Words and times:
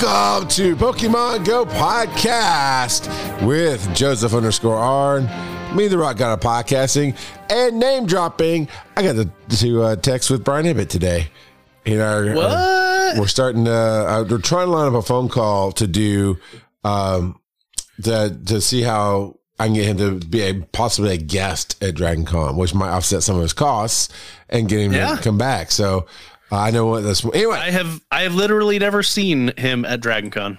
Welcome 0.00 0.48
to 0.48 0.76
Pokemon 0.76 1.46
Go 1.46 1.64
podcast 1.64 3.06
with 3.46 3.94
Joseph 3.94 4.34
underscore 4.34 4.76
Ard, 4.76 5.24
me, 5.74 5.88
the 5.88 5.96
Rock 5.96 6.18
God 6.18 6.34
of 6.34 6.40
Podcasting, 6.40 7.16
and 7.48 7.78
name 7.78 8.04
dropping. 8.04 8.68
I 8.94 9.02
got 9.02 9.14
to, 9.14 9.56
to 9.56 9.82
uh, 9.82 9.96
text 9.96 10.30
with 10.30 10.44
Brian 10.44 10.66
Ibbott 10.66 10.90
today. 10.90 11.30
You 11.84 11.96
know, 11.96 12.34
What? 12.34 13.18
we're 13.18 13.26
starting 13.26 13.64
to, 13.64 13.72
uh, 13.72 14.24
we're 14.28 14.38
trying 14.38 14.66
to 14.66 14.72
line 14.72 14.88
up 14.88 14.94
a 14.94 15.02
phone 15.02 15.28
call 15.28 15.72
to 15.72 15.86
do, 15.86 16.38
um, 16.84 17.40
to, 18.02 18.38
to 18.46 18.60
see 18.60 18.82
how 18.82 19.36
I 19.58 19.66
can 19.66 19.74
get 19.74 19.86
him 19.98 20.20
to 20.20 20.26
be 20.26 20.42
a, 20.42 20.54
possibly 20.72 21.14
a 21.14 21.16
guest 21.16 21.82
at 21.82 21.94
Dragon 21.94 22.24
Con, 22.24 22.56
which 22.56 22.74
might 22.74 22.90
offset 22.90 23.22
some 23.22 23.36
of 23.36 23.42
his 23.42 23.52
costs 23.52 24.08
and 24.48 24.68
get 24.68 24.80
him 24.80 24.92
Yeah. 24.92 25.16
to 25.16 25.22
come 25.22 25.38
back. 25.38 25.70
So 25.70 26.06
uh, 26.52 26.56
I 26.58 26.70
know 26.70 26.86
what 26.86 27.02
this, 27.02 27.24
anyway. 27.24 27.56
I 27.58 27.70
have 27.70 28.00
I 28.10 28.22
have 28.22 28.34
literally 28.34 28.78
never 28.78 29.02
seen 29.02 29.52
him 29.56 29.84
at 29.84 30.00
Dragon 30.00 30.30
Con. 30.30 30.58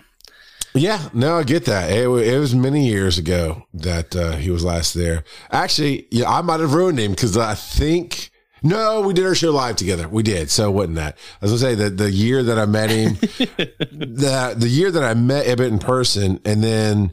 Yeah, 0.73 1.09
no, 1.13 1.37
I 1.37 1.43
get 1.43 1.65
that. 1.65 1.91
It, 1.91 2.07
it 2.07 2.39
was 2.39 2.55
many 2.55 2.87
years 2.87 3.17
ago 3.17 3.67
that 3.73 4.15
uh, 4.15 4.37
he 4.37 4.49
was 4.51 4.63
last 4.63 4.93
there. 4.93 5.23
Actually, 5.51 6.07
yeah, 6.11 6.29
I 6.31 6.41
might 6.41 6.61
have 6.61 6.73
ruined 6.73 6.97
him 6.97 7.11
because 7.11 7.35
I 7.35 7.55
think 7.55 8.30
no, 8.63 9.01
we 9.01 9.13
did 9.13 9.25
our 9.25 9.33
show 9.33 9.51
live 9.51 9.75
together. 9.75 10.07
We 10.07 10.21
did, 10.21 10.51
so 10.51 10.69
it 10.69 10.73
wasn't 10.73 10.95
that. 10.95 11.17
I 11.41 11.45
was 11.45 11.51
gonna 11.51 11.71
say 11.71 11.75
that 11.75 11.97
the 11.97 12.11
year 12.11 12.43
that 12.43 12.59
I 12.59 12.65
met 12.65 12.91
him, 12.91 13.13
the 13.15 14.53
the 14.55 14.69
year 14.69 14.91
that 14.91 15.03
I 15.03 15.15
met 15.15 15.47
Ibbott 15.47 15.71
in 15.71 15.79
person, 15.79 16.39
and 16.45 16.63
then 16.63 17.11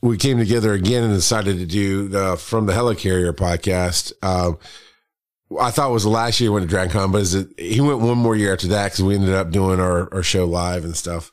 we 0.00 0.16
came 0.16 0.38
together 0.38 0.72
again 0.72 1.04
and 1.04 1.14
decided 1.14 1.58
to 1.58 1.66
do 1.66 2.08
the 2.08 2.36
from 2.36 2.66
the 2.66 2.72
Helicarrier 2.72 3.32
podcast. 3.32 4.12
Um, 4.22 4.58
I 5.60 5.70
thought 5.70 5.90
it 5.90 5.92
was 5.92 6.02
the 6.02 6.08
last 6.08 6.40
year 6.40 6.50
he 6.50 6.54
went 6.54 6.68
to 6.68 6.74
DragonCon, 6.74 7.12
but 7.12 7.20
is 7.20 7.34
it, 7.34 7.48
he 7.58 7.80
went 7.80 8.00
one 8.00 8.18
more 8.18 8.34
year 8.34 8.52
after 8.52 8.68
that 8.68 8.86
because 8.86 9.04
we 9.04 9.14
ended 9.14 9.34
up 9.34 9.50
doing 9.50 9.80
our, 9.80 10.12
our 10.12 10.22
show 10.22 10.46
live 10.46 10.84
and 10.84 10.96
stuff. 10.96 11.30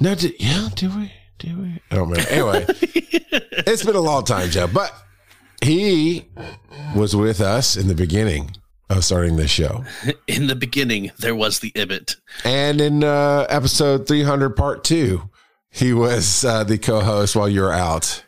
No, 0.00 0.14
did, 0.14 0.34
yeah, 0.38 0.68
did 0.74 0.94
we? 0.96 1.12
Did 1.38 1.58
we? 1.58 1.80
I 1.90 1.94
don't 1.94 2.10
remember. 2.10 2.28
Anyway, 2.28 2.66
it's 2.68 3.84
been 3.84 3.94
a 3.94 4.00
long 4.00 4.24
time, 4.24 4.50
Joe, 4.50 4.66
but 4.66 4.92
he 5.62 6.26
was 6.96 7.14
with 7.14 7.40
us 7.40 7.76
in 7.76 7.86
the 7.86 7.94
beginning 7.94 8.50
of 8.96 9.04
starting 9.04 9.36
this 9.36 9.50
show. 9.50 9.84
In 10.26 10.46
the 10.46 10.54
beginning, 10.54 11.10
there 11.18 11.34
was 11.34 11.60
the 11.60 11.72
Ibbott. 11.74 12.16
And 12.44 12.80
in 12.80 13.04
uh, 13.04 13.46
episode 13.48 14.06
300, 14.06 14.50
part 14.50 14.84
two, 14.84 15.30
he 15.70 15.92
was 15.92 16.44
uh, 16.44 16.64
the 16.64 16.78
co 16.78 17.00
host 17.00 17.34
while 17.34 17.48
you 17.48 17.62
were 17.62 17.72
out. 17.72 18.24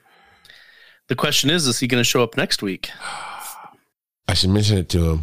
The 1.09 1.15
question 1.15 1.51
is, 1.51 1.67
is 1.67 1.81
he 1.81 1.87
going 1.87 2.01
to 2.01 2.09
show 2.09 2.23
up 2.23 2.37
next 2.37 2.63
week? 2.63 2.91
I 4.29 4.35
should 4.35 4.51
mention 4.51 4.79
it 4.79 4.89
to 4.91 5.11
him. 5.11 5.23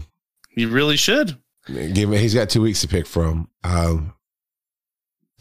You 0.56 0.70
really 0.70 0.98
should. 0.98 1.38
Give 1.68 2.12
him, 2.12 2.14
he's 2.14 2.34
got 2.34 2.50
two 2.50 2.62
weeks 2.62 2.82
to 2.82 2.88
pick 2.88 3.08
from. 3.08 3.50
Um, 3.64 4.14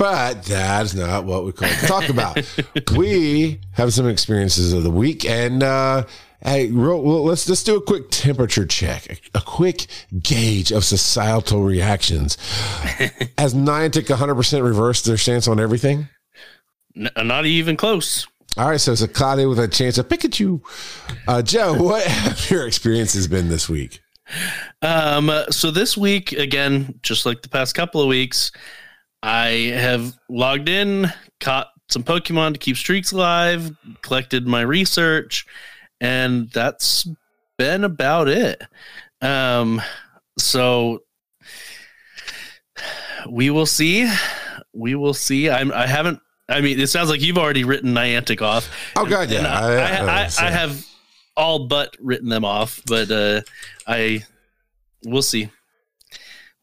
but 0.00 0.44
that's 0.44 0.94
not 0.94 1.26
what 1.26 1.44
we 1.44 1.52
call 1.52 1.68
to 1.68 1.86
talk 1.86 2.08
about. 2.08 2.38
we 2.96 3.60
have 3.72 3.92
some 3.92 4.08
experiences 4.08 4.72
of 4.72 4.82
the 4.82 4.90
week, 4.90 5.26
and 5.26 5.62
uh, 5.62 6.04
hey, 6.42 6.70
real, 6.70 7.02
well, 7.02 7.24
let's 7.24 7.48
let's 7.48 7.62
do 7.62 7.76
a 7.76 7.82
quick 7.82 8.10
temperature 8.10 8.66
check, 8.66 9.10
a, 9.10 9.38
a 9.38 9.40
quick 9.40 9.86
gauge 10.22 10.72
of 10.72 10.84
societal 10.84 11.62
reactions. 11.62 12.36
Has 13.38 13.54
Niantic 13.54 14.08
100 14.08 14.34
percent 14.34 14.64
reversed 14.64 15.04
their 15.04 15.16
stance 15.16 15.48
on 15.48 15.60
everything? 15.60 16.08
N- 16.96 17.10
not 17.16 17.46
even 17.46 17.76
close. 17.76 18.26
All 18.56 18.68
right, 18.68 18.80
so 18.80 18.92
it's 18.92 19.02
a 19.02 19.08
cloudy 19.08 19.46
with 19.46 19.60
a 19.60 19.68
chance 19.68 19.96
of 19.98 20.08
Pikachu. 20.08 20.60
Uh, 21.28 21.40
Joe, 21.40 21.74
what 21.82 22.04
have 22.04 22.50
your 22.50 22.66
experiences 22.66 23.28
been 23.28 23.48
this 23.48 23.68
week? 23.68 24.00
Um, 24.82 25.30
uh, 25.30 25.46
so 25.50 25.70
this 25.70 25.96
week, 25.96 26.32
again, 26.32 26.98
just 27.02 27.26
like 27.26 27.42
the 27.42 27.48
past 27.48 27.74
couple 27.74 28.00
of 28.00 28.08
weeks, 28.08 28.50
I 29.22 29.72
have 29.74 30.18
logged 30.28 30.68
in, 30.68 31.12
caught 31.40 31.68
some 31.88 32.02
Pokemon 32.02 32.54
to 32.54 32.58
keep 32.58 32.76
streaks 32.76 33.12
alive, 33.12 33.76
collected 34.02 34.46
my 34.46 34.62
research, 34.62 35.46
and 36.00 36.50
that's 36.50 37.08
been 37.58 37.84
about 37.84 38.28
it. 38.28 38.62
Um, 39.20 39.82
so 40.38 41.02
we 43.28 43.50
will 43.50 43.66
see. 43.66 44.10
We 44.72 44.94
will 44.94 45.14
see. 45.14 45.50
I'm. 45.50 45.72
I 45.72 45.86
haven't. 45.86 46.20
I 46.48 46.60
mean, 46.60 46.80
it 46.80 46.88
sounds 46.88 47.10
like 47.10 47.20
you've 47.20 47.38
already 47.38 47.64
written 47.64 47.94
Niantic 47.94 48.42
off. 48.42 48.70
Oh 48.96 49.06
God, 49.06 49.30
yeah, 49.30 49.38
And 49.38 49.46
I, 49.46 50.22
I, 50.22 50.22
I, 50.22 50.30
I 50.46 50.50
have 50.50 50.86
all 51.36 51.66
but 51.66 51.96
written 52.00 52.28
them 52.28 52.44
off, 52.44 52.82
but 52.86 53.10
uh, 53.10 53.42
I 53.86 54.24
we'll 55.04 55.22
see. 55.22 55.50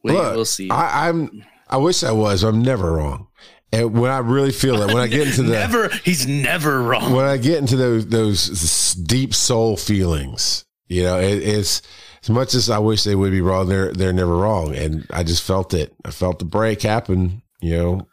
We 0.03 0.11
Look, 0.11 0.35
will 0.35 0.45
see. 0.45 0.69
I, 0.69 1.09
I'm. 1.09 1.43
I 1.69 1.77
wish 1.77 2.03
I 2.03 2.11
was. 2.11 2.43
I'm 2.43 2.61
never 2.61 2.93
wrong. 2.93 3.27
And 3.71 3.99
when 3.99 4.11
I 4.11 4.19
really 4.19 4.51
feel 4.51 4.81
it, 4.81 4.87
when 4.93 5.03
I 5.03 5.07
get 5.07 5.27
into 5.27 5.43
the 5.43 5.51
never. 5.53 5.89
He's 5.89 6.25
never 6.27 6.81
wrong. 6.81 7.13
when 7.13 7.25
I 7.25 7.37
get 7.37 7.57
into 7.57 7.75
those 7.75 8.07
those 8.07 8.93
deep 8.93 9.33
soul 9.35 9.75
feelings, 9.77 10.65
you 10.87 11.03
know, 11.03 11.19
it, 11.19 11.43
it's 11.43 11.81
as 12.23 12.29
much 12.29 12.53
as 12.55 12.69
I 12.69 12.79
wish 12.79 13.03
they 13.03 13.15
would 13.15 13.31
be 13.31 13.41
wrong. 13.41 13.67
They're 13.67 13.91
they're 13.93 14.13
never 14.13 14.35
wrong, 14.37 14.73
and 14.75 15.05
I 15.11 15.23
just 15.23 15.43
felt 15.43 15.73
it. 15.73 15.93
I 16.05 16.11
felt 16.11 16.39
the 16.39 16.45
break 16.45 16.81
happen. 16.81 17.41
You 17.61 17.77
know. 17.77 18.07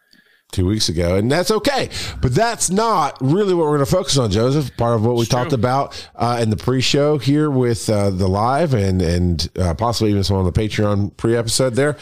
Two 0.53 0.67
weeks 0.67 0.89
ago, 0.89 1.17
and 1.17 1.29
that's 1.33 1.51
okay. 1.51 1.89
But 2.23 2.33
that's 2.33 2.71
not 2.71 3.17
really 3.21 3.55
what 3.55 3.63
we're 3.65 3.77
going 3.77 3.87
to 3.87 3.91
focus 3.91 4.17
on, 4.19 4.31
Joseph. 4.31 4.77
Part 4.77 4.95
of 4.95 5.05
what 5.05 5.17
we 5.17 5.23
It's 5.23 5.29
talked 5.29 5.51
true. 5.51 5.59
about 5.59 6.09
uh, 6.15 6.39
in 6.41 6.51
the 6.51 6.57
pre-show 6.57 7.19
here 7.19 7.51
with 7.51 7.91
uh, 7.91 8.11
the 8.11 8.29
live 8.29 8.73
and 8.73 9.03
and 9.03 9.49
uh, 9.59 9.75
possibly 9.75 10.13
even 10.13 10.23
some 10.23 10.37
on 10.37 10.45
the 10.45 10.53
Patreon 10.53 11.17
pre-episode. 11.17 11.75
There 11.75 11.97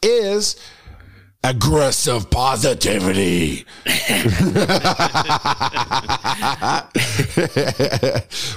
is 0.00 0.56
aggressive 1.44 2.30
positivity. 2.30 3.64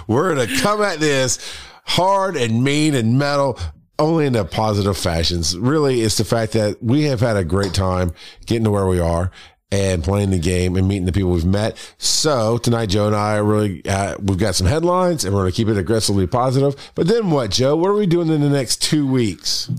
We're 0.07 0.35
going 0.35 0.47
to 0.47 0.57
come 0.61 0.81
at 0.81 0.99
this 0.99 1.39
hard 1.85 2.35
and 2.35 2.63
mean 2.63 2.95
and 2.95 3.17
metal 3.17 3.59
only 3.99 4.25
in 4.25 4.35
a 4.35 4.43
positive 4.43 4.97
fashions. 4.97 5.57
Really, 5.57 6.01
it's 6.01 6.17
the 6.17 6.25
fact 6.25 6.53
that 6.53 6.81
we 6.81 7.03
have 7.03 7.19
had 7.19 7.37
a 7.37 7.43
great 7.43 7.73
time 7.73 8.13
getting 8.45 8.63
to 8.63 8.71
where 8.71 8.87
we 8.87 8.99
are 8.99 9.31
and 9.71 10.03
playing 10.03 10.31
the 10.31 10.39
game 10.39 10.75
and 10.75 10.87
meeting 10.87 11.05
the 11.05 11.13
people 11.13 11.31
we've 11.31 11.45
met. 11.45 11.77
So 11.97 12.57
tonight, 12.57 12.87
Joe 12.87 13.07
and 13.07 13.15
I 13.15 13.37
really, 13.37 13.85
uh, 13.85 14.17
we've 14.21 14.37
got 14.37 14.55
some 14.55 14.67
headlines 14.67 15.23
and 15.23 15.33
we're 15.33 15.41
going 15.41 15.51
to 15.51 15.55
keep 15.55 15.69
it 15.69 15.77
aggressively 15.77 16.27
positive. 16.27 16.75
But 16.93 17.07
then 17.07 17.31
what, 17.31 17.51
Joe? 17.51 17.75
What 17.77 17.89
are 17.89 17.95
we 17.95 18.05
doing 18.05 18.27
in 18.29 18.41
the 18.41 18.49
next 18.49 18.81
two 18.81 19.07
weeks? 19.07 19.71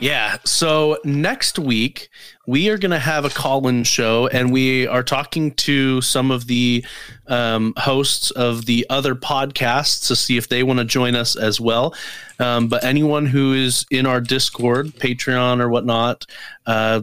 Yeah. 0.00 0.38
So 0.46 0.96
next 1.04 1.58
week 1.58 2.08
we 2.46 2.70
are 2.70 2.78
going 2.78 2.90
to 2.90 2.98
have 2.98 3.26
a 3.26 3.30
call-in 3.30 3.84
show, 3.84 4.28
and 4.28 4.50
we 4.50 4.86
are 4.86 5.02
talking 5.02 5.52
to 5.56 6.00
some 6.00 6.30
of 6.30 6.46
the 6.46 6.84
um, 7.26 7.74
hosts 7.76 8.30
of 8.30 8.64
the 8.64 8.86
other 8.88 9.14
podcasts 9.14 10.08
to 10.08 10.16
see 10.16 10.38
if 10.38 10.48
they 10.48 10.62
want 10.62 10.78
to 10.78 10.86
join 10.86 11.14
us 11.14 11.36
as 11.36 11.60
well. 11.60 11.94
Um, 12.38 12.68
but 12.68 12.82
anyone 12.82 13.26
who 13.26 13.52
is 13.52 13.84
in 13.90 14.06
our 14.06 14.22
Discord, 14.22 14.86
Patreon, 14.86 15.60
or 15.60 15.68
whatnot, 15.68 16.24
uh, 16.64 17.02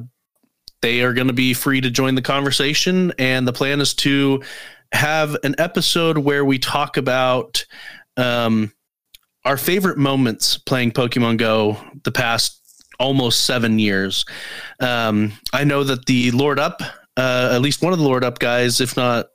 they 0.81 1.02
are 1.02 1.14
going 1.14 1.28
to 1.28 1.34
be 1.34 1.53
free 1.53 1.81
to 1.81 1.91
join 1.91 2.16
the 2.16 2.22
conversation. 2.24 3.14
And 3.19 3.47
the 3.47 3.53
plan 3.53 3.79
is 3.79 3.94
to 3.96 4.44
have 4.91 5.38
an 5.44 5.53
episode 5.59 6.18
where 6.18 6.44
we 6.44 6.58
talk 6.58 6.97
about 6.97 7.64
um, 8.18 8.74
our 9.46 9.58
favorite 9.58 9.97
moments 9.97 10.58
playing 10.58 10.91
Pokemon 10.91 11.38
Go 11.38 11.78
the 12.03 12.12
past 12.12 12.56
almost 13.00 13.46
seven 13.46 13.80
years. 13.80 14.25
Um, 14.80 15.34
I 15.53 15.63
know 15.63 15.84
that 15.84 16.06
the 16.06 16.32
Lord 16.32 16.59
Up, 16.59 16.82
uh, 17.17 17.49
at 17.53 17.61
least 17.61 17.82
one 17.82 17.94
of 17.94 17.99
the 17.99 18.05
Lord 18.05 18.23
Up 18.23 18.40
guys, 18.40 18.79
if 18.82 18.96
not, 18.97 19.28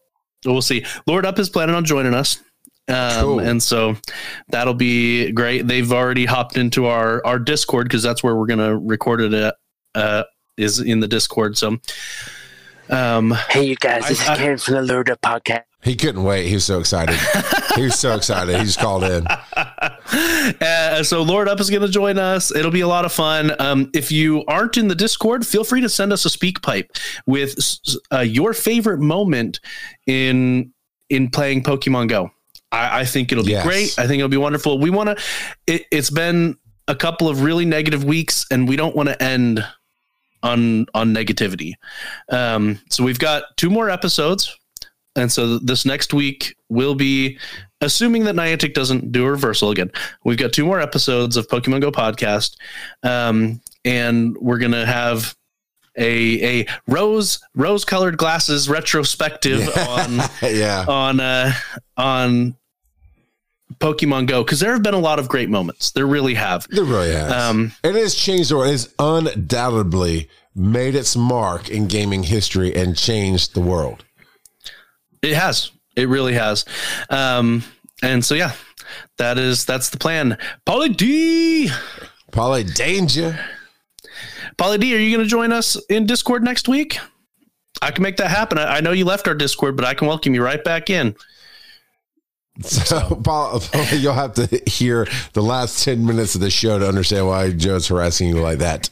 we'll 0.44 0.62
see. 0.62 0.84
Lord 1.06 1.24
Up 1.26 1.38
is 1.38 1.48
planning 1.50 1.74
on 1.74 1.84
joining 1.84 2.14
us. 2.14 2.38
Um, 2.88 3.20
Cool. 3.22 3.38
and 3.40 3.62
so 3.62 3.96
that'll 4.48 4.74
be 4.74 5.30
great. 5.30 5.68
They've 5.68 5.90
already 5.92 6.24
hopped 6.24 6.56
into 6.56 6.86
our, 6.86 7.24
our 7.24 7.38
discord 7.38 7.88
cause 7.88 8.02
that's 8.02 8.24
where 8.24 8.34
we're 8.34 8.46
going 8.46 8.58
to 8.58 8.76
record 8.76 9.20
it 9.20 9.32
at, 9.32 9.54
uh, 9.94 10.24
is 10.56 10.80
in 10.80 10.98
the 10.98 11.06
discord. 11.06 11.56
So, 11.56 11.78
um, 12.90 13.30
Hey, 13.50 13.66
you 13.66 13.76
guys, 13.76 14.08
this 14.08 14.26
I- 14.28 14.32
is 14.32 14.38
Karen 14.38 14.58
from 14.58 14.74
the 14.74 14.82
Lord 14.82 15.08
Up 15.10 15.20
podcast. 15.20 15.62
He 15.82 15.96
couldn't 15.96 16.22
wait. 16.22 16.46
He 16.46 16.54
was 16.54 16.64
so 16.64 16.78
excited. 16.78 17.16
he 17.74 17.82
was 17.82 17.98
so 17.98 18.14
excited. 18.14 18.56
He 18.56 18.64
just 18.64 18.78
called 18.78 19.02
in. 19.04 19.26
Uh, 20.60 21.02
so 21.02 21.22
Lord 21.22 21.48
Up 21.48 21.60
is 21.60 21.70
going 21.70 21.82
to 21.82 21.88
join 21.88 22.18
us. 22.18 22.54
It'll 22.54 22.70
be 22.70 22.80
a 22.82 22.88
lot 22.88 23.04
of 23.04 23.12
fun. 23.12 23.52
Um, 23.58 23.90
if 23.94 24.12
you 24.12 24.44
aren't 24.46 24.76
in 24.76 24.88
the 24.88 24.94
Discord, 24.94 25.46
feel 25.46 25.64
free 25.64 25.80
to 25.80 25.88
send 25.88 26.12
us 26.12 26.24
a 26.24 26.30
speak 26.30 26.62
pipe 26.62 26.90
with 27.26 27.56
uh, 28.12 28.20
your 28.20 28.52
favorite 28.54 29.00
moment 29.00 29.60
in 30.06 30.72
in 31.08 31.30
playing 31.30 31.62
Pokemon 31.62 32.08
Go. 32.08 32.30
I, 32.70 33.00
I 33.00 33.04
think 33.04 33.32
it'll 33.32 33.44
be 33.44 33.50
Yes. 33.52 33.64
great. 33.66 33.98
I 33.98 34.06
think 34.06 34.18
it'll 34.20 34.28
be 34.28 34.36
wonderful. 34.36 34.78
We 34.78 34.90
want 34.90 35.10
to. 35.18 35.24
It, 35.66 35.84
it's 35.90 36.10
been 36.10 36.56
a 36.88 36.94
couple 36.94 37.28
of 37.28 37.42
really 37.42 37.64
negative 37.64 38.04
weeks, 38.04 38.46
and 38.50 38.68
we 38.68 38.76
don't 38.76 38.94
want 38.96 39.08
to 39.08 39.22
end 39.22 39.64
on 40.42 40.86
on 40.94 41.14
negativity. 41.14 41.72
Um, 42.30 42.78
so 42.90 43.04
we've 43.04 43.18
got 43.18 43.44
two 43.56 43.70
more 43.70 43.90
episodes, 43.90 44.56
and 45.16 45.30
so 45.30 45.58
this 45.58 45.84
next 45.84 46.14
week 46.14 46.56
will 46.68 46.94
be, 46.94 47.38
assuming 47.80 48.24
that 48.24 48.34
Niantic 48.34 48.74
doesn't 48.74 49.12
do 49.12 49.26
a 49.26 49.30
reversal 49.30 49.70
again. 49.70 49.90
We've 50.24 50.38
got 50.38 50.52
two 50.52 50.64
more 50.64 50.80
episodes 50.80 51.36
of 51.36 51.48
Pokemon 51.48 51.82
Go 51.82 51.92
podcast, 51.92 52.56
um, 53.02 53.60
and 53.84 54.36
we're 54.38 54.58
gonna 54.58 54.86
have 54.86 55.36
a 55.96 56.60
a 56.60 56.66
rose 56.86 57.40
rose 57.54 57.84
colored 57.84 58.16
glasses 58.16 58.68
retrospective 58.68 59.68
on 59.76 60.20
yeah. 60.42 60.86
on 60.88 61.20
uh 61.20 61.52
on 61.98 62.56
Pokemon 63.78 64.26
Go 64.26 64.42
because 64.44 64.60
there 64.60 64.72
have 64.72 64.82
been 64.82 64.94
a 64.94 64.98
lot 64.98 65.18
of 65.18 65.28
great 65.28 65.50
moments. 65.50 65.90
There 65.90 66.06
really 66.06 66.34
have. 66.34 66.66
It 66.70 66.80
really 66.80 67.12
has. 67.12 67.32
Um, 67.32 67.72
it 67.82 67.94
has 67.94 68.14
changed 68.14 68.50
the 68.50 68.56
world. 68.56 68.68
It 68.68 68.72
has 68.72 68.94
undoubtedly 68.98 70.28
made 70.54 70.94
its 70.94 71.16
mark 71.16 71.68
in 71.68 71.88
gaming 71.88 72.22
history 72.22 72.74
and 72.74 72.96
changed 72.96 73.54
the 73.54 73.60
world. 73.60 74.04
It 75.22 75.34
has. 75.34 75.70
It 75.96 76.08
really 76.08 76.34
has. 76.34 76.64
Um, 77.10 77.62
and 78.02 78.24
so 78.24 78.34
yeah, 78.34 78.52
that 79.18 79.38
is 79.38 79.64
that's 79.64 79.90
the 79.90 79.98
plan. 79.98 80.36
Polly 80.64 80.88
D. 80.88 81.70
Polly 82.32 82.64
Danger. 82.64 83.38
Polly 84.56 84.78
D, 84.78 84.94
are 84.94 84.98
you 84.98 85.14
going 85.14 85.24
to 85.24 85.30
join 85.30 85.52
us 85.52 85.76
in 85.88 86.06
Discord 86.06 86.42
next 86.42 86.68
week? 86.68 86.98
I 87.80 87.90
can 87.90 88.02
make 88.02 88.16
that 88.18 88.30
happen. 88.30 88.58
I, 88.58 88.76
I 88.76 88.80
know 88.80 88.92
you 88.92 89.04
left 89.04 89.28
our 89.28 89.34
Discord, 89.34 89.76
but 89.76 89.84
I 89.84 89.94
can 89.94 90.08
welcome 90.08 90.34
you 90.34 90.42
right 90.42 90.62
back 90.62 90.90
in. 90.90 91.14
So, 92.60 93.14
Paul, 93.24 93.62
you'll 93.92 94.12
have 94.12 94.34
to 94.34 94.46
hear 94.66 95.06
the 95.32 95.42
last 95.42 95.84
10 95.84 96.04
minutes 96.04 96.34
of 96.34 96.42
the 96.42 96.50
show 96.50 96.78
to 96.78 96.86
understand 96.86 97.26
why 97.26 97.50
Joe's 97.50 97.88
harassing 97.88 98.28
you 98.28 98.40
like 98.40 98.58
that. 98.58 98.90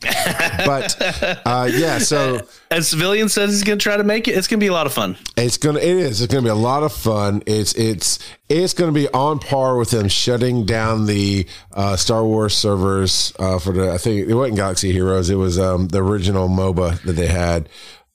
But 0.64 0.96
uh, 1.44 1.68
yeah, 1.70 1.98
so 1.98 2.40
As 2.70 2.88
Civilian 2.88 3.28
says 3.28 3.50
he's 3.50 3.64
going 3.64 3.78
to 3.78 3.82
try 3.82 3.96
to 3.96 4.04
make 4.04 4.28
it, 4.28 4.32
it's 4.32 4.46
going 4.46 4.60
to 4.60 4.64
be 4.64 4.68
a 4.68 4.72
lot 4.72 4.86
of 4.86 4.92
fun. 4.92 5.16
it's 5.36 5.56
gonna 5.56 5.80
it 5.80 5.96
is 5.96 6.20
it's 6.22 6.32
gonna 6.32 6.44
be 6.44 6.50
a 6.50 6.54
lot 6.54 6.82
of 6.84 6.92
fun. 6.92 7.42
It's 7.44 7.74
it's 7.74 8.18
it's 8.48 8.74
gonna 8.74 8.92
be 8.92 9.08
on 9.08 9.40
par 9.40 9.76
with 9.76 9.90
them 9.90 10.08
shutting 10.08 10.66
down 10.66 11.06
the 11.06 11.46
uh, 11.74 11.96
Star 11.96 12.24
Wars 12.24 12.56
servers 12.56 13.32
uh, 13.38 13.58
for 13.58 13.72
the 13.72 13.92
I 13.92 13.98
think 13.98 14.28
it 14.28 14.34
wasn't 14.34 14.56
Galaxy 14.56 14.92
Heroes. 14.92 15.30
It 15.30 15.34
was 15.34 15.58
um, 15.58 15.88
the 15.88 16.02
original 16.02 16.48
MOBA 16.48 17.02
that 17.02 17.12
they 17.12 17.26
had. 17.26 17.68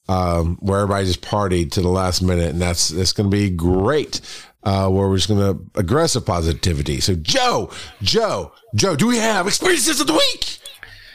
Um, 0.08 0.58
where 0.62 0.82
everybody 0.82 1.08
just 1.08 1.22
partied 1.22 1.72
to 1.72 1.82
the 1.82 1.90
last 1.90 2.22
minute, 2.22 2.52
and 2.52 2.62
that's 2.62 2.92
it's 2.92 3.12
going 3.12 3.32
to 3.32 3.36
be 3.36 3.50
great. 3.50 4.22
Uh, 4.66 4.90
where 4.90 5.08
we're 5.08 5.16
just 5.16 5.28
going 5.28 5.40
to 5.40 5.80
aggressive 5.80 6.26
positivity. 6.26 7.00
So, 7.00 7.14
Joe, 7.14 7.70
Joe, 8.02 8.52
Joe, 8.74 8.96
do 8.96 9.06
we 9.06 9.18
have 9.18 9.46
experiences 9.46 10.02
of 10.02 10.08
the 10.08 10.14
week? 10.14 10.58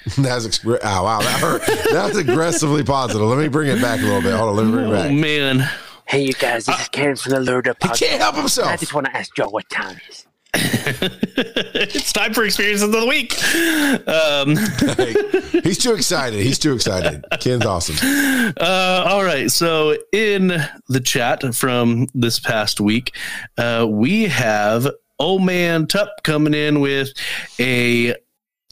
That's 0.17 0.47
expre- 0.47 0.79
oh 0.83 1.03
wow 1.03 1.21
that 1.21 1.41
hurt. 1.41 1.63
That's 1.93 2.17
aggressively 2.17 2.85
positive. 2.85 3.27
Let 3.27 3.39
me 3.39 3.49
bring 3.49 3.69
it 3.69 3.83
back 3.83 4.01
a 4.01 4.05
little 4.05 4.23
bit. 4.23 4.35
Hold 4.35 4.51
on, 4.51 4.57
let 4.57 4.67
me 4.67 4.73
bring 4.73 4.89
it 4.89 4.93
back. 4.93 5.11
Oh 5.11 5.15
man, 5.15 5.69
Hey, 6.11 6.25
you 6.25 6.33
guys, 6.33 6.67
this 6.67 6.81
is 6.81 6.89
Karen 6.89 7.15
from 7.15 7.31
the 7.31 7.41
Loader 7.41 7.73
He 7.81 7.89
can't 7.91 8.21
help 8.21 8.35
himself. 8.35 8.67
I 8.69 8.77
just 8.77 8.93
want 8.93 9.07
to 9.07 9.17
ask 9.17 9.33
Joe 9.33 9.49
what 9.49 9.71
time 9.71 9.95
it 9.95 10.03
is. 10.11 10.27
it's 10.55 12.13
time 12.13 12.35
for 12.35 12.45
experiences 12.45 12.83
of 12.83 12.93
the 12.93 13.07
week. 13.07 13.35
Um, 14.09 15.63
he's 15.63 15.79
too 15.79 15.95
excited. 15.95 16.41
He's 16.41 16.59
too 16.59 16.73
excited. 16.73 17.25
Ken's 17.41 17.65
awesome. 17.65 17.97
uh, 18.61 19.05
all 19.09 19.23
right, 19.23 19.51
so 19.51 19.97
in 20.13 20.49
the 20.89 21.01
chat 21.01 21.55
from 21.55 22.09
this 22.15 22.41
past 22.41 22.81
week, 22.81 23.15
uh, 23.59 23.87
we 23.89 24.25
have 24.25 24.89
old 25.19 25.45
man 25.45 25.87
Tup 25.87 26.23
coming 26.25 26.55
in 26.55 26.81
with 26.81 27.13
a 27.61 28.15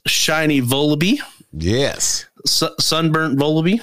shiny 0.06 0.60
Volbeat. 0.60 1.20
Yes. 1.52 2.26
su- 2.44 2.74
sunburnt 2.80 3.38
Volbeat. 3.38 3.82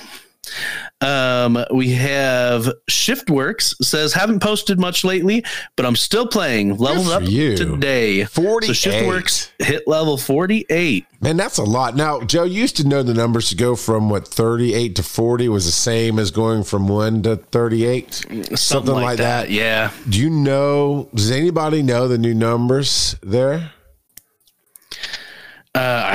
Um, 1.01 1.63
we 1.73 1.91
have 1.91 2.71
Shiftworks 2.89 3.75
says 3.83 4.13
haven't 4.13 4.41
posted 4.41 4.79
much 4.79 5.03
lately, 5.03 5.43
but 5.75 5.85
I'm 5.85 5.95
still 5.95 6.27
playing. 6.27 6.77
Leveled 6.77 7.09
up 7.09 7.23
you. 7.23 7.57
today. 7.57 8.25
Forty. 8.25 8.67
So 8.67 8.73
Shiftworks 8.73 9.51
hit 9.59 9.87
level 9.87 10.17
48. 10.17 11.05
Man, 11.21 11.37
that's 11.37 11.57
a 11.57 11.63
lot. 11.63 11.95
Now, 11.95 12.21
Joe 12.21 12.43
you 12.43 12.61
used 12.61 12.77
to 12.77 12.87
know 12.87 13.03
the 13.03 13.13
numbers 13.13 13.49
to 13.49 13.55
go 13.55 13.75
from 13.75 14.09
what 14.09 14.27
38 14.27 14.95
to 14.97 15.03
40 15.03 15.49
was 15.49 15.65
the 15.65 15.71
same 15.71 16.19
as 16.19 16.31
going 16.31 16.63
from 16.63 16.87
1 16.87 17.23
to 17.23 17.37
38. 17.37 18.13
Something, 18.55 18.93
like, 18.93 19.17
that. 19.17 19.49
Yeah. 19.49 19.91
Do 20.07 20.19
you 20.19 20.29
know, 20.29 21.09
does 21.13 21.31
anybody 21.31 21.81
know 21.81 22.07
the 22.07 22.17
new 22.17 22.33
numbers 22.33 23.15
there? 23.23 23.71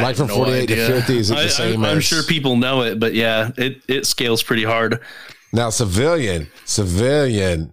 I 0.01 0.09
Like 0.09 0.17
from 0.17 0.29
48 0.29 0.67
to 0.67 0.73
idea. 0.75 0.87
50, 1.01 1.19
is 1.19 1.31
it 1.31 1.35
the 1.35 1.41
I, 1.41 1.47
same 1.47 1.85
I, 1.85 1.91
I'm 1.91 1.99
as- 1.99 2.05
sure 2.05 2.23
people 2.23 2.57
know 2.57 2.83
it, 2.83 2.99
but 2.99 3.15
yeah, 3.15 3.51
it, 3.57 3.83
it 3.89 4.07
scales 4.07 4.43
pretty 4.43 4.65
hard. 4.65 5.01
Now, 5.53 5.71
civilian, 5.71 6.49
civilian 6.65 7.73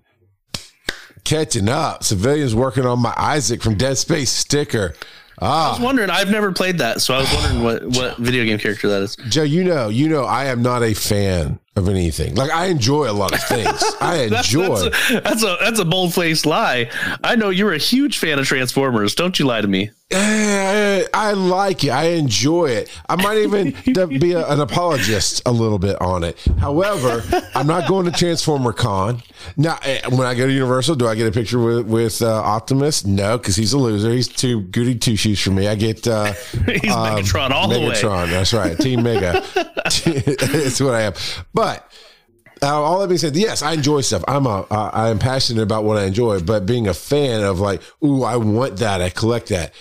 catching 1.23 1.69
up. 1.69 2.03
Civilian's 2.03 2.55
working 2.55 2.85
on 2.85 2.99
my 2.99 3.13
Isaac 3.17 3.61
from 3.61 3.75
Dead 3.75 3.97
Space 3.97 4.31
sticker. 4.31 4.95
Ah. 5.39 5.67
I 5.69 5.71
was 5.73 5.79
wondering, 5.81 6.09
I've 6.09 6.31
never 6.31 6.51
played 6.51 6.79
that, 6.79 7.01
so 7.01 7.13
I 7.13 7.19
was 7.19 7.33
wondering 7.33 7.63
what, 7.63 7.85
what 7.95 8.17
video 8.17 8.43
game 8.45 8.57
character 8.57 8.87
that 8.89 9.01
is. 9.03 9.15
Joe, 9.29 9.43
you 9.43 9.63
know, 9.63 9.89
you 9.89 10.09
know, 10.09 10.23
I 10.25 10.45
am 10.45 10.61
not 10.63 10.81
a 10.83 10.93
fan 10.95 11.59
of 11.77 11.87
anything. 11.89 12.35
Like 12.35 12.51
I 12.51 12.67
enjoy 12.67 13.09
a 13.09 13.13
lot 13.13 13.33
of 13.33 13.43
things. 13.43 13.83
I 14.01 14.23
enjoy. 14.23 14.89
that's, 14.89 15.09
a, 15.09 15.19
that's 15.21 15.43
a 15.43 15.57
that's 15.61 15.79
a 15.79 15.85
bold 15.85 16.13
faced 16.13 16.45
lie. 16.45 16.89
I 17.23 17.35
know 17.35 17.49
you're 17.49 17.73
a 17.73 17.77
huge 17.77 18.17
fan 18.17 18.39
of 18.39 18.45
Transformers. 18.45 19.15
Don't 19.15 19.37
you 19.39 19.45
lie 19.45 19.61
to 19.61 19.67
me. 19.67 19.91
Eh, 20.09 21.03
I 21.13 21.33
like 21.33 21.83
it. 21.83 21.89
I 21.89 22.11
enjoy 22.11 22.67
it. 22.67 22.89
I 23.09 23.17
might 23.17 23.39
even 23.39 23.73
be 24.19 24.31
a, 24.31 24.47
an 24.47 24.61
apologist 24.61 25.41
a 25.45 25.51
little 25.51 25.79
bit 25.79 25.99
on 26.01 26.23
it. 26.23 26.39
However, 26.59 27.21
I'm 27.53 27.67
not 27.67 27.89
going 27.89 28.05
to 28.05 28.11
Transformer 28.11 28.71
Con. 28.71 29.21
Now, 29.57 29.77
eh, 29.83 29.99
when 30.07 30.25
I 30.25 30.33
go 30.33 30.47
to 30.47 30.53
Universal, 30.53 30.95
do 30.95 31.07
I 31.07 31.15
get 31.15 31.27
a 31.27 31.31
picture 31.31 31.59
with, 31.59 31.87
with 31.87 32.21
uh, 32.21 32.41
Optimus? 32.41 33.05
No, 33.05 33.37
because 33.37 33.57
he's 33.57 33.73
a 33.73 33.77
loser. 33.77 34.13
He's 34.13 34.29
too 34.29 34.61
goody 34.61 34.95
two 34.95 35.17
shoes 35.17 35.41
for 35.41 35.51
me. 35.51 35.67
I 35.67 35.75
get 35.75 36.07
uh, 36.07 36.31
He's 36.51 36.83
Megatron 36.83 37.51
all 37.51 37.67
the 37.67 37.77
way. 37.77 37.87
Megatron. 37.89 38.29
That's 38.29 38.53
right. 38.53 38.77
Team 38.77 39.03
Mega. 39.03 39.43
It's 39.89 40.79
what 40.79 40.95
I 40.95 41.01
am. 41.01 41.13
But 41.53 41.66
uh, 42.61 42.81
all 42.81 42.99
that 42.99 43.07
being 43.07 43.17
said, 43.17 43.35
yes, 43.35 43.61
I 43.61 43.73
enjoy 43.73 44.01
stuff. 44.01 44.23
I'm 44.27 44.45
a, 44.45 44.65
uh, 44.69 44.91
I 44.93 45.09
am 45.09 45.19
passionate 45.19 45.61
about 45.61 45.83
what 45.83 45.97
I 45.97 46.05
enjoy, 46.05 46.39
but 46.39 46.65
being 46.65 46.87
a 46.87 46.93
fan 46.93 47.43
of 47.43 47.59
like, 47.59 47.81
ooh, 48.03 48.23
I 48.23 48.37
want 48.37 48.77
that, 48.77 49.01
I 49.01 49.09
collect 49.09 49.49
that. 49.49 49.73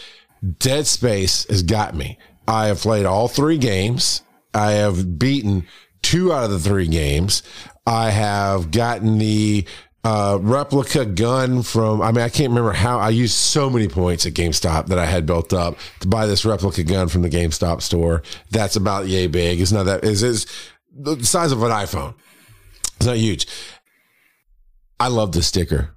Dead 0.58 0.86
Space 0.86 1.46
has 1.48 1.62
got 1.62 1.94
me. 1.94 2.18
I 2.46 2.66
have 2.66 2.80
played 2.80 3.06
all 3.06 3.28
three 3.28 3.58
games. 3.58 4.22
I 4.54 4.72
have 4.72 5.18
beaten 5.18 5.66
two 6.02 6.32
out 6.32 6.44
of 6.44 6.50
the 6.50 6.58
three 6.58 6.86
games. 6.86 7.42
I 7.86 8.10
have 8.10 8.70
gotten 8.70 9.18
the 9.18 9.64
uh, 10.04 10.38
replica 10.40 11.04
gun 11.04 11.62
from. 11.62 12.00
I 12.00 12.12
mean, 12.12 12.22
I 12.22 12.28
can't 12.28 12.50
remember 12.50 12.72
how. 12.72 12.98
I 12.98 13.08
used 13.08 13.34
so 13.34 13.68
many 13.68 13.88
points 13.88 14.24
at 14.24 14.34
GameStop 14.34 14.86
that 14.86 14.98
I 14.98 15.04
had 15.04 15.26
built 15.26 15.52
up 15.52 15.76
to 16.00 16.08
buy 16.08 16.26
this 16.26 16.44
replica 16.44 16.84
gun 16.84 17.08
from 17.08 17.22
the 17.22 17.28
GameStop 17.28 17.82
store. 17.82 18.22
That's 18.50 18.76
about 18.76 19.08
yay 19.08 19.26
big. 19.26 19.60
It's 19.60 19.72
not 19.72 19.84
that. 19.86 20.04
Is 20.04 20.22
is 20.22 20.46
the 20.98 21.24
size 21.24 21.52
of 21.52 21.62
an 21.62 21.70
iPhone. 21.70 22.14
It's 22.96 23.06
not 23.06 23.16
huge. 23.16 23.46
I 24.98 25.08
love 25.08 25.32
the 25.32 25.42
sticker. 25.42 25.90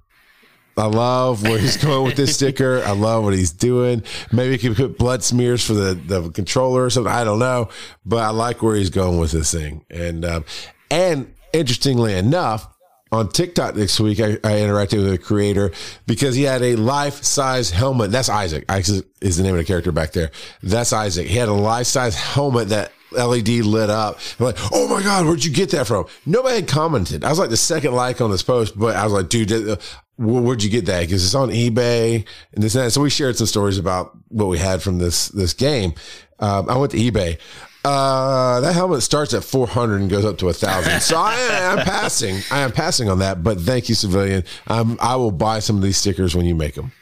I 0.76 0.86
love 0.86 1.42
where 1.42 1.58
he's 1.58 1.76
going 1.84 2.04
with 2.04 2.16
this 2.16 2.34
sticker. 2.34 2.82
I 2.84 2.92
love 2.92 3.24
what 3.24 3.34
he's 3.34 3.52
doing. 3.52 4.02
Maybe 4.32 4.56
he 4.56 4.68
could 4.68 4.76
put 4.76 4.98
blood 4.98 5.22
smears 5.22 5.64
for 5.64 5.74
the, 5.74 5.94
the 5.94 6.30
controller 6.30 6.84
or 6.84 6.90
something. 6.90 7.12
I 7.12 7.24
don't 7.24 7.38
know, 7.38 7.68
but 8.04 8.18
I 8.18 8.30
like 8.30 8.62
where 8.62 8.76
he's 8.76 8.90
going 8.90 9.18
with 9.18 9.32
this 9.32 9.52
thing. 9.52 9.84
And 9.90 10.24
um, 10.24 10.44
and 10.90 11.34
interestingly 11.52 12.14
enough, 12.14 12.66
on 13.12 13.28
TikTok 13.28 13.74
this 13.74 13.98
week, 13.98 14.20
I, 14.20 14.32
I 14.44 14.60
interacted 14.60 15.02
with 15.02 15.12
a 15.12 15.18
creator 15.18 15.72
because 16.06 16.36
he 16.36 16.44
had 16.44 16.62
a 16.62 16.76
life 16.76 17.24
size 17.24 17.70
helmet. 17.70 18.12
That's 18.12 18.28
Isaac. 18.28 18.64
Isaac 18.68 19.06
is 19.20 19.36
the 19.36 19.42
name 19.42 19.54
of 19.54 19.58
the 19.58 19.64
character 19.64 19.92
back 19.92 20.12
there. 20.12 20.30
That's 20.62 20.92
Isaac. 20.92 21.26
He 21.26 21.36
had 21.36 21.48
a 21.48 21.52
life 21.52 21.86
size 21.86 22.14
helmet 22.14 22.68
that 22.68 22.92
LED 23.12 23.48
lit 23.48 23.90
up. 23.90 24.18
I'm 24.38 24.46
like, 24.46 24.56
oh 24.72 24.88
my 24.88 25.02
God, 25.02 25.26
where'd 25.26 25.44
you 25.44 25.52
get 25.52 25.70
that 25.70 25.86
from? 25.86 26.06
Nobody 26.26 26.56
had 26.56 26.68
commented. 26.68 27.24
I 27.24 27.30
was 27.30 27.38
like 27.38 27.50
the 27.50 27.56
second 27.56 27.92
like 27.92 28.20
on 28.20 28.30
this 28.30 28.42
post, 28.42 28.78
but 28.78 28.96
I 28.96 29.04
was 29.04 29.12
like, 29.12 29.28
dude, 29.28 29.52
uh, 29.52 29.76
where'd 30.18 30.62
you 30.62 30.70
get 30.70 30.86
that? 30.86 31.00
Because 31.00 31.24
it's 31.24 31.34
on 31.34 31.48
eBay 31.50 32.24
and 32.52 32.62
this 32.62 32.74
and 32.74 32.84
that. 32.84 32.90
So 32.90 33.00
we 33.00 33.10
shared 33.10 33.36
some 33.36 33.46
stories 33.46 33.78
about 33.78 34.16
what 34.28 34.46
we 34.46 34.58
had 34.58 34.82
from 34.82 34.98
this 34.98 35.28
this 35.28 35.54
game. 35.54 35.94
Um, 36.38 36.68
I 36.68 36.76
went 36.76 36.92
to 36.92 36.98
eBay. 36.98 37.38
Uh, 37.82 38.60
that 38.60 38.74
helmet 38.74 39.02
starts 39.02 39.32
at 39.32 39.42
400 39.42 40.02
and 40.02 40.10
goes 40.10 40.24
up 40.24 40.36
to 40.38 40.48
a 40.50 40.52
thousand. 40.52 41.00
So 41.00 41.16
I 41.16 41.34
am 41.34 41.78
passing. 41.78 42.40
I 42.50 42.60
am 42.60 42.72
passing 42.72 43.08
on 43.08 43.20
that. 43.20 43.42
But 43.42 43.58
thank 43.58 43.88
you, 43.88 43.94
civilian. 43.94 44.44
Um, 44.66 44.98
I 45.00 45.16
will 45.16 45.30
buy 45.30 45.60
some 45.60 45.76
of 45.76 45.82
these 45.82 45.96
stickers 45.96 46.34
when 46.34 46.44
you 46.44 46.54
make 46.54 46.74
them. 46.74 46.92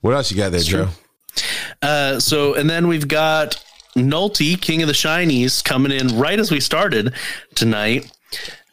What 0.00 0.14
else 0.14 0.32
you 0.32 0.36
got 0.36 0.50
there, 0.50 0.60
Joe? 0.60 0.88
Uh, 1.80 2.18
so, 2.18 2.54
and 2.54 2.68
then 2.68 2.88
we've 2.88 3.06
got 3.06 3.62
Nulty, 3.96 4.60
King 4.60 4.82
of 4.82 4.88
the 4.88 4.94
Shinies, 4.94 5.62
coming 5.62 5.92
in 5.92 6.18
right 6.18 6.38
as 6.38 6.50
we 6.50 6.60
started 6.60 7.14
tonight. 7.54 8.10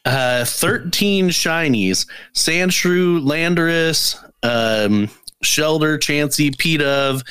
Uh, 0.05 0.45
13 0.45 1.29
Shinies 1.29 2.05
Sandshrew, 2.33 3.21
Landorus, 3.21 4.15
um, 4.43 5.09
Shellder, 5.43 5.97
Chansey, 5.99 6.55
Pidove, 6.55 7.23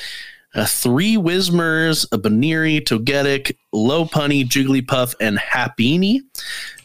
uh, 0.55 0.65
three 0.65 1.15
Whismurs, 1.15 2.07
a 2.11 2.17
Buneary, 2.17 2.79
Togetic, 2.81 3.55
Lopunny, 3.73 4.45
Jigglypuff, 4.45 5.15
and 5.19 5.37
Happiny, 5.37 6.21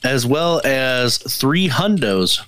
as 0.03 0.27
well 0.27 0.61
as 0.65 1.19
three 1.19 1.69
Hundos, 1.69 2.41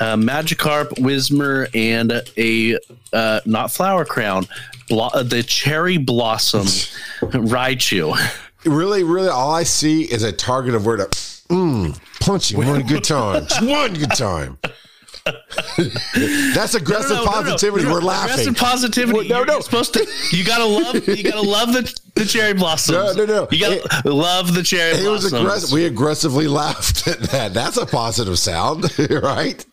uh, 0.00 0.16
Magikarp, 0.16 0.88
Whismur, 0.98 1.68
and 1.74 2.22
a 2.36 2.78
uh, 3.12 3.40
not 3.44 3.70
Flower 3.70 4.04
Crown, 4.04 4.46
blo- 4.88 5.10
uh, 5.12 5.22
the 5.22 5.42
Cherry 5.42 5.96
Blossom 5.98 6.62
Raichu. 7.20 8.16
Really, 8.64 9.02
really, 9.04 9.28
all 9.28 9.52
I 9.54 9.64
see 9.64 10.02
is 10.02 10.22
a 10.22 10.32
target 10.32 10.74
of 10.74 10.86
where 10.86 10.96
to 10.98 11.04
mm, 11.48 11.98
punching 12.20 12.58
one 12.58 12.82
good 12.86 13.04
time, 13.04 13.44
one 13.66 13.94
good 13.94 14.10
time. 14.12 14.58
That's 16.54 16.74
aggressive 16.74 17.10
No, 17.10 17.16
no, 17.18 17.24
no, 17.24 17.30
positivity. 17.30 17.86
We're 17.86 18.00
laughing. 18.00 18.32
Aggressive 18.32 18.56
positivity. 18.56 19.12
Well, 19.12 19.22
no, 19.28 19.36
You're, 19.38 19.46
no. 19.46 19.52
you're 19.54 19.62
supposed 19.62 19.94
to. 19.94 20.06
You 20.32 20.44
gotta 20.44 20.64
love. 20.64 21.06
You 21.08 21.22
gotta 21.22 21.42
love 21.48 21.72
the, 21.72 22.00
the 22.14 22.24
cherry 22.24 22.54
blossoms. 22.54 23.16
No, 23.16 23.24
no, 23.24 23.32
no. 23.42 23.48
You 23.50 23.60
gotta 23.60 23.84
It- 24.04 24.10
love 24.10 24.52
the 24.54 24.62
cherry 24.62 24.92
It 24.98 25.08
was 25.08 25.22
blossoms. 25.22 25.32
aggressive. 25.42 25.72
We 25.72 25.84
aggressively 25.84 26.46
laughed 26.48 27.06
at 27.06 27.20
that. 27.30 27.54
That's 27.54 27.76
a 27.76 27.86
positive 27.86 28.38
sound, 28.38 28.86
right? 29.10 29.64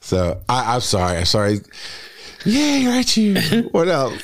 So 0.00 0.40
I, 0.48 0.74
I'm 0.74 0.80
sorry. 0.80 1.18
I'm 1.18 1.24
sorry. 1.24 1.60
Yeah, 2.44 2.88
right. 2.88 3.16
You. 3.16 3.68
What 3.70 3.88
else? 3.88 4.20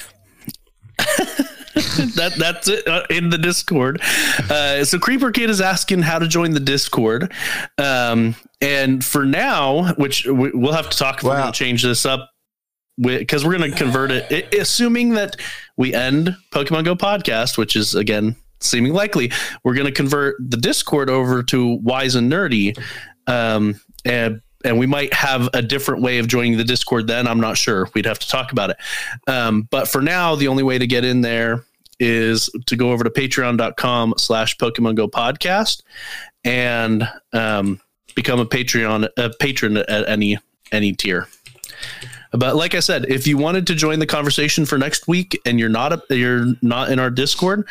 that 2.16 2.34
that's 2.38 2.68
it 2.68 2.86
uh, 2.88 3.04
in 3.10 3.28
the 3.28 3.38
Discord. 3.38 4.00
Uh, 4.50 4.84
so 4.84 4.98
Creeper 4.98 5.30
Kid 5.30 5.50
is 5.50 5.60
asking 5.60 6.00
how 6.02 6.18
to 6.18 6.26
join 6.26 6.52
the 6.52 6.60
Discord, 6.60 7.32
um, 7.78 8.34
and 8.60 9.04
for 9.04 9.24
now, 9.26 9.92
which 9.94 10.24
we, 10.26 10.50
we'll 10.52 10.72
have 10.72 10.88
to 10.90 10.96
talk 10.96 11.18
if 11.18 11.24
we're 11.24 11.30
Wow. 11.30 11.42
going 11.42 11.52
to 11.52 11.58
change 11.58 11.82
this 11.82 12.06
up 12.06 12.30
because 12.98 13.44
we're 13.44 13.58
going 13.58 13.70
to 13.70 13.76
convert 13.76 14.10
it, 14.10 14.26
i- 14.32 14.56
assuming 14.56 15.10
that 15.10 15.36
we 15.76 15.92
end 15.92 16.34
Pokemon 16.50 16.84
Go 16.86 16.96
podcast, 16.96 17.58
which 17.58 17.76
is 17.76 17.94
again 17.94 18.36
seeming 18.60 18.94
likely. 18.94 19.30
We're 19.62 19.74
going 19.74 19.86
to 19.86 19.92
convert 19.92 20.36
the 20.40 20.56
Discord 20.56 21.10
over 21.10 21.42
to 21.42 21.74
Wise 21.82 22.14
and 22.14 22.32
Nerdy, 22.32 22.74
um, 23.26 23.78
and 24.06 24.40
and 24.64 24.78
we 24.78 24.86
might 24.86 25.12
have 25.12 25.48
a 25.54 25.62
different 25.62 26.02
way 26.02 26.18
of 26.18 26.28
joining 26.28 26.56
the 26.56 26.64
Discord. 26.64 27.06
Then 27.06 27.26
I'm 27.26 27.40
not 27.40 27.56
sure. 27.56 27.88
We'd 27.94 28.06
have 28.06 28.18
to 28.18 28.28
talk 28.28 28.52
about 28.52 28.70
it. 28.70 28.76
Um, 29.26 29.68
but 29.70 29.88
for 29.88 30.00
now, 30.00 30.34
the 30.34 30.48
only 30.48 30.62
way 30.62 30.78
to 30.78 30.86
get 30.86 31.04
in 31.04 31.20
there 31.20 31.64
is 31.98 32.50
to 32.66 32.76
go 32.76 32.92
over 32.92 33.04
to 33.04 33.10
patreon.com 33.10 34.14
slash 34.18 34.56
Pokemon 34.58 34.96
Go 34.96 35.08
podcast 35.08 35.82
and 36.44 37.08
um, 37.32 37.80
become 38.14 38.38
a 38.40 38.46
Patreon 38.46 39.08
a 39.16 39.30
patron 39.30 39.76
at 39.76 40.08
any 40.08 40.38
any 40.72 40.92
tier. 40.92 41.28
But 42.32 42.56
like 42.56 42.74
I 42.74 42.80
said, 42.80 43.06
if 43.06 43.26
you 43.26 43.38
wanted 43.38 43.66
to 43.68 43.74
join 43.74 43.98
the 43.98 44.06
conversation 44.06 44.66
for 44.66 44.78
next 44.78 45.08
week 45.08 45.40
and 45.46 45.58
you're 45.58 45.68
not 45.68 45.92
a, 45.92 46.16
you're 46.16 46.46
not 46.60 46.90
in 46.90 46.98
our 46.98 47.10
Discord, 47.10 47.66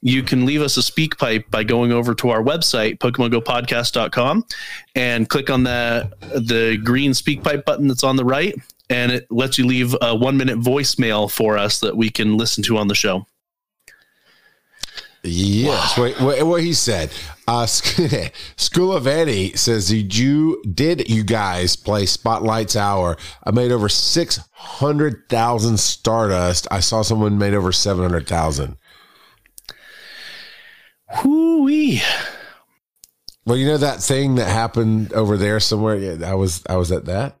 you 0.00 0.22
can 0.22 0.46
leave 0.46 0.62
us 0.62 0.76
a 0.76 0.82
speak 0.82 1.18
pipe 1.18 1.50
by 1.50 1.64
going 1.64 1.92
over 1.92 2.14
to 2.14 2.30
our 2.30 2.42
website, 2.42 2.98
PokemonGoPodcast.com, 2.98 4.44
and 4.94 5.28
click 5.28 5.50
on 5.50 5.64
the 5.64 6.10
the 6.20 6.78
green 6.82 7.14
speak 7.14 7.42
pipe 7.42 7.64
button 7.64 7.88
that's 7.88 8.04
on 8.04 8.16
the 8.16 8.24
right, 8.24 8.54
and 8.90 9.10
it 9.10 9.26
lets 9.30 9.58
you 9.58 9.66
leave 9.66 9.96
a 10.00 10.14
one 10.14 10.36
minute 10.36 10.58
voicemail 10.58 11.30
for 11.30 11.58
us 11.58 11.80
that 11.80 11.96
we 11.96 12.10
can 12.10 12.36
listen 12.36 12.62
to 12.64 12.78
on 12.78 12.88
the 12.88 12.94
show. 12.94 13.26
Yes. 15.24 15.98
Wait, 15.98 16.20
wait, 16.20 16.42
what 16.44 16.62
he 16.62 16.72
said. 16.72 17.10
Uh, 17.48 17.66
School 18.56 18.92
of 18.92 19.06
Eddie 19.06 19.56
says, 19.56 19.88
"Did 19.88 20.16
you 20.16 20.62
did 20.62 21.08
you 21.08 21.24
guys 21.24 21.74
play 21.74 22.06
Spotlights 22.06 22.76
Hour? 22.76 23.16
I 23.44 23.50
made 23.50 23.72
over 23.72 23.88
six 23.88 24.38
hundred 24.52 25.28
thousand 25.28 25.80
Stardust. 25.80 26.68
I 26.70 26.78
saw 26.80 27.02
someone 27.02 27.36
made 27.36 27.54
over 27.54 27.72
seven 27.72 28.04
hundred 28.04 28.28
thousand. 28.28 28.76
Whoo-wee. 31.24 32.02
Well, 33.44 33.56
you 33.56 33.66
know 33.66 33.78
that 33.78 34.00
thing 34.02 34.34
that 34.34 34.48
happened 34.48 35.12
over 35.14 35.36
there 35.36 35.58
somewhere. 35.60 35.96
Yeah, 35.96 36.30
I 36.30 36.34
was 36.34 36.62
I 36.68 36.76
was 36.76 36.92
at 36.92 37.06
that. 37.06 37.36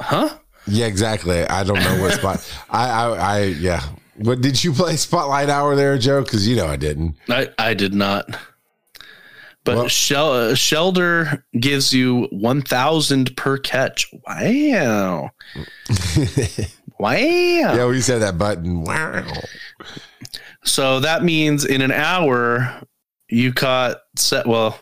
Huh? 0.00 0.30
Yeah, 0.66 0.86
exactly. 0.86 1.42
I 1.44 1.64
don't 1.64 1.80
know 1.82 2.00
what 2.00 2.12
spot. 2.12 2.54
I, 2.70 2.88
I, 2.90 3.08
I, 3.16 3.42
yeah. 3.44 3.82
What 4.16 4.40
did 4.40 4.62
you 4.62 4.72
play 4.72 4.96
Spotlight 4.96 5.48
Hour 5.48 5.74
there, 5.74 5.98
Joe? 5.98 6.22
Because 6.22 6.46
you 6.46 6.56
know 6.56 6.66
I 6.66 6.76
didn't. 6.76 7.16
I, 7.28 7.48
I 7.58 7.74
did 7.74 7.92
not. 7.94 8.28
But 9.64 9.76
Well- 9.76 9.88
Shel- 9.88 10.32
uh, 10.32 10.52
Shellder 10.54 11.42
gives 11.58 11.92
you 11.92 12.28
1,000 12.30 13.36
per 13.36 13.58
catch. 13.58 14.06
Wow. 14.26 15.30
Wow. 16.98 17.16
Yeah, 17.16 17.86
we 17.86 18.02
said 18.02 18.18
that 18.18 18.36
button. 18.36 18.84
Wow. 18.84 19.24
So 20.64 21.00
that 21.00 21.22
means 21.24 21.64
in 21.64 21.80
an 21.82 21.92
hour, 21.92 22.82
you 23.28 23.52
caught 23.52 23.98
set, 24.16 24.46
well, 24.46 24.78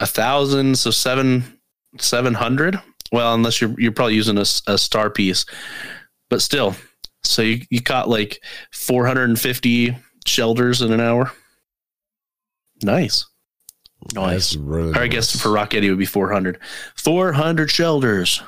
a 0.00 0.06
thousand, 0.06 0.78
so 0.78 0.90
seven, 0.90 1.58
700. 1.98 2.78
Well, 3.12 3.34
unless 3.34 3.60
you're, 3.60 3.74
you're 3.78 3.92
probably 3.92 4.14
using 4.14 4.36
a 4.38 4.44
star 4.44 5.08
piece, 5.10 5.46
but 6.28 6.42
still. 6.42 6.74
So 7.24 7.42
you, 7.42 7.62
you 7.70 7.80
caught 7.82 8.08
like 8.08 8.40
450 8.72 9.96
Shellders 10.26 10.84
in 10.84 10.92
an 10.92 11.00
hour. 11.00 11.32
Nice. 12.82 13.24
Nice. 14.14 14.54
Really 14.56 14.92
Or 14.92 14.98
I 15.02 15.06
guess 15.06 15.34
for 15.40 15.50
Rock 15.50 15.74
Eddie 15.74 15.86
it 15.86 15.90
would 15.90 15.98
be 15.98 16.04
400. 16.04 16.58
400 16.96 17.68
Shellders. 17.68 18.42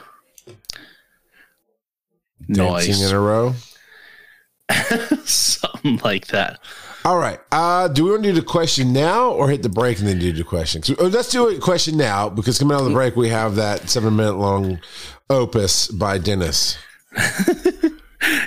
dancing 2.53 2.57
Nice. 2.93 3.03
in 3.11 3.15
a 3.17 3.19
row. 3.21 3.55
Something 5.25 5.99
like 6.05 6.29
that. 6.29 6.61
All 7.05 7.19
right. 7.19 7.41
Uh, 7.51 7.89
do 7.89 8.05
we 8.05 8.11
want 8.11 8.23
to 8.25 8.31
do 8.31 8.41
the 8.41 8.47
question 8.47 8.93
now 8.93 9.31
or 9.31 9.49
hit 9.49 9.63
the 9.63 9.69
break 9.69 9.99
and 9.99 10.07
then 10.07 10.19
do 10.19 10.33
the 10.33 10.45
question? 10.45 10.83
oh, 10.99 11.07
let's 11.07 11.31
do 11.31 11.49
a 11.49 11.59
question 11.59 11.97
now 11.97 12.29
because 12.29 12.59
coming 12.59 12.75
out 12.75 12.81
of 12.81 12.89
the 12.89 12.93
break, 12.93 13.17
we 13.17 13.29
have 13.29 13.55
that 13.55 13.89
seven 13.89 14.17
minute 14.17 14.37
long 14.37 14.81
opus 15.31 15.89
by 15.89 16.19
Dennis. 16.19 16.77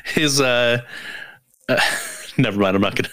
His, 0.06 0.42
uh, 0.42 0.82
uh 1.70 1.80
never 2.38 2.60
mind. 2.60 2.76
I'm 2.76 2.82
not 2.82 2.96
going 2.96 3.10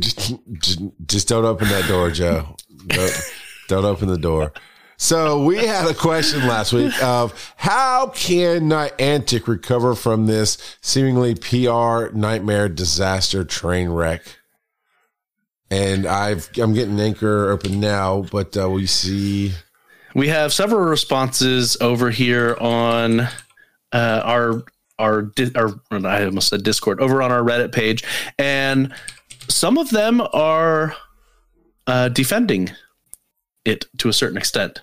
to. 0.00 0.92
just 1.06 1.28
don't 1.28 1.44
open 1.44 1.68
that 1.68 1.86
door, 1.88 2.10
Joe. 2.10 2.56
Don't, 2.86 3.32
don't 3.68 3.84
open 3.84 4.08
the 4.08 4.18
door. 4.18 4.52
So 4.96 5.42
we 5.42 5.58
had 5.58 5.88
a 5.88 5.94
question 5.94 6.46
last 6.46 6.72
week 6.72 6.92
of 7.02 7.52
how 7.56 8.08
can 8.08 8.68
Niantic 8.68 9.48
recover 9.48 9.94
from 9.94 10.26
this 10.26 10.76
seemingly 10.80 11.34
PR 11.34 12.14
nightmare 12.16 12.68
disaster 12.68 13.44
train 13.44 13.88
wreck? 13.88 14.22
And 15.70 16.06
I've 16.06 16.48
I'm 16.56 16.74
getting 16.74 17.00
Anchor 17.00 17.50
open 17.50 17.80
now, 17.80 18.26
but 18.30 18.56
uh, 18.56 18.70
we 18.70 18.86
see 18.86 19.52
We 20.14 20.28
have 20.28 20.52
several 20.52 20.82
responses 20.82 21.76
over 21.80 22.10
here 22.10 22.56
on 22.60 23.20
uh, 23.92 24.20
our 24.24 24.62
our 24.98 25.32
our 25.56 25.80
I 25.90 26.24
almost 26.24 26.48
said 26.48 26.62
Discord 26.62 27.00
over 27.00 27.20
on 27.20 27.32
our 27.32 27.42
Reddit 27.42 27.72
page, 27.72 28.04
and 28.38 28.94
some 29.48 29.76
of 29.76 29.90
them 29.90 30.22
are 30.32 30.94
uh, 31.88 32.08
defending 32.10 32.70
it 33.64 33.86
to 33.98 34.08
a 34.08 34.12
certain 34.12 34.36
extent. 34.36 34.82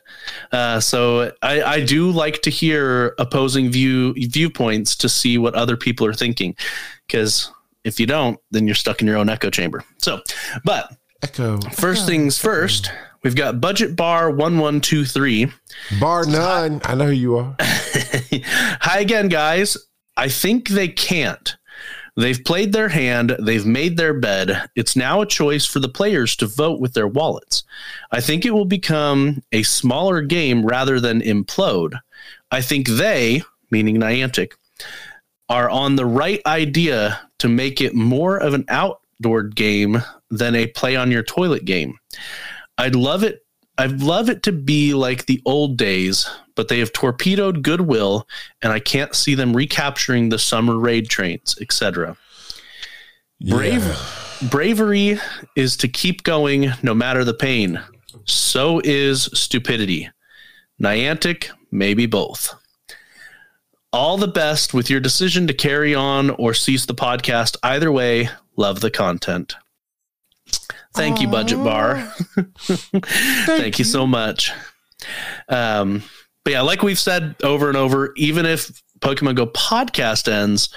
Uh, 0.51 0.79
so 0.79 1.31
I, 1.41 1.61
I 1.63 1.85
do 1.85 2.09
like 2.11 2.41
to 2.41 2.50
hear 2.50 3.13
opposing 3.19 3.69
view 3.69 4.13
viewpoints 4.13 4.95
to 4.97 5.09
see 5.09 5.38
what 5.38 5.53
other 5.55 5.77
people 5.77 6.05
are 6.07 6.13
thinking, 6.13 6.55
because 7.07 7.51
if 7.83 8.00
you 8.00 8.05
don't, 8.05 8.39
then 8.51 8.65
you're 8.65 8.75
stuck 8.75 9.01
in 9.01 9.07
your 9.07 9.17
own 9.17 9.29
echo 9.29 9.50
chamber. 9.50 9.83
So, 10.00 10.21
but 10.63 10.95
Echo 11.23 11.59
first 11.59 12.07
things 12.07 12.39
first, 12.39 12.91
we've 13.23 13.35
got 13.35 13.61
budget 13.61 13.95
bar 13.95 14.31
one 14.31 14.57
one 14.57 14.81
two 14.81 15.05
three. 15.05 15.51
bar 16.00 16.25
none. 16.25 16.81
I 16.83 16.95
know 16.95 17.05
who 17.05 17.11
you 17.11 17.38
are. 17.38 17.55
Hi 17.59 19.00
again, 19.00 19.27
guys. 19.27 19.77
I 20.17 20.27
think 20.29 20.69
they 20.69 20.88
can't. 20.88 21.55
They've 22.18 22.44
played 22.44 22.74
their 22.74 22.89
hand, 22.89 23.36
they've 23.39 23.65
made 23.65 23.96
their 23.96 24.13
bed. 24.13 24.70
It's 24.75 24.96
now 24.96 25.22
a 25.22 25.25
choice 25.25 25.65
for 25.65 25.80
the 25.80 25.89
players 25.89 26.36
to 26.38 26.46
vote 26.46 26.80
with 26.80 26.94
their 26.94 27.08
wallets. 27.08 27.63
I 28.12 28.20
think 28.20 28.46
it 28.46 28.51
will 28.51 28.65
become 28.65 29.41
a 29.51 29.63
smaller 29.63 30.22
game 30.22 30.65
rather 30.65 31.00
than 31.00 31.22
implode. 31.22 31.94
I 32.51 32.62
think 32.62 32.88
they, 32.88 33.44
meaning 33.70 33.98
Niantic, 33.98 34.51
are 35.48 35.70
on 35.70 35.96
the 35.96 36.06
right 36.06 36.41
idea 36.46 37.20
to 37.39 37.48
make 37.48 37.82
it 37.82 37.96
more 37.96 38.38
of 38.38 38.53
an 38.53 38.65
outdoor 38.68 39.44
game 39.44 40.01
than 40.30 40.56
a 40.56 40.68
play 40.68 40.96
on 40.96 41.12
your 41.12 41.24
toilet 41.24 41.65
game. 41.65 41.98
I'd 42.77 42.96
love 42.96 43.24
it. 43.24 43.46
I'd 43.77 44.01
love 44.01 44.30
it 44.30 44.44
to 44.44 44.51
be 44.51 44.94
like 44.94 45.25
the 45.25 45.41
old 45.46 45.77
days, 45.77 46.30
but 46.62 46.68
they 46.68 46.77
have 46.77 46.94
torpedoed 46.94 47.63
goodwill, 47.63 48.27
and 48.62 48.72
I 48.72 48.77
can't 48.77 49.15
see 49.15 49.34
them 49.34 49.56
recapturing 49.56 50.30
the 50.30 50.38
summer 50.38 50.77
raid 50.77 51.10
trains, 51.10 51.56
etc. 51.60 52.15
Brave, 53.50 53.84
Yeah. 53.84 54.48
bravery 54.50 55.20
is 55.56 55.75
to 55.77 55.88
keep 55.88 56.22
going 56.22 56.72
no 56.84 56.94
matter 56.94 57.24
the 57.24 57.34
pain. 57.34 57.82
So 58.25 58.80
is 58.84 59.24
stupidity. 59.34 60.12
Niantic, 60.80 61.50
maybe 61.72 62.06
both. 62.06 62.53
All 63.91 64.18
the 64.18 64.27
best 64.27 64.72
with 64.72 64.88
your 64.88 65.00
decision 65.00 65.48
to 65.48 65.53
carry 65.56 65.96
on 65.96 66.30
or 66.30 66.53
cease 66.53 66.86
the 66.86 66.94
podcast. 66.94 67.58
Either 67.63 67.91
way, 67.91 68.30
love 68.56 68.82
the 68.82 68.91
content. 68.91 69.56
Thank 70.94 71.22
you, 71.22 71.27
Budget 71.27 71.58
Bar. 71.63 72.03
Thank 73.48 73.80
you 73.80 73.86
so 73.86 74.06
much. 74.06 74.51
Um, 75.50 76.03
but 76.43 76.53
yeah, 76.53 76.62
like 76.62 76.81
we've 76.81 77.00
said 77.00 77.36
over 77.43 77.67
and 77.67 77.77
over, 77.77 78.13
even 78.15 78.45
if 78.45 78.81
Pokemon 79.00 79.36
Go 79.36 79.48
podcast 79.48 80.31
ends, 80.31 80.69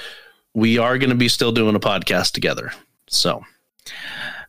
we 0.54 0.78
are 0.78 0.99
going 0.99 1.11
to 1.11 1.16
be 1.16 1.28
still 1.28 1.52
doing 1.52 1.75
a 1.75 1.80
podcast 1.80 2.33
together. 2.33 2.73
So, 3.09 3.44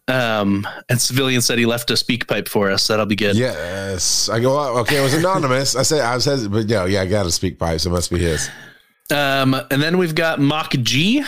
um, 0.08 0.68
and 0.90 1.02
Civilian 1.02 1.42
said 1.42 1.58
he 1.58 1.66
left 1.66 1.90
a 1.92 1.98
speak 1.98 2.28
pipe 2.28 2.48
for 2.48 2.70
us. 2.72 2.88
That'll 2.88 3.06
be 3.06 3.16
good. 3.16 3.36
Yes. 3.36 4.30
I 4.30 4.40
go, 4.40 4.58
oh, 4.58 4.80
okay, 4.80 4.98
it 4.98 5.02
was 5.02 5.14
anonymous. 5.14 5.76
I 5.76 5.82
said, 5.82 6.02
I 6.02 6.14
hesitant, 6.14 6.52
but 6.52 6.70
yeah, 6.70 6.86
yeah, 6.86 7.02
I 7.02 7.06
got 7.06 7.24
to 7.24 7.32
speak 7.32 7.58
pipe, 7.58 7.80
so 7.80 7.90
it 7.90 7.94
must 7.94 8.12
be 8.12 8.20
his. 8.20 8.50
Um, 9.12 9.56
and 9.72 9.82
then 9.82 9.98
we've 9.98 10.16
got 10.16 10.40
Mock 10.40 10.72
G 10.72 11.24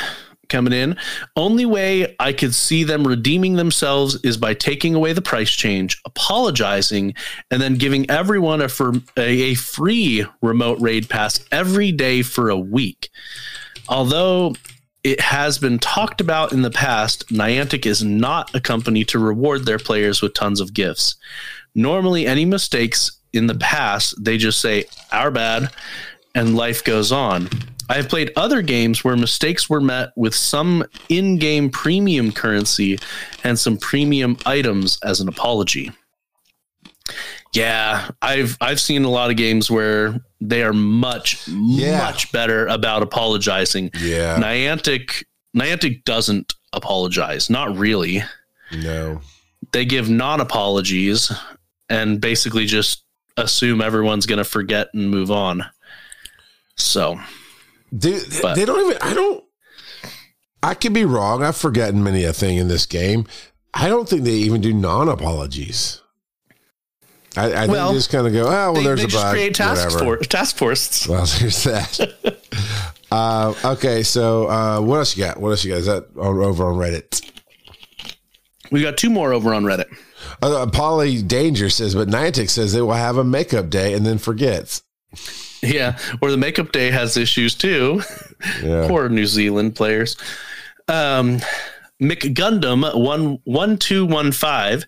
coming 0.50 0.74
in. 0.74 0.98
Only 1.36 1.66
way 1.66 2.16
I 2.20 2.34
could 2.34 2.54
see 2.54 2.84
them 2.84 3.08
redeeming 3.08 3.56
themselves 3.56 4.16
is 4.24 4.38
by 4.38 4.54
taking 4.54 4.96
away 4.96 5.14
the 5.14 5.22
price 5.22 5.52
change, 5.52 6.02
apologizing, 6.06 7.14
and 7.52 7.62
then 7.62 7.76
giving 7.76 8.10
everyone 8.10 8.62
a, 8.62 8.70
for, 8.70 8.94
a, 9.18 9.52
a 9.52 9.54
free 9.56 10.26
remote 10.42 10.80
raid 10.80 11.10
pass 11.10 11.40
every 11.52 11.92
day 11.92 12.22
for 12.22 12.50
a 12.50 12.58
week. 12.58 13.10
Although 13.90 14.56
it 15.04 15.22
has 15.22 15.58
been 15.58 15.80
talked 15.80 16.20
about 16.20 16.52
in 16.52 16.64
the 16.64 16.72
past, 16.72 17.30
Niantic 17.30 17.86
is 17.86 18.04
not 18.04 18.54
a 18.54 18.60
company 18.60 19.06
to 19.06 19.20
reward 19.20 19.66
their 19.66 19.80
players 19.80 20.22
with 20.22 20.34
tons 20.34 20.60
of 20.60 20.74
gifts. 20.74 21.16
Normally, 21.76 22.26
any 22.26 22.44
mistakes 22.44 23.20
in 23.34 23.48
the 23.48 23.56
past, 23.56 24.16
they 24.22 24.38
just 24.38 24.60
say, 24.60 24.86
our 25.12 25.32
bad, 25.32 25.70
and 26.36 26.56
life 26.56 26.84
goes 26.84 27.12
on. 27.12 27.50
I 27.90 27.96
have 27.96 28.10
played 28.10 28.32
other 28.36 28.62
games 28.62 29.04
where 29.04 29.16
mistakes 29.16 29.70
were 29.70 29.80
met 29.82 30.10
with 30.16 30.36
some 30.36 30.84
in 31.10 31.38
game 31.38 31.70
premium 31.70 32.32
currency 32.32 33.00
and 33.44 33.58
some 33.58 33.78
premium 33.78 34.38
items 34.46 35.00
as 35.04 35.20
an 35.22 35.28
apology. 35.30 35.92
Yeah, 37.54 38.10
I've 38.22 38.58
I've 38.60 38.80
seen 38.80 39.04
a 39.06 39.10
lot 39.10 39.32
of 39.32 39.38
games 39.38 39.72
where 39.72 40.20
they 40.42 40.64
are 40.64 40.74
much 40.74 41.48
Yeah. 41.48 42.00
much 42.00 42.32
better 42.32 42.68
about 42.68 43.02
apologizing. 43.04 43.92
Yeah. 44.00 44.38
Niantic 44.38 45.24
Niantic 45.56 46.04
doesn't 46.04 46.54
apologize, 46.74 47.50
not 47.50 47.76
really. 47.78 48.22
No. 48.72 49.22
They 49.72 49.86
give 49.86 50.10
non-apologies 50.10 51.32
and 51.90 52.20
basically 52.22 52.66
just 52.66 53.04
assume 53.38 53.82
everyone's 53.82 54.26
going 54.26 54.38
to 54.38 54.44
forget 54.44 54.90
and 54.94 55.10
move 55.10 55.32
on. 55.32 55.64
So, 56.76 57.20
Dude, 57.96 58.24
But- 58.42 58.56
they 58.56 58.66
don't 58.66 58.86
even, 58.90 59.02
I 59.02 59.14
don't, 59.14 59.44
I 60.64 60.74
could 60.74 60.94
be 60.94 61.06
wrong. 61.06 61.44
I've 61.44 61.56
forgotten 61.58 62.04
many 62.04 62.24
a 62.24 62.34
thing 62.34 62.58
in 62.58 62.68
this 62.68 62.86
game. 62.86 63.26
I 63.74 63.88
don't 63.90 64.10
think 64.10 64.24
they 64.24 64.32
even 64.32 64.60
do 64.62 64.74
non 64.74 65.08
apologies. 65.08 66.02
I, 67.36 67.52
I 67.54 67.66
Well, 67.68 67.88
think 67.90 67.94
they 67.94 67.98
just 68.00 68.10
kind 68.10 68.26
of 68.28 68.34
go, 68.34 68.48
oh, 68.48 68.50
well, 68.50 68.74
they, 68.74 68.84
there's 68.84 69.00
they 69.00 69.06
a 69.06 69.08
just 69.08 69.24
bug. 69.24 69.32
create 69.34 69.56
task 69.56 70.00
force, 70.00 70.28
task 70.28 70.56
forces. 70.58 71.08
Well, 71.08 71.26
there's 71.40 71.64
that. 71.66 72.38
uh, 73.12 73.54
okay, 73.64 74.02
so 74.02 74.50
uh, 74.50 74.82
what 74.82 74.98
else 74.98 75.16
you 75.16 75.24
got? 75.24 75.38
What 75.40 75.50
else 75.52 75.64
you 75.64 75.72
got? 75.72 75.78
Is 75.80 75.86
that 75.86 76.06
on, 76.18 76.40
over 76.44 76.66
on 76.66 76.76
Reddit? 76.76 77.22
We 78.72 78.82
got 78.82 78.98
two 78.98 79.12
more 79.12 79.34
over 79.34 79.54
on 79.54 79.64
Reddit. 79.64 79.86
Uh, 80.42 80.66
Polly 80.68 81.22
Danger 81.22 81.70
says, 81.70 81.94
but 81.94 82.08
Niantic 82.08 82.50
says 82.50 82.74
they 82.74 82.82
will 82.82 82.94
have 82.94 83.18
a 83.18 83.24
makeup 83.24 83.70
day 83.70 83.94
and 83.94 84.06
then 84.06 84.18
forgets. 84.18 84.82
Yeah, 85.62 85.98
or 86.22 86.32
the 86.32 86.38
makeup 86.38 86.72
day 86.72 86.92
has 86.92 87.18
issues 87.18 87.56
too. 87.56 88.02
Yeah. 88.64 88.86
Poor 88.88 89.10
New 89.10 89.26
Zealand 89.26 89.76
players. 89.76 90.16
Um, 90.88 91.40
McGundam 92.02 92.96
one 93.04 93.40
one 93.44 93.78
two 93.78 94.06
one 94.06 94.32
five 94.32 94.86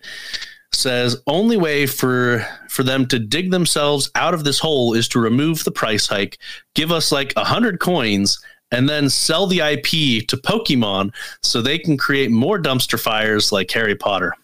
says 0.72 1.20
only 1.26 1.56
way 1.56 1.86
for 1.86 2.46
for 2.68 2.82
them 2.82 3.06
to 3.08 3.18
dig 3.18 3.50
themselves 3.50 4.10
out 4.14 4.34
of 4.34 4.44
this 4.44 4.58
hole 4.58 4.94
is 4.94 5.08
to 5.08 5.18
remove 5.18 5.64
the 5.64 5.72
price 5.72 6.06
hike, 6.06 6.38
give 6.74 6.92
us 6.92 7.10
like 7.10 7.32
a 7.36 7.44
hundred 7.44 7.80
coins, 7.80 8.40
and 8.70 8.88
then 8.88 9.10
sell 9.10 9.46
the 9.46 9.60
IP 9.60 10.26
to 10.28 10.36
Pokemon 10.36 11.12
so 11.42 11.60
they 11.60 11.78
can 11.78 11.96
create 11.96 12.30
more 12.30 12.60
dumpster 12.60 13.00
fires 13.00 13.50
like 13.52 13.70
Harry 13.72 13.96
Potter. 13.96 14.34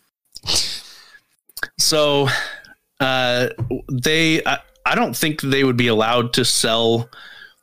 So 1.79 2.29
uh, 3.01 3.49
they, 3.91 4.45
I, 4.45 4.59
I 4.87 4.95
don't 4.95 5.17
think 5.17 5.41
they 5.43 5.65
would 5.65 5.77
be 5.77 5.89
allowed 5.89 6.33
to 6.35 6.45
sell 6.45 7.11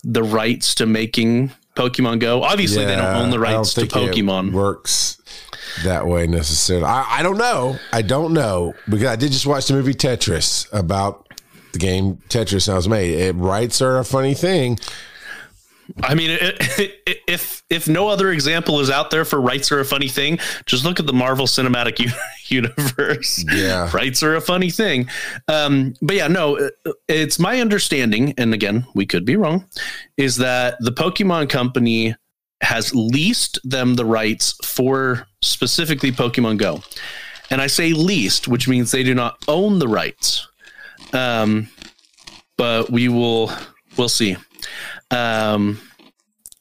the 0.04 0.24
rights 0.24 0.76
to 0.76 0.86
making 0.86 1.52
Pokemon 1.76 2.20
Go. 2.20 2.44
Obviously, 2.44 2.86
they 2.86 2.96
don't 2.96 3.06
own 3.16 3.30
the 3.30 3.38
I 3.40 3.52
don't 3.52 3.58
rights 3.60 3.74
to 3.76 3.86
Pokemon. 3.86 4.52
works 4.52 5.22
that 5.84 6.06
way 6.06 6.28
necessarily. 6.28 6.86
I, 6.86 7.20
I 7.20 7.24
don't 7.24 7.38
know. 7.38 7.78
I 7.92 8.02
don't 8.02 8.34
know 8.34 8.74
because 8.90 9.08
I 9.08 9.16
did 9.16 9.32
just 9.32 9.46
watch 9.46 9.68
the 9.68 9.74
movie 9.74 9.94
Tetris 9.94 10.72
about 10.74 11.28
the 11.72 11.80
game 11.80 12.18
Tetris 12.30 12.68
that 12.68 12.76
was 12.76 12.88
made. 12.88 13.12
It, 13.12 13.36
rights 13.36 13.82
are 13.82 13.98
a 13.98 14.06
funny 14.06 14.34
thing. 14.34 14.78
I 16.02 16.15
mean, 16.15 16.32
it, 16.32 16.56
it, 17.06 17.19
if 17.28 17.63
if 17.69 17.88
no 17.88 18.08
other 18.08 18.32
example 18.32 18.80
is 18.80 18.89
out 18.89 19.12
there 19.12 19.26
for 19.26 19.39
rights 19.41 19.72
are 19.72 19.80
a 19.80 19.86
funny 19.86 20.08
thing, 20.08 20.39
just 20.65 20.86
look 20.86 21.00
at 21.00 21.08
the 21.08 21.13
Marvel 21.13 21.46
Cinematic 21.46 22.12
Universe. 22.48 23.43
Yeah. 23.54 23.89
rights 23.93 24.24
are 24.24 24.36
a 24.36 24.41
funny 24.41 24.69
thing. 24.69 25.10
Um, 25.48 25.93
but 26.02 26.15
yeah, 26.15 26.28
no, 26.28 26.69
it's 27.08 27.39
my 27.39 27.60
understanding, 27.60 28.34
and 28.38 28.54
again, 28.54 28.86
we 28.96 29.06
could 29.06 29.26
be 29.26 29.36
wrong, 29.36 29.65
is 30.17 30.38
that 30.38 30.78
the 30.80 30.91
Pokemon 30.91 31.50
Company 31.50 32.15
has 32.62 32.96
leased 32.96 33.60
them 33.63 33.96
the 33.96 34.06
rights 34.06 34.56
for 34.63 35.28
specifically 35.41 36.12
Pokemon 36.12 36.58
Go, 36.58 36.82
and 37.50 37.62
I 37.62 37.67
say 37.67 37.93
leased, 37.93 38.48
which 38.48 38.67
means 38.67 38.91
they 38.91 39.04
do 39.04 39.13
not 39.13 39.38
own 39.48 39.80
the 39.80 39.88
rights. 39.88 40.48
Um, 41.12 41.69
but 42.58 42.89
we 42.89 43.10
will 43.10 43.52
we'll 43.98 44.10
see. 44.10 44.38
Um, 45.13 45.80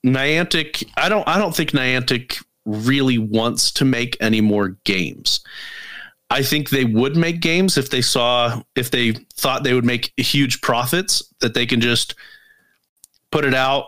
Niantic, 0.04 0.88
I 0.96 1.08
don't, 1.08 1.26
I 1.26 1.38
don't 1.38 1.54
think 1.54 1.70
Niantic 1.70 2.42
really 2.64 3.18
wants 3.18 3.70
to 3.72 3.84
make 3.84 4.16
any 4.20 4.40
more 4.40 4.76
games. 4.84 5.40
I 6.30 6.42
think 6.42 6.70
they 6.70 6.84
would 6.84 7.16
make 7.16 7.40
games 7.40 7.76
if 7.76 7.90
they 7.90 8.00
saw, 8.00 8.62
if 8.74 8.90
they 8.90 9.12
thought 9.34 9.64
they 9.64 9.74
would 9.74 9.84
make 9.84 10.12
huge 10.16 10.60
profits, 10.60 11.22
that 11.40 11.54
they 11.54 11.66
can 11.66 11.80
just 11.80 12.14
put 13.30 13.44
it 13.44 13.54
out, 13.54 13.84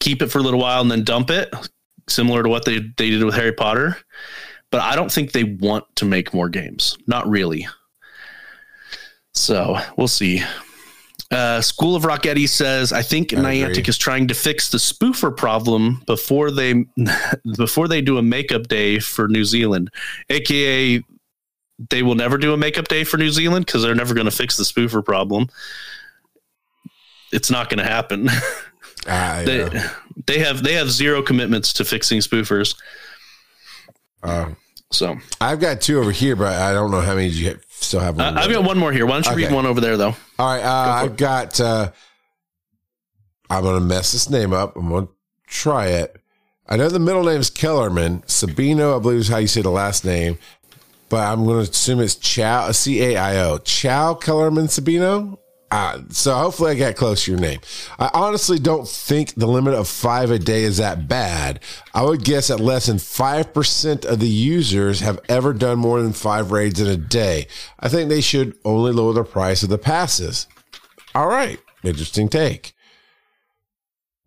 keep 0.00 0.22
it 0.22 0.28
for 0.28 0.38
a 0.38 0.42
little 0.42 0.60
while, 0.60 0.80
and 0.80 0.90
then 0.90 1.04
dump 1.04 1.30
it, 1.30 1.52
similar 2.08 2.42
to 2.42 2.48
what 2.48 2.64
they 2.64 2.78
they 2.96 3.10
did 3.10 3.22
with 3.22 3.34
Harry 3.34 3.52
Potter. 3.52 3.96
But 4.70 4.80
I 4.80 4.96
don't 4.96 5.12
think 5.12 5.32
they 5.32 5.44
want 5.44 5.84
to 5.96 6.04
make 6.04 6.34
more 6.34 6.48
games. 6.48 6.96
Not 7.06 7.28
really. 7.28 7.68
So 9.34 9.78
we'll 9.96 10.08
see. 10.08 10.42
Uh, 11.32 11.60
School 11.62 11.96
of 11.96 12.02
Rocketti 12.02 12.46
says, 12.48 12.92
"I 12.92 13.00
think 13.02 13.32
I 13.32 13.36
Niantic 13.36 13.70
agree. 13.70 13.84
is 13.88 13.96
trying 13.98 14.28
to 14.28 14.34
fix 14.34 14.68
the 14.68 14.78
spoofer 14.78 15.34
problem 15.34 16.02
before 16.06 16.50
they 16.50 16.84
before 17.56 17.88
they 17.88 18.02
do 18.02 18.18
a 18.18 18.22
makeup 18.22 18.68
day 18.68 18.98
for 18.98 19.28
New 19.28 19.44
Zealand, 19.44 19.90
aka 20.28 21.02
they 21.90 22.02
will 22.02 22.14
never 22.14 22.36
do 22.38 22.52
a 22.52 22.56
makeup 22.56 22.86
day 22.88 23.02
for 23.02 23.16
New 23.16 23.30
Zealand 23.30 23.64
because 23.66 23.82
they're 23.82 23.94
never 23.94 24.14
going 24.14 24.26
to 24.26 24.30
fix 24.30 24.56
the 24.56 24.62
spoofer 24.64 25.02
problem. 25.04 25.48
It's 27.32 27.50
not 27.50 27.68
going 27.70 27.78
to 27.78 27.90
happen. 27.90 28.28
Uh, 29.04 29.42
they 29.42 29.58
yeah. 29.58 29.90
they 30.28 30.38
have 30.38 30.62
they 30.62 30.74
have 30.74 30.88
zero 30.88 31.22
commitments 31.22 31.72
to 31.72 31.84
fixing 31.84 32.20
spoofers. 32.20 32.76
Uh, 34.22 34.50
So 34.92 35.18
I've 35.40 35.58
got 35.58 35.80
two 35.80 35.98
over 35.98 36.12
here, 36.12 36.36
but 36.36 36.52
I 36.52 36.72
don't 36.72 36.92
know 36.92 37.00
how 37.00 37.16
many 37.16 37.26
you 37.26 37.58
still 37.82 38.00
have. 38.00 38.18
uh, 38.18 38.24
on 38.24 38.38
I've 38.38 38.50
got 38.50 38.64
one 38.64 38.78
more 38.78 38.92
here. 38.92 39.06
Why 39.06 39.20
don't 39.20 39.26
you 39.26 39.44
read 39.44 39.52
one 39.54 39.66
over 39.66 39.80
there 39.80 39.96
though? 39.96 40.14
All 40.38 40.54
right, 40.54 40.62
uh, 40.62 41.04
I've 41.04 41.16
got. 41.16 41.60
Uh, 41.60 41.90
I'm 43.50 43.62
gonna 43.64 43.80
mess 43.80 44.12
this 44.12 44.30
name 44.30 44.52
up. 44.52 44.76
I'm 44.76 44.88
gonna 44.88 45.08
try 45.46 45.86
it. 45.88 46.16
I 46.68 46.76
know 46.76 46.88
the 46.88 46.98
middle 46.98 47.24
name 47.24 47.40
is 47.40 47.50
Kellerman. 47.50 48.22
Sabino, 48.22 48.96
I 48.96 49.02
believe 49.02 49.18
is 49.20 49.28
how 49.28 49.38
you 49.38 49.46
say 49.46 49.60
the 49.60 49.70
last 49.70 50.04
name, 50.04 50.38
but 51.10 51.18
I'm 51.18 51.44
gonna 51.44 51.58
assume 51.58 52.00
it's 52.00 52.14
Chow 52.14 52.70
C 52.72 53.02
A 53.02 53.16
I 53.18 53.36
O. 53.40 53.58
Chow 53.58 54.14
Kellerman 54.14 54.68
Sabino. 54.68 55.38
Uh, 55.72 56.02
so 56.10 56.34
hopefully 56.34 56.72
I 56.72 56.74
got 56.74 56.96
close 56.96 57.24
to 57.24 57.30
your 57.30 57.40
name. 57.40 57.58
I 57.98 58.10
honestly 58.12 58.58
don't 58.58 58.86
think 58.86 59.32
the 59.34 59.46
limit 59.46 59.72
of 59.72 59.88
five 59.88 60.30
a 60.30 60.38
day 60.38 60.64
is 60.64 60.76
that 60.76 61.08
bad. 61.08 61.60
I 61.94 62.02
would 62.02 62.22
guess 62.22 62.48
that 62.48 62.60
less 62.60 62.86
than 62.86 62.98
5% 62.98 64.04
of 64.04 64.20
the 64.20 64.28
users 64.28 65.00
have 65.00 65.18
ever 65.30 65.54
done 65.54 65.78
more 65.78 66.02
than 66.02 66.12
five 66.12 66.50
raids 66.52 66.78
in 66.78 66.88
a 66.88 66.98
day. 66.98 67.46
I 67.80 67.88
think 67.88 68.10
they 68.10 68.20
should 68.20 68.54
only 68.66 68.92
lower 68.92 69.14
the 69.14 69.24
price 69.24 69.62
of 69.62 69.70
the 69.70 69.78
passes. 69.78 70.46
All 71.14 71.26
right. 71.26 71.58
Interesting 71.82 72.28
take. 72.28 72.74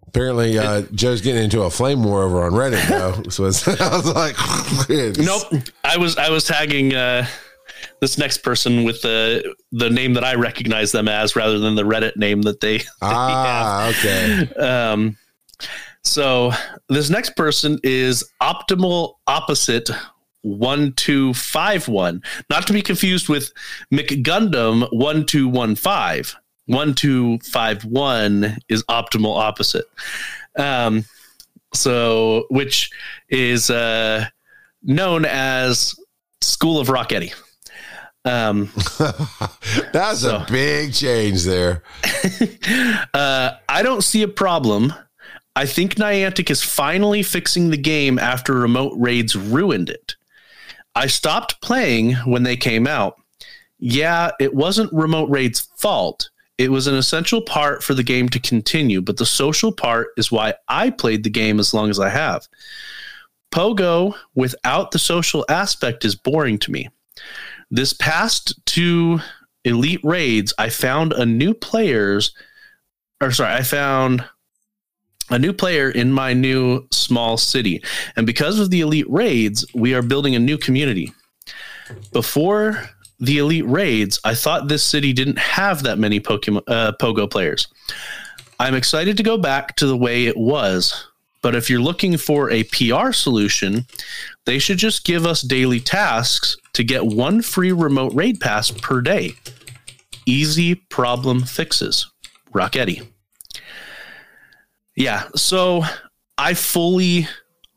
Apparently, 0.07 0.57
uh, 0.57 0.81
Joe's 0.93 1.21
getting 1.21 1.43
into 1.43 1.61
a 1.61 1.69
flame 1.69 2.03
war 2.03 2.23
over 2.23 2.43
on 2.43 2.53
Reddit, 2.53 2.87
though. 2.87 3.21
so 3.29 3.43
I 3.79 3.95
was 3.95 4.11
like, 4.15 4.35
Nope. 5.19 5.63
I 5.83 5.97
was 5.97 6.17
I 6.17 6.29
was 6.31 6.45
tagging 6.45 6.95
uh 6.95 7.27
this 8.01 8.17
next 8.17 8.39
person 8.39 8.83
with 8.83 9.01
the 9.01 9.55
the 9.71 9.89
name 9.89 10.13
that 10.13 10.23
I 10.23 10.35
recognize 10.35 10.91
them 10.91 11.07
as, 11.07 11.35
rather 11.35 11.59
than 11.59 11.75
the 11.75 11.83
Reddit 11.83 12.15
name 12.17 12.41
that 12.43 12.59
they. 12.59 12.81
Ah, 13.01 13.89
okay. 13.89 14.47
Um, 14.55 15.17
so 16.03 16.51
this 16.89 17.09
next 17.09 17.35
person 17.35 17.79
is 17.83 18.23
optimal 18.41 19.15
opposite 19.27 19.89
one 20.41 20.93
two 20.93 21.33
five 21.33 21.87
one, 21.87 22.21
not 22.49 22.67
to 22.67 22.73
be 22.73 22.81
confused 22.81 23.27
with 23.29 23.51
McGundam 23.91 24.87
one 24.91 25.25
two 25.25 25.47
one 25.47 25.75
five. 25.75 26.35
One 26.67 26.93
two 26.95 27.39
five 27.39 27.83
one 27.85 28.57
is 28.69 28.83
optimal 28.83 29.37
opposite. 29.37 29.85
Um, 30.57 31.05
so 31.73 32.45
which 32.49 32.89
is 33.29 33.69
uh, 33.69 34.27
known 34.83 35.25
as 35.25 35.95
School 36.41 36.79
of 36.79 36.89
Rock 36.89 37.11
Eddie. 37.11 37.33
Um, 38.25 38.71
That's 39.93 40.21
So- 40.21 40.37
a 40.37 40.47
big 40.49 40.93
change 40.93 41.43
there. 41.43 41.83
uh, 43.13 43.51
I 43.69 43.81
don't 43.83 44.03
see 44.03 44.23
a 44.23 44.27
problem. 44.27 44.93
I 45.55 45.65
think 45.65 45.95
Niantic 45.95 46.49
is 46.49 46.61
finally 46.61 47.23
fixing 47.23 47.69
the 47.69 47.77
game 47.77 48.19
after 48.19 48.53
remote 48.53 48.93
raids 48.97 49.35
ruined 49.35 49.89
it. 49.89 50.15
I 50.95 51.07
stopped 51.07 51.61
playing 51.61 52.13
when 52.25 52.43
they 52.43 52.57
came 52.57 52.87
out. 52.87 53.15
Yeah, 53.79 54.31
it 54.39 54.53
wasn't 54.53 54.91
remote 54.91 55.29
raids' 55.29 55.67
fault. 55.77 56.29
It 56.57 56.71
was 56.71 56.87
an 56.87 56.95
essential 56.95 57.41
part 57.41 57.83
for 57.83 57.93
the 57.93 58.03
game 58.03 58.29
to 58.29 58.39
continue, 58.39 59.01
but 59.01 59.17
the 59.17 59.25
social 59.25 59.71
part 59.73 60.07
is 60.17 60.31
why 60.31 60.53
I 60.67 60.89
played 60.89 61.23
the 61.23 61.29
game 61.29 61.59
as 61.59 61.73
long 61.73 61.89
as 61.89 61.99
I 61.99 62.09
have. 62.09 62.47
Pogo 63.51 64.15
without 64.33 64.91
the 64.91 64.99
social 64.99 65.45
aspect 65.49 66.03
is 66.05 66.15
boring 66.15 66.57
to 66.59 66.71
me. 66.71 66.89
This 67.71 67.93
past 67.93 68.65
two 68.65 69.19
elite 69.63 70.01
raids, 70.03 70.53
I 70.57 70.69
found 70.69 71.13
a 71.13 71.25
new 71.25 71.53
players 71.53 72.33
or 73.21 73.31
sorry, 73.31 73.53
I 73.53 73.63
found 73.63 74.25
a 75.29 75.39
new 75.39 75.53
player 75.53 75.89
in 75.89 76.11
my 76.11 76.33
new 76.33 76.87
small 76.91 77.37
city. 77.37 77.83
And 78.15 78.27
because 78.27 78.59
of 78.59 78.69
the 78.69 78.81
elite 78.81 79.09
raids, 79.09 79.65
we 79.73 79.93
are 79.93 80.01
building 80.01 80.35
a 80.35 80.39
new 80.39 80.57
community. 80.57 81.13
Before 82.11 82.89
the 83.19 83.39
elite 83.39 83.65
raids, 83.65 84.19
I 84.23 84.35
thought 84.35 84.67
this 84.67 84.83
city 84.83 85.13
didn't 85.13 85.39
have 85.39 85.83
that 85.83 85.97
many 85.97 86.19
Pokemon 86.19 86.63
uh, 86.67 86.91
Pogo 87.01 87.29
players. 87.29 87.67
I'm 88.59 88.75
excited 88.75 89.17
to 89.17 89.23
go 89.23 89.37
back 89.37 89.75
to 89.77 89.87
the 89.87 89.97
way 89.97 90.25
it 90.25 90.37
was. 90.37 91.07
But 91.45 91.53
if 91.53 91.69
you're 91.69 91.79
looking 91.79 92.17
for 92.17 92.49
a 92.49 92.63
PR 92.63 93.11
solution, 93.11 93.85
they 94.47 94.57
should 94.57 94.79
just 94.79 95.05
give 95.05 95.27
us 95.27 95.43
daily 95.43 95.79
tasks 95.79 96.57
to 96.73 96.83
get 96.83 97.05
one 97.05 97.43
free 97.43 97.71
remote 97.71 98.15
raid 98.15 98.39
pass 98.39 98.71
per 98.71 98.99
day. 98.99 99.33
Easy 100.25 100.73
problem 100.73 101.43
fixes. 101.43 102.11
Rocketti. 102.51 103.07
Yeah, 104.95 105.27
so 105.35 105.83
I 106.35 106.55
fully 106.55 107.27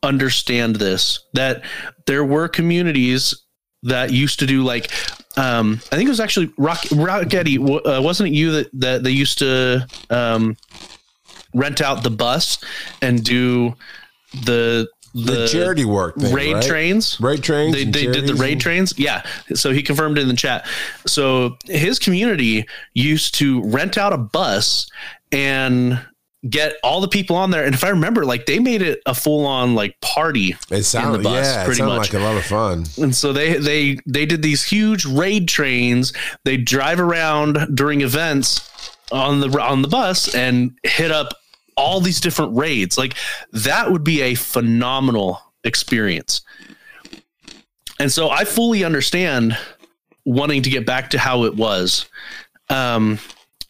understand 0.02 0.76
this 0.76 1.22
that 1.34 1.62
there 2.06 2.24
were 2.24 2.48
communities 2.48 3.34
that 3.82 4.10
used 4.10 4.38
to 4.38 4.46
do 4.46 4.62
like 4.62 4.90
um 5.36 5.74
I 5.92 5.96
think 5.96 6.06
it 6.06 6.08
was 6.08 6.20
actually 6.20 6.54
Rock 6.56 6.78
Rocketti 6.84 7.58
uh, 7.58 8.00
wasn't 8.00 8.30
it 8.30 8.34
you 8.34 8.50
that 8.52 8.70
that 8.72 9.02
they 9.02 9.10
used 9.10 9.38
to 9.40 9.86
um 10.08 10.56
rent 11.54 11.80
out 11.80 12.02
the 12.02 12.10
bus 12.10 12.58
and 13.02 13.24
do 13.24 13.74
the 14.44 14.88
The, 15.14 15.32
the, 15.32 15.48
charity 15.48 15.84
work 15.86 16.16
thing, 16.16 16.34
raid 16.34 16.52
right? 16.54 16.62
trains 16.62 17.18
Raid 17.20 17.42
trains. 17.42 17.74
they, 17.74 17.84
they 17.84 18.06
did 18.06 18.26
the 18.26 18.34
raid 18.34 18.52
and- 18.52 18.60
trains 18.60 18.92
yeah 18.98 19.22
so 19.54 19.72
he 19.72 19.82
confirmed 19.82 20.18
it 20.18 20.22
in 20.22 20.28
the 20.28 20.36
chat 20.36 20.66
so 21.06 21.56
his 21.64 21.98
community 21.98 22.66
used 22.94 23.34
to 23.36 23.62
rent 23.64 23.96
out 23.96 24.12
a 24.12 24.18
bus 24.18 24.88
and 25.32 25.98
get 26.48 26.74
all 26.84 27.00
the 27.00 27.08
people 27.08 27.34
on 27.34 27.50
there 27.50 27.64
and 27.64 27.74
if 27.74 27.82
i 27.82 27.88
remember 27.88 28.24
like 28.24 28.46
they 28.46 28.58
made 28.60 28.80
it 28.82 29.00
a 29.06 29.14
full-on 29.14 29.74
like 29.74 29.98
party 30.00 30.54
It 30.70 30.84
sounded, 30.84 31.22
bus, 31.24 31.46
yeah, 31.46 31.64
pretty 31.64 31.82
much. 31.82 32.12
like 32.12 32.20
a 32.20 32.24
lot 32.24 32.36
of 32.36 32.44
fun. 32.44 32.84
and 32.98 33.14
so 33.16 33.32
they 33.32 33.54
they 33.58 33.98
they 34.06 34.24
did 34.26 34.42
these 34.42 34.62
huge 34.62 35.04
raid 35.06 35.48
trains 35.48 36.12
they 36.44 36.56
drive 36.58 37.00
around 37.00 37.74
during 37.74 38.02
events 38.02 38.94
on 39.12 39.40
the 39.40 39.60
on 39.60 39.82
the 39.82 39.88
bus 39.88 40.34
and 40.34 40.76
hit 40.82 41.10
up 41.10 41.34
all 41.76 42.00
these 42.00 42.20
different 42.20 42.56
raids 42.56 42.98
like 42.98 43.14
that 43.52 43.90
would 43.90 44.04
be 44.04 44.22
a 44.22 44.34
phenomenal 44.34 45.40
experience 45.64 46.42
and 48.00 48.10
so 48.10 48.30
i 48.30 48.44
fully 48.44 48.84
understand 48.84 49.56
wanting 50.24 50.62
to 50.62 50.70
get 50.70 50.84
back 50.84 51.10
to 51.10 51.18
how 51.18 51.44
it 51.44 51.54
was 51.54 52.06
um 52.68 53.18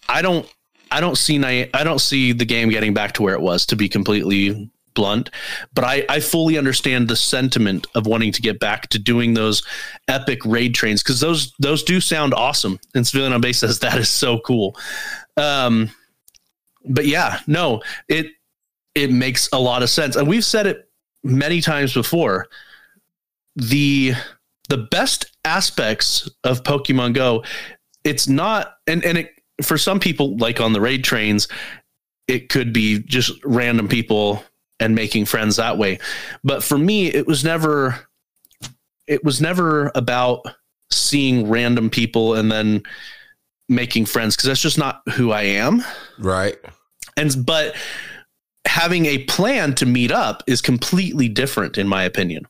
i 0.09 0.22
don't 0.22 0.53
i 0.90 1.01
don't 1.01 1.18
see 1.18 1.42
i 1.44 1.85
don't 1.85 2.01
see 2.01 2.33
the 2.33 2.44
game 2.44 2.68
getting 2.70 2.94
back 2.94 3.12
to 3.12 3.22
where 3.22 3.35
it 3.35 3.40
was 3.40 3.66
to 3.66 3.77
be 3.77 3.88
completely 3.88 4.70
blunt 4.98 5.31
but 5.74 5.85
I, 5.85 6.05
I 6.09 6.18
fully 6.18 6.59
understand 6.59 7.07
the 7.07 7.14
sentiment 7.14 7.87
of 7.94 8.09
wanting 8.09 8.33
to 8.33 8.42
get 8.42 8.59
back 8.59 8.88
to 8.88 8.98
doing 8.98 9.35
those 9.35 9.62
epic 10.09 10.44
raid 10.44 10.74
trains 10.74 11.05
because 11.05 11.20
those 11.20 11.53
those 11.61 11.85
do 11.85 12.01
sound 12.01 12.35
awesome. 12.35 12.81
And 12.96 13.07
Civilian 13.07 13.33
on 13.33 13.40
Base 13.40 13.61
says 13.61 13.79
that 13.79 13.96
is 13.96 14.09
so 14.09 14.40
cool. 14.40 14.77
Um, 15.38 15.90
but 16.85 17.07
yeah, 17.07 17.40
no, 17.46 17.83
it 18.09 18.27
it 18.94 19.11
makes 19.11 19.48
a 19.53 19.59
lot 19.59 19.83
of 19.83 19.90
sense, 19.90 20.16
and 20.16 20.27
we've 20.27 20.44
said 20.44 20.66
it 20.66 20.90
many 21.22 21.61
times 21.61 21.94
before. 21.94 22.48
The 23.57 24.14
the 24.68 24.79
best 24.79 25.33
aspects 25.44 26.29
of 26.44 26.62
Pokemon 26.62 27.14
Go, 27.14 27.44
it's 28.05 28.29
not, 28.29 28.74
and 28.87 29.05
and 29.05 29.18
it 29.18 29.31
for 29.62 29.79
some 29.79 29.98
people 29.98 30.37
like 30.37 30.61
on 30.61 30.72
the 30.72 30.81
raid 30.81 31.05
trains, 31.05 31.48
it 32.27 32.48
could 32.48 32.72
be 32.72 33.01
just 33.01 33.33
random 33.44 33.88
people 33.88 34.42
and 34.81 34.94
making 34.94 35.24
friends 35.24 35.57
that 35.57 35.79
way. 35.79 35.98
But 36.44 36.62
for 36.62 36.79
me, 36.79 37.09
it 37.09 37.27
was 37.27 37.44
never 37.44 38.07
it 39.07 39.24
was 39.24 39.40
never 39.40 39.90
about 39.94 40.46
seeing 40.90 41.48
random 41.48 41.90
people 41.90 42.35
and 42.35 42.51
then 42.53 42.83
making 43.68 44.07
friends 44.07 44.37
because 44.37 44.48
that's 44.48 44.62
just 44.62 44.78
not 44.78 45.02
who 45.12 45.31
I 45.31 45.42
am. 45.42 45.83
Right. 46.18 46.57
And 47.16 47.44
but 47.44 47.74
having 48.66 49.07
a 49.07 49.24
plan 49.24 49.74
to 49.76 49.87
meet 49.87 50.12
up 50.12 50.42
is 50.46 50.61
completely 50.61 51.28
different 51.28 51.78
in 51.78 51.88
my 51.88 52.02
opinion. 52.04 52.46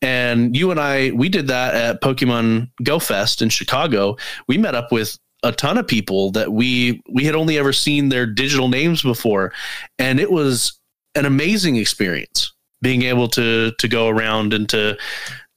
And 0.00 0.56
you 0.56 0.70
and 0.70 0.80
I 0.80 1.12
we 1.12 1.28
did 1.28 1.46
that 1.48 1.74
at 1.74 2.02
Pokemon 2.02 2.70
Go 2.82 2.98
Fest 2.98 3.42
in 3.42 3.48
Chicago. 3.48 4.16
We 4.48 4.58
met 4.58 4.74
up 4.74 4.92
with 4.92 5.18
a 5.42 5.52
ton 5.52 5.78
of 5.78 5.86
people 5.86 6.30
that 6.32 6.52
we 6.52 7.02
we 7.10 7.24
had 7.24 7.34
only 7.34 7.58
ever 7.58 7.72
seen 7.72 8.08
their 8.08 8.26
digital 8.26 8.68
names 8.68 9.02
before 9.02 9.52
and 9.98 10.20
it 10.20 10.30
was 10.30 10.78
an 11.14 11.26
amazing 11.26 11.76
experience 11.76 12.52
being 12.80 13.02
able 13.02 13.28
to 13.28 13.72
to 13.78 13.88
go 13.88 14.08
around 14.08 14.52
and 14.52 14.68
to 14.68 14.96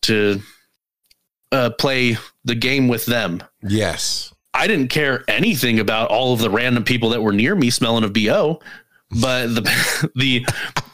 to 0.03 0.41
uh, 1.51 1.69
play 1.71 2.17
the 2.43 2.55
game 2.55 2.87
with 2.87 3.05
them. 3.05 3.41
Yes. 3.61 4.33
I 4.55 4.67
didn't 4.67 4.87
care 4.87 5.23
anything 5.27 5.79
about 5.79 6.09
all 6.09 6.33
of 6.33 6.39
the 6.39 6.49
random 6.49 6.83
people 6.83 7.09
that 7.09 7.21
were 7.21 7.33
near 7.33 7.55
me 7.55 7.69
smelling 7.69 8.03
of 8.03 8.13
bo, 8.13 8.61
but 9.11 9.47
the 9.47 10.09
the 10.15 10.45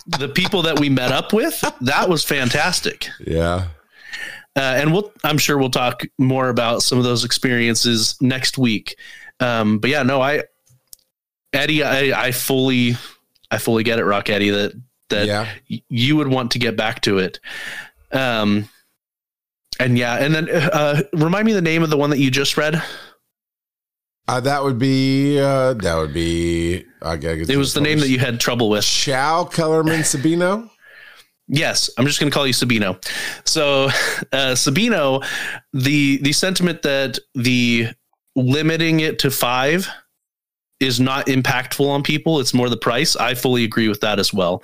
the 0.07 0.27
people 0.29 0.63
that 0.63 0.79
we 0.79 0.89
met 0.89 1.11
up 1.11 1.31
with 1.31 1.63
that 1.81 2.09
was 2.09 2.23
fantastic. 2.23 3.07
Yeah. 3.25 3.67
Uh, 4.55 4.59
and 4.59 4.91
we'll 4.91 5.11
I'm 5.23 5.37
sure 5.37 5.57
we'll 5.57 5.69
talk 5.69 6.03
more 6.17 6.49
about 6.49 6.83
some 6.83 6.97
of 6.97 7.03
those 7.03 7.23
experiences 7.23 8.15
next 8.19 8.57
week. 8.57 8.97
Um, 9.39 9.79
but 9.79 9.89
yeah, 9.89 10.03
no, 10.03 10.21
I 10.21 10.43
Eddie, 11.53 11.83
I, 11.83 12.27
I 12.27 12.31
fully 12.31 12.95
I 13.49 13.57
fully 13.57 13.83
get 13.83 13.99
it, 13.99 14.05
Rock 14.05 14.29
Eddie, 14.29 14.49
that 14.49 14.73
that 15.09 15.27
yeah. 15.27 15.81
you 15.89 16.15
would 16.17 16.27
want 16.27 16.51
to 16.51 16.59
get 16.59 16.75
back 16.75 17.01
to 17.01 17.19
it. 17.19 17.39
Um, 18.11 18.67
and 19.79 19.97
yeah, 19.97 20.15
and 20.15 20.33
then 20.33 20.49
uh, 20.49 21.03
remind 21.13 21.45
me 21.45 21.53
the 21.53 21.61
name 21.61 21.83
of 21.83 21.89
the 21.89 21.97
one 21.97 22.09
that 22.09 22.19
you 22.19 22.31
just 22.31 22.57
read. 22.57 22.81
Uh, 24.31 24.39
that 24.39 24.63
would 24.63 24.79
be. 24.79 25.37
Uh, 25.37 25.73
that 25.73 25.97
would 25.97 26.13
be. 26.13 26.85
I 27.01 27.17
gotta 27.17 27.45
It 27.51 27.57
was 27.57 27.73
the 27.73 27.81
name 27.81 27.99
that 27.99 28.07
you 28.07 28.17
had 28.17 28.39
trouble 28.39 28.69
with. 28.69 28.85
Chow 28.85 29.43
Kellerman 29.43 29.99
Sabino. 30.03 30.69
Yes, 31.49 31.89
I'm 31.97 32.05
just 32.05 32.17
going 32.17 32.31
to 32.31 32.33
call 32.33 32.47
you 32.47 32.53
Sabino. 32.53 33.03
So, 33.45 33.85
uh, 34.31 34.55
Sabino, 34.55 35.21
the 35.73 36.19
the 36.19 36.31
sentiment 36.31 36.81
that 36.83 37.19
the 37.35 37.89
limiting 38.37 39.01
it 39.01 39.19
to 39.19 39.31
five 39.31 39.89
is 40.79 41.01
not 41.01 41.25
impactful 41.25 41.85
on 41.85 42.01
people. 42.01 42.39
It's 42.39 42.53
more 42.53 42.69
the 42.69 42.77
price. 42.77 43.17
I 43.17 43.33
fully 43.33 43.65
agree 43.65 43.89
with 43.89 43.99
that 43.99 44.17
as 44.17 44.33
well. 44.33 44.63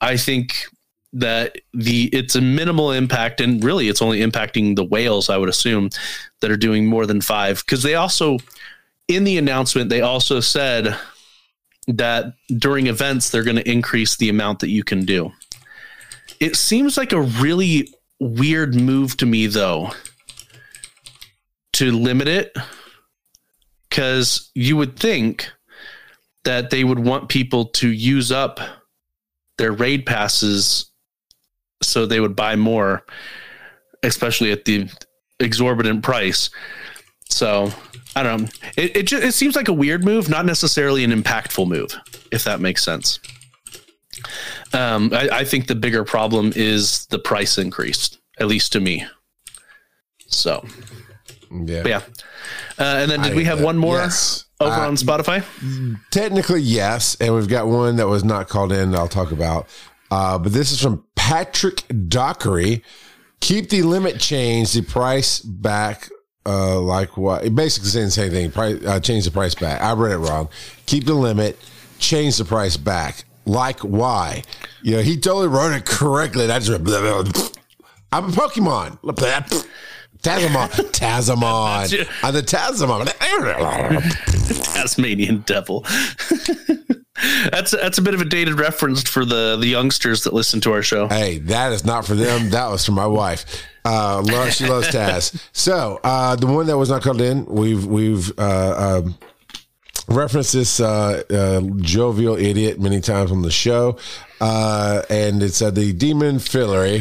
I 0.00 0.16
think 0.16 0.64
that 1.12 1.58
the 1.72 2.10
it's 2.12 2.34
a 2.34 2.40
minimal 2.40 2.90
impact, 2.90 3.40
and 3.40 3.62
really, 3.62 3.88
it's 3.88 4.02
only 4.02 4.18
impacting 4.18 4.74
the 4.74 4.84
whales. 4.84 5.30
I 5.30 5.36
would 5.36 5.48
assume 5.48 5.90
that 6.40 6.50
are 6.50 6.56
doing 6.56 6.86
more 6.86 7.06
than 7.06 7.20
five 7.20 7.62
because 7.64 7.84
they 7.84 7.94
also 7.94 8.38
in 9.08 9.24
the 9.24 9.38
announcement 9.38 9.88
they 9.88 10.00
also 10.00 10.40
said 10.40 10.96
that 11.86 12.34
during 12.58 12.88
events 12.88 13.30
they're 13.30 13.44
going 13.44 13.56
to 13.56 13.70
increase 13.70 14.16
the 14.16 14.28
amount 14.28 14.60
that 14.60 14.70
you 14.70 14.82
can 14.82 15.04
do. 15.04 15.32
It 16.40 16.56
seems 16.56 16.96
like 16.96 17.12
a 17.12 17.20
really 17.20 17.88
weird 18.20 18.74
move 18.74 19.16
to 19.18 19.26
me, 19.26 19.46
though, 19.46 19.90
to 21.74 21.92
limit 21.92 22.28
it 22.28 22.54
because 23.88 24.50
you 24.54 24.76
would 24.76 24.98
think 24.98 25.50
that 26.44 26.70
they 26.70 26.84
would 26.84 26.98
want 26.98 27.28
people 27.28 27.66
to 27.66 27.88
use 27.88 28.30
up 28.30 28.60
their 29.58 29.72
raid 29.72 30.06
passes 30.06 30.90
so 31.82 32.06
they 32.06 32.20
would 32.20 32.36
buy 32.36 32.56
more, 32.56 33.04
especially 34.02 34.52
at 34.52 34.64
the 34.64 34.88
exorbitant 35.40 36.02
price. 36.02 36.50
So 37.36 37.70
I 38.14 38.22
don't 38.22 38.42
know. 38.42 38.48
It 38.78 38.96
it, 38.96 39.02
just, 39.06 39.22
it 39.22 39.32
seems 39.32 39.56
like 39.56 39.68
a 39.68 39.72
weird 39.74 40.04
move, 40.04 40.30
not 40.30 40.46
necessarily 40.46 41.04
an 41.04 41.10
impactful 41.12 41.68
move, 41.68 41.94
if 42.32 42.44
that 42.44 42.60
makes 42.60 42.82
sense. 42.82 43.20
Um, 44.72 45.12
I, 45.12 45.28
I 45.40 45.44
think 45.44 45.66
the 45.66 45.74
bigger 45.74 46.02
problem 46.02 46.52
is 46.56 47.04
the 47.06 47.18
price 47.18 47.58
increase, 47.58 48.16
at 48.40 48.46
least 48.46 48.72
to 48.72 48.80
me. 48.80 49.06
So, 50.28 50.64
Yeah. 51.52 51.82
but 51.82 51.88
yeah. 51.90 52.00
Uh, 52.78 53.00
and 53.02 53.10
then 53.10 53.20
did 53.20 53.32
I 53.32 53.36
we 53.36 53.44
have 53.44 53.58
that. 53.58 53.64
one 53.64 53.76
more 53.76 53.96
Yes. 53.98 54.46
over 54.60 54.72
Uh, 54.72 54.88
on 54.88 54.96
Spotify? 54.96 55.44
Technically, 56.10 56.62
yes. 56.62 57.16
And 57.20 57.34
we've 57.34 57.48
got 57.48 57.66
one 57.66 57.96
that 57.96 58.08
was 58.08 58.24
not 58.24 58.48
called 58.48 58.72
in 58.72 58.92
that 58.92 58.98
I'll 58.98 59.08
talk 59.08 59.30
about. 59.30 59.66
Uh, 60.10 60.38
but 60.38 60.52
this 60.54 60.72
is 60.72 60.80
from 60.80 61.04
Patrick 61.16 61.82
Dockery. 62.08 62.82
Keep 63.40 63.68
the 63.68 63.82
limit 63.82 64.18
change, 64.18 64.72
the 64.72 64.80
price 64.82 65.40
back. 65.40 66.08
Uh, 66.46 66.80
like 66.80 67.16
what? 67.16 67.44
It 67.44 67.54
basically 67.54 67.88
saying 67.88 68.06
the 68.06 68.10
same 68.12 68.30
thing. 68.30 68.50
Price, 68.52 68.84
uh, 68.84 69.00
change 69.00 69.24
the 69.24 69.30
price 69.30 69.54
back. 69.54 69.80
I 69.82 69.92
read 69.92 70.12
it 70.12 70.18
wrong. 70.18 70.48
Keep 70.86 71.06
the 71.06 71.14
limit, 71.14 71.58
change 71.98 72.36
the 72.36 72.44
price 72.44 72.76
back. 72.76 73.24
Like 73.44 73.80
why? 73.80 74.42
You 74.82 74.96
know, 74.96 75.02
he 75.02 75.16
totally 75.16 75.48
wrote 75.48 75.72
it 75.72 75.84
correctly. 75.84 76.44
I 76.50 76.58
just, 76.58 76.84
blah, 76.84 77.00
blah, 77.00 77.22
blah. 77.22 77.48
I'm 78.12 78.24
a 78.26 78.28
Pokemon. 78.28 78.98
Tazamon. 80.22 80.68
Tazamon. 80.92 82.08
I'm 82.22 82.34
the 82.34 82.42
Tazamon. 82.42 83.04
Tasmanian 84.74 85.40
devil. 85.46 85.84
that's 87.50 87.70
that's 87.70 87.98
a 87.98 88.02
bit 88.02 88.14
of 88.14 88.20
a 88.20 88.24
dated 88.24 88.58
reference 88.58 89.02
for 89.08 89.24
the 89.24 89.56
the 89.56 89.66
youngsters 89.66 90.24
that 90.24 90.32
listen 90.32 90.60
to 90.62 90.72
our 90.72 90.82
show. 90.82 91.08
Hey, 91.08 91.38
that 91.38 91.72
is 91.72 91.84
not 91.84 92.06
for 92.06 92.14
them. 92.14 92.50
That 92.50 92.70
was 92.70 92.84
for 92.84 92.92
my 92.92 93.06
wife. 93.06 93.44
Uh, 93.86 94.20
love, 94.22 94.52
she 94.52 94.66
loves 94.66 94.88
Taz. 94.88 95.40
So 95.52 96.00
uh, 96.02 96.34
the 96.36 96.46
one 96.46 96.66
that 96.66 96.76
was 96.76 96.90
not 96.90 97.02
called 97.02 97.20
in, 97.20 97.46
we've 97.46 97.86
we've 97.86 98.36
uh, 98.38 99.02
um, 99.04 99.16
referenced 100.08 100.52
this 100.52 100.80
uh, 100.80 101.22
uh, 101.30 101.60
jovial 101.80 102.36
idiot 102.36 102.80
many 102.80 103.00
times 103.00 103.30
on 103.30 103.42
the 103.42 103.50
show, 103.50 103.98
uh, 104.40 105.02
and 105.08 105.42
it's 105.42 105.62
uh, 105.62 105.70
the 105.70 105.92
demon 105.92 106.38
fillery. 106.38 106.98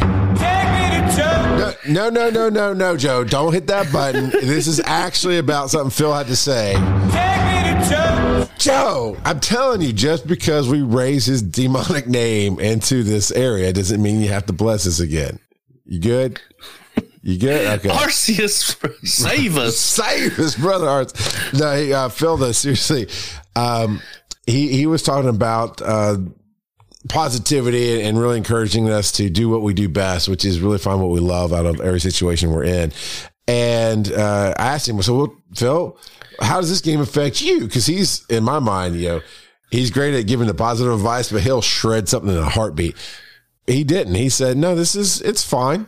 No, 1.87 2.09
no, 2.09 2.09
no, 2.09 2.29
no, 2.29 2.49
no, 2.49 2.73
no, 2.73 2.97
Joe! 2.97 3.23
Don't 3.23 3.53
hit 3.53 3.67
that 3.67 3.91
button. 3.91 4.29
this 4.29 4.67
is 4.67 4.79
actually 4.81 5.37
about 5.37 5.69
something 5.69 5.91
Phil 5.91 6.13
had 6.13 6.27
to 6.27 6.35
say. 6.35 6.73
Joe, 8.57 9.17
I'm 9.23 9.39
telling 9.39 9.81
you, 9.81 9.93
just 9.93 10.27
because 10.27 10.67
we 10.67 10.81
raise 10.81 11.25
his 11.25 11.41
demonic 11.41 12.07
name 12.07 12.59
into 12.59 13.03
this 13.03 13.31
area 13.31 13.71
doesn't 13.73 14.01
mean 14.01 14.21
you 14.21 14.29
have 14.29 14.45
to 14.47 14.53
bless 14.53 14.87
us 14.87 14.99
again. 14.99 15.39
You 15.85 15.99
good? 15.99 16.41
You 17.21 17.39
good? 17.39 17.79
Okay. 17.79 17.89
Arceus, 17.95 19.07
save 19.07 19.57
us. 19.57 19.77
Save 19.95 20.35
his 20.35 20.55
brother 20.55 20.87
Arts. 20.87 21.53
No, 21.53 21.75
he, 21.75 21.93
uh, 21.93 22.09
Phil, 22.09 22.37
though, 22.37 22.51
seriously, 22.51 23.07
um, 23.55 24.01
he, 24.45 24.67
he 24.69 24.85
was 24.85 25.01
talking 25.03 25.29
about, 25.29 25.81
uh, 25.81 26.17
positivity 27.09 28.01
and 28.01 28.19
really 28.19 28.37
encouraging 28.37 28.89
us 28.89 29.11
to 29.13 29.29
do 29.29 29.47
what 29.49 29.61
we 29.61 29.73
do 29.73 29.87
best, 29.87 30.27
which 30.27 30.43
is 30.43 30.59
really 30.59 30.77
find 30.79 31.01
what 31.01 31.11
we 31.11 31.19
love 31.19 31.53
out 31.53 31.65
of 31.65 31.79
every 31.81 31.99
situation 31.99 32.51
we're 32.51 32.63
in. 32.63 32.91
And, 33.47 34.11
uh, 34.11 34.53
I 34.57 34.73
asked 34.73 34.89
him, 34.89 35.01
so 35.01 35.15
well, 35.15 35.35
Phil, 35.55 35.97
how 36.39 36.59
does 36.59 36.69
this 36.69 36.81
game 36.81 36.99
affect 37.01 37.41
you? 37.41 37.67
Cause 37.67 37.85
he's 37.85 38.25
in 38.27 38.43
my 38.43 38.59
mind, 38.59 38.95
you 38.95 39.07
know, 39.07 39.21
he's 39.71 39.91
great 39.91 40.13
at 40.15 40.27
giving 40.27 40.47
the 40.47 40.53
positive 40.53 40.93
advice, 40.93 41.31
but 41.31 41.41
he'll 41.41 41.61
shred 41.61 42.09
something 42.09 42.31
in 42.31 42.37
a 42.37 42.49
heartbeat. 42.49 42.95
He 43.67 43.83
didn't. 43.83 44.15
He 44.15 44.29
said, 44.29 44.57
no, 44.57 44.75
this 44.75 44.95
is, 44.95 45.21
it's 45.21 45.43
fine. 45.43 45.87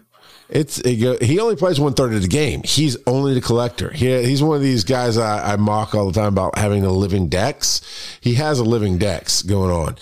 It's 0.50 0.80
it 0.80 1.22
he 1.22 1.40
only 1.40 1.58
plays 1.58 1.80
one 1.80 1.94
third 1.94 2.14
of 2.14 2.22
the 2.22 2.28
game. 2.28 2.62
He's 2.64 2.96
only 3.06 3.34
the 3.34 3.42
collector. 3.42 3.92
He, 3.92 4.24
he's 4.24 4.42
one 4.42 4.56
of 4.56 4.64
these 4.64 4.86
guys 4.86 5.18
I, 5.18 5.54
I 5.54 5.56
mock 5.58 5.94
all 5.94 6.10
the 6.10 6.18
time 6.18 6.30
about 6.30 6.58
having 6.58 6.86
a 6.86 6.92
living 6.92 7.28
dex. 7.28 7.82
He 8.22 8.36
has 8.36 8.60
a 8.60 8.64
living 8.64 8.98
dex 8.98 9.42
going 9.42 9.72
on, 9.72 9.98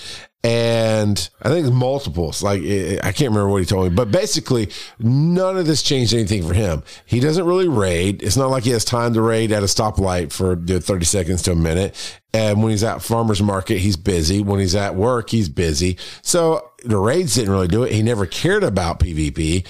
and 0.45 1.27
I 1.41 1.49
think 1.49 1.73
multiples. 1.73 2.43
Like 2.43 2.61
I 2.61 3.11
can't 3.11 3.31
remember 3.31 3.49
what 3.49 3.61
he 3.61 3.65
told 3.65 3.89
me, 3.89 3.95
but 3.95 4.11
basically 4.11 4.69
none 4.99 5.57
of 5.57 5.65
this 5.65 5.81
changed 5.81 6.13
anything 6.13 6.47
for 6.47 6.53
him. 6.53 6.83
He 7.07 7.19
doesn't 7.19 7.47
really 7.47 7.67
raid. 7.67 8.21
It's 8.21 8.37
not 8.37 8.51
like 8.51 8.63
he 8.63 8.69
has 8.69 8.85
time 8.85 9.15
to 9.15 9.23
raid 9.23 9.51
at 9.51 9.63
a 9.63 9.65
stoplight 9.65 10.31
for 10.31 10.53
you 10.67 10.75
know, 10.75 10.79
thirty 10.79 11.05
seconds 11.05 11.41
to 11.43 11.53
a 11.53 11.55
minute. 11.55 12.21
And 12.31 12.61
when 12.61 12.69
he's 12.69 12.83
at 12.83 13.01
farmers 13.01 13.41
market, 13.41 13.79
he's 13.79 13.97
busy. 13.97 14.39
When 14.39 14.59
he's 14.59 14.75
at 14.75 14.93
work, 14.93 15.31
he's 15.31 15.49
busy. 15.49 15.97
So 16.21 16.69
the 16.83 16.99
raids 16.99 17.33
didn't 17.33 17.51
really 17.51 17.67
do 17.67 17.81
it. 17.81 17.91
He 17.91 18.03
never 18.03 18.27
cared 18.27 18.63
about 18.63 18.99
PvP. 18.99 19.65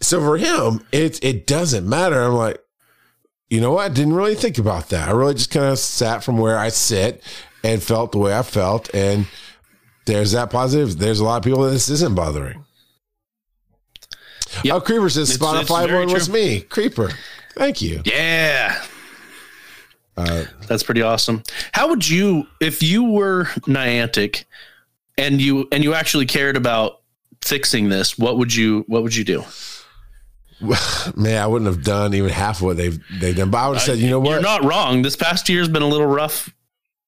So 0.00 0.18
for 0.20 0.38
him, 0.38 0.84
it 0.90 1.22
it 1.22 1.46
doesn't 1.46 1.88
matter. 1.88 2.20
I'm 2.20 2.32
like, 2.32 2.60
you 3.48 3.60
know 3.60 3.74
what? 3.74 3.92
I 3.92 3.94
didn't 3.94 4.14
really 4.14 4.34
think 4.34 4.58
about 4.58 4.88
that. 4.88 5.08
I 5.08 5.12
really 5.12 5.34
just 5.34 5.52
kind 5.52 5.66
of 5.66 5.78
sat 5.78 6.24
from 6.24 6.36
where 6.36 6.58
I 6.58 6.70
sit 6.70 7.22
and 7.62 7.80
felt 7.80 8.10
the 8.10 8.18
way 8.18 8.36
I 8.36 8.42
felt. 8.42 8.92
And 8.92 9.26
there's 10.06 10.32
that 10.32 10.50
positive. 10.50 10.98
There's 10.98 11.20
a 11.20 11.24
lot 11.24 11.36
of 11.36 11.42
people 11.42 11.62
that 11.64 11.70
this 11.70 11.88
isn't 11.88 12.14
bothering. 12.14 12.64
Yep. 14.64 14.74
Oh, 14.74 14.80
Creeper 14.80 15.10
says 15.10 15.36
Spotify 15.36 15.92
one 15.92 16.12
was 16.12 16.30
me. 16.30 16.60
Creeper. 16.60 17.10
Thank 17.56 17.82
you. 17.82 18.02
Yeah. 18.04 18.80
Uh, 20.16 20.44
That's 20.66 20.82
pretty 20.82 21.02
awesome. 21.02 21.42
How 21.72 21.88
would 21.88 22.08
you, 22.08 22.46
if 22.60 22.82
you 22.82 23.04
were 23.04 23.44
Niantic 23.66 24.44
and 25.18 25.40
you 25.40 25.68
and 25.72 25.84
you 25.84 25.94
actually 25.94 26.26
cared 26.26 26.56
about 26.56 27.00
fixing 27.44 27.88
this, 27.88 28.18
what 28.18 28.38
would 28.38 28.54
you 28.54 28.84
what 28.86 29.02
would 29.02 29.14
you 29.14 29.24
do? 29.24 29.44
man, 31.16 31.42
I 31.42 31.46
wouldn't 31.46 31.66
have 31.66 31.84
done 31.84 32.14
even 32.14 32.30
half 32.30 32.58
of 32.58 32.62
what 32.62 32.76
they've 32.76 32.98
they've 33.20 33.36
done. 33.36 33.50
But 33.50 33.58
I 33.58 33.68
would 33.68 33.74
have 33.74 33.82
said, 33.82 33.98
you 33.98 34.08
know 34.08 34.24
You're 34.24 34.40
not 34.40 34.64
wrong. 34.64 35.02
This 35.02 35.16
past 35.16 35.48
year's 35.48 35.68
been 35.68 35.82
a 35.82 35.88
little 35.88 36.06
rough. 36.06 36.52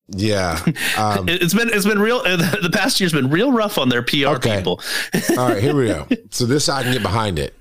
Yeah. 0.08 0.58
Um, 0.98 1.28
It- 1.28 1.42
It's 1.42 1.54
been 1.54 1.68
it's 1.72 1.86
been 1.86 1.98
real. 2.00 2.22
The 2.22 2.70
past 2.72 3.00
year's 3.00 3.12
been 3.12 3.30
real 3.30 3.52
rough 3.52 3.78
on 3.78 3.88
their 3.88 4.02
PR 4.02 4.28
Okay. 4.36 4.56
people. 4.58 4.80
All 5.38 5.48
right, 5.48 5.62
here 5.62 5.74
we 5.76 5.86
go. 5.86 6.06
So 6.30 6.46
this 6.46 6.68
I 6.68 6.82
can 6.82 6.92
get 6.92 7.02
behind 7.02 7.38
it 7.38 7.54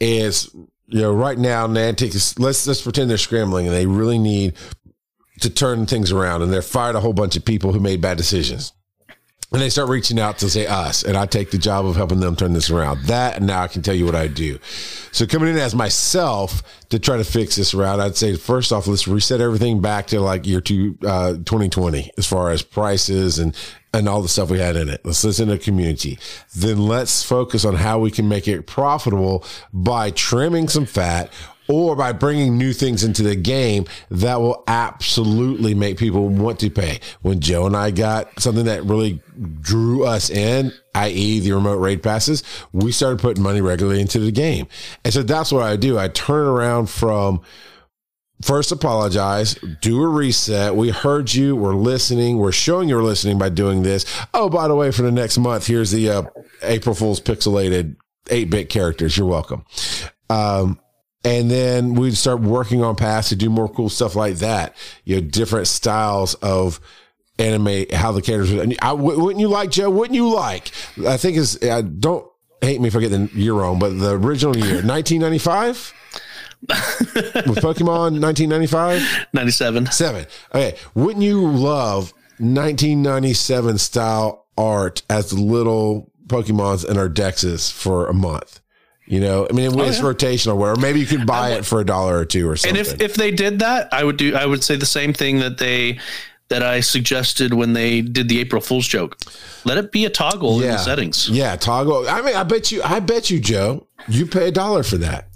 is 0.00 0.50
you 0.54 1.00
know 1.00 1.12
right 1.12 1.38
now 1.38 1.66
Niantic 1.66 2.14
is 2.14 2.38
let's 2.38 2.66
let's 2.66 2.82
pretend 2.82 3.08
they're 3.08 3.16
scrambling 3.18 3.66
and 3.66 3.74
they 3.74 3.86
really 3.86 4.18
need 4.18 4.54
to 5.40 5.48
turn 5.50 5.86
things 5.86 6.12
around 6.12 6.42
and 6.42 6.52
they're 6.52 6.60
fired 6.62 6.94
a 6.96 7.00
whole 7.00 7.12
bunch 7.12 7.36
of 7.36 7.44
people 7.44 7.72
who 7.72 7.80
made 7.80 8.00
bad 8.00 8.16
decisions. 8.16 8.72
And 9.52 9.60
they 9.60 9.68
start 9.68 9.90
reaching 9.90 10.18
out 10.18 10.38
to 10.38 10.48
say 10.48 10.66
us, 10.66 11.02
and 11.02 11.14
I 11.14 11.26
take 11.26 11.50
the 11.50 11.58
job 11.58 11.84
of 11.84 11.94
helping 11.94 12.20
them 12.20 12.36
turn 12.36 12.54
this 12.54 12.70
around. 12.70 13.04
That 13.04 13.36
and 13.36 13.46
now 13.46 13.62
I 13.62 13.68
can 13.68 13.82
tell 13.82 13.94
you 13.94 14.06
what 14.06 14.14
I 14.14 14.26
do. 14.26 14.58
So 15.12 15.26
coming 15.26 15.50
in 15.50 15.58
as 15.58 15.74
myself 15.74 16.62
to 16.88 16.98
try 16.98 17.18
to 17.18 17.24
fix 17.24 17.56
this 17.56 17.74
around, 17.74 18.00
I'd 18.00 18.16
say 18.16 18.36
first 18.36 18.72
off, 18.72 18.86
let's 18.86 19.06
reset 19.06 19.42
everything 19.42 19.82
back 19.82 20.06
to 20.08 20.20
like 20.20 20.46
year 20.46 20.62
two, 20.62 20.96
uh, 21.06 21.32
2020, 21.32 22.12
as 22.16 22.26
far 22.26 22.50
as 22.50 22.62
prices 22.62 23.38
and 23.38 23.54
and 23.94 24.08
all 24.08 24.22
the 24.22 24.28
stuff 24.28 24.50
we 24.50 24.58
had 24.58 24.74
in 24.74 24.88
it. 24.88 25.04
Let's 25.04 25.22
listen 25.22 25.48
to 25.48 25.58
community. 25.58 26.18
Then 26.56 26.86
let's 26.86 27.22
focus 27.22 27.64
on 27.64 27.74
how 27.74 27.98
we 27.98 28.10
can 28.10 28.26
make 28.26 28.48
it 28.48 28.66
profitable 28.66 29.44
by 29.72 30.10
trimming 30.10 30.68
some 30.68 30.86
fat 30.86 31.30
or 31.72 31.96
by 31.96 32.12
bringing 32.12 32.58
new 32.58 32.74
things 32.74 33.02
into 33.02 33.22
the 33.22 33.34
game 33.34 33.86
that 34.10 34.38
will 34.38 34.62
absolutely 34.66 35.74
make 35.74 35.96
people 35.96 36.28
want 36.28 36.60
to 36.60 36.68
pay. 36.68 37.00
When 37.22 37.40
Joe 37.40 37.66
and 37.66 37.74
I 37.74 37.90
got 37.90 38.38
something 38.38 38.66
that 38.66 38.84
really 38.84 39.22
drew 39.62 40.04
us 40.04 40.28
in, 40.28 40.70
i.e., 40.94 41.40
the 41.40 41.52
remote 41.52 41.78
raid 41.78 42.02
passes, 42.02 42.42
we 42.74 42.92
started 42.92 43.20
putting 43.20 43.42
money 43.42 43.62
regularly 43.62 44.02
into 44.02 44.18
the 44.18 44.30
game. 44.30 44.66
And 45.02 45.14
so 45.14 45.22
that's 45.22 45.50
what 45.50 45.62
I 45.62 45.76
do. 45.76 45.98
I 45.98 46.08
turn 46.08 46.46
around 46.46 46.90
from 46.90 47.40
first 48.42 48.70
apologize, 48.70 49.54
do 49.80 50.02
a 50.02 50.08
reset. 50.08 50.76
We 50.76 50.90
heard 50.90 51.32
you. 51.32 51.56
We're 51.56 51.74
listening. 51.74 52.36
We're 52.36 52.52
showing 52.52 52.86
you're 52.90 53.02
listening 53.02 53.38
by 53.38 53.48
doing 53.48 53.82
this. 53.82 54.04
Oh, 54.34 54.50
by 54.50 54.68
the 54.68 54.74
way, 54.74 54.90
for 54.90 55.00
the 55.00 55.10
next 55.10 55.38
month, 55.38 55.68
here's 55.68 55.90
the 55.90 56.10
uh, 56.10 56.22
April 56.62 56.94
Fool's 56.94 57.20
pixelated 57.20 57.96
8 58.28 58.50
bit 58.50 58.68
characters. 58.68 59.16
You're 59.16 59.26
welcome. 59.26 59.64
Um, 60.28 60.78
and 61.24 61.50
then 61.50 61.94
we'd 61.94 62.16
start 62.16 62.40
working 62.40 62.82
on 62.82 62.96
paths 62.96 63.28
to 63.30 63.36
do 63.36 63.48
more 63.50 63.68
cool 63.68 63.88
stuff 63.88 64.14
like 64.16 64.36
that. 64.36 64.74
You 65.04 65.16
know, 65.20 65.28
different 65.28 65.66
styles 65.68 66.34
of 66.34 66.80
anime, 67.38 67.86
how 67.92 68.12
the 68.12 68.22
characters. 68.22 68.52
would- 68.54 68.78
I, 68.82 68.92
wouldn't 68.92 69.40
you 69.40 69.48
like 69.48 69.70
Joe? 69.70 69.90
Wouldn't 69.90 70.14
you 70.14 70.32
like? 70.34 70.70
I 71.06 71.16
think 71.16 71.36
is 71.36 71.62
uh, 71.62 71.82
don't 71.82 72.26
hate 72.60 72.80
me 72.80 72.88
if 72.88 72.96
I 72.96 73.00
get 73.00 73.08
the 73.10 73.30
year 73.34 73.54
wrong, 73.54 73.78
but 73.78 73.98
the 73.98 74.12
original 74.12 74.56
year, 74.56 74.82
1995, 74.84 75.92
with 76.62 77.58
Pokemon, 77.58 78.20
1995, 78.20 79.26
Ninety 79.32 79.50
seven. 79.52 79.86
seven. 79.90 80.26
Okay, 80.54 80.76
wouldn't 80.94 81.24
you 81.24 81.40
love 81.48 82.12
1997 82.38 83.78
style 83.78 84.46
art 84.56 85.02
as 85.10 85.32
little 85.32 86.10
Pokemons 86.26 86.88
in 86.88 86.96
our 86.98 87.08
dexes 87.08 87.72
for 87.72 88.06
a 88.06 88.14
month? 88.14 88.60
You 89.12 89.20
know, 89.20 89.46
I 89.46 89.52
mean, 89.52 89.66
oh, 89.78 89.82
it's 89.82 90.00
Oh, 90.00 90.08
yeah. 90.08 90.14
rotational 90.14 90.56
where 90.56 90.74
maybe 90.74 90.98
you 91.00 91.04
could 91.04 91.26
buy 91.26 91.50
it 91.50 91.66
for 91.66 91.80
a 91.80 91.84
dollar 91.84 92.16
or 92.16 92.24
two 92.24 92.48
or 92.48 92.56
something. 92.56 92.78
And 92.78 92.86
if 92.86 92.98
if 93.02 93.14
they 93.14 93.30
did 93.30 93.58
that, 93.58 93.92
I 93.92 94.04
would 94.04 94.16
do. 94.16 94.34
I 94.34 94.46
would 94.46 94.64
say 94.64 94.76
the 94.76 94.86
same 94.86 95.12
thing 95.12 95.40
that 95.40 95.58
they 95.58 95.98
that 96.48 96.62
I 96.62 96.80
suggested 96.80 97.52
when 97.52 97.74
they 97.74 98.00
did 98.00 98.30
the 98.30 98.40
April 98.40 98.62
Fool's 98.62 98.86
joke. 98.88 99.18
Let 99.66 99.76
it 99.76 99.92
be 99.92 100.06
a 100.06 100.10
toggle 100.10 100.62
in 100.62 100.68
the 100.68 100.78
settings. 100.78 101.28
Yeah, 101.28 101.56
toggle. 101.56 102.08
I 102.08 102.22
mean, 102.22 102.34
I 102.34 102.42
bet 102.42 102.72
you, 102.72 102.82
I 102.82 103.00
bet 103.00 103.28
you, 103.30 103.38
Joe, 103.38 103.86
you 104.08 104.24
pay 104.24 104.48
a 104.48 104.50
dollar 104.50 104.82
for 104.82 104.96
that. 104.96 105.28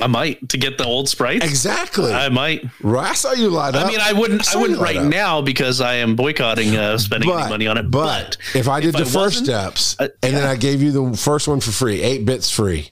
I 0.00 0.06
might 0.06 0.48
to 0.50 0.56
get 0.56 0.78
the 0.78 0.84
old 0.84 1.08
sprites. 1.08 1.44
Exactly. 1.44 2.12
I 2.12 2.28
might. 2.28 2.64
right. 2.82 3.10
I 3.10 3.14
saw 3.14 3.32
you 3.32 3.48
light 3.48 3.74
up. 3.74 3.86
I 3.86 3.88
mean, 3.88 4.00
I 4.00 4.12
wouldn't. 4.12 4.44
saw 4.44 4.58
I 4.58 4.62
wouldn't 4.62 4.80
right 4.80 4.96
up. 4.96 5.06
now 5.06 5.42
because 5.42 5.80
I 5.80 5.94
am 5.94 6.16
boycotting 6.16 6.76
uh, 6.76 6.98
spending 6.98 7.30
any 7.30 7.48
money 7.48 7.66
on 7.66 7.78
it. 7.78 7.90
But, 7.90 8.36
if 8.54 8.68
I 8.68 8.80
did 8.80 8.94
the 8.94 9.04
1st 9.04 9.44
steps 9.44 9.96
uh, 9.98 10.08
and 10.22 10.36
then. 10.36 10.44
I 10.44 10.56
gave 10.56 10.82
you 10.82 10.92
the 10.92 11.16
first 11.16 11.48
one 11.48 11.60
for 11.60 11.72
free, 11.72 12.00
eight 12.00 12.24
bits 12.24 12.50
free, 12.50 12.90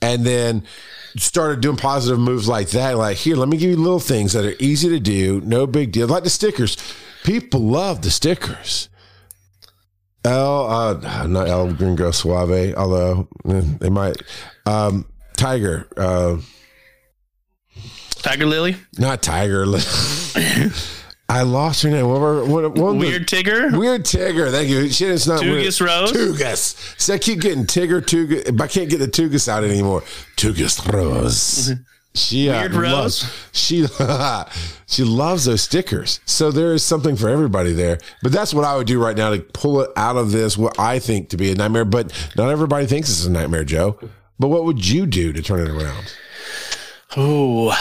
and 0.00 0.24
then 0.24 0.64
started 1.16 1.60
doing 1.60 1.76
positive 1.76 2.18
moves 2.18 2.48
like 2.48 2.70
that, 2.70 2.96
like 2.96 3.16
here, 3.16 3.36
let 3.36 3.48
me 3.48 3.56
give 3.56 3.70
you 3.70 3.76
little 3.76 4.00
things 4.00 4.32
that 4.32 4.44
are 4.44 4.54
easy 4.58 4.88
to 4.88 5.00
do, 5.00 5.40
no 5.42 5.66
big 5.66 5.92
deal, 5.92 6.06
like 6.06 6.24
the 6.24 6.30
stickers. 6.30 6.76
People 7.24 7.60
love 7.60 8.02
the 8.02 8.10
stickers. 8.10 8.88
El, 10.24 10.70
uh, 10.70 11.26
not 11.26 11.48
El 11.48 11.72
Gringo 11.72 12.10
Suave, 12.10 12.74
although 12.74 13.28
eh, 13.48 13.62
they 13.78 13.88
might. 13.88 14.16
Um, 14.66 15.06
Tiger, 15.38 15.86
uh, 15.96 16.36
Tiger 18.22 18.46
Lily, 18.46 18.76
not 18.98 19.22
Tiger. 19.22 19.64
I 21.30 21.42
lost 21.42 21.82
her 21.82 21.90
name. 21.90 22.08
What, 22.08 22.20
were- 22.20 22.44
what, 22.44 22.62
what 22.72 22.74
was 22.74 22.92
the- 22.94 22.98
Weird 22.98 23.28
Tigger, 23.28 23.78
Weird 23.78 24.04
Tigger. 24.04 24.50
Thank 24.50 24.68
you. 24.70 24.88
Shit, 24.90 25.10
it's 25.10 25.26
not 25.26 25.40
Tugus 25.42 25.80
weird. 25.80 25.90
Rose? 25.92 26.12
Tugus. 26.12 27.00
See, 27.00 27.12
I 27.12 27.18
keep 27.18 27.40
getting 27.40 27.64
Tigger, 27.66 28.00
Tugus. 28.00 28.56
But 28.56 28.64
I 28.64 28.68
can't 28.68 28.88
get 28.90 28.98
the 28.98 29.08
Tugus 29.08 29.46
out 29.48 29.62
anymore. 29.62 30.02
Tugus 30.36 30.90
Rose. 30.92 31.72
She 32.14 32.48
uh, 32.48 32.60
Weird 32.62 32.74
Rose? 32.74 32.92
loves 32.92 33.48
she 33.52 33.86
she 34.86 35.04
loves 35.04 35.44
those 35.44 35.60
stickers. 35.60 36.18
So 36.24 36.50
there 36.50 36.72
is 36.72 36.82
something 36.82 37.14
for 37.14 37.28
everybody 37.28 37.72
there. 37.74 37.98
But 38.22 38.32
that's 38.32 38.52
what 38.54 38.64
I 38.64 38.74
would 38.76 38.86
do 38.86 39.00
right 39.00 39.16
now 39.16 39.30
to 39.30 39.40
pull 39.40 39.82
it 39.82 39.90
out 39.96 40.16
of 40.16 40.32
this. 40.32 40.56
What 40.58 40.80
I 40.80 40.98
think 40.98 41.28
to 41.28 41.36
be 41.36 41.52
a 41.52 41.54
nightmare, 41.54 41.84
but 41.84 42.10
not 42.36 42.48
everybody 42.48 42.86
thinks 42.86 43.10
it's 43.10 43.26
a 43.26 43.30
nightmare, 43.30 43.62
Joe. 43.64 43.98
But 44.38 44.48
what 44.48 44.64
would 44.64 44.86
you 44.86 45.06
do 45.06 45.32
to 45.32 45.42
turn 45.42 45.60
it 45.60 45.70
around? 45.70 46.14
Oh, 47.16 47.76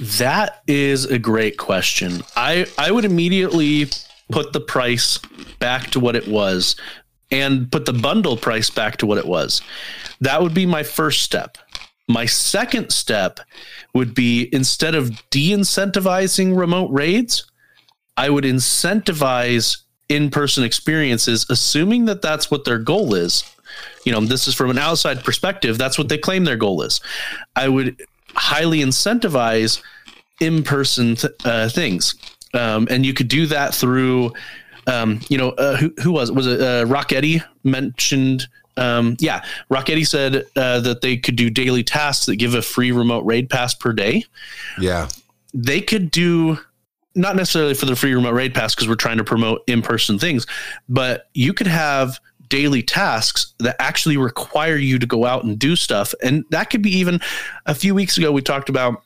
that 0.00 0.62
is 0.66 1.04
a 1.06 1.18
great 1.18 1.56
question. 1.56 2.22
I 2.36 2.66
I 2.78 2.90
would 2.90 3.04
immediately 3.04 3.88
put 4.30 4.52
the 4.52 4.60
price 4.60 5.18
back 5.58 5.90
to 5.90 6.00
what 6.00 6.16
it 6.16 6.28
was 6.28 6.76
and 7.30 7.70
put 7.70 7.86
the 7.86 7.92
bundle 7.92 8.36
price 8.36 8.70
back 8.70 8.98
to 8.98 9.06
what 9.06 9.18
it 9.18 9.26
was. 9.26 9.62
That 10.20 10.42
would 10.42 10.54
be 10.54 10.66
my 10.66 10.82
first 10.82 11.22
step. 11.22 11.58
My 12.08 12.26
second 12.26 12.90
step 12.90 13.40
would 13.94 14.14
be 14.14 14.48
instead 14.52 14.94
of 14.94 15.28
de-incentivizing 15.30 16.56
remote 16.56 16.90
raids, 16.92 17.50
I 18.16 18.30
would 18.30 18.44
incentivize 18.44 19.78
in-person 20.08 20.62
experiences 20.62 21.46
assuming 21.50 22.04
that 22.04 22.22
that's 22.22 22.48
what 22.50 22.64
their 22.64 22.78
goal 22.78 23.14
is. 23.14 23.42
You 24.04 24.12
know, 24.12 24.20
this 24.20 24.46
is 24.48 24.54
from 24.54 24.70
an 24.70 24.78
outside 24.78 25.24
perspective, 25.24 25.78
that's 25.78 25.98
what 25.98 26.08
they 26.08 26.18
claim 26.18 26.44
their 26.44 26.56
goal 26.56 26.82
is. 26.82 27.00
I 27.54 27.68
would 27.68 28.00
highly 28.34 28.80
incentivize 28.80 29.82
in-person 30.40 31.16
th- 31.16 31.32
uh, 31.44 31.68
things, 31.68 32.14
um, 32.54 32.86
and 32.90 33.04
you 33.04 33.14
could 33.14 33.28
do 33.28 33.46
that 33.46 33.74
through, 33.74 34.32
um, 34.86 35.20
you 35.28 35.38
know, 35.38 35.50
uh, 35.50 35.76
who, 35.76 35.92
who 36.02 36.12
was 36.12 36.30
it? 36.30 36.34
was 36.34 36.46
it? 36.46 36.60
Uh, 36.60 36.84
Rocketti 36.84 37.42
mentioned. 37.64 38.48
Um, 38.78 39.16
yeah, 39.20 39.42
Rocketti 39.70 40.06
said 40.06 40.44
uh, 40.54 40.80
that 40.80 41.00
they 41.00 41.16
could 41.16 41.36
do 41.36 41.48
daily 41.48 41.82
tasks 41.82 42.26
that 42.26 42.36
give 42.36 42.54
a 42.54 42.60
free 42.60 42.92
remote 42.92 43.24
raid 43.24 43.48
pass 43.48 43.74
per 43.74 43.94
day. 43.94 44.24
Yeah. 44.78 45.08
They 45.54 45.80
could 45.80 46.10
do 46.10 46.58
not 47.14 47.34
necessarily 47.34 47.72
for 47.72 47.86
the 47.86 47.96
free 47.96 48.14
remote 48.14 48.34
raid 48.34 48.54
pass 48.54 48.74
because 48.74 48.88
we're 48.88 48.94
trying 48.94 49.16
to 49.16 49.24
promote 49.24 49.64
in-person 49.66 50.18
things, 50.18 50.46
but 50.88 51.30
you 51.32 51.54
could 51.54 51.66
have 51.66 52.20
daily 52.48 52.82
tasks 52.82 53.54
that 53.58 53.76
actually 53.78 54.16
require 54.16 54.76
you 54.76 54.98
to 54.98 55.06
go 55.06 55.24
out 55.24 55.44
and 55.44 55.58
do 55.58 55.76
stuff. 55.76 56.14
And 56.22 56.44
that 56.50 56.70
could 56.70 56.82
be 56.82 56.90
even 56.98 57.20
a 57.66 57.74
few 57.74 57.94
weeks 57.94 58.16
ago, 58.18 58.32
we 58.32 58.42
talked 58.42 58.68
about 58.68 59.02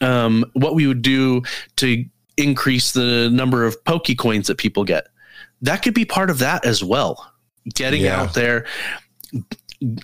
um, 0.00 0.44
what 0.54 0.74
we 0.74 0.86
would 0.86 1.02
do 1.02 1.42
to 1.76 2.04
increase 2.36 2.92
the 2.92 3.30
number 3.30 3.64
of 3.64 3.82
Poke 3.84 4.06
coins 4.16 4.46
that 4.46 4.58
people 4.58 4.84
get. 4.84 5.08
That 5.60 5.82
could 5.82 5.94
be 5.94 6.04
part 6.04 6.30
of 6.30 6.38
that 6.38 6.64
as 6.64 6.82
well. 6.82 7.32
Getting 7.74 8.02
Yeah. 8.02 8.20
out 8.22 8.34
there, 8.34 8.66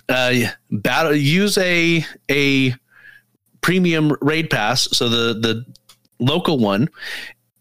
uh, 0.07 0.33
battle, 0.71 1.13
use 1.15 1.57
a 1.57 2.05
a 2.29 2.73
premium 3.61 4.15
raid 4.21 4.49
pass, 4.49 4.87
so 4.95 5.09
the 5.09 5.33
the 5.39 5.65
local 6.19 6.57
one, 6.59 6.89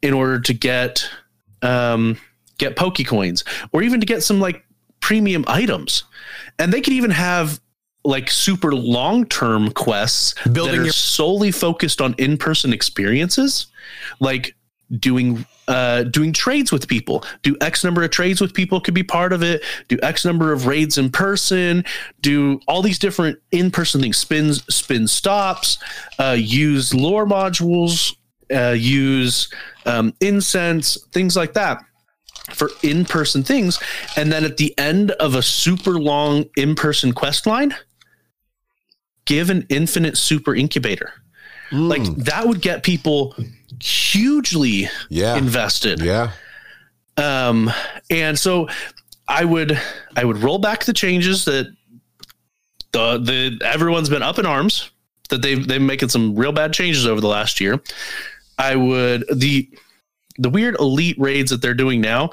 in 0.03 0.15
order 0.15 0.39
to 0.41 0.55
get 0.55 1.09
um, 1.63 2.17
get 2.59 2.77
Poke 2.77 3.05
coins, 3.05 3.43
or 3.73 3.83
even 3.83 4.01
to 4.01 4.07
get 4.07 4.23
some 4.23 4.41
like 4.41 4.65
premium 5.01 5.45
items, 5.49 6.05
and 6.59 6.73
they 6.73 6.81
could 6.81 6.93
even 6.93 7.11
have 7.11 7.61
like 8.05 8.31
super 8.31 8.75
long 8.75 9.27
term 9.27 9.71
quests 9.73 10.35
Building 10.45 10.73
that 10.77 10.81
are 10.81 10.85
your- 10.85 10.93
solely 10.93 11.51
focused 11.51 12.01
on 12.01 12.15
in 12.19 12.37
person 12.37 12.73
experiences, 12.73 13.67
like 14.21 14.55
doing 14.99 15.45
uh 15.67 16.05
doing 16.05 16.33
trades 16.33 16.73
with 16.73 16.89
people. 16.89 17.23
Do 17.43 17.55
x 17.61 17.85
number 17.85 18.03
of 18.03 18.11
trades 18.11 18.41
with 18.41 18.55
people 18.55 18.81
could 18.81 18.95
be 18.95 19.03
part 19.03 19.35
of 19.35 19.43
it. 19.43 19.63
Do 19.89 19.99
x 20.03 20.25
number 20.25 20.51
of 20.51 20.67
raids 20.67 20.97
in 20.97 21.11
person. 21.11 21.85
Do 22.23 22.59
all 22.67 22.81
these 22.81 22.99
different 22.99 23.39
in-person 23.53 24.01
things 24.01 24.17
spins 24.17 24.65
spin 24.75 25.07
stops 25.07 25.77
uh 26.19 26.37
use 26.39 26.95
lure 26.95 27.27
modules 27.27 28.17
uh 28.51 28.71
use 28.71 29.53
um 29.85 30.15
incense 30.23 30.97
things 31.13 31.37
like 31.37 31.53
that 31.53 31.83
for 32.55 32.71
in-person 32.83 33.43
things 33.43 33.79
and 34.17 34.33
then 34.33 34.45
at 34.45 34.57
the 34.57 34.77
end 34.79 35.11
of 35.13 35.35
a 35.35 35.43
super 35.43 35.93
long 35.93 36.45
in-person 36.57 37.13
quest 37.13 37.47
line 37.47 37.75
give 39.27 39.51
an 39.51 39.67
infinite 39.69 40.17
super 40.17 40.55
incubator 40.55 41.13
like 41.71 42.03
that 42.17 42.47
would 42.49 42.63
get 42.63 42.83
people 42.83 43.35
hugely 43.81 44.89
Yeah. 45.11 45.37
invested 45.37 46.01
Yeah. 46.01 46.31
um 47.19 47.71
and 48.11 48.39
so 48.39 48.69
i 49.29 49.45
would 49.45 49.79
i 50.17 50.25
would 50.25 50.39
roll 50.39 50.59
back 50.59 50.85
the 50.85 50.95
changes 50.95 51.45
that 51.45 51.67
the 52.93 53.19
the 53.19 53.61
everyone's 53.65 54.09
been 54.09 54.23
up 54.23 54.39
in 54.39 54.47
arms 54.47 54.91
that 55.29 55.43
they've 55.43 55.67
they've 55.69 55.81
making 55.83 56.09
some 56.09 56.35
real 56.35 56.53
bad 56.53 56.73
changes 56.73 57.07
over 57.07 57.21
the 57.21 57.29
last 57.29 57.61
year 57.61 57.79
i 58.59 58.75
would 58.75 59.25
the 59.31 59.69
the 60.39 60.49
weird 60.51 60.77
elite 60.79 61.19
raids 61.19 61.51
that 61.51 61.61
they're 61.61 61.75
doing 61.75 62.01
now 62.01 62.31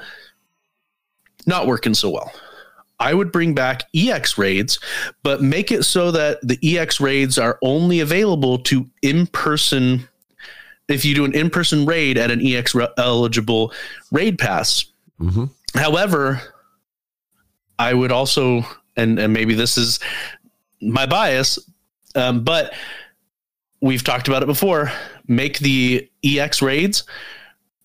not 1.46 1.66
working 1.66 1.94
so 1.94 2.10
well 2.10 2.32
i 2.98 3.12
would 3.12 3.30
bring 3.32 3.54
back 3.54 3.82
ex 3.94 4.38
raids 4.38 4.78
but 5.22 5.42
make 5.42 5.70
it 5.72 5.82
so 5.84 6.10
that 6.10 6.38
the 6.42 6.78
ex 6.78 7.00
raids 7.00 7.38
are 7.38 7.58
only 7.62 8.00
available 8.00 8.58
to 8.58 8.88
in-person 9.02 10.08
if 10.88 11.04
you 11.04 11.14
do 11.14 11.24
an 11.24 11.34
in-person 11.34 11.84
raid 11.84 12.16
at 12.16 12.30
an 12.30 12.40
ex 12.44 12.74
re- 12.74 12.88
eligible 12.98 13.72
raid 14.12 14.38
pass 14.38 14.86
Mhm. 15.20 15.50
however 15.74 16.40
i 17.78 17.92
would 17.92 18.12
also 18.12 18.64
and 18.96 19.18
and 19.18 19.32
maybe 19.32 19.54
this 19.54 19.76
is 19.78 19.98
my 20.80 21.06
bias 21.06 21.58
um, 22.14 22.44
but 22.44 22.72
we've 23.82 24.02
talked 24.04 24.26
about 24.28 24.42
it 24.42 24.46
before 24.46 24.90
make 25.26 25.58
the 25.58 26.08
ex 26.24 26.60
raids 26.62 27.04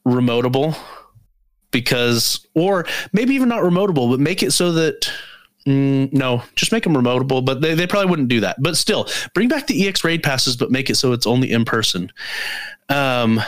remotable 0.06 0.78
because 1.72 2.46
or 2.54 2.86
maybe 3.14 3.34
even 3.34 3.50
not 3.50 3.64
remotable 3.64 4.12
but 4.12 4.20
make 4.20 4.44
it 4.44 4.52
so 4.52 4.72
that 4.74 5.12
mm, 5.66 6.12
no 6.14 6.44
just 6.56 6.72
make 6.72 6.84
them 6.84 6.94
remotable 6.94 7.44
but 7.44 7.62
they, 7.62 7.74
they 7.74 7.88
probably 7.88 8.10
wouldn't 8.10 8.28
do 8.28 8.42
that. 8.42 8.62
But 8.62 8.78
still 8.78 9.08
bring 9.34 9.48
back 9.48 9.68
the 9.68 9.88
ex 9.88 10.04
raid 10.04 10.22
passes 10.22 10.56
but 10.56 10.72
make 10.72 10.90
it 10.90 10.96
so 10.96 11.14
it's 11.14 11.26
only 11.26 11.52
in 11.52 11.66
person. 11.66 12.12
Um 12.90 13.42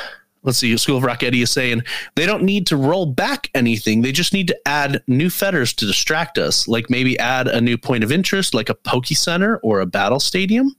let's 0.43 0.57
see 0.57 0.75
school 0.77 0.97
of 0.97 1.03
Rock 1.03 1.23
Eddie 1.23 1.41
is 1.41 1.51
saying 1.51 1.83
they 2.15 2.25
don't 2.25 2.43
need 2.43 2.67
to 2.67 2.77
roll 2.77 3.05
back 3.05 3.49
anything. 3.53 4.01
They 4.01 4.11
just 4.11 4.33
need 4.33 4.47
to 4.47 4.67
add 4.67 5.03
new 5.07 5.30
fetters 5.30 5.73
to 5.73 5.86
distract 5.86 6.38
us 6.38 6.67
like 6.67 6.89
maybe 6.89 7.17
add 7.19 7.47
a 7.47 7.61
new 7.61 7.78
point 7.78 8.03
of 8.03 8.11
interest 8.11 8.53
like 8.53 8.69
a 8.69 8.75
poke 8.75 9.07
center 9.07 9.57
or 9.57 9.82
a 9.82 9.86
battle 9.86 10.19
stadium. 10.19 10.75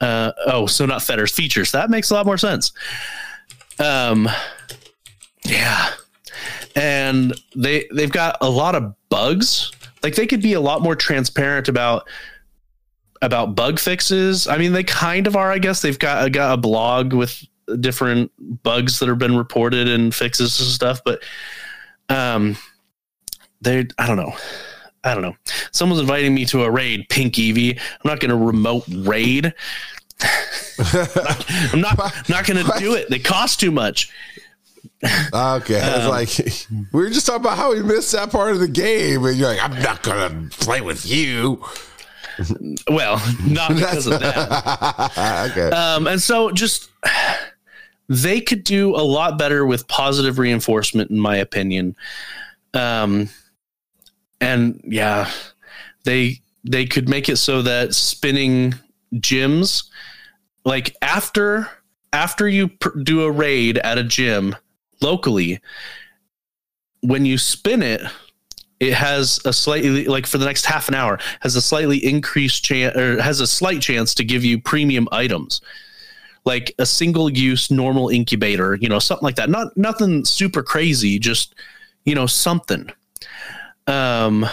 Uh 0.00 0.32
oh 0.46 0.66
so 0.66 0.86
not 0.86 1.02
fetters 1.02 1.32
features. 1.32 1.72
That 1.72 1.90
makes 1.90 2.10
a 2.10 2.14
lot 2.14 2.26
more 2.26 2.38
sense. 2.38 2.72
Um 3.78 4.28
yeah 5.48 5.92
and 6.74 7.34
they 7.54 7.86
they've 7.92 8.12
got 8.12 8.36
a 8.40 8.48
lot 8.48 8.74
of 8.74 8.94
bugs 9.08 9.72
like 10.02 10.14
they 10.14 10.26
could 10.26 10.42
be 10.42 10.52
a 10.52 10.60
lot 10.60 10.82
more 10.82 10.96
transparent 10.96 11.68
about 11.68 12.06
about 13.22 13.54
bug 13.54 13.78
fixes 13.78 14.46
i 14.46 14.58
mean 14.58 14.72
they 14.72 14.84
kind 14.84 15.26
of 15.26 15.36
are 15.36 15.50
i 15.50 15.58
guess 15.58 15.80
they've 15.80 15.98
got, 15.98 16.30
got 16.32 16.54
a 16.54 16.56
blog 16.56 17.12
with 17.12 17.44
different 17.80 18.30
bugs 18.62 18.98
that 18.98 19.08
have 19.08 19.18
been 19.18 19.36
reported 19.36 19.88
and 19.88 20.14
fixes 20.14 20.58
and 20.60 20.68
stuff 20.68 21.00
but 21.04 21.22
um 22.08 22.56
they 23.62 23.86
i 23.98 24.06
don't 24.06 24.16
know 24.16 24.34
I 25.04 25.14
don't 25.14 25.22
know. 25.22 25.36
Someone's 25.70 26.00
inviting 26.00 26.34
me 26.34 26.44
to 26.46 26.64
a 26.64 26.70
raid, 26.70 27.08
Pink 27.08 27.34
Eevee. 27.34 27.78
I'm 27.78 28.10
not 28.10 28.18
going 28.18 28.30
to 28.30 28.36
remote 28.36 28.82
raid. 28.88 29.54
I'm 31.72 31.80
not 31.80 31.96
not 32.28 32.44
going 32.46 32.64
to 32.64 32.72
do 32.78 32.94
it. 32.94 33.08
They 33.08 33.20
cost 33.20 33.60
too 33.60 33.70
much. 33.70 34.10
Okay, 35.32 35.80
Um, 35.80 36.18
it's 36.18 36.38
like 36.38 36.56
we 36.92 37.00
were 37.00 37.10
just 37.10 37.26
talking 37.26 37.42
about 37.42 37.56
how 37.58 37.72
we 37.72 37.82
missed 37.82 38.12
that 38.12 38.30
part 38.30 38.52
of 38.52 38.58
the 38.60 38.68
game, 38.68 39.24
and 39.24 39.36
you're 39.36 39.48
like, 39.48 39.62
"I'm 39.62 39.82
not 39.82 40.02
gonna 40.02 40.48
play 40.50 40.80
with 40.80 41.06
you." 41.06 41.64
Well, 42.90 43.20
not 43.46 43.68
because 43.74 44.06
of 44.06 44.20
that. 44.20 45.48
okay, 45.52 45.74
Um, 45.74 46.06
and 46.06 46.20
so 46.20 46.50
just 46.50 46.90
they 48.08 48.40
could 48.40 48.62
do 48.64 48.94
a 48.94 49.02
lot 49.02 49.38
better 49.38 49.64
with 49.66 49.88
positive 49.88 50.38
reinforcement, 50.38 51.10
in 51.10 51.18
my 51.18 51.36
opinion. 51.36 51.96
Um, 52.74 53.28
and 54.40 54.80
yeah, 54.84 55.30
they 56.04 56.40
they 56.64 56.84
could 56.86 57.08
make 57.08 57.28
it 57.28 57.36
so 57.36 57.62
that 57.62 57.94
spinning 57.94 58.74
gyms, 59.14 59.84
like 60.64 60.94
after 61.00 61.70
after 62.12 62.48
you 62.48 62.68
pr- 62.68 62.98
do 63.02 63.22
a 63.24 63.30
raid 63.30 63.78
at 63.78 63.98
a 63.98 64.04
gym 64.04 64.54
locally, 65.00 65.60
when 67.00 67.26
you 67.26 67.38
spin 67.38 67.82
it, 67.82 68.02
it 68.80 68.92
has 68.92 69.40
a 69.44 69.52
slightly 69.52 70.04
like 70.04 70.26
for 70.26 70.38
the 70.38 70.44
next 70.44 70.66
half 70.66 70.88
an 70.88 70.94
hour 70.94 71.18
has 71.40 71.56
a 71.56 71.62
slightly 71.62 72.04
increased 72.04 72.62
chance 72.62 72.94
or 72.96 73.20
has 73.22 73.40
a 73.40 73.46
slight 73.46 73.80
chance 73.80 74.14
to 74.14 74.24
give 74.24 74.44
you 74.44 74.60
premium 74.60 75.08
items. 75.12 75.60
Like 76.44 76.74
a 76.78 76.86
single 76.86 77.30
use 77.30 77.70
normal 77.70 78.08
incubator 78.08 78.74
you 78.74 78.88
know 78.88 78.98
something 78.98 79.24
like 79.24 79.36
that. 79.36 79.48
Not 79.48 79.76
nothing 79.76 80.24
super 80.24 80.62
crazy 80.62 81.18
just 81.18 81.54
you 82.04 82.14
know 82.14 82.26
something. 82.26 82.90
Um 83.86 84.46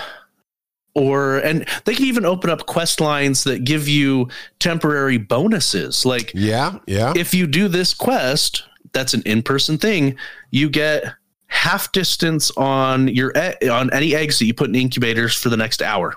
or 0.96 1.40
and 1.40 1.68
they 1.86 1.96
can 1.96 2.06
even 2.06 2.24
open 2.26 2.50
up 2.50 2.66
quest 2.66 3.02
lines 3.02 3.44
that 3.44 3.66
give 3.66 3.88
you 3.90 4.30
temporary 4.60 5.18
bonuses. 5.18 6.06
Like 6.06 6.32
yeah, 6.34 6.78
yeah. 6.88 7.14
if 7.16 7.34
you 7.34 7.46
do 7.48 7.68
this 7.68 7.94
quest, 7.94 8.64
that's 8.94 9.14
an 9.14 9.22
in-person 9.26 9.78
thing. 9.78 10.16
You 10.52 10.70
get 10.70 11.04
half 11.48 11.92
distance 11.92 12.52
on 12.58 13.08
your 13.10 13.32
e- 13.36 13.68
on 13.68 13.92
any 13.94 14.16
eggs 14.16 14.40
that 14.40 14.46
you 14.46 14.54
put 14.54 14.70
in 14.70 14.76
incubators 14.76 15.36
for 15.36 15.50
the 15.50 15.58
next 15.58 15.82
hour. 15.82 16.16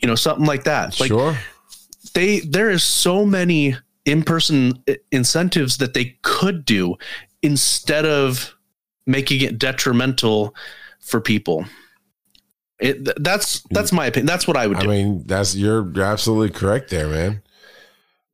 You 0.00 0.08
know, 0.08 0.14
something 0.14 0.46
like 0.46 0.64
that. 0.64 0.98
Like 1.00 1.08
sure. 1.08 1.36
they, 2.14 2.40
there 2.40 2.70
is 2.70 2.84
so 2.84 3.24
many 3.24 3.76
in-person 4.04 4.82
incentives 5.12 5.78
that 5.78 5.94
they 5.94 6.16
could 6.22 6.64
do 6.64 6.96
instead 7.42 8.06
of 8.06 8.54
making 9.06 9.40
it 9.42 9.58
detrimental 9.58 10.54
for 11.00 11.20
people. 11.20 11.64
It, 12.78 13.22
that's 13.22 13.60
that's 13.70 13.92
my 13.92 14.06
opinion. 14.06 14.26
That's 14.26 14.46
what 14.46 14.56
I 14.56 14.68
would 14.68 14.78
do. 14.78 14.86
I 14.86 14.88
mean, 14.88 15.24
that's 15.26 15.56
you're 15.56 15.90
you're 15.92 16.04
absolutely 16.04 16.50
correct 16.56 16.90
there, 16.90 17.08
man. 17.08 17.42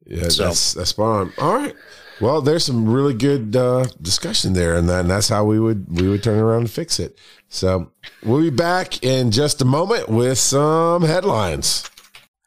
Yeah, 0.05 0.29
So- 0.29 0.45
that's 0.45 0.75
that's 0.75 0.91
spot 0.91 1.09
on. 1.09 1.33
All 1.39 1.55
right. 1.55 1.75
Well, 2.21 2.41
there's 2.41 2.65
some 2.65 2.89
really 2.89 3.15
good 3.15 3.57
uh, 3.57 3.87
discussion 4.01 4.53
there, 4.53 4.75
and, 4.75 4.89
that, 4.89 5.01
and 5.01 5.11
that's 5.11 5.29
how 5.29 5.45
we 5.45 5.59
would 5.59 5.87
we 5.89 6.09
would 6.09 6.23
turn 6.23 6.39
around 6.39 6.61
and 6.61 6.71
fix 6.71 7.01
it. 7.01 7.19
So 7.49 7.91
we'll 8.23 8.41
be 8.41 8.51
back 8.51 9.03
in 9.03 9.31
just 9.31 9.61
a 9.63 9.65
moment 9.65 10.09
with 10.09 10.39
some 10.39 11.03
headlines. 11.03 11.89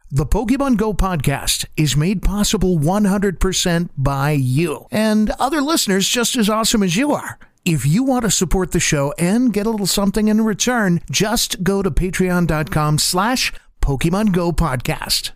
The 0.09 0.26
Pokemon 0.26 0.78
Go 0.78 0.93
podcast 0.93 1.65
is 1.76 1.97
made 1.97 2.22
possible 2.22 2.80
100% 2.80 3.89
by 3.97 4.32
you 4.32 4.86
and 4.89 5.32
other 5.32 5.59
listeners 5.59 6.07
just 6.07 6.38
as 6.38 6.49
awesome 6.49 6.82
as 6.82 6.95
you 6.95 7.11
are. 7.11 7.38
If 7.65 7.86
you 7.86 8.03
want 8.03 8.24
to 8.24 8.32
support 8.32 8.72
the 8.72 8.80
show 8.80 9.13
and 9.20 9.51
get 9.51 9.65
a 9.65 9.70
little 9.70 9.86
something 9.86 10.30
in 10.30 10.39
return, 10.39 11.01
just 11.11 11.61
go 11.61 11.84
to 11.84 11.91
patreon.com 11.91 12.99
slash 12.99 13.51
Pokemon 13.82 14.32
Go 14.32 14.53
podcast. 14.53 15.32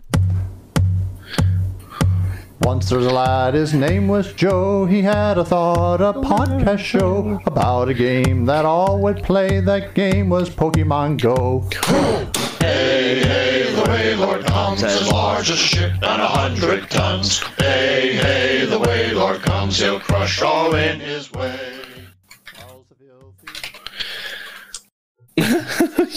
Once 2.63 2.89
there 2.89 2.99
was 2.99 3.07
a 3.07 3.13
lad, 3.13 3.55
his 3.55 3.73
name 3.73 4.07
was 4.07 4.33
Joe. 4.33 4.85
He 4.85 5.01
had 5.01 5.39
a 5.39 5.43
thought, 5.43 5.99
a 5.99 6.13
podcast 6.13 6.79
show 6.79 7.39
about 7.47 7.89
a 7.89 7.93
game 7.93 8.45
that 8.45 8.65
all 8.65 8.99
would 9.01 9.23
play. 9.23 9.59
That 9.61 9.95
game 9.95 10.29
was 10.29 10.49
Pokemon 10.49 11.19
Go. 11.21 11.67
Hey, 12.59 13.23
hey, 13.23 13.73
the 13.73 13.81
Wailord 13.81 14.45
comes 14.45 14.83
as 14.83 15.11
large 15.11 15.49
as 15.49 15.57
a 15.57 15.57
ship 15.57 15.93
and 15.93 16.21
a 16.21 16.27
hundred 16.27 16.87
tons. 16.91 17.39
Hey, 17.57 18.13
hey, 18.13 18.65
the 18.65 18.77
Wailord 18.77 19.41
comes, 19.41 19.79
he'll 19.79 19.99
crush 19.99 20.43
all 20.43 20.75
in 20.75 20.99
his 20.99 21.31
way. 21.31 21.70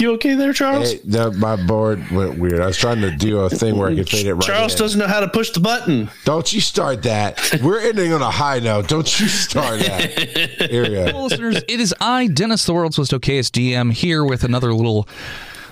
You 0.00 0.12
okay 0.14 0.34
there, 0.34 0.52
Charles? 0.52 0.92
Hey, 0.92 1.00
no, 1.04 1.30
my 1.32 1.56
board 1.56 2.10
went 2.10 2.38
weird. 2.38 2.60
I 2.60 2.66
was 2.66 2.76
trying 2.76 3.00
to 3.00 3.10
do 3.10 3.40
a 3.40 3.50
thing 3.50 3.76
where 3.76 3.88
I 3.88 3.94
could 3.94 4.08
fade 4.08 4.26
it 4.26 4.34
right. 4.34 4.42
Charles 4.42 4.72
in. 4.72 4.78
doesn't 4.78 4.98
know 4.98 5.06
how 5.06 5.20
to 5.20 5.28
push 5.28 5.50
the 5.50 5.60
button. 5.60 6.10
Don't 6.24 6.52
you 6.52 6.60
start 6.60 7.02
that. 7.04 7.60
We're 7.62 7.80
ending 7.80 8.12
on 8.12 8.22
a 8.22 8.30
high 8.30 8.58
note. 8.58 8.88
Don't 8.88 9.20
you 9.20 9.28
start 9.28 9.80
that. 9.80 10.10
Here 10.70 10.82
we 10.82 10.90
go. 10.90 11.06
Hello, 11.06 11.24
listeners. 11.24 11.62
It 11.68 11.80
is 11.80 11.94
I, 12.00 12.26
Dennis, 12.26 12.64
the 12.66 12.74
world's 12.74 12.98
most 12.98 13.12
okayest 13.12 13.50
DM, 13.50 13.92
here 13.92 14.24
with 14.24 14.44
another 14.44 14.72
little 14.74 15.08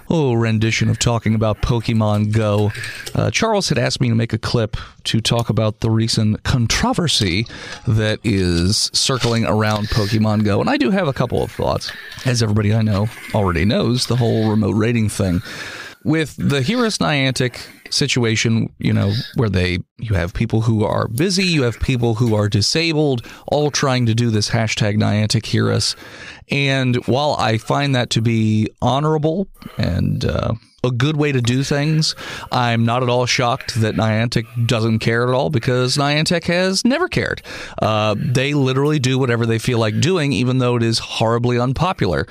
oh 0.09 0.35
rendition 0.35 0.89
of 0.89 0.99
talking 0.99 1.35
about 1.35 1.63
Pokemon 1.63 2.33
Go. 2.33 2.73
Uh, 3.15 3.31
Charles 3.31 3.69
had 3.69 3.79
asked 3.79 4.01
me 4.01 4.09
to 4.09 4.15
make 4.15 4.33
a 4.33 4.39
clip 4.39 4.77
to 5.05 5.21
talk 5.21 5.49
about 5.49 5.81
the 5.81 5.91
recent 5.91 6.43
controversy 6.43 7.47
that 7.87 8.21
is 8.25 8.91
circling 8.93 9.45
around 9.45 9.89
Pokemon 9.89 10.45
Go, 10.45 10.61
and 10.61 10.71
I 10.71 10.77
do 10.77 10.91
have 10.91 11.09
a 11.09 11.13
couple 11.13 11.43
of 11.43 11.51
thoughts. 11.51 11.91
As 12.25 12.43
everybody 12.43 12.75
I 12.75 12.83
know 12.83 13.09
already 13.35 13.65
knows, 13.65 14.07
the 14.07 14.17
whole 14.17 14.51
remote 14.51 14.77
rating 14.77 15.09
thing 15.09 15.43
with 16.05 16.35
the 16.37 16.63
Hear 16.63 16.85
Us 16.85 16.99
Niantic 16.99 17.67
situation, 17.91 18.73
you 18.79 18.93
know, 18.93 19.13
where 19.37 19.49
they 19.49 19.79
you 19.99 20.15
have 20.15 20.35
people 20.35 20.63
who 20.63 20.85
are 20.85 21.09
busy, 21.09 21.45
you 21.45 21.63
have 21.63 21.79
people 21.81 22.17
who 22.17 22.35
are 22.35 22.49
disabled, 22.49 23.27
all 23.47 23.71
trying 23.71 24.07
to 24.07 24.15
do 24.15 24.31
this 24.31 24.51
hashtag 24.51 24.97
Niantic 24.97 25.47
Heroes. 25.47 25.95
And 26.51 26.97
while 27.07 27.37
I 27.39 27.59
find 27.59 27.95
that 27.95 28.11
to 28.11 28.23
be 28.23 28.69
honorable 28.81 29.49
and 29.79 30.25
uh, 30.25 30.55
a 30.85 30.91
good 30.91 31.17
way 31.17 31.31
to 31.31 31.41
do 31.41 31.63
things, 31.63 32.17
I'm 32.51 32.85
not 32.85 33.03
at 33.03 33.09
all 33.09 33.27
shocked 33.27 33.81
that 33.81 33.95
Niantic 33.95 34.67
doesn't 34.67 34.99
care 34.99 35.29
at 35.29 35.33
all 35.33 35.49
because 35.49 35.97
Niantic 35.97 36.45
has 36.45 36.85
never 36.85 37.09
cared. 37.09 37.43
Uh, 37.81 38.17
they 38.19 38.53
literally 38.53 38.99
do 38.99 39.19
whatever 39.19 39.47
they 39.47 39.59
feel 39.59 39.79
like 39.79 40.01
doing, 40.01 40.33
even 40.33 40.59
though 40.59 40.77
it 40.77 40.83
is 40.83 40.99
horribly 40.99 41.59
unpopular. 41.59 42.27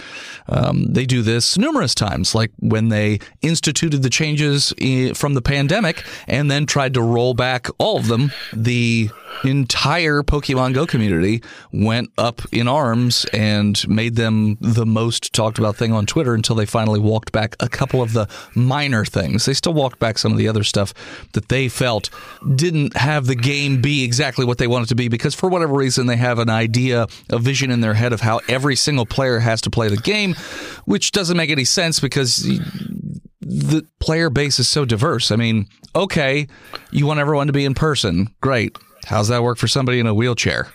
Um, 0.49 0.91
they 0.91 1.05
do 1.05 1.21
this 1.21 1.57
numerous 1.57 1.95
times, 1.95 2.35
like 2.35 2.51
when 2.59 2.89
they 2.89 3.19
instituted 3.41 4.03
the 4.03 4.09
changes 4.09 4.73
from 5.15 5.33
the 5.33 5.41
pandemic 5.41 6.03
and 6.27 6.51
then 6.51 6.65
tried 6.65 6.93
to 6.95 7.01
roll 7.01 7.33
back 7.33 7.67
all 7.77 7.97
of 7.97 8.07
them. 8.07 8.31
The 8.51 9.09
entire 9.45 10.23
Pokemon 10.23 10.73
Go 10.73 10.85
community 10.85 11.41
went 11.71 12.11
up 12.17 12.41
in 12.51 12.67
arms 12.67 13.25
and 13.31 13.87
made 13.87 14.00
them 14.09 14.57
the 14.59 14.85
most 14.85 15.33
talked 15.33 15.57
about 15.57 15.75
thing 15.75 15.91
on 15.93 16.05
Twitter 16.05 16.33
until 16.33 16.55
they 16.55 16.65
finally 16.65 16.99
walked 16.99 17.31
back 17.31 17.55
a 17.59 17.69
couple 17.69 18.01
of 18.01 18.13
the 18.13 18.27
minor 18.55 19.05
things. 19.05 19.45
They 19.45 19.53
still 19.53 19.73
walked 19.73 19.99
back 19.99 20.17
some 20.17 20.31
of 20.31 20.37
the 20.37 20.47
other 20.47 20.63
stuff 20.63 20.93
that 21.33 21.49
they 21.49 21.69
felt 21.69 22.09
didn't 22.55 22.95
have 22.97 23.25
the 23.25 23.35
game 23.35 23.81
be 23.81 24.03
exactly 24.03 24.45
what 24.45 24.57
they 24.57 24.67
wanted 24.67 24.89
to 24.89 24.95
be 24.95 25.07
because 25.07 25.35
for 25.35 25.49
whatever 25.49 25.73
reason 25.73 26.07
they 26.07 26.17
have 26.17 26.39
an 26.39 26.49
idea, 26.49 27.07
a 27.29 27.39
vision 27.39 27.71
in 27.71 27.81
their 27.81 27.93
head 27.93 28.13
of 28.13 28.21
how 28.21 28.39
every 28.47 28.75
single 28.75 29.05
player 29.05 29.39
has 29.39 29.61
to 29.61 29.69
play 29.69 29.87
the 29.87 29.97
game, 29.97 30.35
which 30.85 31.11
doesn't 31.11 31.37
make 31.37 31.49
any 31.49 31.65
sense 31.65 31.99
because 31.99 32.37
the 33.41 33.85
player 33.99 34.29
base 34.29 34.59
is 34.59 34.67
so 34.67 34.85
diverse. 34.85 35.31
I 35.31 35.35
mean, 35.35 35.67
okay, 35.95 36.47
you 36.91 37.05
want 37.05 37.19
everyone 37.19 37.47
to 37.47 37.53
be 37.53 37.65
in 37.65 37.73
person. 37.73 38.33
Great. 38.41 38.77
How's 39.05 39.27
that 39.29 39.43
work 39.43 39.57
for 39.57 39.67
somebody 39.67 39.99
in 39.99 40.07
a 40.07 40.13
wheelchair 40.13 40.67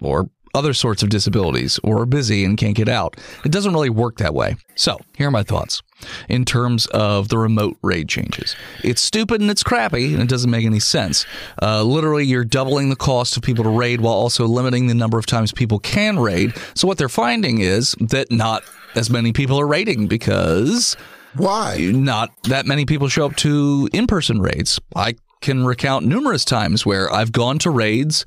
or 0.00 0.30
other 0.54 0.72
sorts 0.72 1.02
of 1.02 1.08
disabilities 1.08 1.78
or 1.82 2.02
are 2.02 2.06
busy 2.06 2.44
and 2.44 2.56
can't 2.56 2.76
get 2.76 2.88
out? 2.88 3.16
It 3.44 3.52
doesn't 3.52 3.72
really 3.72 3.90
work 3.90 4.16
that 4.18 4.34
way. 4.34 4.56
So, 4.74 4.98
here 5.16 5.28
are 5.28 5.32
my 5.32 5.42
thoughts 5.42 5.82
in 6.28 6.44
terms 6.44 6.86
of 6.86 7.28
the 7.28 7.38
remote 7.38 7.76
raid 7.82 8.08
changes. 8.08 8.54
It's 8.82 9.00
stupid 9.00 9.40
and 9.40 9.50
it's 9.50 9.62
crappy 9.62 10.12
and 10.14 10.22
it 10.22 10.28
doesn't 10.28 10.50
make 10.50 10.64
any 10.66 10.80
sense. 10.80 11.26
Uh, 11.62 11.82
literally, 11.82 12.24
you're 12.24 12.44
doubling 12.44 12.90
the 12.90 12.96
cost 12.96 13.36
of 13.36 13.42
people 13.42 13.64
to 13.64 13.70
raid 13.70 14.00
while 14.00 14.14
also 14.14 14.46
limiting 14.46 14.86
the 14.86 14.94
number 14.94 15.18
of 15.18 15.26
times 15.26 15.52
people 15.52 15.78
can 15.78 16.18
raid. 16.18 16.52
So, 16.74 16.86
what 16.88 16.98
they're 16.98 17.08
finding 17.08 17.60
is 17.60 17.94
that 18.00 18.30
not 18.30 18.62
as 18.94 19.10
many 19.10 19.32
people 19.32 19.60
are 19.60 19.66
raiding 19.66 20.06
because 20.06 20.96
Why? 21.34 21.78
not 21.92 22.30
that 22.44 22.66
many 22.66 22.86
people 22.86 23.08
show 23.08 23.26
up 23.26 23.36
to 23.36 23.88
in-person 23.92 24.40
raids. 24.40 24.78
I 24.94 25.14
can 25.44 25.64
recount 25.64 26.06
numerous 26.06 26.44
times 26.44 26.86
where 26.86 27.12
I've 27.12 27.30
gone 27.30 27.58
to 27.60 27.70
raids 27.70 28.24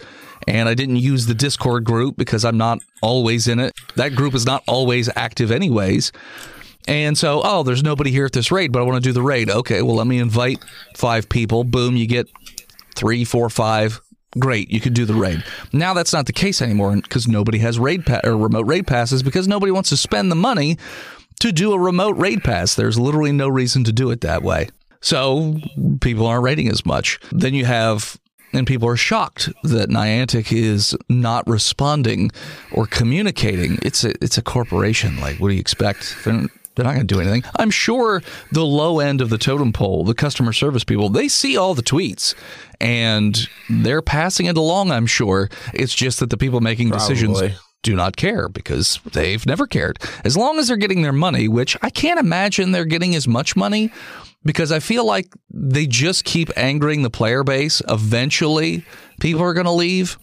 and 0.47 0.69
I 0.69 0.75
didn't 0.75 0.97
use 0.97 1.25
the 1.25 1.33
Discord 1.33 1.83
group 1.83 2.15
because 2.15 2.45
I'm 2.45 2.57
not 2.57 2.79
always 3.01 3.47
in 3.47 3.59
it. 3.59 3.73
That 3.95 4.13
group 4.15 4.35
is 4.35 4.45
not 4.45 4.63
always 4.67 5.09
active 5.15 5.51
anyways. 5.51 6.11
And 6.87 7.17
so, 7.17 7.41
oh, 7.43 7.63
there's 7.63 7.81
nobody 7.81 8.11
here 8.11 8.25
at 8.25 8.33
this 8.33 8.51
raid, 8.51 8.71
but 8.71 8.79
I 8.79 8.83
want 8.83 9.03
to 9.03 9.09
do 9.09 9.13
the 9.13 9.23
raid. 9.23 9.49
Okay, 9.49 9.81
well, 9.81 9.95
let 9.95 10.05
me 10.05 10.19
invite 10.19 10.63
five 10.95 11.27
people. 11.27 11.63
Boom, 11.63 11.97
you 11.97 12.05
get 12.05 12.29
three, 12.95 13.25
four, 13.25 13.49
five. 13.49 13.99
Great, 14.37 14.69
you 14.69 14.79
could 14.79 14.93
do 14.93 15.05
the 15.05 15.15
raid. 15.15 15.43
Now 15.73 15.95
that's 15.95 16.13
not 16.13 16.27
the 16.27 16.33
case 16.33 16.61
anymore 16.61 16.95
because 16.95 17.27
nobody 17.27 17.57
has 17.57 17.79
raid 17.79 18.05
pa- 18.05 18.21
or 18.23 18.37
remote 18.37 18.67
raid 18.67 18.85
passes 18.85 19.23
because 19.23 19.47
nobody 19.47 19.71
wants 19.71 19.89
to 19.89 19.97
spend 19.97 20.29
the 20.29 20.35
money 20.35 20.77
to 21.39 21.51
do 21.51 21.73
a 21.73 21.79
remote 21.79 22.15
raid 22.17 22.43
pass. 22.43 22.75
There's 22.75 22.99
literally 22.99 23.31
no 23.31 23.47
reason 23.47 23.83
to 23.85 23.91
do 23.91 24.11
it 24.11 24.21
that 24.21 24.43
way. 24.43 24.69
So 25.01 25.57
people 26.01 26.25
aren't 26.25 26.43
raiding 26.43 26.69
as 26.69 26.85
much. 26.85 27.19
Then 27.31 27.53
you 27.53 27.65
have 27.65 28.19
and 28.53 28.65
people 28.65 28.87
are 28.87 28.97
shocked 28.97 29.49
that 29.63 29.89
Niantic 29.89 30.55
is 30.55 30.95
not 31.09 31.47
responding 31.47 32.31
or 32.71 32.87
communicating. 32.87 33.77
It's 33.81 34.03
a 34.03 34.13
it's 34.23 34.37
a 34.37 34.41
corporation. 34.41 35.19
Like, 35.19 35.39
what 35.39 35.49
do 35.49 35.53
you 35.53 35.59
expect? 35.59 36.15
They're, 36.23 36.47
they're 36.75 36.85
not 36.85 36.93
going 36.93 37.07
to 37.07 37.13
do 37.13 37.19
anything. 37.19 37.43
I'm 37.57 37.71
sure 37.71 38.21
the 38.51 38.65
low 38.65 38.99
end 38.99 39.19
of 39.19 39.29
the 39.29 39.37
totem 39.37 39.73
pole, 39.73 40.03
the 40.03 40.13
customer 40.13 40.53
service 40.53 40.83
people, 40.83 41.09
they 41.09 41.27
see 41.27 41.57
all 41.57 41.73
the 41.73 41.81
tweets 41.81 42.35
and 42.79 43.49
they're 43.67 44.03
passing 44.03 44.45
it 44.45 44.57
along. 44.57 44.91
I'm 44.91 45.07
sure 45.07 45.49
it's 45.73 45.95
just 45.95 46.19
that 46.19 46.29
the 46.29 46.37
people 46.37 46.61
making 46.61 46.91
decisions 46.91 47.41
do 47.81 47.95
not 47.95 48.15
care 48.15 48.47
because 48.47 48.99
they've 49.11 49.43
never 49.45 49.65
cared. 49.65 49.97
As 50.23 50.37
long 50.37 50.59
as 50.59 50.67
they're 50.67 50.77
getting 50.77 51.01
their 51.01 51.13
money, 51.13 51.47
which 51.47 51.75
I 51.81 51.89
can't 51.89 52.19
imagine 52.19 52.71
they're 52.71 52.85
getting 52.85 53.15
as 53.15 53.27
much 53.27 53.55
money 53.55 53.91
because 54.43 54.71
I 54.71 54.79
feel 54.79 55.05
like 55.05 55.27
they 55.49 55.87
just 55.87 56.23
keep 56.25 56.49
angering 56.57 57.01
the 57.01 57.09
player 57.09 57.43
base. 57.43 57.81
Eventually, 57.87 58.85
people 59.19 59.41
are 59.41 59.53
going 59.53 59.65
to 59.65 59.71
leave. 59.71 60.17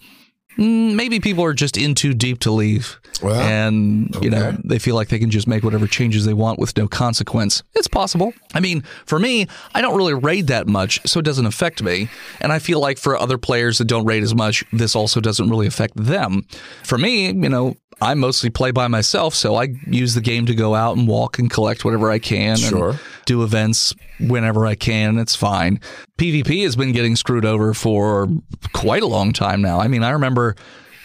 Mm, 0.58 0.94
Maybe 0.94 1.20
people 1.20 1.44
are 1.44 1.54
just 1.54 1.76
in 1.76 1.94
too 1.94 2.14
deep 2.14 2.38
to 2.40 2.50
leave. 2.50 3.00
Well, 3.22 3.40
and, 3.40 4.14
you 4.20 4.28
know, 4.28 4.56
they 4.64 4.78
feel 4.78 4.96
like 4.96 5.08
they 5.08 5.18
can 5.20 5.30
just 5.30 5.46
make 5.46 5.62
whatever 5.62 5.86
changes 5.86 6.24
they 6.24 6.34
want 6.34 6.58
with 6.58 6.76
no 6.76 6.88
consequence. 6.88 7.62
It's 7.74 7.86
possible. 7.88 8.34
I 8.54 8.60
mean, 8.60 8.82
for 9.06 9.18
me, 9.18 9.46
I 9.74 9.80
don't 9.80 9.96
really 9.96 10.14
raid 10.14 10.48
that 10.48 10.66
much, 10.66 11.00
so 11.06 11.20
it 11.20 11.24
doesn't 11.24 11.46
affect 11.46 11.82
me. 11.82 12.08
And 12.40 12.52
I 12.52 12.58
feel 12.58 12.80
like 12.80 12.98
for 12.98 13.16
other 13.16 13.38
players 13.38 13.78
that 13.78 13.86
don't 13.86 14.04
raid 14.04 14.22
as 14.24 14.34
much, 14.34 14.64
this 14.72 14.96
also 14.96 15.20
doesn't 15.20 15.48
really 15.48 15.66
affect 15.68 15.96
them. 15.96 16.44
For 16.82 16.98
me, 16.98 17.26
you 17.26 17.48
know, 17.48 17.76
I 18.00 18.14
mostly 18.14 18.50
play 18.50 18.72
by 18.72 18.88
myself, 18.88 19.34
so 19.34 19.54
I 19.54 19.68
use 19.86 20.14
the 20.14 20.20
game 20.20 20.46
to 20.46 20.54
go 20.54 20.74
out 20.74 20.96
and 20.96 21.06
walk 21.06 21.38
and 21.38 21.48
collect 21.48 21.84
whatever 21.84 22.10
I 22.10 22.18
can 22.18 22.56
Sure. 22.56 22.90
and 22.90 22.98
do 23.26 23.44
events 23.44 23.94
whenever 24.20 24.66
I 24.66 24.74
can, 24.74 25.18
it's 25.18 25.34
fine. 25.34 25.80
PvP 26.18 26.64
has 26.64 26.76
been 26.76 26.92
getting 26.92 27.16
screwed 27.16 27.44
over 27.44 27.74
for 27.74 28.28
quite 28.72 29.02
a 29.02 29.06
long 29.06 29.32
time 29.32 29.62
now. 29.62 29.80
I 29.80 29.88
mean, 29.88 30.02
I 30.02 30.10
remember 30.10 30.56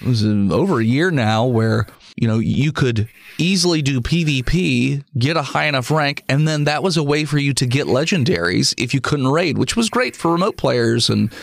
it 0.01 0.07
was 0.07 0.25
uh, 0.25 0.47
over 0.51 0.79
a 0.79 0.83
year 0.83 1.11
now 1.11 1.45
where 1.45 1.87
you 2.15 2.27
know 2.27 2.39
you 2.39 2.71
could 2.71 3.09
easily 3.37 3.81
do 3.81 4.01
PvP, 4.01 5.03
get 5.17 5.37
a 5.37 5.41
high 5.41 5.65
enough 5.65 5.91
rank, 5.91 6.23
and 6.29 6.47
then 6.47 6.65
that 6.65 6.83
was 6.83 6.97
a 6.97 7.03
way 7.03 7.25
for 7.25 7.37
you 7.37 7.53
to 7.53 7.65
get 7.65 7.87
legendaries 7.87 8.73
if 8.77 8.93
you 8.93 9.01
couldn't 9.01 9.27
raid, 9.27 9.57
which 9.57 9.75
was 9.75 9.89
great 9.89 10.15
for 10.15 10.31
remote 10.31 10.57
players 10.57 11.09
and 11.09 11.33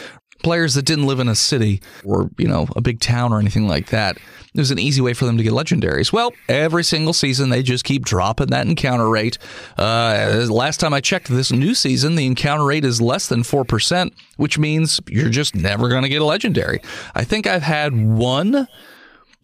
players 0.42 0.74
that 0.74 0.84
didn't 0.84 1.06
live 1.06 1.20
in 1.20 1.28
a 1.28 1.34
city 1.34 1.80
or 2.04 2.30
you 2.38 2.48
know 2.48 2.66
a 2.76 2.80
big 2.80 3.00
town 3.00 3.32
or 3.32 3.38
anything 3.38 3.68
like 3.68 3.88
that. 3.90 4.16
It 4.16 4.60
was 4.60 4.70
an 4.70 4.78
easy 4.78 5.02
way 5.02 5.12
for 5.12 5.26
them 5.26 5.36
to 5.36 5.42
get 5.42 5.52
legendaries. 5.52 6.12
Well, 6.12 6.32
every 6.48 6.82
single 6.82 7.12
season 7.12 7.50
they 7.50 7.62
just 7.62 7.84
keep 7.84 8.04
dropping 8.04 8.48
that 8.48 8.66
encounter 8.66 9.08
rate. 9.08 9.36
Uh, 9.76 10.46
last 10.48 10.80
time 10.80 10.94
I 10.94 11.00
checked, 11.02 11.28
this 11.28 11.52
new 11.52 11.74
season 11.74 12.14
the 12.14 12.26
encounter 12.26 12.64
rate 12.64 12.84
is 12.84 13.00
less 13.00 13.28
than 13.28 13.42
four 13.42 13.64
percent, 13.64 14.14
which 14.36 14.58
means 14.58 15.00
you're 15.08 15.28
just 15.28 15.54
never 15.54 15.88
going 15.88 16.04
to 16.04 16.08
get 16.08 16.22
a 16.22 16.24
legendary. 16.24 16.80
I 17.14 17.24
think 17.24 17.46
I've 17.46 17.62
had 17.62 17.94
one. 17.94 18.66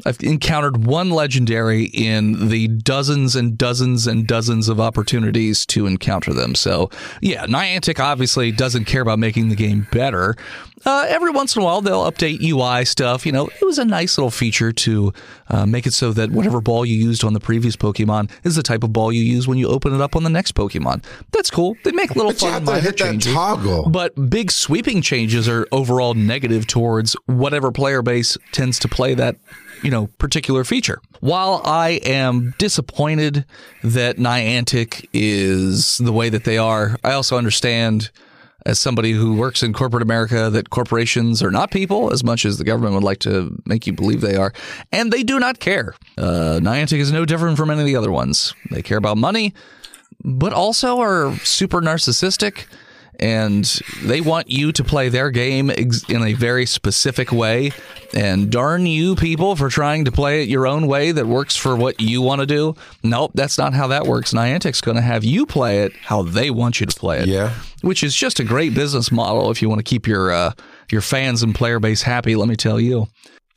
I've 0.05 0.23
encountered 0.23 0.87
one 0.87 1.11
legendary 1.11 1.85
in 1.85 2.49
the 2.49 2.69
dozens 2.69 3.37
and 3.37 3.57
dozens 3.57 4.07
and 4.07 4.27
dozens 4.27 4.69
of 4.69 4.81
opportunities 4.81 5.67
to 5.67 5.87
encounter 5.87 6.33
them. 6.33 6.55
So, 6.55 6.91
yeah, 7.21 7.47
Niantic 7.47 8.01
obviously 8.01 8.53
doesn't 8.53 8.85
care 8.85 9.03
about 9.03 9.19
making 9.19 9.49
the 9.49 9.57
game 9.57 9.87
better. 9.93 10.37
Uh, 10.85 11.07
every 11.09 11.31
once 11.31 11.55
in 11.55 11.63
a 11.63 11.65
while, 11.65 11.81
they'll 11.81 12.11
update 12.11 12.43
UI 12.43 12.85
stuff. 12.85 13.25
You 13.25 13.33
know, 13.33 13.49
it 13.49 13.65
was 13.65 13.79
a 13.79 13.85
nice 13.85 14.19
little 14.19 14.31
feature 14.31 14.73
to 14.73 15.13
uh, 15.49 15.65
make 15.65 15.87
it 15.87 15.93
so 15.93 16.13
that 16.13 16.31
whatever 16.31 16.61
ball 16.61 16.85
you 16.85 16.97
used 16.97 17.25
on 17.25 17.35
the 17.35 17.41
previous 17.41 17.77
Pokemon 17.77 18.31
is 18.43 18.57
the 18.57 18.63
type 18.63 18.83
of 18.83 18.93
ball 18.93 19.13
you 19.13 19.23
use 19.23 19.47
when 19.47 19.59
you 19.59 19.69
open 19.69 19.95
it 19.95 20.01
up 20.01 20.17
on 20.17 20.25
the 20.25 20.31
next 20.31 20.55
Pokemon. 20.55 21.05
That's 21.31 21.51
cool. 21.51 21.77
They 21.85 21.93
make 21.93 22.17
little 22.17 22.33
But 22.33 22.43
you 22.43 22.51
fun 22.51 22.67
have 22.67 22.75
to 22.75 22.81
hit 22.81 22.99
that 22.99 23.21
toggle. 23.21 23.91
But 23.91 24.29
big 24.29 24.51
sweeping 24.51 25.03
changes 25.03 25.49
are 25.49 25.67
overall 25.71 26.15
negative 26.15 26.67
towards 26.67 27.15
whatever 27.27 27.71
player 27.71 28.03
base 28.03 28.37
tends 28.51 28.79
to 28.81 28.89
play 28.89 29.15
that, 29.15 29.37
you 29.83 29.91
know, 29.91 30.07
particular 30.19 30.65
feature. 30.65 31.01
While 31.21 31.61
I 31.65 32.01
am 32.05 32.55
disappointed 32.59 33.45
that 33.83 34.17
Niantic 34.17 35.09
is 35.13 35.99
the 35.99 36.13
way 36.13 36.29
that 36.29 36.45
they 36.45 36.59
are, 36.59 36.97
I 37.05 37.13
also 37.13 37.37
understand 37.37 38.11
as 38.65 38.79
somebody 38.79 39.13
who 39.13 39.35
works 39.35 39.63
in 39.63 39.73
corporate 39.73 40.03
America 40.03 40.49
that 40.51 40.71
corporations 40.71 41.43
are 41.43 41.51
not 41.51 41.71
people 41.71 42.13
as 42.13 42.23
much 42.23 42.45
as 42.45 42.59
the 42.59 42.65
government 42.65 42.95
would 42.95 43.03
like 43.03 43.19
to 43.19 43.61
make 43.67 43.87
you 43.87 43.93
believe 43.93 44.21
they 44.21 44.37
are. 44.37 44.53
And 44.93 45.13
they 45.13 45.23
do 45.23 45.41
not 45.41 45.59
care. 45.59 45.95
Uh, 46.17 46.61
Niantic 46.63 46.99
is 46.99 47.11
no 47.11 47.25
different 47.25 47.57
from 47.57 47.71
any 47.71 47.81
of 47.81 47.87
the 47.87 47.97
other 47.97 48.13
ones. 48.13 48.55
They 48.71 48.83
care 48.83 48.99
about 48.99 49.17
money, 49.17 49.53
but 50.23 50.53
also 50.53 51.01
are 51.01 51.35
super 51.39 51.81
narcissistic 51.81 52.67
and 53.21 53.65
they 54.03 54.21
want 54.21 54.51
you 54.51 54.73
to 54.73 54.85
play 54.85 55.09
their 55.09 55.31
game 55.31 55.71
ex- 55.71 56.05
in 56.09 56.23
a 56.23 56.33
very 56.33 56.67
specific 56.67 57.33
way. 57.33 57.73
And 58.15 58.51
darn 58.51 58.85
you 58.85 59.17
people 59.17 59.57
for 59.57 59.71
trying 59.71 60.05
to 60.05 60.13
play 60.13 60.43
it 60.43 60.49
your 60.49 60.67
own 60.67 60.87
way 60.87 61.13
that 61.13 61.27
works 61.27 61.57
for 61.57 61.75
what 61.77 62.01
you 62.01 62.21
want 62.21 62.41
to 62.41 62.47
do. 62.47 62.75
Nope, 63.03 63.33
that's 63.35 63.57
not 63.57 63.73
how 63.73 63.87
that 63.87 64.07
works. 64.07 64.35
Niantic's 64.35 64.83
going 64.83 64.97
to 64.97 65.03
have 65.03 65.25
you 65.25 65.47
play 65.47 65.85
it 65.85 65.93
how 65.97 66.23
they 66.23 66.51
want 66.51 66.79
you 66.79 66.87
to 66.87 66.95
play 66.95 67.21
it. 67.21 67.29
Yeah. 67.29 67.55
Which 67.81 68.03
is 68.03 68.15
just 68.15 68.39
a 68.39 68.45
great 68.45 68.75
business 68.75 69.11
model 69.11 69.51
if 69.51 69.63
you 69.63 69.69
want 69.69 69.79
to 69.79 69.85
keep 69.85 70.07
your 70.07 70.31
uh, 70.31 70.53
your 70.91 71.01
fans 71.01 71.43
and 71.43 71.55
player 71.55 71.81
base 71.81 72.03
happy, 72.03 72.37
let 72.37 72.49
me 72.49 72.57
tell 72.57 72.79
you. 72.79 73.09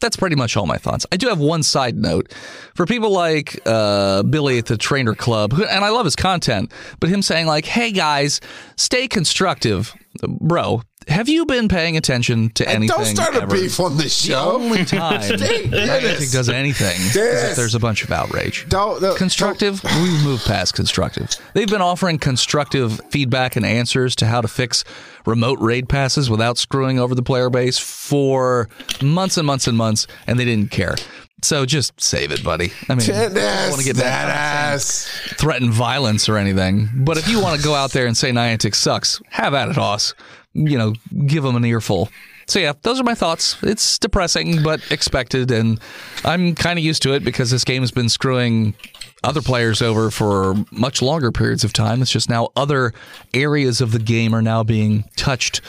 That's 0.05 0.17
pretty 0.17 0.35
much 0.35 0.55
all 0.55 0.67
my 0.67 0.77
thoughts. 0.77 1.07
I 1.11 1.17
do 1.17 1.29
have 1.29 1.39
one 1.39 1.63
side 1.63 1.97
note 1.97 2.31
for 2.75 2.85
people 2.85 3.09
like 3.09 3.59
uh, 3.65 4.21
Billy 4.21 4.59
at 4.59 4.67
the 4.67 4.77
Trainer 4.77 5.15
Club, 5.15 5.53
and 5.53 5.83
I 5.83 5.89
love 5.89 6.05
his 6.05 6.15
content, 6.15 6.71
but 6.99 7.09
him 7.09 7.23
saying 7.23 7.47
like, 7.47 7.65
"Hey 7.65 7.91
guys, 7.91 8.39
stay 8.75 9.07
constructive, 9.07 9.95
bro." 10.21 10.83
Have 11.07 11.29
you 11.29 11.45
been 11.45 11.67
paying 11.67 11.97
attention 11.97 12.49
to 12.51 12.67
And 12.67 12.77
anything? 12.77 12.97
don't 12.97 13.05
start 13.05 13.35
a 13.35 13.43
ever? 13.43 13.55
beef 13.55 13.79
on 13.79 13.95
this 13.97 14.21
The 14.23 14.29
show. 14.29 14.53
only 14.55 14.83
time 14.85 15.21
Niantic 15.21 16.31
does 16.31 16.49
anything 16.49 16.99
is 16.99 17.15
if 17.15 17.55
there's 17.55 17.75
a 17.75 17.79
bunch 17.79 18.03
of 18.03 18.11
outrage. 18.11 18.65
Don't, 18.69 18.99
don't- 19.01 19.17
Constructive, 19.17 19.83
we've 19.83 20.23
moved 20.23 20.45
past 20.45 20.73
constructive. 20.73 21.29
They've 21.53 21.67
been 21.69 21.81
offering 21.81 22.17
constructive 22.17 22.99
feedback 23.09 23.55
and 23.55 23.65
answers 23.65 24.15
to 24.17 24.25
how 24.25 24.41
to 24.41 24.47
fix 24.47 24.83
remote 25.25 25.59
raid 25.59 25.87
passes 25.89 26.29
without 26.29 26.57
screwing 26.57 26.99
over 26.99 27.13
the 27.15 27.23
player 27.23 27.49
base 27.49 27.77
for 27.77 28.67
months 29.01 29.37
and 29.37 29.45
months 29.45 29.67
and 29.67 29.77
months, 29.77 30.07
and 30.27 30.39
they 30.39 30.45
didn't 30.45 30.71
care. 30.71 30.95
So 31.41 31.65
just 31.65 31.99
save 32.01 32.31
it, 32.31 32.43
buddy. 32.43 32.71
I 32.89 32.95
mean, 32.95 33.11
I 33.11 33.27
don't 33.29 33.69
want 33.69 33.79
to 33.81 33.85
get 33.85 33.97
that 33.97 34.29
ass. 34.29 35.05
threaten 35.37 35.69
violence 35.71 36.27
or 36.27 36.37
anything. 36.37 36.89
But 36.95 37.17
if 37.17 37.27
you 37.27 37.39
want 37.41 37.59
to 37.59 37.63
go 37.63 37.75
out 37.75 37.91
there 37.91 38.07
and 38.07 38.17
say 38.17 38.31
Niantic 38.31 38.73
sucks, 38.73 39.21
have 39.29 39.53
at 39.53 39.69
it, 39.69 39.75
Hoss. 39.75 40.15
You 40.55 40.77
know, 40.77 40.93
give 41.27 41.43
them 41.43 41.55
an 41.55 41.65
earful. 41.65 42.09
So 42.47 42.59
yeah, 42.59 42.73
those 42.81 42.99
are 42.99 43.03
my 43.03 43.15
thoughts. 43.15 43.61
It's 43.63 43.99
depressing, 43.99 44.63
but 44.63 44.79
expected, 44.91 45.51
and 45.51 45.79
I'm 46.23 46.55
kind 46.55 46.79
of 46.79 46.85
used 46.85 47.01
to 47.03 47.13
it 47.13 47.23
because 47.23 47.51
this 47.51 47.63
game 47.63 47.81
has 47.81 47.91
been 47.91 48.09
screwing 48.09 48.75
other 49.23 49.41
players 49.41 49.81
over 49.81 50.11
for 50.11 50.55
much 50.71 51.01
longer 51.01 51.31
periods 51.31 51.63
of 51.63 51.73
time. 51.73 52.01
It's 52.01 52.11
just 52.11 52.29
now 52.29 52.49
other 52.55 52.93
areas 53.33 53.81
of 53.81 53.91
the 53.91 53.99
game 53.99 54.33
are 54.35 54.41
now 54.41 54.63
being 54.63 55.05
touched 55.15 55.61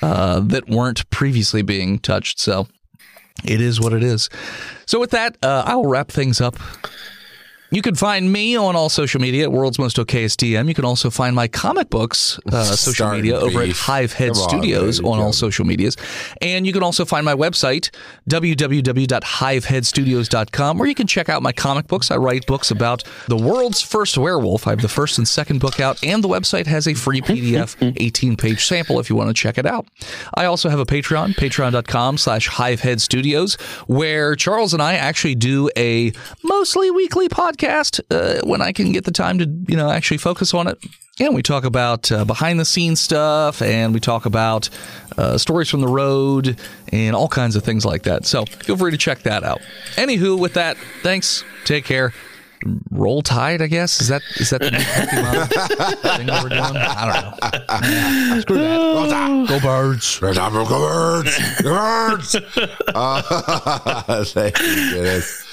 uh, 0.00 0.40
that 0.40 0.68
weren't 0.68 1.08
previously 1.10 1.62
being 1.62 1.98
touched. 1.98 2.40
So 2.40 2.66
it 3.44 3.60
is 3.60 3.80
what 3.80 3.92
it 3.92 4.02
is. 4.02 4.30
So 4.86 4.98
with 4.98 5.10
that, 5.10 5.36
uh, 5.42 5.64
I'll 5.66 5.86
wrap 5.86 6.10
things 6.10 6.40
up. 6.40 6.56
You 7.72 7.80
can 7.80 7.94
find 7.94 8.30
me 8.30 8.54
on 8.54 8.76
all 8.76 8.90
social 8.90 9.18
media 9.18 9.44
at 9.44 9.52
World's 9.52 9.78
Most 9.78 9.96
DM. 9.96 10.68
You 10.68 10.74
can 10.74 10.84
also 10.84 11.08
find 11.08 11.34
my 11.34 11.48
comic 11.48 11.88
books 11.88 12.38
uh, 12.52 12.64
social 12.76 13.12
media 13.12 13.40
over 13.40 13.62
at 13.62 13.68
beef. 13.68 13.80
Hivehead 13.80 14.34
Come 14.34 14.36
Studios 14.50 14.98
baby, 14.98 15.08
on 15.08 15.18
all 15.18 15.32
social 15.32 15.64
medias. 15.64 15.96
And 16.42 16.66
you 16.66 16.74
can 16.74 16.82
also 16.82 17.06
find 17.06 17.24
my 17.24 17.32
website, 17.32 17.88
www.hiveheadstudios.com, 18.28 20.78
where 20.78 20.86
you 20.86 20.94
can 20.94 21.06
check 21.06 21.30
out 21.30 21.42
my 21.42 21.52
comic 21.52 21.86
books. 21.86 22.10
I 22.10 22.18
write 22.18 22.46
books 22.46 22.70
about 22.70 23.04
the 23.26 23.38
world's 23.38 23.80
first 23.80 24.18
werewolf. 24.18 24.66
I 24.66 24.70
have 24.72 24.82
the 24.82 24.88
first 24.88 25.16
and 25.16 25.26
second 25.26 25.60
book 25.60 25.80
out, 25.80 26.04
and 26.04 26.22
the 26.22 26.28
website 26.28 26.66
has 26.66 26.86
a 26.86 26.92
free 26.92 27.22
PDF 27.22 27.74
18-page 27.94 28.66
sample 28.72 29.00
if 29.00 29.08
you 29.08 29.16
want 29.16 29.30
to 29.30 29.34
check 29.34 29.56
it 29.56 29.64
out. 29.64 29.86
I 30.34 30.44
also 30.44 30.68
have 30.68 30.78
a 30.78 30.84
Patreon, 30.84 31.36
patreon.com 31.36 32.18
slash 32.18 32.50
Hivehead 32.50 33.00
Studios, 33.00 33.54
where 33.86 34.36
Charles 34.36 34.74
and 34.74 34.82
I 34.82 34.96
actually 34.96 35.36
do 35.36 35.70
a 35.74 36.12
mostly 36.42 36.90
weekly 36.90 37.30
podcast 37.30 37.61
uh, 37.64 38.40
when 38.44 38.60
I 38.62 38.72
can 38.72 38.92
get 38.92 39.04
the 39.04 39.10
time 39.10 39.38
to, 39.38 39.46
you 39.68 39.76
know, 39.76 39.90
actually 39.90 40.18
focus 40.18 40.54
on 40.54 40.66
it. 40.66 40.78
And 41.20 41.34
we 41.34 41.42
talk 41.42 41.64
about 41.64 42.10
uh, 42.10 42.24
behind 42.24 42.58
the 42.58 42.64
scenes 42.64 43.00
stuff 43.00 43.60
and 43.60 43.92
we 43.92 44.00
talk 44.00 44.24
about 44.26 44.70
uh, 45.18 45.36
stories 45.38 45.68
from 45.68 45.82
the 45.82 45.88
road 45.88 46.58
and 46.88 47.14
all 47.14 47.28
kinds 47.28 47.54
of 47.54 47.62
things 47.62 47.84
like 47.84 48.04
that. 48.04 48.24
So 48.24 48.44
feel 48.46 48.76
free 48.76 48.90
to 48.90 48.96
check 48.96 49.22
that 49.22 49.44
out. 49.44 49.60
Anywho, 49.96 50.38
with 50.38 50.54
that, 50.54 50.76
thanks. 51.02 51.44
Take 51.64 51.84
care. 51.84 52.12
Roll 52.90 53.22
Tide, 53.22 53.60
I 53.60 53.66
guess. 53.66 54.00
Is 54.00 54.08
that 54.08 54.22
is 54.36 54.50
that 54.50 54.60
the 54.60 54.70
new 54.70 54.78
Pokemon 54.78 55.48
thing 56.16 56.26
that 56.26 56.42
we're 56.42 56.48
doing? 56.48 56.60
I 56.62 57.12
don't 57.12 58.34
know. 58.34 58.40
Screw 58.40 58.58
that. 58.58 59.46
Go 59.48 59.60
birds. 59.60 60.22
Red 60.22 60.38
Apple 60.38 60.64
Birds. 60.64 61.62
Birds. 61.62 62.36
Uh, 62.94 64.24
thank 64.28 64.58
you, 64.60 64.90
Dennis. 64.94 65.44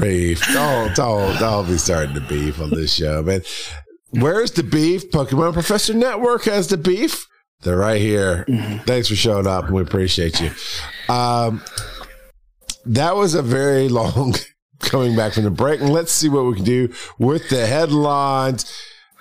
Beef. 0.00 0.42
Don't 0.52 0.94
don't 0.94 1.38
don't 1.38 1.66
be 1.66 1.78
starting 1.78 2.14
to 2.14 2.20
beef 2.20 2.60
on 2.60 2.70
this 2.70 2.94
show, 2.94 3.22
man. 3.22 3.42
Where's 4.10 4.50
the 4.52 4.62
beef? 4.62 5.10
Pokemon 5.10 5.52
Professor 5.54 5.94
Network 5.94 6.44
has 6.44 6.68
the 6.68 6.76
beef. 6.76 7.26
They're 7.62 7.76
right 7.76 8.00
here. 8.00 8.44
Thanks 8.86 9.08
for 9.08 9.14
showing 9.14 9.46
up, 9.46 9.70
we 9.70 9.80
appreciate 9.82 10.40
you. 10.40 10.50
Um, 11.08 11.62
that 12.84 13.14
was 13.16 13.34
a 13.34 13.42
very 13.42 13.88
long 14.00 14.34
coming 14.80 15.14
back 15.16 15.34
from 15.34 15.44
the 15.44 15.50
break, 15.50 15.80
and 15.80 15.90
let's 15.90 16.10
see 16.12 16.28
what 16.28 16.44
we 16.44 16.56
can 16.56 16.64
do 16.64 16.92
with 17.18 17.48
the 17.50 17.66
headlines. 17.66 18.70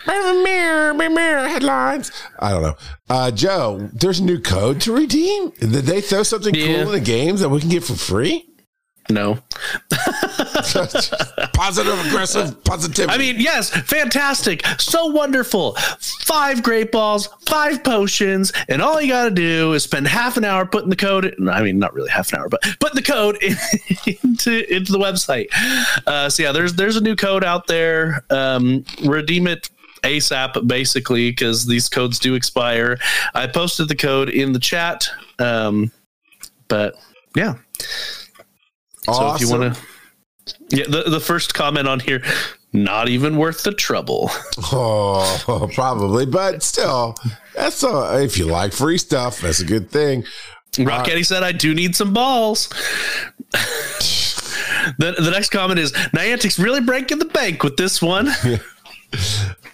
Mirror, 0.07 0.43
mirror, 0.43 0.93
mirror, 1.11 1.47
headlines. 1.47 2.11
I 2.39 2.49
don't 2.49 2.63
know. 2.63 2.75
Uh, 3.07 3.29
Joe, 3.29 3.87
there's 3.93 4.19
a 4.19 4.23
new 4.23 4.39
code 4.41 4.81
to 4.81 4.91
redeem. 4.95 5.51
Did 5.59 5.71
they 5.71 6.01
throw 6.01 6.23
something 6.23 6.55
Yeah. 6.55 6.65
cool 6.83 6.87
in 6.87 6.91
the 6.93 6.99
games 6.99 7.41
that 7.41 7.49
we 7.49 7.59
can 7.59 7.69
get 7.69 7.83
for 7.83 7.93
free? 7.93 8.47
No. 9.11 9.39
Positive, 11.53 12.05
aggressive, 12.07 12.63
positivity. 12.63 13.13
I 13.13 13.17
mean, 13.17 13.35
yes, 13.39 13.69
fantastic. 13.69 14.65
So 14.79 15.07
wonderful. 15.07 15.75
Five 15.99 16.63
great 16.63 16.91
balls, 16.91 17.27
five 17.45 17.83
potions, 17.83 18.51
and 18.69 18.81
all 18.81 19.01
you 19.01 19.09
got 19.09 19.25
to 19.25 19.31
do 19.31 19.73
is 19.73 19.83
spend 19.83 20.07
half 20.07 20.37
an 20.37 20.45
hour 20.45 20.65
putting 20.65 20.89
the 20.89 20.95
code. 20.95 21.35
I 21.49 21.61
mean, 21.61 21.77
not 21.79 21.93
really 21.93 22.09
half 22.09 22.31
an 22.33 22.39
hour, 22.39 22.49
but 22.49 22.61
put 22.79 22.93
the 22.93 23.01
code 23.01 23.37
in, 23.41 23.55
into 24.23 24.73
into 24.73 24.91
the 24.91 24.99
website. 24.99 25.47
Uh, 26.07 26.29
so 26.29 26.43
yeah, 26.43 26.51
there's 26.51 26.73
there's 26.73 26.95
a 26.95 27.01
new 27.01 27.15
code 27.15 27.43
out 27.43 27.67
there. 27.67 28.23
Um, 28.29 28.85
redeem 29.03 29.47
it 29.47 29.69
ASAP, 30.03 30.67
basically, 30.67 31.31
because 31.31 31.65
these 31.65 31.89
codes 31.89 32.19
do 32.19 32.35
expire. 32.35 32.97
I 33.33 33.47
posted 33.47 33.87
the 33.87 33.95
code 33.95 34.29
in 34.29 34.53
the 34.53 34.59
chat. 34.59 35.07
Um, 35.39 35.91
but 36.67 36.95
yeah, 37.35 37.55
so 39.05 39.35
if 39.35 39.41
you 39.41 39.49
want 39.49 39.75
to, 39.75 39.81
yeah, 40.69 40.85
the, 40.87 41.09
the 41.09 41.19
first 41.19 41.53
comment 41.53 41.87
on 41.87 41.99
here, 41.99 42.23
not 42.73 43.09
even 43.09 43.37
worth 43.37 43.63
the 43.63 43.73
trouble. 43.73 44.29
Oh, 44.73 45.69
probably, 45.73 46.25
but 46.25 46.63
still, 46.63 47.15
that's 47.55 47.83
uh, 47.83 48.19
if 48.23 48.37
you 48.37 48.45
like 48.45 48.73
free 48.73 48.97
stuff, 48.97 49.41
that's 49.41 49.59
a 49.59 49.65
good 49.65 49.89
thing. 49.89 50.23
Rock 50.79 51.09
Eddie 51.09 51.23
said, 51.23 51.43
"I 51.43 51.51
do 51.51 51.73
need 51.73 51.95
some 51.95 52.13
balls." 52.13 52.69
the 53.51 55.15
The 55.17 55.31
next 55.31 55.49
comment 55.49 55.79
is 55.79 55.91
Niantic's 55.91 56.57
really 56.57 56.79
breaking 56.79 57.19
the 57.19 57.25
bank 57.25 57.63
with 57.63 57.75
this 57.77 58.01
one. 58.01 58.29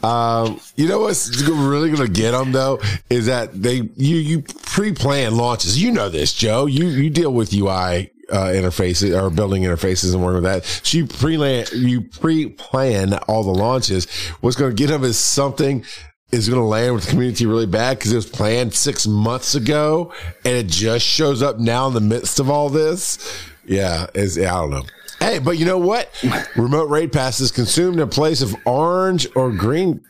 Um, 0.03 0.59
you 0.75 0.87
know 0.87 0.99
what's 0.99 1.41
really 1.41 1.89
going 1.89 2.05
to 2.05 2.11
get 2.11 2.31
them 2.31 2.51
though 2.51 2.79
is 3.09 3.25
that 3.25 3.61
they 3.61 3.89
you 3.95 4.15
you 4.17 4.41
pre-plan 4.41 5.35
launches. 5.35 5.81
You 5.81 5.91
know 5.91 6.09
this, 6.09 6.33
Joe. 6.33 6.65
You 6.67 6.85
you 6.85 7.09
deal 7.09 7.33
with 7.33 7.53
UI 7.53 8.11
uh, 8.31 8.45
interfaces 8.47 9.19
or 9.19 9.29
building 9.29 9.63
interfaces 9.63 10.13
and 10.13 10.23
work 10.23 10.35
with 10.35 10.43
that. 10.43 10.65
She 10.83 10.99
you 10.99 11.07
pre 11.07 11.37
you 11.73 12.01
pre-plan 12.01 13.13
all 13.27 13.43
the 13.43 13.51
launches. 13.51 14.09
What's 14.41 14.55
going 14.55 14.71
to 14.71 14.75
get 14.75 14.87
them 14.87 15.03
is 15.03 15.17
something 15.17 15.83
is 16.31 16.49
going 16.49 16.61
to 16.61 16.65
land 16.65 16.93
with 16.93 17.05
the 17.05 17.11
community 17.11 17.45
really 17.45 17.65
bad 17.65 17.97
because 17.97 18.11
it 18.11 18.15
was 18.15 18.25
planned 18.25 18.73
six 18.73 19.07
months 19.07 19.55
ago 19.55 20.11
and 20.43 20.53
it 20.53 20.67
just 20.67 21.05
shows 21.05 21.41
up 21.41 21.57
now 21.57 21.87
in 21.87 21.93
the 21.93 22.01
midst 22.01 22.39
of 22.39 22.49
all 22.49 22.69
this. 22.69 23.17
Yeah, 23.65 24.07
is 24.13 24.37
I 24.37 24.43
don't 24.43 24.71
know. 24.71 24.83
Hey, 25.19 25.39
but 25.39 25.57
you 25.57 25.65
know 25.65 25.77
what? 25.77 26.09
Remote 26.55 26.89
raid 26.89 27.11
passes 27.11 27.51
consumed 27.51 27.95
in 27.95 28.01
a 28.01 28.07
place 28.07 28.41
of 28.41 28.55
orange 28.65 29.27
or 29.35 29.51
green 29.51 30.01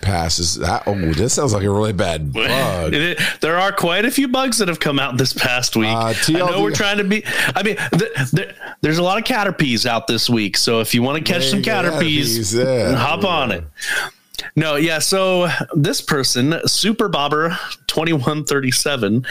passes. 0.00 0.56
That, 0.56 0.82
oh, 0.86 0.94
this 1.12 1.34
sounds 1.34 1.52
like 1.52 1.64
a 1.64 1.70
really 1.70 1.92
bad 1.92 2.32
bug. 2.32 2.94
It- 2.94 3.18
there 3.40 3.58
are 3.58 3.72
quite 3.72 4.04
a 4.04 4.10
few 4.10 4.28
bugs 4.28 4.58
that 4.58 4.68
have 4.68 4.80
come 4.80 4.98
out 4.98 5.16
this 5.18 5.32
past 5.32 5.76
week. 5.76 5.88
Uh, 5.88 6.14
I 6.28 6.32
know 6.32 6.62
we're 6.62 6.70
trying 6.74 6.98
to 6.98 7.04
be. 7.04 7.24
I 7.26 7.62
mean, 7.62 7.76
th- 7.76 8.30
th- 8.30 8.54
there's 8.80 8.98
a 8.98 9.02
lot 9.02 9.18
of 9.18 9.24
Caterpies 9.24 9.86
out 9.86 10.06
this 10.06 10.28
week, 10.30 10.56
so 10.56 10.80
if 10.80 10.94
you 10.94 11.02
want 11.02 11.24
to 11.24 11.32
catch 11.32 11.46
some 11.46 11.62
Caterpies, 11.62 12.52
Caterpies, 12.52 12.54
yeah. 12.54 12.94
hop 12.94 13.24
on 13.24 13.52
it. 13.52 13.64
No, 14.54 14.76
yeah. 14.76 14.98
So 14.98 15.48
this 15.74 16.00
person, 16.00 16.60
Super 16.66 17.08
Bobber 17.08 17.58
twenty 17.86 18.12
one 18.12 18.44
thirty 18.44 18.70
seven, 18.70 19.26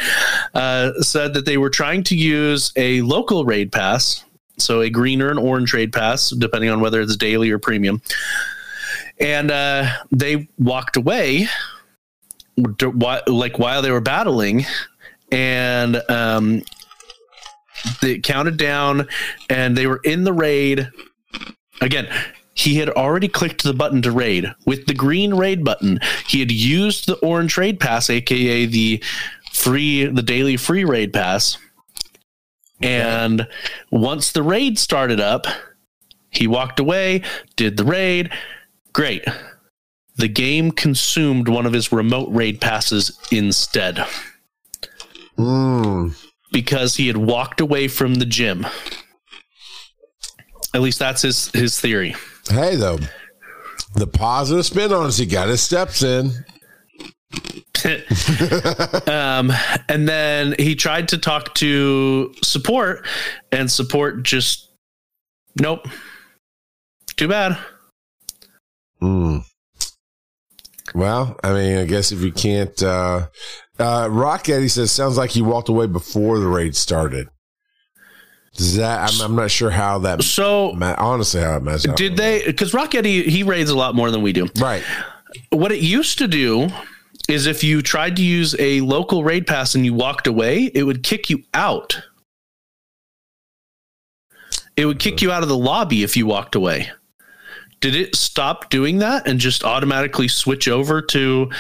uh, 0.53 0.93
said 1.01 1.34
that 1.36 1.45
they 1.45 1.57
were 1.57 1.70
trying 1.70 2.03
to 2.05 2.16
use 2.16 2.72
a 2.76 3.01
local 3.01 3.45
raid 3.45 3.72
pass, 3.72 4.24
so 4.57 4.82
a 4.82 4.89
green 4.89 5.22
or 5.22 5.30
an 5.30 5.38
orange 5.38 5.74
raid 5.74 5.93
pass, 5.93 6.30
depending 6.32 6.70
on 6.72 6.80
whether 6.80 7.01
it's 7.01 7.16
daily 7.18 7.51
or 7.51 7.59
premium, 7.59 8.01
and 9.20 9.51
uh, 9.51 9.89
they 10.11 10.47
walked 10.57 10.97
away, 10.97 11.47
like 12.57 13.59
while 13.59 13.82
they 13.82 13.91
were 13.91 14.01
battling, 14.01 14.66
and 15.32 16.01
um, 16.09 16.61
they 18.01 18.20
counted 18.20 18.57
down, 18.57 19.07
and 19.49 19.78
they 19.78 19.88
were 19.88 20.01
in 20.03 20.24
the 20.24 20.34
raid. 20.34 20.89
Again 21.82 22.07
he 22.55 22.76
had 22.76 22.89
already 22.89 23.28
clicked 23.28 23.63
the 23.63 23.74
button 23.74 24.01
to 24.01 24.11
raid. 24.11 24.51
With 24.66 24.88
the 24.88 24.93
green 24.93 25.34
raid 25.34 25.63
button 25.63 25.99
he 26.26 26.39
had 26.39 26.51
used 26.51 27.05
the 27.05 27.18
orange 27.18 27.57
raid 27.57 27.80
pass 27.80 28.09
aka 28.09 28.66
the 28.66 29.03
free 29.53 30.05
the 30.05 30.24
daily 30.24 30.57
free 30.57 30.86
raid 30.86 31.13
pass. 31.13 31.57
And 32.82 33.47
once 33.91 34.32
the 34.32 34.41
raid 34.41 34.80
started 34.80 35.20
up 35.20 35.45
he 36.32 36.47
walked 36.47 36.80
away 36.80 37.22
did 37.55 37.78
the 37.78 37.86
raid 37.86 38.32
great 38.96 39.24
the 40.18 40.28
game 40.30 40.72
consumed 40.72 41.48
one 41.50 41.66
of 41.66 41.74
his 41.74 41.91
remote 41.91 42.30
raid 42.32 42.60
passes 42.62 43.20
instead 43.32 44.04
Mm. 45.38 46.16
because 46.54 46.96
he 46.96 47.08
had 47.08 47.18
walked 47.18 47.60
away 47.60 47.88
from 47.89 48.16
the 48.16 48.26
gym 48.26 48.66
at 50.74 50.82
least 50.82 50.98
that's 51.00 51.22
his 51.22 51.52
his 51.52 51.80
theory 51.80 52.16
Hey, 52.50 52.76
though, 52.76 53.00
the 53.96 54.06
positive 54.06 54.66
spin 54.68 54.93
on 54.93 55.08
it, 55.10 55.16
he 55.16 55.26
got 55.26 55.48
his 55.48 55.62
steps 55.64 56.04
in. 56.04 56.32
um, 59.08 59.52
and 59.89 60.08
then 60.08 60.54
he 60.60 60.76
tried 60.76 61.08
to 61.08 61.18
talk 61.18 61.56
to 61.56 62.34
support, 62.43 63.06
and 63.52 63.72
support 63.72 64.24
just 64.24 64.72
nope. 65.60 65.88
Too 67.16 67.28
bad. 67.28 67.58
Mm. 69.06 69.43
Well, 70.93 71.38
I 71.43 71.53
mean, 71.53 71.78
I 71.78 71.86
guess 71.86 72.12
if 72.12 72.22
you 72.22 72.32
can't, 72.32 72.82
uh, 72.82 73.28
uh, 73.80 74.08
Rock 74.10 74.47
Eddie 74.49 74.68
says, 74.68 74.91
sounds 74.91 75.18
like 75.18 75.32
he 75.32 75.41
walked 75.41 75.68
away 75.70 75.88
before 75.88 76.39
the 76.39 76.47
raid 76.47 76.76
started. 76.76 77.28
Does 78.56 78.78
that, 78.78 79.10
I'm, 79.12 79.22
I'm 79.32 79.36
not 79.36 79.51
sure 79.51 79.70
how 79.70 79.99
that, 79.99 80.24
So 80.24 80.72
ma- 80.74 80.95
honestly, 80.97 81.41
how 81.41 81.58
it 81.58 81.64
matches 81.64 81.88
up. 81.88 81.97
did 81.97 82.16
they? 82.16 82.45
Because 82.45 82.74
Rock 82.74 82.95
Eddie 82.95 83.24
he 83.30 83.43
raids 83.43 83.70
a 83.70 83.76
lot 83.76 83.95
more 83.95 84.12
than 84.12 84.22
we 84.22 84.32
do. 84.32 84.47
Right. 84.58 84.82
What 85.49 85.74
it 85.74 85.82
used 85.82 86.18
to 86.20 86.28
do 86.28 86.70
is 87.28 87.47
if 87.47 87.64
you 87.66 87.82
tried 87.82 88.16
to 88.16 88.22
use 88.22 88.56
a 88.60 88.80
local 88.82 89.24
raid 89.26 89.45
pass 89.45 89.76
and 89.76 89.84
you 89.84 89.93
walked 89.93 90.28
away, 90.28 90.72
it 90.74 90.84
would 90.84 91.03
kick 91.03 91.30
you 91.30 91.43
out. 91.53 91.99
It 94.78 94.86
would 94.86 94.99
kick 94.99 95.22
you 95.22 95.32
out 95.32 95.43
of 95.43 95.49
the 95.49 95.58
lobby 95.58 96.03
if 96.03 96.16
you 96.16 96.26
walked 96.26 96.56
away. 96.56 96.89
Did 97.86 97.94
it 97.94 98.16
stop 98.16 98.72
doing 98.72 98.98
that 98.98 99.28
and 99.28 99.40
just 99.40 99.64
automatically 99.64 100.28
switch 100.28 100.68
over 100.68 101.04
to 101.04 101.52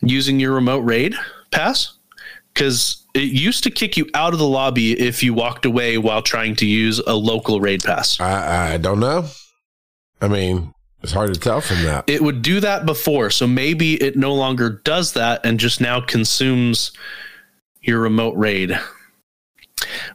using 0.00 0.38
your 0.38 0.52
remote 0.52 0.82
raid 0.82 1.16
pass? 1.50 1.98
Because 2.54 3.04
it 3.12 3.24
used 3.24 3.64
to 3.64 3.72
kick 3.72 3.96
you 3.96 4.08
out 4.14 4.32
of 4.32 4.38
the 4.38 4.46
lobby 4.46 4.92
if 4.92 5.20
you 5.20 5.34
walked 5.34 5.66
away 5.66 5.98
while 5.98 6.22
trying 6.22 6.54
to 6.54 6.66
use 6.66 7.00
a 7.00 7.14
local 7.16 7.58
raid 7.58 7.82
pass. 7.82 8.20
I, 8.20 8.74
I 8.74 8.76
don't 8.76 9.00
know. 9.00 9.26
I 10.20 10.28
mean, 10.28 10.72
it's 11.02 11.10
hard 11.10 11.34
to 11.34 11.40
tell 11.40 11.60
from 11.60 11.82
that. 11.82 12.08
it 12.08 12.22
would 12.22 12.40
do 12.42 12.60
that 12.60 12.86
before 12.86 13.28
so 13.30 13.44
maybe 13.44 14.00
it 14.00 14.16
no 14.16 14.32
longer 14.32 14.80
does 14.84 15.14
that 15.14 15.44
and 15.44 15.58
just 15.58 15.80
now 15.80 16.00
consumes 16.00 16.92
your 17.80 17.98
remote 17.98 18.36
raid 18.36 18.78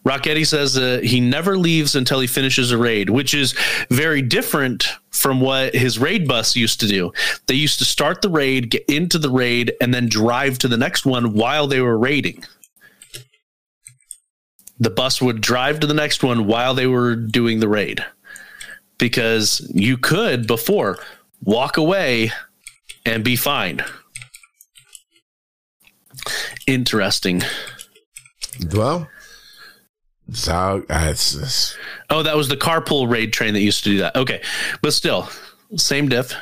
Rocketti 0.08 0.48
says 0.48 0.78
uh, 0.78 1.02
he 1.04 1.20
never 1.20 1.58
leaves 1.58 1.96
until 1.96 2.22
he 2.22 2.28
finishes 2.28 2.72
a 2.72 2.78
raid, 2.78 3.10
which 3.10 3.34
is 3.34 3.52
very 3.90 4.22
different 4.22 4.88
from 5.10 5.42
what 5.42 5.76
his 5.76 6.00
raid 6.00 6.28
bus 6.30 6.56
used 6.56 6.80
to 6.80 6.88
do. 6.88 7.12
They 7.48 7.56
used 7.56 7.80
to 7.80 7.86
start 7.86 8.22
the 8.22 8.30
raid, 8.30 8.70
get 8.70 8.86
into 8.88 9.18
the 9.18 9.30
raid, 9.30 9.74
and 9.82 9.94
then 9.94 10.08
drive 10.08 10.60
to 10.60 10.70
the 10.70 10.78
next 10.78 11.06
one 11.06 11.34
while 11.34 11.68
they 11.68 11.82
were 11.82 11.98
raiding. 11.98 12.44
The 14.80 14.92
bus 14.92 15.22
would 15.22 15.42
drive 15.42 15.82
to 15.82 15.88
the 15.88 15.94
next 15.94 16.24
one 16.24 16.48
while 16.48 16.74
they 16.74 16.88
were 16.88 17.16
doing 17.16 17.60
the 17.60 17.68
raid 17.68 18.06
because 18.98 19.70
you 19.74 19.98
could 19.98 20.48
before 20.48 21.00
walk 21.44 21.76
away 21.76 22.32
and 23.06 23.26
be 23.26 23.36
fine. 23.36 23.84
Interesting. 26.66 27.44
Well, 28.72 29.10
so 30.32 30.84
uh, 30.90 31.14
Oh, 32.10 32.24
that 32.24 32.36
was 32.36 32.48
the 32.48 32.58
carpool 32.58 33.10
raid 33.10 33.34
train 33.34 33.54
that 33.54 33.62
used 33.62 33.84
to 33.84 33.90
do 33.92 33.98
that. 34.00 34.16
Okay, 34.16 34.42
but 34.82 34.94
still, 34.94 35.30
same 35.76 36.10
diff. 36.10 36.34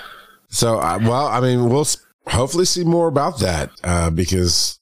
so. 0.50 0.80
Uh, 0.80 1.00
well, 1.02 1.28
I 1.28 1.40
mean, 1.42 1.70
we'll 1.70 1.86
hopefully 2.28 2.66
see 2.66 2.84
more 2.84 3.08
about 3.08 3.40
that 3.40 3.70
uh, 3.84 4.10
because 4.10 4.80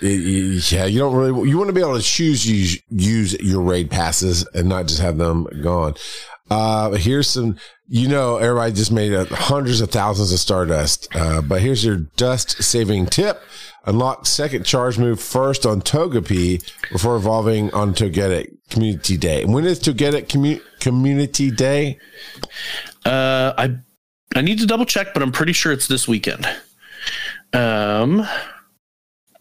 it- 0.00 0.70
yeah, 0.72 0.84
you 0.84 0.98
don't 1.00 1.14
really. 1.14 1.48
You 1.48 1.58
want 1.58 1.68
to 1.68 1.74
be 1.74 1.80
able 1.80 1.96
to 1.96 2.02
choose 2.02 2.46
use 2.46 2.80
use 2.90 3.32
your 3.40 3.62
raid 3.62 3.90
passes 3.90 4.46
and 4.54 4.68
not 4.68 4.86
just 4.86 5.00
have 5.00 5.18
them 5.18 5.46
gone. 5.62 5.94
Uh, 6.50 6.92
here's 6.92 7.28
some. 7.28 7.56
You 7.90 8.06
know, 8.06 8.36
everybody 8.36 8.72
just 8.72 8.92
made 8.92 9.14
uh, 9.14 9.24
hundreds 9.30 9.80
of 9.80 9.90
thousands 9.90 10.30
of 10.30 10.38
Stardust. 10.38 11.08
Uh, 11.16 11.40
but 11.40 11.62
here's 11.62 11.82
your 11.84 11.96
dust 12.16 12.62
saving 12.62 13.06
tip: 13.06 13.40
unlock 13.88 14.26
second 14.26 14.64
charge 14.64 14.98
move 14.98 15.20
first 15.20 15.64
on 15.64 15.80
Togepi 15.80 16.62
before 16.92 17.16
evolving 17.16 17.72
on 17.72 17.94
Togetic 17.94 18.54
Community 18.68 19.16
Day. 19.16 19.44
When 19.44 19.64
is 19.64 19.80
Togetic 19.80 20.26
commu- 20.26 20.60
Community 20.78 21.50
Day? 21.50 21.98
Uh, 23.04 23.54
I 23.56 23.76
I 24.36 24.42
need 24.42 24.58
to 24.60 24.66
double 24.66 24.84
check, 24.84 25.14
but 25.14 25.22
I'm 25.22 25.32
pretty 25.32 25.54
sure 25.54 25.72
it's 25.72 25.88
this 25.88 26.06
weekend. 26.06 26.46
Um, 27.54 28.26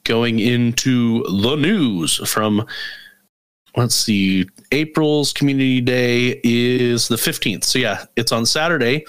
going 0.05 0.39
into 0.39 1.23
the 1.23 1.55
news 1.55 2.15
from 2.29 2.65
let's 3.75 3.95
see, 3.95 4.47
April's 4.71 5.33
Community 5.33 5.81
Day 5.81 6.39
is 6.43 7.09
the 7.09 7.17
15th. 7.17 7.65
So 7.65 7.79
yeah, 7.79 8.05
it's 8.15 8.31
on 8.31 8.45
Saturday 8.45 9.05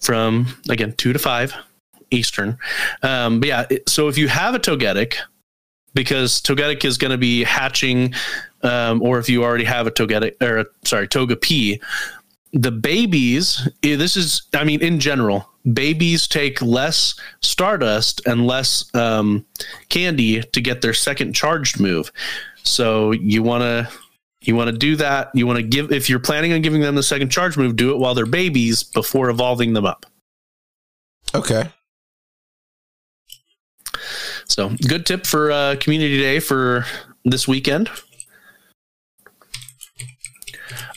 from 0.00 0.46
again 0.70 0.94
two 0.96 1.12
to 1.12 1.18
five 1.18 1.54
Eastern. 2.10 2.58
Um, 3.02 3.40
but 3.40 3.48
yeah, 3.48 3.66
so 3.86 4.08
if 4.08 4.18
you 4.18 4.28
have 4.28 4.54
a 4.54 4.58
Togetic, 4.58 5.16
because 5.94 6.40
Togetic 6.40 6.84
is 6.84 6.98
going 6.98 7.10
to 7.10 7.18
be 7.18 7.44
hatching, 7.44 8.14
um, 8.62 9.02
or 9.02 9.18
if 9.18 9.28
you 9.28 9.42
already 9.42 9.64
have 9.64 9.86
a 9.86 9.90
Togetic 9.90 10.40
or 10.42 10.58
a, 10.58 10.66
sorry 10.84 11.08
Togepi, 11.08 11.80
the 12.52 12.70
babies 12.70 13.68
this 13.82 14.16
is 14.16 14.42
i 14.54 14.64
mean 14.64 14.80
in 14.80 14.98
general 14.98 15.50
babies 15.74 16.26
take 16.26 16.62
less 16.62 17.14
stardust 17.42 18.24
and 18.26 18.46
less 18.46 18.88
um, 18.94 19.44
candy 19.90 20.40
to 20.40 20.60
get 20.62 20.80
their 20.80 20.94
second 20.94 21.34
charged 21.34 21.80
move 21.80 22.10
so 22.62 23.10
you 23.10 23.42
want 23.42 23.62
to 23.62 23.86
you 24.40 24.54
want 24.54 24.70
to 24.70 24.76
do 24.76 24.96
that 24.96 25.28
you 25.34 25.46
want 25.46 25.58
to 25.58 25.62
give 25.62 25.92
if 25.92 26.08
you're 26.08 26.20
planning 26.20 26.52
on 26.52 26.62
giving 26.62 26.80
them 26.80 26.94
the 26.94 27.02
second 27.02 27.30
charge 27.30 27.58
move 27.58 27.76
do 27.76 27.90
it 27.90 27.98
while 27.98 28.14
they're 28.14 28.24
babies 28.24 28.82
before 28.84 29.28
evolving 29.28 29.74
them 29.74 29.84
up 29.84 30.06
Okay. 31.34 31.68
So 34.48 34.70
good 34.88 35.04
tip 35.06 35.26
for 35.26 35.50
uh, 35.50 35.76
community 35.80 36.18
day 36.18 36.40
for 36.40 36.84
this 37.24 37.46
weekend 37.46 37.90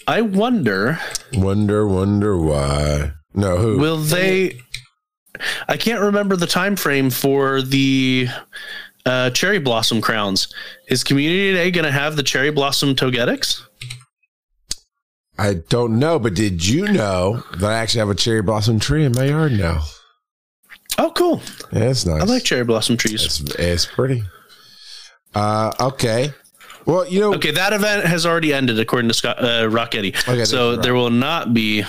i 0.07 0.21
wonder 0.21 0.99
Wonder, 1.33 1.87
wonder 1.87 2.37
why. 2.37 3.11
No, 3.33 3.57
who? 3.57 3.77
will 3.77 3.97
they 3.97 4.59
i 5.67 5.77
can't 5.77 6.01
remember 6.01 6.35
the 6.35 6.47
time 6.47 6.75
frame 6.75 7.09
for 7.09 7.61
the 7.61 8.27
uh, 9.05 9.29
cherry 9.31 9.59
blossom 9.59 10.01
crowns 10.01 10.53
is 10.89 11.03
community 11.03 11.53
day 11.53 11.71
going 11.71 11.85
to 11.85 11.91
have 11.91 12.15
the 12.15 12.23
cherry 12.23 12.51
blossom 12.51 12.95
togetics 12.95 13.65
I 15.37 15.53
don't 15.69 15.99
know, 15.99 16.19
but 16.19 16.33
did 16.33 16.67
you 16.67 16.85
know 16.91 17.45
that 17.53 17.71
I 17.71 17.75
actually 17.75 17.99
have 17.99 18.09
a 18.09 18.15
cherry 18.15 18.41
blossom 18.41 18.77
tree 18.77 19.05
in 19.05 19.13
my 19.13 19.23
yard 19.23 19.53
now? 19.53 19.83
Oh 20.99 21.11
cool. 21.11 21.41
Yeah, 21.71 21.89
it's 21.89 22.05
nice. 22.05 22.21
i 22.21 22.25
like 22.25 22.43
cherry 22.43 22.65
blossom 22.65 22.97
trees. 22.97 23.23
It's, 23.25 23.55
it's 23.55 23.85
pretty. 23.85 24.23
Uh, 25.33 25.71
okay. 25.79 26.33
Well, 26.85 27.07
you 27.07 27.21
know, 27.21 27.33
okay 27.35 27.51
that 27.51 27.71
event 27.71 28.05
has 28.05 28.25
already 28.25 28.53
ended 28.53 28.79
according 28.79 29.07
to 29.09 29.13
scott 29.13 29.41
uh, 29.43 29.69
rock 29.69 29.95
eddie. 29.95 30.13
Okay, 30.27 30.43
so 30.43 30.75
there 30.75 30.93
will 30.93 31.09
not 31.09 31.53
be 31.53 31.83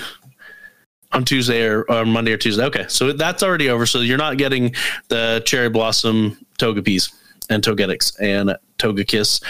on 1.13 1.25
tuesday 1.25 1.67
or, 1.67 1.91
or 1.91 2.05
monday 2.05 2.33
or 2.33 2.37
tuesday. 2.37 2.65
Okay 2.65 2.85
so 2.89 3.13
that's 3.13 3.43
already 3.43 3.69
over. 3.69 3.87
So 3.87 4.01
you're 4.01 4.19
not 4.19 4.37
getting 4.37 4.75
the 5.09 5.43
cherry 5.47 5.71
blossom 5.71 6.37
Togepis 6.59 7.13
and 7.49 7.65
togetics 7.65 8.15
and 8.21 8.57
Togekiss 8.79 9.43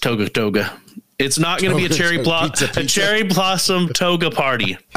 toga 0.00 0.28
toga. 0.28 0.78
It's 1.18 1.38
not 1.38 1.60
going 1.60 1.72
to 1.72 1.76
be 1.76 1.86
a 1.86 1.88
cherry 1.88 2.18
pizza, 2.18 2.70
a 2.76 2.84
cherry 2.84 3.24
blossom 3.24 3.88
toga 3.88 4.30
party. 4.30 4.78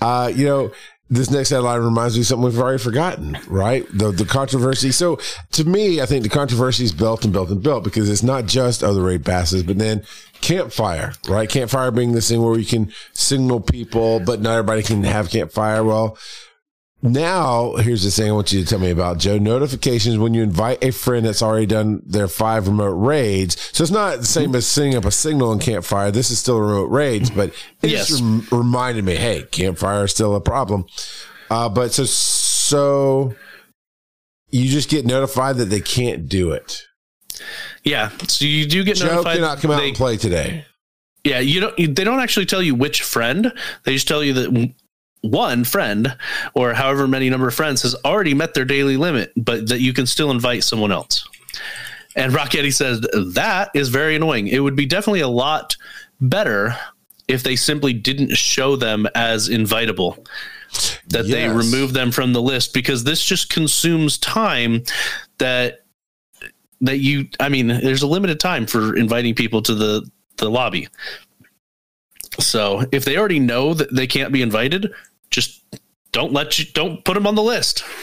Uh, 0.00 0.30
you 0.34 0.44
know, 0.44 0.72
this 1.10 1.30
next 1.30 1.50
headline 1.50 1.80
reminds 1.80 2.14
me 2.14 2.22
of 2.22 2.26
something 2.26 2.44
we've 2.46 2.58
already 2.58 2.82
forgotten, 2.82 3.36
right? 3.46 3.86
The 3.92 4.10
the 4.10 4.24
controversy. 4.24 4.90
So 4.90 5.18
to 5.52 5.64
me, 5.64 6.00
I 6.00 6.06
think 6.06 6.22
the 6.22 6.30
controversy 6.30 6.84
is 6.84 6.92
built 6.92 7.24
and 7.24 7.32
built 7.32 7.50
and 7.50 7.62
built 7.62 7.84
because 7.84 8.08
it's 8.08 8.22
not 8.22 8.46
just 8.46 8.82
other 8.82 9.02
raid 9.02 9.24
passes, 9.24 9.62
but 9.62 9.78
then 9.78 10.02
campfire, 10.40 11.12
right? 11.28 11.48
Campfire 11.48 11.90
being 11.90 12.12
this 12.12 12.28
thing 12.28 12.42
where 12.42 12.58
you 12.58 12.64
can 12.64 12.92
signal 13.12 13.60
people, 13.60 14.20
but 14.20 14.40
not 14.40 14.52
everybody 14.52 14.82
can 14.82 15.04
have 15.04 15.30
campfire. 15.30 15.84
Well, 15.84 16.16
now 17.12 17.74
here's 17.76 18.02
the 18.02 18.10
thing 18.10 18.30
I 18.30 18.32
want 18.32 18.52
you 18.52 18.62
to 18.62 18.66
tell 18.66 18.78
me 18.78 18.90
about, 18.90 19.18
Joe. 19.18 19.38
Notifications 19.38 20.16
when 20.18 20.32
you 20.34 20.42
invite 20.42 20.82
a 20.82 20.90
friend 20.90 21.24
that's 21.26 21.42
already 21.42 21.66
done 21.66 22.02
their 22.06 22.28
five 22.28 22.66
remote 22.66 22.94
raids. 22.94 23.56
So 23.72 23.84
it's 23.84 23.90
not 23.92 24.18
the 24.18 24.26
same 24.26 24.54
as 24.54 24.66
setting 24.66 24.94
up 24.96 25.04
a 25.04 25.10
signal 25.10 25.52
in 25.52 25.58
campfire. 25.58 26.10
This 26.10 26.30
is 26.30 26.38
still 26.38 26.58
remote 26.60 26.90
raids, 26.90 27.30
but 27.30 27.50
it 27.82 27.90
Yes. 27.90 28.08
just 28.08 28.22
rem- 28.22 28.46
reminded 28.50 29.04
me, 29.04 29.16
hey, 29.16 29.42
campfire 29.50 30.04
is 30.04 30.12
still 30.12 30.34
a 30.34 30.40
problem. 30.40 30.86
Uh, 31.50 31.68
but 31.68 31.92
so 31.92 32.04
so 32.04 33.34
you 34.50 34.68
just 34.70 34.88
get 34.88 35.04
notified 35.04 35.56
that 35.58 35.66
they 35.66 35.80
can't 35.80 36.28
do 36.28 36.52
it. 36.52 36.82
yeah 37.84 38.10
so 38.28 38.44
you 38.46 38.64
do 38.66 38.82
get 38.84 38.96
Joe 38.96 39.06
notified 39.06 39.36
cannot 39.36 39.58
come 39.60 39.70
out 39.72 39.80
they- 39.80 39.88
and 39.88 39.96
play 39.96 40.16
today. 40.16 40.64
Yeah, 41.24 41.38
you 41.40 41.60
don't. 41.60 41.76
They 41.96 42.04
don't 42.04 42.20
actually 42.20 42.44
tell 42.44 42.60
you 42.62 42.74
which 42.74 43.00
friend. 43.02 43.50
They 43.84 43.94
just 43.94 44.06
tell 44.06 44.22
you 44.22 44.34
that 44.34 44.74
one 45.30 45.64
friend, 45.64 46.16
or 46.54 46.74
however 46.74 47.08
many 47.08 47.30
number 47.30 47.48
of 47.48 47.54
friends, 47.54 47.82
has 47.82 47.94
already 48.04 48.34
met 48.34 48.54
their 48.54 48.64
daily 48.64 48.96
limit, 48.96 49.32
but 49.36 49.68
that 49.68 49.80
you 49.80 49.92
can 49.92 50.06
still 50.06 50.30
invite 50.30 50.64
someone 50.64 50.92
else. 50.92 51.26
And 52.16 52.32
Rocketti 52.32 52.72
says 52.72 53.00
that 53.34 53.70
is 53.74 53.88
very 53.88 54.16
annoying. 54.16 54.46
It 54.48 54.60
would 54.60 54.76
be 54.76 54.86
definitely 54.86 55.20
a 55.20 55.28
lot 55.28 55.76
better 56.20 56.76
if 57.26 57.42
they 57.42 57.56
simply 57.56 57.92
didn't 57.92 58.36
show 58.36 58.76
them 58.76 59.06
as 59.14 59.48
invitable. 59.48 60.24
That 61.08 61.28
they 61.28 61.48
remove 61.48 61.92
them 61.92 62.10
from 62.10 62.32
the 62.32 62.42
list 62.42 62.74
because 62.74 63.04
this 63.04 63.24
just 63.24 63.48
consumes 63.48 64.18
time 64.18 64.82
that 65.38 65.84
that 66.80 66.98
you 66.98 67.28
I 67.38 67.48
mean 67.48 67.68
there's 67.68 68.02
a 68.02 68.08
limited 68.08 68.40
time 68.40 68.66
for 68.66 68.96
inviting 68.96 69.36
people 69.36 69.62
to 69.62 69.74
the 69.74 70.10
the 70.38 70.50
lobby. 70.50 70.88
So 72.40 72.84
if 72.90 73.04
they 73.04 73.16
already 73.16 73.38
know 73.38 73.74
that 73.74 73.94
they 73.94 74.08
can't 74.08 74.32
be 74.32 74.42
invited, 74.42 74.92
just 75.34 75.62
don't 76.12 76.32
let 76.32 76.58
you 76.58 76.64
don't 76.72 77.04
put 77.04 77.14
them 77.14 77.26
on 77.26 77.34
the 77.34 77.42
list. 77.42 77.84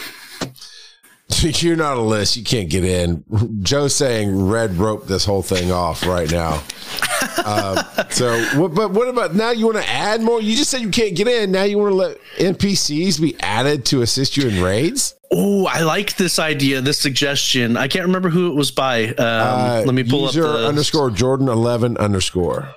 You're 1.40 1.76
not 1.76 1.96
a 1.96 2.02
list. 2.02 2.36
You 2.36 2.44
can't 2.44 2.68
get 2.68 2.84
in. 2.84 3.24
Joe's 3.62 3.94
saying 3.94 4.48
red 4.48 4.74
rope 4.74 5.06
this 5.06 5.24
whole 5.24 5.40
thing 5.40 5.72
off 5.72 6.06
right 6.06 6.30
now. 6.30 6.62
um, 7.46 7.78
so, 8.10 8.68
but 8.68 8.90
what 8.90 9.08
about 9.08 9.34
now? 9.34 9.50
You 9.50 9.64
want 9.64 9.78
to 9.78 9.88
add 9.88 10.20
more? 10.20 10.42
You 10.42 10.54
just 10.54 10.70
said 10.70 10.82
you 10.82 10.90
can't 10.90 11.16
get 11.16 11.26
in. 11.28 11.50
Now 11.50 11.62
you 11.62 11.78
want 11.78 11.92
to 11.92 11.96
let 11.96 12.18
NPCs 12.36 13.18
be 13.18 13.34
added 13.40 13.86
to 13.86 14.02
assist 14.02 14.36
you 14.36 14.46
in 14.46 14.62
raids? 14.62 15.14
Oh, 15.32 15.64
I 15.66 15.80
like 15.80 16.16
this 16.16 16.38
idea, 16.38 16.82
this 16.82 16.98
suggestion. 16.98 17.78
I 17.78 17.88
can't 17.88 18.04
remember 18.04 18.28
who 18.28 18.52
it 18.52 18.54
was 18.54 18.70
by. 18.70 19.06
Um, 19.06 19.14
Uh, 19.18 19.82
let 19.86 19.94
me 19.94 20.04
pull 20.04 20.26
user 20.26 20.46
up 20.46 20.58
the 20.58 20.68
underscore 20.68 21.10
Jordan 21.10 21.48
eleven 21.48 21.96
underscore. 21.96 22.74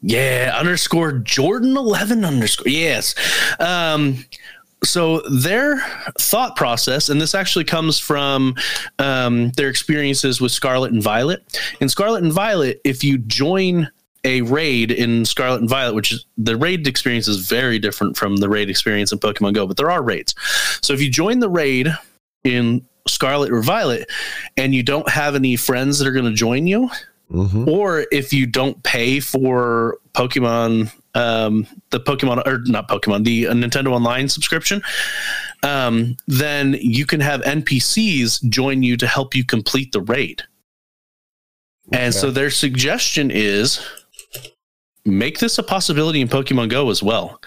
Yeah, 0.00 0.54
underscore 0.56 1.12
Jordan 1.12 1.76
eleven 1.76 2.24
underscore. 2.24 2.68
Yes. 2.68 3.14
Um, 3.58 4.24
so 4.84 5.20
their 5.22 5.80
thought 6.18 6.54
process, 6.54 7.08
and 7.08 7.20
this 7.20 7.34
actually 7.34 7.64
comes 7.64 7.98
from 7.98 8.54
um, 9.00 9.50
their 9.56 9.68
experiences 9.68 10.40
with 10.40 10.52
Scarlet 10.52 10.92
and 10.92 11.02
Violet. 11.02 11.60
In 11.80 11.88
Scarlet 11.88 12.22
and 12.22 12.32
Violet, 12.32 12.80
if 12.84 13.02
you 13.02 13.18
join 13.18 13.90
a 14.24 14.42
raid 14.42 14.92
in 14.92 15.24
Scarlet 15.24 15.60
and 15.60 15.68
Violet, 15.68 15.94
which 15.94 16.12
is 16.12 16.26
the 16.36 16.56
raid 16.56 16.86
experience 16.86 17.26
is 17.26 17.48
very 17.48 17.78
different 17.78 18.16
from 18.16 18.36
the 18.36 18.48
raid 18.48 18.70
experience 18.70 19.10
in 19.10 19.18
Pokemon 19.18 19.54
Go, 19.54 19.66
but 19.66 19.76
there 19.76 19.90
are 19.90 20.02
raids. 20.02 20.34
So 20.80 20.92
if 20.92 21.00
you 21.00 21.10
join 21.10 21.40
the 21.40 21.48
raid 21.48 21.88
in 22.44 22.86
Scarlet 23.06 23.50
or 23.50 23.62
Violet 23.62 24.08
and 24.56 24.74
you 24.74 24.82
don't 24.82 25.08
have 25.08 25.34
any 25.34 25.56
friends 25.56 25.98
that 25.98 26.06
are 26.06 26.12
going 26.12 26.24
to 26.24 26.32
join 26.32 26.66
you, 26.66 26.90
Mm-hmm. 27.30 27.68
or 27.68 28.06
if 28.10 28.32
you 28.32 28.46
don't 28.46 28.82
pay 28.84 29.20
for 29.20 29.98
Pokemon, 30.14 30.90
um, 31.14 31.66
the 31.90 32.00
Pokemon 32.00 32.46
or 32.46 32.60
not 32.64 32.88
Pokemon, 32.88 33.24
the 33.24 33.48
uh, 33.48 33.52
Nintendo 33.52 33.88
Online 33.92 34.30
subscription, 34.30 34.80
um, 35.62 36.16
then 36.26 36.78
you 36.80 37.04
can 37.04 37.20
have 37.20 37.42
NPCs 37.42 38.48
join 38.48 38.82
you 38.82 38.96
to 38.96 39.06
help 39.06 39.34
you 39.34 39.44
complete 39.44 39.92
the 39.92 40.00
raid. 40.00 40.42
And 41.92 42.14
so 42.14 42.30
their 42.30 42.50
suggestion 42.50 43.30
is 43.30 43.80
make 45.04 45.38
this 45.38 45.58
a 45.58 45.62
possibility 45.62 46.20
in 46.20 46.28
Pokemon 46.28 46.70
Go 46.70 46.90
as 46.90 47.02
well. 47.02 47.40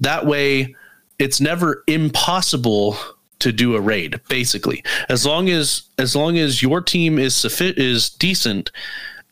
That 0.00 0.26
way, 0.26 0.74
it's 1.18 1.40
never 1.40 1.84
impossible 1.86 2.96
to 3.40 3.52
do 3.52 3.74
a 3.76 3.80
raid. 3.80 4.20
Basically, 4.28 4.82
as 5.08 5.26
long 5.26 5.48
as 5.50 5.82
as 5.98 6.16
long 6.16 6.38
as 6.38 6.62
your 6.62 6.80
team 6.80 7.18
is 7.18 7.34
suffi- 7.34 7.74
is 7.76 8.08
decent, 8.10 8.70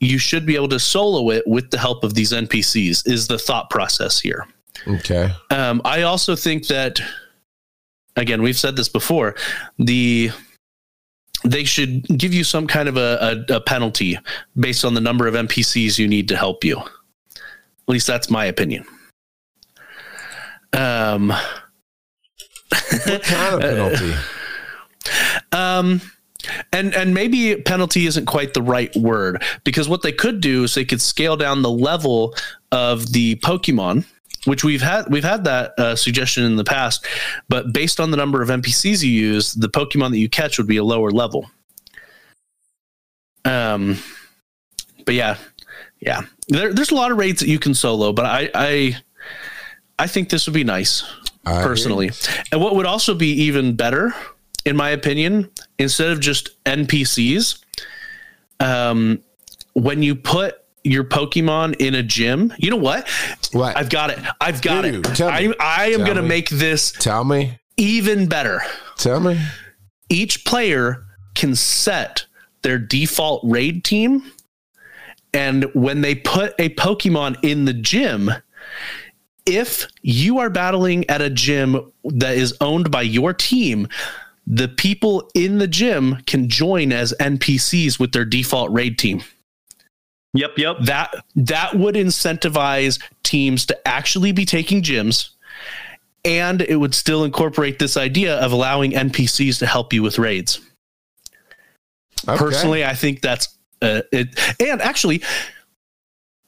you 0.03 0.19
should 0.19 0.45
be 0.45 0.57
able 0.57 0.69
to 0.69 0.81
solo 0.81 1.31
it 1.31 1.47
with 1.47 1.71
the 1.71 1.79
help 1.79 2.03
of 2.03 2.15
these 2.15 2.33
NPCs. 2.33 3.07
Is 3.07 3.29
the 3.29 3.39
thought 3.39 3.71
process 3.71 4.19
here? 4.19 4.47
Okay. 4.89 5.31
Um, 5.51 5.81
I 5.85 6.03
also 6.03 6.35
think 6.35 6.67
that, 6.67 7.01
again, 8.17 8.43
we've 8.43 8.59
said 8.59 8.75
this 8.75 8.89
before. 8.89 9.37
The 9.79 10.31
they 11.45 11.63
should 11.65 12.07
give 12.19 12.35
you 12.35 12.43
some 12.45 12.67
kind 12.67 12.89
of 12.89 12.97
a, 12.97 13.45
a, 13.49 13.57
a 13.57 13.61
penalty 13.61 14.19
based 14.59 14.85
on 14.85 14.95
the 14.95 15.01
number 15.01 15.27
of 15.29 15.35
NPCs 15.35 15.99
you 15.99 16.09
need 16.09 16.29
to 16.29 16.37
help 16.37 16.65
you. 16.65 16.79
At 16.79 17.89
least 17.89 18.07
that's 18.09 18.29
my 18.31 18.45
opinion. 18.47 18.85
Um, 20.73 21.29
What 23.07 23.23
kind 23.23 23.55
of 23.55 23.61
penalty? 24.01 24.15
um, 25.53 26.01
and 26.73 26.95
and 26.95 27.15
maybe 27.15 27.57
penalty 27.57 28.07
isn't 28.07 28.27
quite 28.27 28.55
the 28.55 28.63
right 28.63 28.95
word 28.97 29.43
because 29.65 29.89
what 29.89 30.03
they 30.03 30.13
could 30.13 30.41
do 30.41 30.65
is 30.65 30.75
they 30.75 30.85
could 30.85 31.01
scale 31.01 31.37
down 31.37 31.63
the 31.63 31.71
level 31.71 32.35
of 32.71 33.13
the 33.13 33.37
Pokemon, 33.37 34.05
which 34.45 34.65
we've 34.65 34.83
had 34.83 35.11
we've 35.11 35.25
had 35.25 35.45
that 35.45 35.79
uh, 35.79 35.97
suggestion 35.97 36.45
in 36.45 36.57
the 36.57 36.65
past, 36.65 37.07
but 37.49 37.73
based 37.73 38.01
on 38.01 38.11
the 38.11 38.17
number 38.17 38.43
of 38.43 38.49
NPCs 38.49 39.03
you 39.03 39.11
use, 39.11 39.55
the 39.55 39.69
Pokemon 39.69 40.11
that 40.11 40.19
you 40.19 40.29
catch 40.29 40.59
would 40.59 40.67
be 40.67 40.77
a 40.77 40.85
lower 40.85 41.11
level. 41.11 41.51
Um, 43.45 43.99
but 45.05 45.15
yeah, 45.15 45.37
yeah, 46.01 46.23
there, 46.49 46.73
there's 46.73 46.91
a 46.91 46.95
lot 46.95 47.13
of 47.13 47.19
raids 47.19 47.41
that 47.41 47.49
you 47.49 47.59
can 47.59 47.75
solo, 47.75 48.13
but 48.13 48.27
I 48.27 48.51
I 48.55 48.97
I 49.99 50.07
think 50.07 50.31
this 50.31 50.47
would 50.47 50.55
be 50.55 50.65
nice 50.65 51.05
I 51.45 51.63
personally. 51.63 52.11
And 52.51 52.61
what 52.61 52.77
would 52.77 52.87
also 52.87 53.15
be 53.15 53.29
even 53.29 53.77
better, 53.77 54.15
in 54.65 54.77
my 54.77 54.91
opinion, 54.91 55.51
instead 55.79 56.11
of 56.11 56.21
just 56.21 56.63
NPCs, 56.65 57.63
um, 58.61 59.23
when 59.75 60.03
you 60.03 60.15
put 60.15 60.57
your 60.85 61.05
Pokemon 61.05 61.77
in 61.77 61.95
a 61.95 62.03
gym, 62.03 62.53
you 62.59 62.71
know 62.71 62.77
what? 62.77 63.09
What? 63.53 63.77
I've 63.77 63.91
got 63.91 64.11
it. 64.11 64.19
I've 64.41 64.63
got 64.63 64.83
Dude, 64.83 65.07
it. 65.07 65.21
I. 65.21 65.53
I 65.61 65.87
am 65.91 66.01
going 66.01 66.17
to 66.17 66.23
make 66.23 66.49
this 66.51 66.93
Tell 66.93 67.25
me. 67.25 67.59
even 67.77 68.27
better. 68.27 68.61
Tell 68.97 69.21
me. 69.21 69.41
Each 70.09 70.45
player 70.45 71.05
can 71.35 71.55
set 71.55 72.27
their 72.63 72.79
default 72.79 73.43
raid 73.45 73.85
team. 73.85 74.31
And 75.35 75.65
when 75.75 76.03
they 76.03 76.15
put 76.15 76.55
a 76.59 76.69
Pokemon 76.71 77.39
in 77.43 77.65
the 77.65 77.73
gym, 77.73 78.31
if 79.47 79.89
you 80.03 80.39
are 80.39 80.51
battling 80.51 81.09
at 81.09 81.23
a 81.23 81.31
gym 81.31 81.93
that 82.05 82.37
is 82.37 82.55
owned 82.61 82.91
by 82.91 83.03
your 83.03 83.33
team, 83.33 83.89
the 84.47 84.69
people 84.69 85.31
in 85.35 85.59
the 85.59 85.69
gym 85.69 86.19
can 86.27 86.49
join 86.49 86.93
as 86.93 87.15
NPCs 87.21 87.99
with 87.99 88.13
their 88.13 88.25
default 88.25 88.71
raid 88.73 88.99
team. 88.99 89.23
Yep, 90.35 90.59
yep. 90.59 90.77
That 90.83 91.15
that 91.37 91.75
would 91.75 91.95
incentivize 91.95 93.01
teams 93.23 93.67
to 93.67 93.89
actually 93.89 94.33
be 94.33 94.45
taking 94.45 94.83
gyms 94.83 95.31
and 96.25 96.63
it 96.63 96.77
would 96.77 96.95
still 96.95 97.25
incorporate 97.25 97.79
this 97.79 97.97
idea 97.97 98.37
of 98.39 98.53
allowing 98.53 98.93
NPCs 98.93 99.59
to 99.59 99.67
help 99.67 99.93
you 99.93 100.03
with 100.03 100.19
raids. 100.19 100.61
Okay. 102.29 102.39
Personally, 102.39 102.85
I 102.85 102.95
think 102.95 103.21
that's 103.21 103.57
uh, 103.81 104.03
it. 104.13 104.39
And 104.61 104.81
actually, 104.81 105.23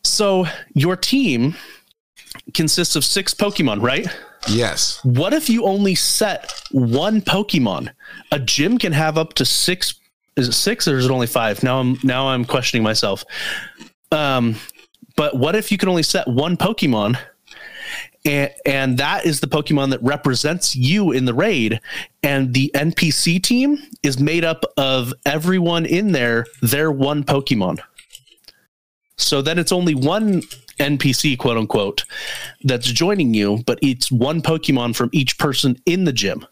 so 0.05 0.47
your 0.75 0.97
team 0.97 1.57
consists 2.53 2.95
of 2.95 3.05
six 3.05 3.35
Pokemon, 3.35 3.83
right? 3.83 4.07
Yes. 4.49 5.01
What 5.05 5.33
if 5.33 5.49
you 5.49 5.65
only 5.65 5.95
set 5.95 6.53
one 6.71 7.21
Pokemon? 7.21 7.91
A 8.33 8.39
gym 8.39 8.79
can 8.79 8.93
have 8.93 9.19
up 9.19 9.35
to 9.35 9.45
six. 9.45 9.95
Is 10.37 10.49
it 10.49 10.53
six 10.53 10.89
or 10.89 10.99
is 10.99 11.07
it 11.07 11.11
only 11.11 11.27
five? 11.27 11.63
Now 11.63 11.81
I'm 11.81 11.99
now 12.03 12.29
I'm 12.29 12.45
questioning 12.45 12.83
myself. 12.83 13.25
Um, 14.13 14.57
but 15.17 15.37
what 15.37 15.55
if 15.55 15.71
you 15.71 15.79
can 15.79 15.89
only 15.89 16.03
set 16.03 16.27
one 16.27 16.57
Pokemon? 16.57 17.19
And, 18.25 18.51
and 18.65 18.99
that 18.99 19.27
is 19.27 19.41
the 19.41 19.47
Pokemon 19.47 19.91
that 19.91 20.03
represents 20.03 20.75
you 20.75 21.13
in 21.13 21.25
the 21.25 21.35
raid. 21.35 21.81
And 22.23 22.55
the 22.55 22.71
NPC 22.75 23.43
team 23.43 23.79
is 24.03 24.19
made 24.19 24.45
up 24.45 24.65
of 24.77 25.13
everyone 25.27 25.85
in 25.85 26.13
there, 26.13 26.47
their 26.63 26.91
one 26.91 27.23
Pokemon. 27.25 27.81
So 29.17 29.43
then 29.43 29.59
it's 29.59 29.73
only 29.73 29.95
one 29.95 30.43
NPC, 30.79 31.39
quote 31.39 31.57
unquote, 31.57 32.05
that's 32.63 32.87
joining 32.87 33.35
you, 33.35 33.63
but 33.67 33.79
it's 33.83 34.11
one 34.11 34.43
Pokemon 34.43 34.97
from 34.97 35.11
each 35.13 35.39
person 35.39 35.81
in 35.87 36.05
the 36.05 36.13
gym. 36.13 36.47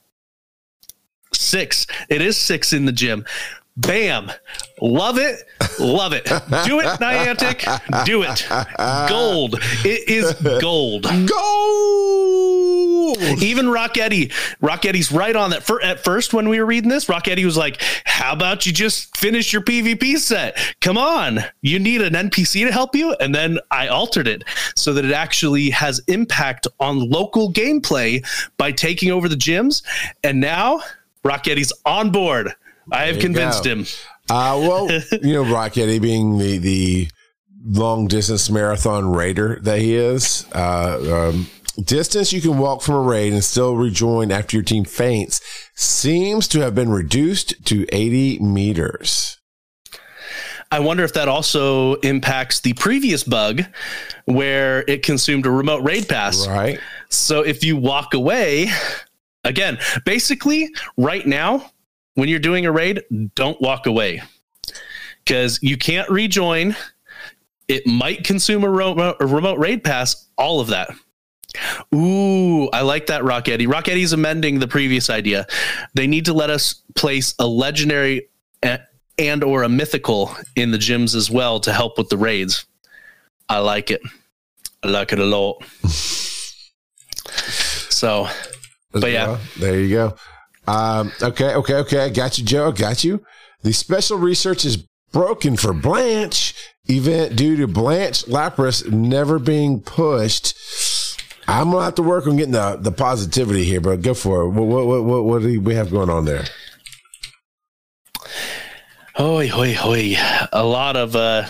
Six. 1.32 1.86
It 2.08 2.22
is 2.22 2.36
six 2.36 2.72
in 2.72 2.84
the 2.84 2.92
gym. 2.92 3.24
Bam. 3.76 4.30
Love 4.80 5.18
it. 5.18 5.44
Love 5.80 6.12
it. 6.12 6.24
Do 6.24 6.80
it, 6.80 6.86
Niantic. 7.00 8.04
Do 8.04 8.22
it. 8.22 8.46
Gold. 9.08 9.58
It 9.84 10.08
is 10.08 10.34
gold. 10.60 11.04
Go. 11.04 12.01
Even 13.20 13.66
Rocketti, 13.66 14.32
Rockettie's 14.60 15.12
right 15.12 15.34
on 15.34 15.50
that. 15.50 15.62
For, 15.62 15.82
at 15.82 16.02
first, 16.02 16.32
when 16.32 16.48
we 16.48 16.58
were 16.58 16.66
reading 16.66 16.90
this, 16.90 17.06
Rocketti 17.06 17.44
was 17.44 17.56
like, 17.56 17.82
"How 18.04 18.32
about 18.32 18.66
you 18.66 18.72
just 18.72 19.16
finish 19.16 19.52
your 19.52 19.62
PvP 19.62 20.18
set? 20.18 20.56
Come 20.80 20.98
on, 20.98 21.40
you 21.60 21.78
need 21.78 22.02
an 22.02 22.14
NPC 22.14 22.64
to 22.64 22.72
help 22.72 22.94
you." 22.94 23.14
And 23.20 23.34
then 23.34 23.58
I 23.70 23.88
altered 23.88 24.28
it 24.28 24.44
so 24.76 24.92
that 24.94 25.04
it 25.04 25.12
actually 25.12 25.70
has 25.70 26.00
impact 26.08 26.66
on 26.80 27.08
local 27.10 27.52
gameplay 27.52 28.24
by 28.56 28.72
taking 28.72 29.10
over 29.10 29.28
the 29.28 29.36
gyms. 29.36 29.82
And 30.24 30.40
now 30.40 30.80
Rocketti's 31.24 31.72
on 31.84 32.10
board. 32.10 32.54
I 32.90 33.04
have 33.04 33.18
convinced 33.18 33.64
go. 33.64 33.70
him. 33.70 33.86
Uh, 34.30 34.58
well, 34.60 34.90
you 35.22 35.32
know, 35.32 35.44
Rock 35.44 35.78
Eddie 35.78 35.98
being 35.98 36.38
the 36.38 36.58
the 36.58 37.08
long 37.64 38.08
distance 38.08 38.50
marathon 38.50 39.12
raider 39.12 39.58
that 39.62 39.78
he 39.78 39.94
is. 39.94 40.46
Uh, 40.52 41.30
um, 41.30 41.46
distance 41.80 42.32
you 42.32 42.40
can 42.40 42.58
walk 42.58 42.82
from 42.82 42.94
a 42.94 43.00
raid 43.00 43.32
and 43.32 43.42
still 43.42 43.76
rejoin 43.76 44.30
after 44.30 44.56
your 44.56 44.64
team 44.64 44.84
faints 44.84 45.40
seems 45.74 46.48
to 46.48 46.60
have 46.60 46.74
been 46.74 46.90
reduced 46.90 47.64
to 47.66 47.86
80 47.92 48.40
meters. 48.40 49.38
I 50.70 50.80
wonder 50.80 51.04
if 51.04 51.12
that 51.12 51.28
also 51.28 51.96
impacts 51.96 52.60
the 52.60 52.72
previous 52.72 53.24
bug 53.24 53.62
where 54.24 54.84
it 54.88 55.02
consumed 55.02 55.44
a 55.44 55.50
remote 55.50 55.82
raid 55.82 56.08
pass. 56.08 56.46
Right. 56.48 56.80
So 57.10 57.42
if 57.42 57.62
you 57.62 57.76
walk 57.76 58.14
away, 58.14 58.68
again, 59.44 59.78
basically, 60.06 60.70
right 60.96 61.26
now, 61.26 61.70
when 62.14 62.30
you're 62.30 62.38
doing 62.38 62.64
a 62.64 62.72
raid, 62.72 63.02
don't 63.34 63.60
walk 63.60 63.86
away 63.86 64.22
because 65.24 65.58
you 65.62 65.76
can't 65.76 66.08
rejoin. 66.08 66.74
It 67.68 67.86
might 67.86 68.24
consume 68.24 68.64
a 68.64 68.70
remote, 68.70 69.16
a 69.20 69.26
remote 69.26 69.58
raid 69.58 69.84
pass, 69.84 70.28
all 70.38 70.58
of 70.60 70.68
that. 70.68 70.90
Ooh, 71.94 72.68
I 72.70 72.82
like 72.82 73.06
that, 73.06 73.24
Rock 73.24 73.48
Eddie. 73.48 73.66
Rock 73.66 73.88
Eddie's 73.88 74.12
amending 74.12 74.58
the 74.58 74.68
previous 74.68 75.10
idea. 75.10 75.46
They 75.94 76.06
need 76.06 76.24
to 76.26 76.32
let 76.32 76.50
us 76.50 76.82
place 76.94 77.34
a 77.38 77.46
legendary 77.46 78.28
and 79.18 79.44
or 79.44 79.62
a 79.62 79.68
mythical 79.68 80.34
in 80.56 80.70
the 80.70 80.78
gyms 80.78 81.14
as 81.14 81.30
well 81.30 81.60
to 81.60 81.72
help 81.72 81.98
with 81.98 82.08
the 82.08 82.16
raids. 82.16 82.66
I 83.48 83.58
like 83.58 83.90
it. 83.90 84.00
I 84.82 84.88
like 84.88 85.12
it 85.12 85.18
a 85.18 85.24
lot. 85.24 85.62
so 87.92 88.26
But 88.92 89.10
yeah. 89.10 89.26
Well, 89.26 89.40
there 89.58 89.80
you 89.80 89.88
go. 89.94 90.16
Um, 90.66 91.12
okay, 91.20 91.54
okay, 91.54 91.74
okay. 91.74 92.04
I 92.04 92.08
got 92.08 92.38
you, 92.38 92.44
Joe. 92.44 92.68
I 92.68 92.72
got 92.72 93.04
you. 93.04 93.24
The 93.62 93.72
special 93.72 94.18
research 94.18 94.64
is 94.64 94.78
broken 95.12 95.56
for 95.56 95.72
Blanche 95.72 96.54
event 96.86 97.36
due 97.36 97.56
to 97.56 97.66
Blanche 97.66 98.24
Lapras 98.24 98.90
never 98.90 99.38
being 99.38 99.80
pushed. 99.80 100.56
I'm 101.48 101.70
gonna 101.70 101.84
have 101.84 101.96
to 101.96 102.02
work 102.02 102.26
on 102.26 102.36
getting 102.36 102.52
the, 102.52 102.76
the 102.80 102.92
positivity 102.92 103.64
here, 103.64 103.80
but 103.80 104.02
go 104.02 104.14
for 104.14 104.42
it. 104.42 104.50
What 104.50 104.66
what 104.66 105.04
what 105.04 105.24
what, 105.24 105.42
do 105.42 105.60
we 105.60 105.74
have 105.74 105.90
going 105.90 106.10
on 106.10 106.24
there? 106.24 106.44
Hoi, 109.14 109.48
hoi, 109.48 109.74
hoi. 109.74 110.14
A 110.52 110.64
lot 110.64 110.96
of 110.96 111.16
uh, 111.16 111.46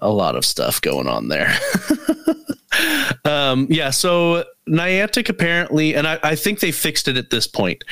a 0.00 0.10
lot 0.10 0.36
of 0.36 0.44
stuff 0.44 0.80
going 0.80 1.06
on 1.06 1.28
there. 1.28 1.56
um, 3.24 3.66
yeah. 3.70 3.90
So 3.90 4.44
Niantic 4.68 5.28
apparently, 5.28 5.94
and 5.94 6.06
I, 6.06 6.18
I 6.22 6.34
think 6.34 6.60
they 6.60 6.72
fixed 6.72 7.06
it 7.06 7.16
at 7.16 7.30
this 7.30 7.46
point. 7.46 7.84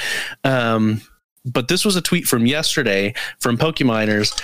Um, 0.42 1.02
but 1.44 1.68
this 1.68 1.84
was 1.84 1.96
a 1.96 2.02
tweet 2.02 2.26
from 2.26 2.46
yesterday 2.46 3.14
from 3.40 3.58
Pokeminers. 3.58 4.40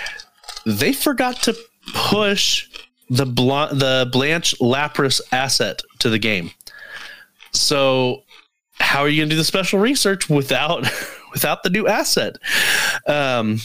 They 0.65 0.93
forgot 0.93 1.41
to 1.43 1.55
push 1.93 2.68
the 3.09 3.25
Bl- 3.25 3.73
the 3.75 4.09
Blanche 4.11 4.55
Lapras 4.59 5.21
asset 5.31 5.81
to 5.99 6.09
the 6.09 6.19
game. 6.19 6.51
So 7.51 8.23
how 8.79 8.99
are 9.01 9.09
you 9.09 9.21
going 9.21 9.29
to 9.29 9.33
do 9.35 9.37
the 9.37 9.43
special 9.43 9.79
research 9.79 10.29
without 10.29 10.87
without 11.33 11.63
the 11.63 11.69
new 11.69 11.87
asset? 11.87 12.35
Um, 13.07 13.59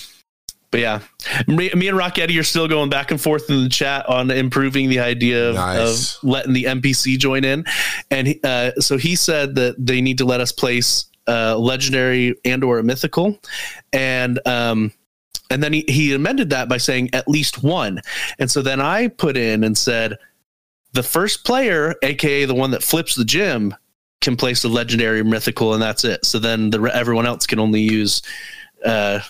but 0.70 0.80
yeah, 0.80 1.00
me, 1.46 1.70
me 1.76 1.86
and 1.86 1.96
Rocketti 1.96 2.36
are 2.40 2.42
still 2.42 2.66
going 2.66 2.90
back 2.90 3.12
and 3.12 3.20
forth 3.20 3.48
in 3.48 3.62
the 3.62 3.68
chat 3.68 4.08
on 4.08 4.28
improving 4.32 4.88
the 4.88 4.98
idea 4.98 5.50
of, 5.50 5.54
Nice. 5.54 6.16
of 6.16 6.24
letting 6.28 6.52
the 6.52 6.64
NPC 6.64 7.16
join 7.16 7.44
in. 7.44 7.64
And 8.10 8.34
uh, 8.42 8.72
so 8.80 8.96
he 8.96 9.14
said 9.14 9.54
that 9.54 9.76
they 9.78 10.00
need 10.00 10.18
to 10.18 10.24
let 10.24 10.40
us 10.40 10.50
place 10.50 11.04
uh, 11.28 11.56
legendary 11.56 12.34
and 12.44 12.64
or 12.64 12.80
a 12.80 12.82
mythical, 12.82 13.38
and 13.92 14.40
um, 14.46 14.90
and 15.50 15.62
then 15.62 15.72
he, 15.72 15.84
he 15.88 16.14
amended 16.14 16.50
that 16.50 16.68
by 16.68 16.76
saying 16.78 17.10
at 17.12 17.28
least 17.28 17.62
one. 17.62 18.00
And 18.38 18.50
so 18.50 18.62
then 18.62 18.80
I 18.80 19.08
put 19.08 19.36
in 19.36 19.64
and 19.64 19.76
said 19.76 20.16
the 20.92 21.02
first 21.02 21.44
player, 21.44 21.94
aka 22.02 22.44
the 22.44 22.54
one 22.54 22.70
that 22.72 22.82
flips 22.82 23.14
the 23.14 23.24
gym, 23.24 23.74
can 24.20 24.36
place 24.36 24.64
a 24.64 24.68
legendary 24.68 25.22
mythical, 25.22 25.74
and 25.74 25.82
that's 25.82 26.04
it. 26.04 26.24
So 26.24 26.38
then 26.38 26.70
the 26.70 26.80
everyone 26.94 27.26
else 27.26 27.46
can 27.46 27.58
only 27.58 27.80
use 27.82 28.22
uh, 28.84 29.20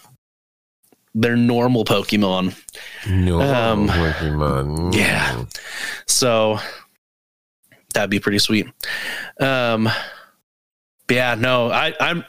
their 1.15 1.37
normal 1.37 1.85
Pokemon. 1.85 2.55
No, 3.09 3.41
Um, 3.41 3.89
Pokemon. 3.89 4.95
yeah. 4.95 5.45
So 6.07 6.59
that'd 7.93 8.11
be 8.11 8.21
pretty 8.21 8.39
sweet. 8.39 8.67
Um, 9.41 9.89
yeah, 11.11 11.35
no, 11.35 11.71
I, 11.71 11.95
I'm, 12.01 12.25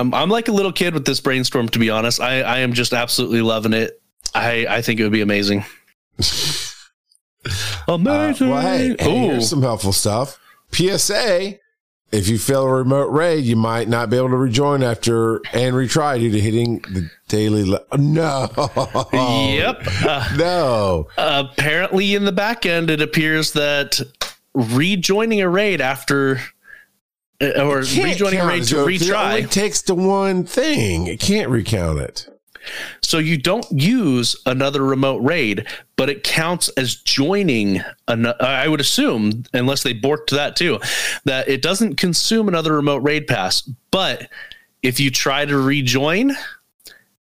I'm, 0.00 0.12
I'm 0.14 0.28
like 0.28 0.48
a 0.48 0.52
little 0.52 0.72
kid 0.72 0.94
with 0.94 1.04
this 1.04 1.20
brainstorm. 1.20 1.68
To 1.70 1.78
be 1.78 1.90
honest, 1.90 2.20
I, 2.20 2.40
I 2.42 2.58
am 2.58 2.72
just 2.72 2.92
absolutely 2.92 3.42
loving 3.42 3.72
it. 3.72 4.00
I, 4.34 4.66
I 4.68 4.82
think 4.82 4.98
it 5.00 5.02
would 5.04 5.12
be 5.12 5.20
amazing. 5.22 5.64
Uh, 7.88 7.94
amazing. 7.94 8.48
well, 8.50 8.60
hey, 8.62 8.94
hey, 9.00 9.10
Ooh. 9.10 9.30
here's 9.32 9.50
some 9.50 9.62
helpful 9.62 9.92
stuff. 9.92 10.38
PSA: 10.70 11.58
If 12.12 12.28
you 12.28 12.38
fail 12.38 12.62
a 12.62 12.72
remote 12.72 13.10
raid, 13.10 13.44
you 13.44 13.56
might 13.56 13.88
not 13.88 14.10
be 14.10 14.16
able 14.16 14.28
to 14.28 14.36
rejoin 14.36 14.84
after 14.84 15.38
and 15.52 15.74
retry 15.74 16.20
due 16.20 16.30
to 16.30 16.40
hitting 16.40 16.78
the 16.82 17.10
daily. 17.26 17.64
Le- 17.64 17.80
no. 17.98 18.48
Yep. 19.12 19.82
Uh, 20.04 20.28
No. 20.38 21.08
apparently, 21.18 22.14
in 22.14 22.24
the 22.24 22.30
back 22.32 22.64
end, 22.64 22.90
it 22.90 23.00
appears 23.00 23.52
that 23.54 24.00
rejoining 24.54 25.40
a 25.40 25.48
raid 25.48 25.80
after. 25.80 26.40
Uh, 27.42 27.64
Or 27.64 27.78
rejoining 27.78 28.40
a 28.40 28.46
raid 28.46 28.64
to 28.64 28.74
'cause 28.76 29.02
It 29.02 29.12
only 29.12 29.42
retry. 29.42 29.50
takes 29.50 29.82
the 29.82 29.94
one 29.94 30.44
thing. 30.44 31.06
It 31.06 31.20
can't 31.20 31.48
recount 31.50 31.98
it. 32.00 32.26
So 33.02 33.18
you 33.18 33.36
don't 33.38 33.66
use 33.72 34.36
another 34.46 34.84
remote 34.84 35.18
raid, 35.18 35.66
but 35.96 36.08
it 36.08 36.22
counts 36.22 36.68
as 36.76 36.94
joining. 36.94 37.82
An, 38.06 38.26
I 38.38 38.68
would 38.68 38.80
assume, 38.80 39.42
unless 39.52 39.82
they 39.82 39.92
borked 39.94 40.30
that 40.30 40.54
too, 40.54 40.78
that 41.24 41.48
it 41.48 41.60
doesn't 41.60 41.96
consume 41.96 42.46
another 42.46 42.72
remote 42.72 42.98
raid 43.02 43.26
pass. 43.26 43.62
But 43.90 44.28
if 44.82 45.00
you 45.00 45.10
try 45.10 45.44
to 45.44 45.56
rejoin 45.58 46.36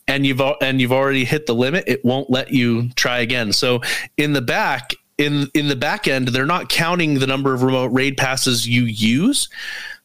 and 0.08 0.26
you've 0.26 0.40
and 0.60 0.80
you've 0.80 0.92
already 0.92 1.24
hit 1.24 1.46
the 1.46 1.54
limit, 1.54 1.84
it 1.86 2.04
won't 2.04 2.28
let 2.30 2.52
you 2.52 2.90
try 2.96 3.18
again. 3.20 3.52
So 3.52 3.80
in 4.16 4.32
the 4.32 4.42
back 4.42 4.92
in 5.18 5.48
in 5.54 5.68
the 5.68 5.76
back 5.76 6.08
end, 6.08 6.28
they're 6.28 6.46
not 6.46 6.68
counting 6.68 7.20
the 7.20 7.26
number 7.28 7.54
of 7.54 7.62
remote 7.62 7.92
raid 7.92 8.16
passes 8.16 8.66
you 8.66 8.82
use. 8.84 9.48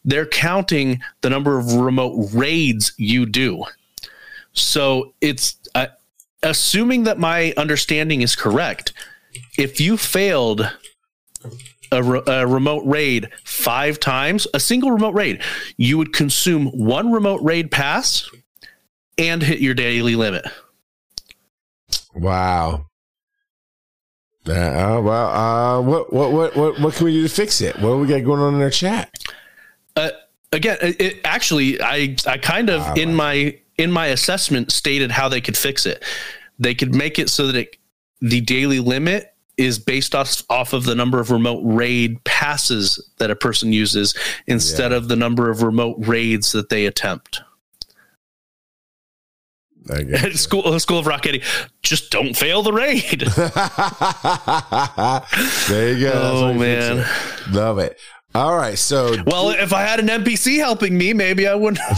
They're 0.05 0.25
counting 0.25 1.01
the 1.21 1.29
number 1.29 1.57
of 1.57 1.73
remote 1.73 2.29
raids 2.33 2.93
you 2.97 3.25
do. 3.25 3.63
So 4.51 5.13
it's 5.21 5.57
uh, 5.75 5.87
assuming 6.43 7.03
that 7.05 7.17
my 7.17 7.53
understanding 7.57 8.21
is 8.21 8.35
correct. 8.35 8.93
If 9.57 9.79
you 9.79 9.97
failed 9.97 10.69
a, 11.91 12.03
re- 12.03 12.21
a 12.27 12.45
remote 12.45 12.83
raid 12.85 13.29
five 13.45 13.99
times, 13.99 14.47
a 14.53 14.59
single 14.59 14.91
remote 14.91 15.13
raid, 15.13 15.41
you 15.77 15.97
would 15.97 16.13
consume 16.13 16.67
one 16.67 17.11
remote 17.11 17.41
raid 17.41 17.71
pass 17.71 18.29
and 19.17 19.41
hit 19.41 19.59
your 19.59 19.73
daily 19.73 20.15
limit. 20.15 20.45
Wow. 22.13 22.87
Uh, 24.45 24.99
well, 25.01 25.09
uh, 25.09 25.81
what, 25.81 26.11
what, 26.11 26.31
what, 26.31 26.55
what, 26.55 26.79
what 26.79 26.93
can 26.93 27.05
we 27.05 27.13
do 27.13 27.23
to 27.23 27.29
fix 27.29 27.61
it? 27.61 27.75
What 27.77 27.89
do 27.89 27.97
we 27.99 28.07
got 28.07 28.23
going 28.25 28.41
on 28.41 28.55
in 28.55 28.61
our 28.61 28.69
chat? 28.69 29.09
Uh, 29.95 30.09
again, 30.51 30.77
it, 30.81 31.19
actually, 31.23 31.81
I, 31.81 32.15
I 32.27 32.37
kind 32.37 32.69
of 32.69 32.81
Ah, 32.81 32.93
in 32.95 33.13
my 33.13 33.57
in 33.77 33.91
my 33.91 34.07
assessment 34.07 34.71
stated 34.71 35.11
how 35.11 35.29
they 35.29 35.41
could 35.41 35.57
fix 35.57 35.85
it. 35.85 36.03
They 36.59 36.75
could 36.75 36.93
make 36.95 37.17
it 37.19 37.29
so 37.29 37.47
that 37.47 37.55
it, 37.55 37.77
the 38.21 38.41
daily 38.41 38.79
limit 38.79 39.33
is 39.57 39.77
based 39.79 40.15
off 40.15 40.41
off 40.49 40.73
of 40.73 40.85
the 40.85 40.95
number 40.95 41.19
of 41.19 41.29
remote 41.31 41.61
raid 41.63 42.23
passes 42.23 43.09
that 43.17 43.29
a 43.31 43.35
person 43.35 43.71
uses 43.73 44.13
instead 44.47 44.91
Yeah. 44.91 44.97
of 44.97 45.07
the 45.07 45.15
number 45.15 45.49
of 45.49 45.61
remote 45.63 45.97
raids 45.99 46.51
that 46.53 46.69
they 46.69 46.85
attempt. 46.87 47.41
School 50.33 50.79
School 50.79 50.99
of 50.99 51.07
Rock 51.07 51.25
Eddie, 51.27 51.43
just 51.81 52.09
don't 52.09 52.35
fail 52.35 52.61
the 52.63 52.71
raid. 52.71 53.19
there 55.69 55.93
you 55.93 55.99
go. 56.05 56.11
Oh, 56.15 56.45
how 56.45 56.51
you 56.51 56.59
fix 56.59 56.87
man. 56.87 57.05
Love 57.53 57.79
it. 57.79 57.99
All 58.35 58.55
right. 58.55 58.77
So, 58.79 59.15
well, 59.27 59.49
if 59.51 59.73
I 59.73 59.83
had 59.83 59.99
an 59.99 60.07
NPC 60.07 60.57
helping 60.57 60.97
me, 60.97 61.13
maybe 61.13 61.47
I 61.47 61.53
wouldn't. 61.55 61.79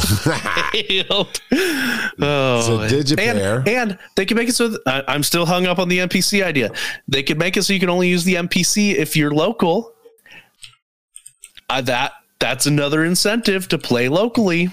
Oh, 2.17 2.61
So 2.61 2.79
Digipair- 2.79 3.59
and, 3.59 3.67
and 3.67 3.99
they 4.15 4.25
can 4.25 4.35
make 4.37 4.49
it 4.49 4.55
so 4.55 4.69
that, 4.69 4.81
I, 4.85 5.03
I'm 5.07 5.23
still 5.23 5.45
hung 5.45 5.65
up 5.65 5.79
on 5.79 5.87
the 5.89 5.99
NPC 5.99 6.43
idea. 6.43 6.71
They 7.07 7.23
could 7.23 7.37
make 7.39 7.55
it 7.57 7.63
so 7.63 7.73
you 7.73 7.79
can 7.79 7.89
only 7.89 8.09
use 8.09 8.23
the 8.23 8.35
NPC 8.35 8.95
if 8.95 9.15
you're 9.15 9.31
local. 9.31 9.93
Uh, 11.69 11.81
that 11.81 12.13
that's 12.39 12.65
another 12.65 13.03
incentive 13.05 13.67
to 13.69 13.77
play 13.77 14.07
locally. 14.09 14.69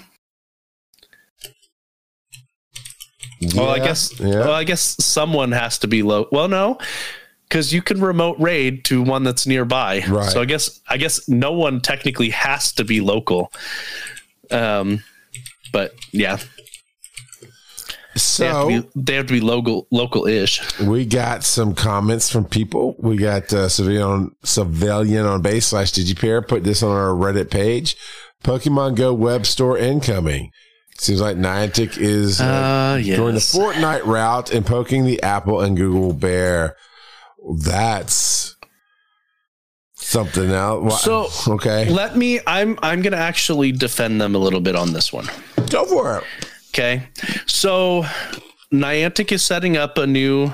Well, 3.55 3.69
I 3.69 3.79
guess. 3.79 4.17
yeah. 4.19 4.39
Well, 4.39 4.53
I 4.53 4.63
guess 4.63 4.81
someone 5.03 5.51
has 5.51 5.77
to 5.79 5.87
be 5.87 6.01
low. 6.03 6.27
Well, 6.31 6.47
no, 6.47 6.77
because 7.53 7.71
you 7.71 7.83
can 7.83 8.01
remote 8.01 8.35
raid 8.39 8.83
to 8.83 9.03
one 9.03 9.21
that's 9.21 9.45
nearby. 9.45 10.03
Right. 10.07 10.31
So 10.31 10.41
I 10.41 10.45
guess 10.45 10.81
I 10.89 10.97
guess 10.97 11.29
no 11.29 11.51
one 11.51 11.81
technically 11.81 12.31
has 12.31 12.73
to 12.73 12.83
be 12.83 12.99
local. 12.99 13.53
Um, 14.49 15.03
but 15.71 15.93
yeah, 16.11 16.37
they 16.37 16.41
have 16.41 18.21
so 18.21 18.69
to 18.69 18.81
be, 18.81 18.89
they 18.95 19.15
have 19.15 19.27
to 19.27 19.33
be 19.33 19.39
local 19.39 19.85
local 19.91 20.25
ish. 20.25 20.79
we 20.79 21.05
got 21.05 21.43
some 21.43 21.75
comments 21.75 22.27
from 22.27 22.45
people. 22.45 22.95
We 22.97 23.17
got 23.17 23.53
uh, 23.53 23.69
civilian 23.69 24.35
civilian 24.43 25.27
on 25.27 25.43
base 25.43 25.67
slash 25.67 25.91
digipair. 25.91 26.47
Put 26.47 26.63
this 26.63 26.81
on 26.81 26.89
our 26.89 27.13
Reddit 27.13 27.51
page. 27.51 27.95
Pokemon 28.43 28.95
Go 28.95 29.13
web 29.13 29.45
store 29.45 29.77
incoming. 29.77 30.51
Seems 30.97 31.21
like 31.21 31.37
Niantic 31.37 31.99
is 31.99 32.41
uh, 32.41 32.45
Uh, 32.45 32.95
going 33.15 33.35
the. 33.35 33.41
Fortnite 33.41 34.05
route 34.05 34.51
and 34.51 34.65
poking 34.65 35.05
the 35.05 35.21
Apple 35.21 35.61
and 35.61 35.77
Google 35.77 36.13
bear. 36.13 36.77
That's 37.59 38.55
something 39.95 40.51
else. 40.51 41.03
So- 41.03 41.29
okay, 41.53 41.89
Let 41.89 42.15
me. 42.15 42.39
I'm 42.47 42.77
I'm 42.81 43.01
gonna 43.01 43.17
actually 43.17 43.71
defend 43.71 44.19
them 44.21 44.35
a 44.35 44.39
little 44.39 44.61
bit 44.61 44.75
on 44.75 44.93
this 44.93 45.11
one. 45.13 45.27
go 45.69 45.85
for 45.85 46.17
it. 46.19 46.23
Okay. 46.69 47.03
So 47.45 48.05
Niantic 48.73 49.31
is 49.31 49.43
setting 49.43 49.77
up 49.77 49.97
a 49.97 50.07
new 50.07 50.51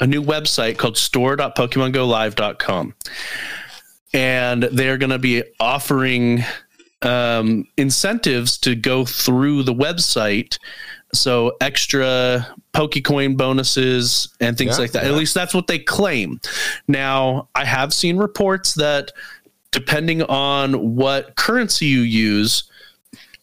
a 0.00 0.06
new 0.06 0.22
website 0.22 0.78
called 0.78 0.96
store.pokemongolive.com. 0.96 2.94
And 4.12 4.62
they're 4.64 4.98
going 4.98 5.10
to 5.10 5.18
be 5.18 5.44
offering 5.60 6.42
um, 7.02 7.66
incentives 7.76 8.58
to 8.58 8.74
go 8.74 9.04
through 9.04 9.62
the 9.62 9.74
website. 9.74 10.58
So 11.12 11.56
extra 11.60 12.46
Pokecoin 12.72 13.36
bonuses 13.36 14.28
and 14.40 14.56
things 14.56 14.76
Yeah, 14.76 14.82
like 14.82 14.92
that. 14.92 15.02
yeah. 15.04 15.10
At 15.10 15.16
least 15.16 15.34
that's 15.34 15.52
what 15.54 15.66
they 15.66 15.78
claim. 15.78 16.40
Now, 16.86 17.48
I 17.54 17.64
have 17.64 17.92
seen 17.92 18.16
reports 18.16 18.74
that 18.74 19.10
depending 19.72 20.22
on 20.22 20.94
what 20.96 21.34
currency 21.36 21.86
you 21.86 22.00
use, 22.00 22.64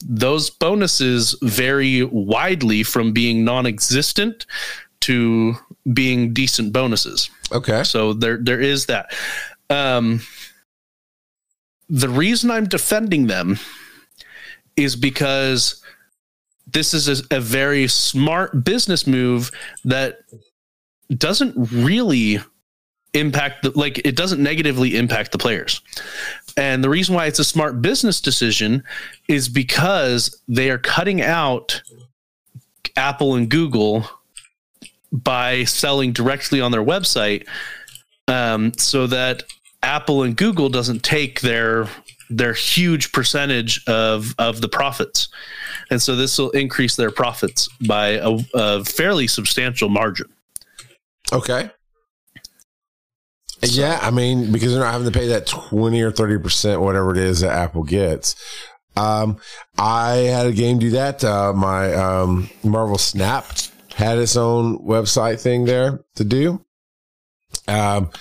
those 0.06 0.50
bonuses 0.50 1.36
vary 1.42 2.04
widely 2.04 2.84
from 2.84 3.12
being 3.12 3.44
non-existent 3.44 4.46
to 5.02 5.56
being 5.94 6.34
decent 6.34 6.72
bonuses. 6.74 7.30
Okay, 7.52 7.84
So 7.84 8.14
there 8.14 8.38
there 8.42 8.60
is 8.62 8.86
that. 8.88 9.12
Um, 9.70 10.22
the 11.90 12.10
reason 12.10 12.52
I'm 12.52 12.66
defending 12.68 13.28
them 13.28 13.58
is 14.76 14.96
because 14.96 15.82
this 16.68 16.94
is 16.94 17.08
a, 17.08 17.38
a 17.38 17.40
very 17.40 17.88
smart 17.88 18.64
business 18.64 19.08
move 19.08 19.52
that 19.86 20.20
doesn't 21.16 21.56
really 21.72 22.40
impact 23.14 23.64
the 23.64 23.72
like 23.72 24.00
it 24.06 24.16
doesn't 24.16 24.42
negatively 24.42 24.98
impact 24.98 25.32
the 25.32 25.38
players. 25.38 25.82
And 26.56 26.84
the 26.84 26.90
reason 26.90 27.16
why 27.16 27.28
it's 27.28 27.40
a 27.40 27.44
smart 27.44 27.82
business 27.82 28.20
decision 28.20 28.84
is 29.28 29.48
because 29.48 30.42
they 30.48 30.70
are 30.70 30.78
cutting 30.78 31.22
out 31.22 31.82
Apple 32.96 33.36
and 33.36 33.50
Google 33.50 34.10
by 35.12 35.64
selling 35.64 36.12
directly 36.12 36.60
on 36.60 36.72
their 36.72 36.84
website 36.84 37.48
um, 38.28 38.74
so 38.78 39.08
that 39.08 39.44
Apple 39.84 40.24
and 40.24 40.36
Google 40.36 40.70
doesn't 40.70 41.04
take 41.04 41.42
their 41.42 41.88
their 42.30 42.54
huge 42.54 43.12
percentage 43.12 43.84
of 43.88 44.36
of 44.38 44.62
the 44.62 44.70
profits. 44.70 45.30
And 45.90 46.02
so 46.02 46.16
this 46.16 46.38
will 46.38 46.52
increase 46.52 46.96
their 46.96 47.12
profits 47.12 47.70
by 47.88 48.20
a, 48.22 48.38
a 48.54 48.86
fairly 48.86 49.28
substantial 49.28 49.90
margin. 49.90 50.28
okay. 51.32 51.72
Yeah, 53.64 53.98
I 54.02 54.12
mean, 54.12 54.52
because 54.52 54.72
they're 54.72 54.84
not 54.84 54.92
having 54.92 55.12
to 55.12 55.18
pay 55.18 55.30
that 55.30 55.48
20 55.48 56.00
or 56.04 56.12
30%, 56.12 56.80
whatever 56.80 57.12
it 57.12 57.18
is 57.18 57.40
that 57.40 57.52
Apple 57.52 57.84
gets. 57.84 58.36
Um, 58.96 59.38
I 59.80 60.16
had 60.16 60.46
a 60.46 60.52
game 60.52 60.78
do 60.78 60.92
that. 60.92 61.24
Uh, 61.24 61.54
my, 61.54 61.92
um, 61.94 62.52
Marvel 62.64 63.00
Snap 63.00 63.46
had 63.96 64.20
its 64.20 64.36
own 64.36 64.78
website 64.80 65.40
thing 65.40 65.66
there 65.66 66.04
to 66.16 66.24
do. 66.24 66.64
Um, 67.68 68.12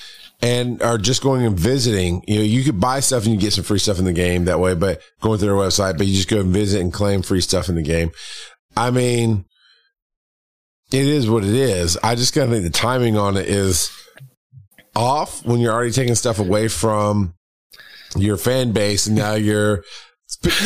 and 0.42 0.82
are 0.82 0.98
just 0.98 1.22
going 1.22 1.44
and 1.46 1.58
visiting. 1.58 2.22
You 2.26 2.36
know, 2.36 2.42
you 2.44 2.62
could 2.64 2.80
buy 2.80 3.00
stuff 3.00 3.24
and 3.24 3.32
you 3.34 3.40
get 3.40 3.52
some 3.52 3.64
free 3.64 3.78
stuff 3.78 3.98
in 3.98 4.04
the 4.04 4.12
game 4.12 4.44
that 4.46 4.60
way, 4.60 4.74
but 4.74 5.00
going 5.20 5.38
through 5.38 5.48
their 5.48 5.56
website, 5.56 5.96
but 5.98 6.06
you 6.06 6.14
just 6.14 6.28
go 6.28 6.40
and 6.40 6.50
visit 6.52 6.80
and 6.80 6.92
claim 6.92 7.22
free 7.22 7.40
stuff 7.40 7.68
in 7.68 7.74
the 7.74 7.82
game. 7.82 8.10
I 8.76 8.90
mean, 8.90 9.46
it 10.92 11.06
is 11.06 11.28
what 11.28 11.42
it 11.44 11.54
is. 11.54 11.96
I 12.02 12.14
just 12.14 12.34
gotta 12.34 12.50
think 12.50 12.64
the 12.64 12.70
timing 12.70 13.16
on 13.16 13.36
it 13.36 13.48
is 13.48 13.90
off 14.94 15.44
when 15.44 15.60
you're 15.60 15.72
already 15.72 15.90
taking 15.90 16.14
stuff 16.14 16.38
away 16.38 16.68
from 16.68 17.34
your 18.16 18.36
fan 18.36 18.72
base, 18.72 19.06
and 19.06 19.16
now 19.16 19.34
you're. 19.34 19.82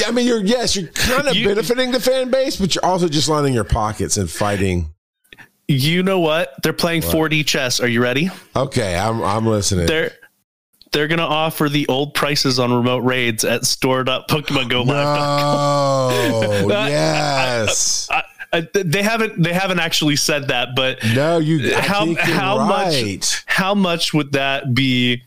I 0.07 0.11
mean, 0.11 0.27
you're 0.27 0.45
yes, 0.45 0.77
you're 0.77 0.89
kind 0.89 1.29
of 1.29 1.35
You- 1.37 1.47
benefiting 1.47 1.93
the 1.93 2.01
fan 2.01 2.31
base, 2.31 2.57
but 2.57 2.75
you're 2.75 2.85
also 2.85 3.09
just 3.09 3.29
lining 3.29 3.55
your 3.55 3.65
pockets 3.65 4.17
and 4.17 4.29
fighting. 4.31 4.93
You 5.71 6.03
know 6.03 6.19
what? 6.19 6.53
They're 6.65 6.73
playing 6.73 7.03
4D 7.03 7.47
chess. 7.47 7.79
Are 7.79 7.87
you 7.87 8.03
ready? 8.03 8.29
Okay, 8.57 8.97
I'm 8.97 9.23
I'm 9.23 9.47
listening. 9.47 9.87
They're 9.87 10.11
they're 10.91 11.07
gonna 11.07 11.23
offer 11.23 11.69
the 11.69 11.87
old 11.87 12.13
prices 12.15 12.59
on 12.59 12.73
remote 12.73 13.05
raids 13.05 13.45
at 13.45 13.65
store.pokemongo. 13.65 14.85
No, 16.67 16.67
yes, 16.89 18.09
I, 18.11 18.25
I, 18.53 18.69
they 18.73 19.03
haven't 19.03 19.41
they 19.41 19.53
haven't 19.53 19.79
actually 19.79 20.17
said 20.17 20.49
that, 20.49 20.71
but 20.75 20.99
no, 21.15 21.39
you. 21.39 21.73
I 21.77 21.81
how 21.83 22.15
how 22.17 22.59
right. 22.59 23.17
much 23.19 23.45
how 23.47 23.73
much 23.77 24.13
would 24.13 24.33
that 24.33 24.75
be? 24.75 25.23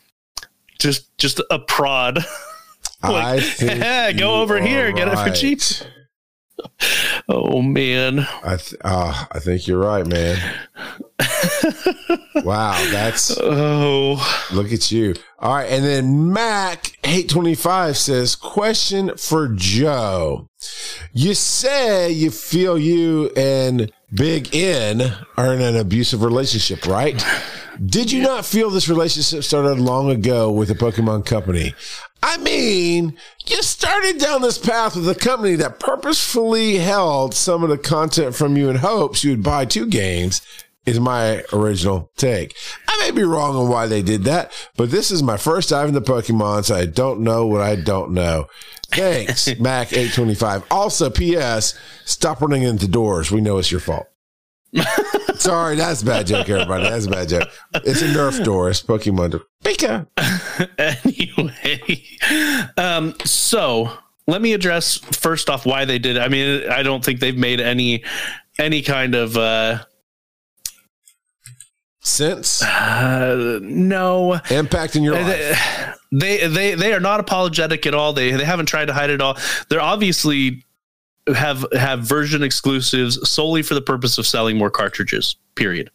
Just 0.77 1.17
just 1.17 1.39
a 1.49 1.59
prod. 1.59 2.19
I 3.01 3.09
Like, 3.11 3.43
think 3.43 3.71
"Hey, 3.83 4.13
go 4.17 4.41
over 4.41 4.61
here, 4.61 4.91
get 4.91 5.07
it 5.07 5.15
for 5.17 5.31
cheap." 5.31 5.61
Oh 7.30 7.62
man, 7.62 8.28
I 8.43 8.58
th- 8.58 8.82
uh, 8.84 9.26
I 9.32 9.39
think 9.39 9.66
you're 9.66 9.80
right, 9.80 10.06
man. 10.06 10.38
wow, 12.43 12.74
that's 12.91 13.38
oh 13.39 14.45
look 14.51 14.74
at 14.74 14.91
you. 14.91 15.16
All 15.39 15.56
right, 15.56 15.70
and 15.70 15.86
then 15.86 16.34
Mac 16.34 16.97
eight 17.06 17.30
twenty 17.30 17.56
five 17.56 17.95
says, 17.97 18.36
question 18.36 19.16
for 19.16 19.47
Joe. 19.47 20.49
You 21.14 21.34
say 21.34 22.12
you 22.12 22.30
feel 22.30 22.78
you 22.78 23.30
and 23.38 23.89
Big 24.14 24.54
N 24.54 25.01
are 25.38 25.54
in 25.54 25.62
an 25.62 25.78
abusive 25.78 26.24
relationship, 26.24 26.86
right? 26.86 27.24
Did 27.84 28.12
you 28.12 28.22
not 28.22 28.45
feel 28.45 28.70
this 28.70 28.89
relationship 28.89 29.43
started 29.43 29.80
long 29.80 30.10
ago 30.12 30.51
with 30.51 30.68
the 30.68 30.76
Pokemon 30.76 31.26
Company? 31.26 31.74
I 32.26 32.38
mean, 32.38 33.17
you 33.47 33.61
started 33.61 34.17
down 34.17 34.41
this 34.41 34.57
path 34.57 34.95
with 34.95 35.09
a 35.09 35.13
company 35.13 35.55
that 35.55 35.82
purposefully 35.82 36.78
held 36.78 37.34
some 37.34 37.63
of 37.63 37.69
the 37.69 37.78
content 37.78 38.34
from 38.34 38.55
you 38.55 38.69
in 38.69 38.78
hopes 38.78 39.26
you 39.26 39.32
would 39.32 39.43
buy 39.43 39.65
two 39.65 39.86
games, 39.86 40.41
is 40.86 41.01
my 41.01 41.43
original 41.51 42.09
take. 42.15 42.55
I 42.88 42.97
may 42.99 43.11
be 43.11 43.24
wrong 43.24 43.57
on 43.57 43.69
why 43.69 43.88
they 43.88 44.01
did 44.01 44.24
that, 44.24 44.53
but 44.78 44.89
this 44.89 45.11
is 45.11 45.21
my 45.21 45.36
first 45.36 45.69
dive 45.69 45.89
in 45.89 45.93
the 45.93 46.01
Pokemon, 46.01 46.63
so 46.63 46.76
I 46.76 46.86
don't 46.86 47.19
know 47.21 47.45
what 47.45 47.59
I 47.59 47.76
don't 47.76 48.13
know. 48.13 48.47
Thanks, 48.88 49.45
Mac825. 49.49 50.63
Also, 50.71 51.09
P.S. 51.09 51.78
Stop 52.05 52.39
running 52.41 52.63
into 52.63 52.88
doors. 52.88 53.32
We 53.32 53.41
know 53.41 53.57
it's 53.57 53.71
your 53.71 53.82
fault. 53.82 54.07
Sorry, 55.36 55.76
that's 55.76 56.01
a 56.01 56.05
bad 56.05 56.28
joke, 56.28 56.49
everybody. 56.49 56.84
That's 56.89 57.05
a 57.05 57.09
bad 57.09 57.30
joke. 57.30 57.49
It's 57.76 58.01
a 58.01 58.07
Nerf 58.07 58.43
door. 58.43 58.69
It's 58.69 58.82
Pokemon. 58.82 59.41
Pika. 59.63 60.07
anyway, 60.78 62.03
um, 62.78 63.13
so 63.26 63.91
let 64.28 64.41
me 64.41 64.53
address 64.53 64.97
first 64.97 65.49
off 65.49 65.65
why 65.65 65.86
they 65.86 65.99
did. 65.99 66.17
it. 66.17 66.21
I 66.21 66.28
mean, 66.28 66.69
I 66.69 66.82
don't 66.84 67.03
think 67.03 67.19
they've 67.19 67.38
made 67.38 67.59
any 67.61 68.03
any 68.57 68.82
kind 68.82 69.15
of 69.15 69.38
uh, 69.38 69.84
Sense? 72.01 72.61
uh 72.61 73.59
no. 73.61 74.39
Impact 74.49 74.95
in 74.95 75.03
your 75.03 75.19
life. 75.21 75.97
They 76.11 76.47
they 76.47 76.76
they 76.76 76.93
are 76.93 76.99
not 76.99 77.19
apologetic 77.19 77.86
at 77.88 77.93
all. 77.93 78.11
They 78.13 78.32
they 78.32 78.43
haven't 78.43 78.65
tried 78.65 78.86
to 78.86 78.93
hide 78.93 79.09
it 79.09 79.21
all. 79.21 79.38
They're 79.69 79.82
obviously 79.82 80.65
have 81.28 81.65
have 81.74 82.01
version 82.01 82.43
exclusives 82.43 83.30
solely 83.30 83.61
for 83.61 83.74
the 83.74 83.82
purpose 83.82 84.17
of 84.17 84.28
selling 84.28 84.57
more 84.57 84.69
cartridges. 84.69 85.36
Period. 85.55 85.89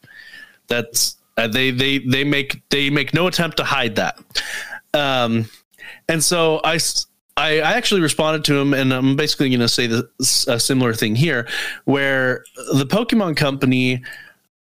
That's 0.69 1.17
uh, 1.37 1.49
they 1.49 1.71
they 1.71 1.99
they 1.99 2.25
make 2.25 2.63
they 2.71 2.91
make 2.91 3.15
no 3.15 3.27
attempt 3.27 3.57
to 3.59 3.65
hide 3.65 3.97
that. 3.97 4.19
Um, 4.95 5.49
and 6.09 6.23
so 6.23 6.61
I 6.65 6.79
I 7.37 7.59
actually 7.61 8.01
responded 8.01 8.45
to 8.47 8.57
him, 8.57 8.75
and 8.75 8.93
I'm 8.93 9.15
basically 9.15 9.49
going 9.51 9.61
to 9.61 9.69
say 9.69 9.87
the, 9.87 10.09
a 10.49 10.59
similar 10.59 10.93
thing 10.93 11.15
here, 11.15 11.47
where 11.85 12.45
the 12.73 12.85
Pokemon 12.85 13.37
Company, 13.37 14.03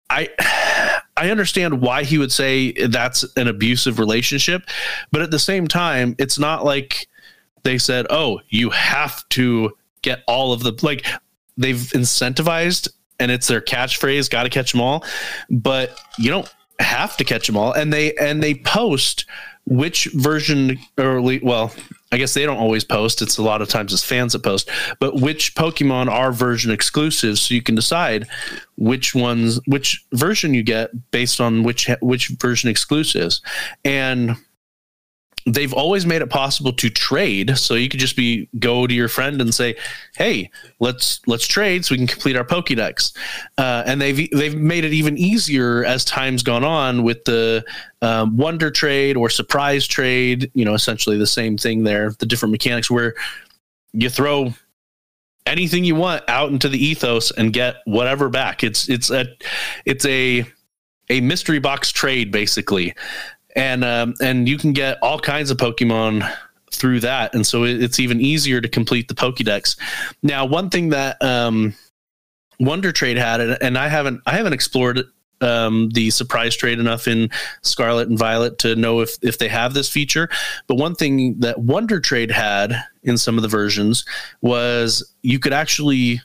I 0.09 0.29
I 1.17 1.31
understand 1.31 1.81
why 1.81 2.05
he 2.05 2.19
would 2.19 2.33
say 2.33 2.73
that's 2.73 3.25
an 3.37 3.49
abusive 3.49 3.99
relationship, 3.99 4.63
but 5.11 5.23
at 5.23 5.31
the 5.31 5.39
same 5.39 5.67
time, 5.67 6.15
it's 6.19 6.39
not 6.39 6.65
like 6.65 7.09
they 7.65 7.79
said, 7.79 8.07
"Oh, 8.09 8.41
you 8.49 8.71
have 8.71 9.29
to 9.31 9.77
get 10.03 10.23
all 10.27 10.53
of 10.53 10.63
the 10.63 10.79
like." 10.83 11.07
They've 11.57 11.77
incentivized, 11.77 12.89
and 13.19 13.31
it's 13.31 13.47
their 13.47 13.61
catchphrase, 13.61 14.31
"Got 14.31 14.45
to 14.45 14.51
catch 14.51 14.73
them 14.73 14.81
all," 14.81 15.05
but 15.51 15.99
you 16.19 16.31
don't 16.31 16.53
have 16.79 17.17
to 17.19 17.25
catch 17.25 17.47
them 17.47 17.57
all, 17.57 17.73
and 17.73 17.93
they 17.93 18.15
and 18.15 18.43
they 18.43 18.55
post 18.55 19.27
which 19.67 20.07
version 20.15 20.79
or 20.99 21.21
well 21.21 21.73
i 22.11 22.17
guess 22.17 22.35
they 22.35 22.45
don't 22.45 22.57
always 22.57 22.83
post 22.83 23.23
it's 23.23 23.39
a 23.39 23.43
lot 23.43 23.63
of 23.63 23.69
times 23.69 23.93
it's 23.93 24.05
fans 24.05 24.33
that 24.33 24.43
post 24.43 24.69
but 24.99 25.21
which 25.21 25.55
pokemon 25.55 26.11
are 26.11 26.33
version 26.33 26.73
exclusives 26.73 27.43
so 27.43 27.55
you 27.55 27.63
can 27.63 27.77
decide 27.77 28.27
which 28.77 29.15
ones 29.15 29.61
which 29.67 30.05
version 30.13 30.55
you 30.55 30.63
get 30.63 30.91
based 31.13 31.41
on 31.41 31.63
which 31.63 31.89
which 32.01 32.29
version 32.41 32.69
exclusives 32.69 33.43
and 33.85 34.35
they've 35.47 35.73
always 35.73 36.07
made 36.07 36.23
it 36.23 36.31
possible 36.31 36.73
to 36.73 36.91
trade. 36.91 37.57
So 37.57 37.75
you 37.75 37.89
could 37.89 38.01
just 38.01 38.17
be 38.17 38.49
go 38.59 38.87
to 38.87 38.95
your 38.95 39.09
friend 39.09 39.41
and 39.41 39.55
say 39.55 39.77
hey 40.17 40.51
let's 40.81 41.21
let's 41.27 41.47
trade 41.47 41.85
so 41.85 41.95
we 41.95 41.99
can 41.99 42.07
complete 42.07 42.37
our 42.37 42.45
pokédex. 42.45 43.17
Uh, 43.59 43.83
and 43.87 44.01
they've 44.01 44.29
they've 44.31 44.57
made 44.57 44.85
it 44.85 44.93
even 44.93 45.17
easier 45.19 45.85
as 45.85 46.05
time's 46.05 46.43
gone 46.43 46.65
on 46.65 47.03
with 47.03 47.25
the 47.25 47.65
um, 48.03 48.37
wonder 48.37 48.71
trade 48.71 49.17
or 49.17 49.29
surprise 49.29 49.87
trade 49.87 50.51
you 50.55 50.65
know 50.65 50.75
essentially 50.75 51.19
the 51.19 51.27
same 51.27 51.57
thing 51.57 51.85
there 51.85 52.11
the 52.19 52.27
different 52.27 52.53
mechanics 52.53 52.91
where 52.91 53.15
you 53.93 54.09
throw 54.09 54.55
anything 55.47 55.85
you 55.85 55.95
want 55.95 56.23
out 56.29 56.51
into 56.51 56.69
the 56.69 56.83
ethos 56.83 57.31
and 57.33 57.53
get 57.53 57.77
whatever 57.85 58.29
back. 58.29 58.63
It's 58.63 58.89
it's 58.89 59.11
a 59.11 59.27
it's 59.85 60.05
a 60.07 60.45
a 61.09 61.21
mystery 61.21 61.59
box 61.59 61.91
trade 61.91 62.31
basically 62.31 62.95
and 63.57 63.85
um, 63.85 64.15
and 64.21 64.49
you 64.49 64.59
can 64.59 64.73
get 64.73 64.99
all 65.03 65.19
kinds 65.19 65.51
of 65.51 65.57
Pokemon 65.57 66.31
through 66.73 67.01
that, 67.01 67.35
and 67.35 67.47
so 67.47 67.65
it, 67.65 67.83
it's 67.83 67.99
even 67.99 68.21
easier 68.21 68.61
to 68.61 68.69
complete 68.69 69.09
the 69.09 69.15
Pokédex. 69.15 69.77
Now, 70.23 70.45
one 70.45 70.71
thing 70.71 70.91
that 70.91 71.21
um, 71.23 71.75
Wonder 72.59 72.93
Trade 72.93 73.17
had, 73.17 73.41
and, 73.41 73.77
I 73.77 73.89
haven't 73.89 74.21
I 74.27 74.33
haven't 74.37 74.53
explored 74.53 75.05
um, 75.41 75.89
the 75.91 76.11
surprise 76.11 76.55
trade 76.55 76.79
enough 76.79 77.09
in 77.09 77.31
Scarlet 77.63 78.09
and 78.09 78.19
Violet 78.19 78.59
to 78.59 78.77
know 78.77 79.01
if 79.01 79.17
if 79.23 79.39
they 79.39 79.49
have 79.49 79.75
this 79.75 79.89
feature. 79.89 80.29
But 80.67 80.77
one 80.77 80.95
thing 80.95 81.41
that 81.41 81.59
Wonder 81.59 82.01
Trade 82.01 82.31
had 82.31 82.75
in 83.03 83.17
some 83.19 83.37
of 83.37 83.43
the 83.43 83.49
versions 83.49 84.05
was 84.43 85.15
you 85.23 85.39
could 85.39 85.53
actually 85.53 86.21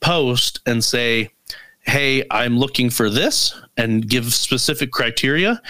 post 0.00 0.60
and 0.64 0.82
say, 0.82 1.30
"Hey, 1.80 2.24
I'm 2.30 2.58
looking 2.58 2.88
for 2.88 3.10
this," 3.10 3.54
and 3.76 4.08
give 4.08 4.32
specific 4.32 4.92
criteria 4.92 5.60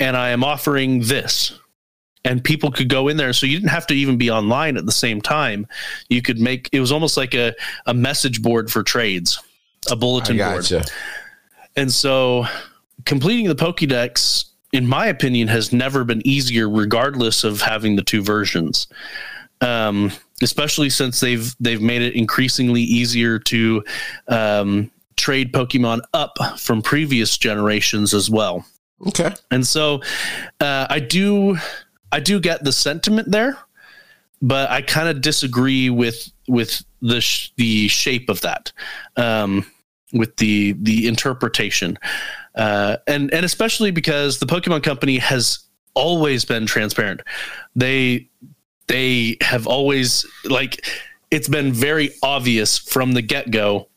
and 0.00 0.16
I 0.16 0.30
am 0.30 0.42
offering 0.42 1.00
this. 1.02 1.58
And 2.24 2.42
people 2.44 2.70
could 2.70 2.88
go 2.88 3.08
in 3.08 3.16
there. 3.16 3.32
So 3.32 3.46
you 3.46 3.56
didn't 3.56 3.70
have 3.70 3.86
to 3.86 3.94
even 3.94 4.18
be 4.18 4.30
online 4.30 4.76
at 4.76 4.84
the 4.84 4.92
same 4.92 5.22
time. 5.22 5.66
You 6.08 6.20
could 6.20 6.38
make 6.38 6.68
it 6.72 6.80
was 6.80 6.92
almost 6.92 7.16
like 7.16 7.34
a, 7.34 7.54
a 7.86 7.94
message 7.94 8.42
board 8.42 8.70
for 8.70 8.82
trades, 8.82 9.40
a 9.90 9.96
bulletin 9.96 10.36
board. 10.52 10.64
And 11.76 11.90
so 11.90 12.44
completing 13.06 13.46
the 13.46 13.54
Pokédex, 13.54 14.46
in 14.72 14.86
my 14.86 15.06
opinion, 15.06 15.48
has 15.48 15.72
never 15.72 16.04
been 16.04 16.26
easier, 16.26 16.68
regardless 16.68 17.42
of 17.42 17.62
having 17.62 17.96
the 17.96 18.02
two 18.02 18.22
versions. 18.22 18.86
Um, 19.62 20.12
especially 20.42 20.90
since 20.90 21.20
they've 21.20 21.54
they've 21.60 21.82
made 21.82 22.02
it 22.02 22.14
increasingly 22.14 22.82
easier 22.82 23.38
to 23.38 23.82
um, 24.28 24.90
trade 25.16 25.52
Pokemon 25.52 26.00
up 26.14 26.36
from 26.58 26.82
previous 26.82 27.38
generations 27.38 28.14
as 28.14 28.30
well. 28.30 28.64
Okay. 29.08 29.32
And 29.50 29.66
so 29.66 30.02
uh, 30.60 30.86
I 30.90 31.00
do 31.00 31.56
I 32.12 32.20
do 32.20 32.40
get 32.40 32.64
the 32.64 32.72
sentiment 32.72 33.30
there, 33.30 33.56
but 34.42 34.70
I 34.70 34.82
kind 34.82 35.08
of 35.08 35.20
disagree 35.20 35.90
with 35.90 36.30
with 36.48 36.82
the 37.00 37.20
sh- 37.20 37.50
the 37.56 37.88
shape 37.88 38.28
of 38.28 38.40
that, 38.42 38.72
um, 39.16 39.64
with 40.12 40.36
the 40.36 40.72
the 40.80 41.06
interpretation, 41.06 41.98
uh, 42.56 42.98
and 43.06 43.32
and 43.32 43.44
especially 43.44 43.90
because 43.90 44.38
the 44.38 44.46
Pokemon 44.46 44.82
Company 44.82 45.18
has 45.18 45.60
always 45.94 46.44
been 46.44 46.66
transparent. 46.66 47.22
They 47.74 48.28
they 48.86 49.36
have 49.40 49.66
always 49.66 50.26
like 50.44 50.86
it's 51.30 51.48
been 51.48 51.72
very 51.72 52.10
obvious 52.22 52.76
from 52.76 53.12
the 53.12 53.22
get 53.22 53.50
go. 53.50 53.88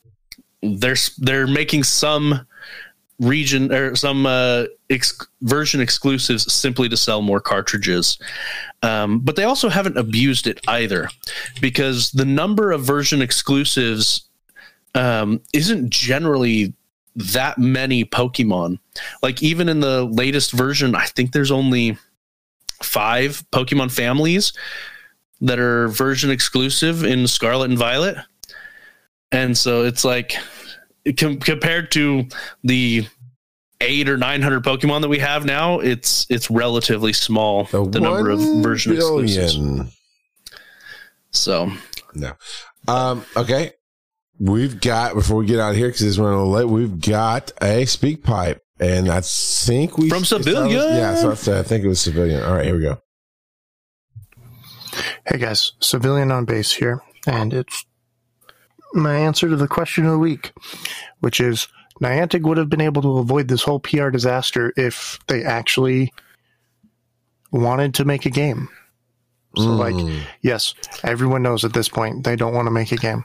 They're 0.61 0.95
they're 1.17 1.47
making 1.47 1.83
some 1.83 2.45
region 3.23 3.71
or 3.71 3.95
some 3.95 4.25
uh, 4.25 4.65
ex- 4.89 5.27
version 5.41 5.81
exclusives 5.81 6.51
simply 6.51 6.89
to 6.89 6.97
sell 6.97 7.21
more 7.21 7.39
cartridges. 7.39 8.17
Um, 8.81 9.19
but 9.19 9.35
they 9.35 9.43
also 9.43 9.69
haven't 9.69 9.97
abused 9.97 10.47
it 10.47 10.59
either 10.67 11.09
because 11.61 12.11
the 12.11 12.25
number 12.25 12.71
of 12.71 12.81
version 12.81 13.21
exclusives 13.21 14.27
um, 14.95 15.41
isn't 15.53 15.89
generally 15.89 16.73
that 17.15 17.57
many 17.57 18.05
Pokemon. 18.05 18.79
Like 19.21 19.41
even 19.41 19.69
in 19.69 19.79
the 19.79 20.05
latest 20.05 20.51
version, 20.51 20.95
I 20.95 21.05
think 21.05 21.31
there's 21.31 21.51
only 21.51 21.97
five 22.81 23.43
Pokemon 23.51 23.91
families 23.91 24.53
that 25.41 25.59
are 25.59 25.87
version 25.89 26.31
exclusive 26.31 27.03
in 27.03 27.27
Scarlet 27.27 27.69
and 27.69 27.77
Violet. 27.77 28.17
And 29.31 29.57
so 29.57 29.83
it's 29.83 30.05
like 30.05 30.35
com- 31.17 31.39
compared 31.39 31.91
to 31.91 32.25
the 32.63 33.07
eight 33.81 34.07
or 34.07 34.17
nine 34.17 34.41
hundred 34.41 34.63
Pokemon 34.63 35.01
that 35.01 35.09
we 35.09 35.19
have 35.19 35.45
now, 35.45 35.79
it's 35.79 36.25
it's 36.29 36.49
relatively 36.49 37.13
small 37.13 37.65
the, 37.65 37.99
number 37.99 38.29
of 38.29 38.39
one 38.39 38.63
version 38.63 38.93
exclusives. 38.95 39.57
So 41.31 41.71
No. 42.15 42.33
Um, 42.87 43.25
okay. 43.35 43.71
We've 44.39 44.79
got, 44.81 45.13
before 45.13 45.37
we 45.37 45.45
get 45.45 45.59
out 45.59 45.71
of 45.71 45.77
here, 45.77 45.87
because 45.87 46.01
it's 46.01 46.17
running 46.17 46.39
a 46.39 46.43
little 46.43 46.51
late, 46.51 46.67
we've 46.67 46.99
got 46.99 47.51
a 47.61 47.85
speak 47.85 48.23
pipe. 48.23 48.61
And 48.79 49.09
I 49.09 49.21
think 49.21 49.97
we. 49.97 50.09
From 50.09 50.25
Civilian. 50.25 50.69
Yeah, 50.71 51.15
so 51.15 51.31
I 51.31 51.35
said- 51.35 51.57
I 51.59 51.63
think 51.63 51.85
it 51.85 51.87
was 51.87 52.01
civilian. 52.01 52.43
All 52.43 52.53
right, 52.53 52.65
here 52.65 52.75
we 52.75 52.81
go. 52.81 52.97
Hey 55.25 55.37
guys, 55.37 55.73
civilian 55.79 56.31
on 56.31 56.45
base 56.45 56.71
here, 56.73 57.01
and 57.25 57.53
it's 57.53 57.85
my 58.93 59.15
answer 59.15 59.49
to 59.49 59.55
the 59.55 59.67
question 59.67 60.05
of 60.05 60.11
the 60.11 60.19
week, 60.19 60.53
which 61.19 61.39
is 61.39 61.67
Niantic 62.01 62.43
would 62.43 62.57
have 62.57 62.69
been 62.69 62.81
able 62.81 63.01
to 63.01 63.17
avoid 63.17 63.47
this 63.47 63.63
whole 63.63 63.79
PR 63.79 64.09
disaster 64.09 64.73
if 64.77 65.19
they 65.27 65.43
actually 65.43 66.11
wanted 67.51 67.93
to 67.95 68.05
make 68.05 68.25
a 68.25 68.29
game. 68.31 68.69
So, 69.55 69.65
like, 69.65 69.93
Mm. 69.93 70.21
yes, 70.41 70.73
everyone 71.03 71.43
knows 71.43 71.63
at 71.63 71.73
this 71.73 71.87
point 71.87 72.23
they 72.23 72.35
don't 72.35 72.55
want 72.55 72.65
to 72.65 72.71
make 72.71 72.91
a 72.91 72.97
game. 72.97 73.23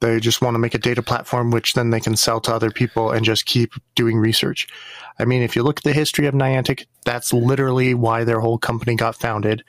They 0.00 0.18
just 0.18 0.40
want 0.42 0.54
to 0.54 0.58
make 0.58 0.74
a 0.74 0.78
data 0.78 1.02
platform, 1.02 1.50
which 1.50 1.74
then 1.74 1.90
they 1.90 2.00
can 2.00 2.16
sell 2.16 2.40
to 2.40 2.54
other 2.54 2.70
people 2.70 3.10
and 3.10 3.24
just 3.24 3.44
keep 3.46 3.74
doing 3.94 4.18
research. 4.18 4.66
I 5.18 5.24
mean, 5.26 5.42
if 5.42 5.54
you 5.54 5.62
look 5.62 5.78
at 5.78 5.84
the 5.84 5.92
history 5.92 6.26
of 6.26 6.34
Niantic, 6.34 6.86
that's 7.04 7.32
literally 7.32 7.94
why 7.94 8.24
their 8.24 8.40
whole 8.40 8.58
company 8.58 8.96
got 8.96 9.14
founded. 9.16 9.62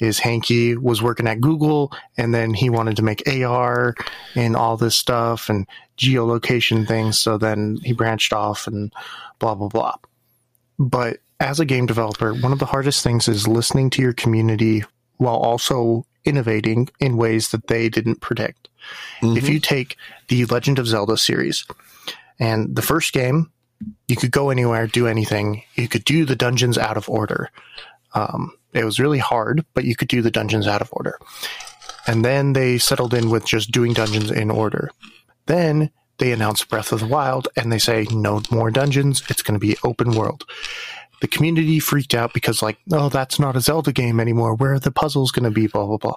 Is 0.00 0.20
Hanke 0.20 0.78
was 0.78 1.02
working 1.02 1.26
at 1.26 1.40
Google, 1.40 1.92
and 2.16 2.32
then 2.32 2.54
he 2.54 2.70
wanted 2.70 2.96
to 2.96 3.02
make 3.02 3.26
AR 3.28 3.94
and 4.34 4.54
all 4.54 4.76
this 4.76 4.96
stuff 4.96 5.48
and 5.48 5.66
geolocation 5.96 6.86
things. 6.86 7.18
So 7.18 7.36
then 7.36 7.78
he 7.82 7.92
branched 7.92 8.32
off 8.32 8.66
and 8.66 8.92
blah 9.38 9.54
blah 9.54 9.68
blah. 9.68 9.96
But 10.78 11.18
as 11.40 11.60
a 11.60 11.64
game 11.64 11.86
developer, 11.86 12.32
one 12.34 12.52
of 12.52 12.58
the 12.58 12.66
hardest 12.66 13.02
things 13.02 13.28
is 13.28 13.48
listening 13.48 13.90
to 13.90 14.02
your 14.02 14.12
community 14.12 14.84
while 15.16 15.36
also 15.36 16.06
innovating 16.24 16.88
in 17.00 17.16
ways 17.16 17.50
that 17.50 17.66
they 17.66 17.88
didn't 17.88 18.20
predict. 18.20 18.68
If 19.22 19.48
you 19.48 19.60
take 19.60 19.96
the 20.28 20.44
Legend 20.46 20.78
of 20.78 20.86
Zelda 20.86 21.16
series 21.16 21.66
and 22.38 22.74
the 22.74 22.82
first 22.82 23.12
game, 23.12 23.50
you 24.08 24.16
could 24.16 24.30
go 24.30 24.50
anywhere, 24.50 24.86
do 24.86 25.06
anything. 25.06 25.62
You 25.74 25.88
could 25.88 26.04
do 26.04 26.24
the 26.24 26.36
dungeons 26.36 26.78
out 26.78 26.96
of 26.96 27.08
order. 27.08 27.50
Um, 28.14 28.52
it 28.72 28.84
was 28.84 29.00
really 29.00 29.18
hard, 29.18 29.64
but 29.74 29.84
you 29.84 29.96
could 29.96 30.08
do 30.08 30.22
the 30.22 30.30
dungeons 30.30 30.66
out 30.66 30.80
of 30.80 30.90
order. 30.92 31.18
And 32.06 32.24
then 32.24 32.52
they 32.52 32.78
settled 32.78 33.14
in 33.14 33.30
with 33.30 33.44
just 33.44 33.70
doing 33.70 33.92
dungeons 33.92 34.30
in 34.30 34.50
order. 34.50 34.90
Then 35.46 35.90
they 36.18 36.32
announced 36.32 36.68
Breath 36.68 36.92
of 36.92 37.00
the 37.00 37.06
Wild 37.06 37.48
and 37.56 37.72
they 37.72 37.78
say 37.78 38.06
no 38.10 38.42
more 38.50 38.70
dungeons. 38.70 39.22
It's 39.28 39.42
going 39.42 39.58
to 39.58 39.66
be 39.66 39.76
open 39.84 40.12
world. 40.12 40.44
The 41.20 41.28
community 41.28 41.80
freaked 41.80 42.14
out 42.14 42.32
because, 42.32 42.62
like, 42.62 42.78
oh, 42.92 43.08
that's 43.08 43.40
not 43.40 43.56
a 43.56 43.60
Zelda 43.60 43.92
game 43.92 44.20
anymore. 44.20 44.54
Where 44.54 44.74
are 44.74 44.78
the 44.78 44.92
puzzles 44.92 45.32
going 45.32 45.44
to 45.44 45.50
be? 45.50 45.66
Blah, 45.66 45.86
blah, 45.86 45.96
blah. 45.96 46.16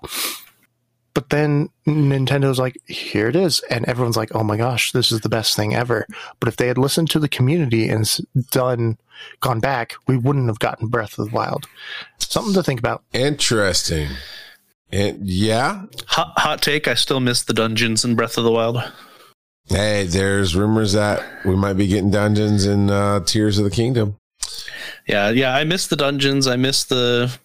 But 1.14 1.30
then 1.30 1.70
Nintendo's 1.86 2.60
like, 2.60 2.78
here 2.88 3.28
it 3.28 3.36
is. 3.36 3.60
And 3.70 3.86
everyone's 3.86 4.16
like, 4.18 4.34
oh 4.34 4.44
my 4.44 4.56
gosh, 4.56 4.92
this 4.92 5.12
is 5.12 5.22
the 5.22 5.30
best 5.30 5.56
thing 5.56 5.76
ever. 5.76 6.06
But 6.40 6.48
if 6.48 6.56
they 6.56 6.68
had 6.68 6.78
listened 6.78 7.10
to 7.12 7.20
the 7.20 7.28
community 7.28 7.90
and 7.90 8.10
done, 8.50 8.98
gone 9.42 9.60
back, 9.60 9.96
we 10.08 10.18
wouldn't 10.18 10.48
have 10.48 10.60
gotten 10.60 10.88
Breath 10.88 11.20
of 11.20 11.30
the 11.30 11.36
Wild. 11.36 11.68
Something 12.20 12.54
to 12.54 12.64
think 12.64 12.80
about. 12.80 13.04
Interesting. 13.12 14.10
And 14.94 15.28
yeah, 15.28 15.84
hot 16.08 16.34
hot 16.38 16.62
take, 16.62 16.88
I 16.88 16.96
still 16.96 17.20
miss 17.22 17.44
the 17.44 17.54
dungeons 17.54 18.04
in 18.04 18.16
Breath 18.16 18.38
of 18.38 18.44
the 18.44 18.52
Wild. 18.52 18.82
hey, 19.70 20.06
there's 20.06 20.54
rumors 20.56 20.92
that 20.94 21.24
we 21.46 21.56
might 21.56 21.74
be 21.74 21.88
getting 21.88 22.12
dungeons 22.12 22.66
in 22.66 22.90
uh, 22.90 23.22
Tears 23.22 23.58
of 23.58 23.64
the 23.64 23.72
Kingdom. 23.72 24.18
Yeah, 25.08 25.30
yeah, 25.30 25.56
I 25.56 25.64
miss 25.64 25.88
the 25.88 25.96
dungeons. 25.96 26.46
I 26.46 26.58
miss 26.58 26.84
the 26.84 27.38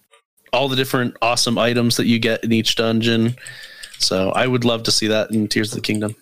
all 0.53 0.69
the 0.69 0.77
different 0.77 1.17
awesome 1.23 1.59
items 1.59 1.97
that 1.97 2.07
you 2.07 2.19
get 2.19 2.43
in 2.45 2.53
each 2.53 2.77
dungeon. 2.77 3.37
So 3.99 4.31
I 4.31 4.47
would 4.47 4.65
love 4.65 4.83
to 4.85 4.91
see 4.91 5.07
that 5.09 5.31
in 5.31 5.49
Tears 5.49 5.73
of 5.73 5.77
the 5.77 5.83
Kingdom. 5.83 6.15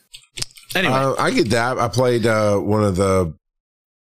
Anyway, 0.74 0.94
Uh, 0.94 1.14
I 1.18 1.30
get 1.30 1.50
that. 1.50 1.78
I 1.78 1.88
played 1.88 2.26
uh, 2.26 2.56
one 2.58 2.82
of 2.84 2.96
the 2.96 3.32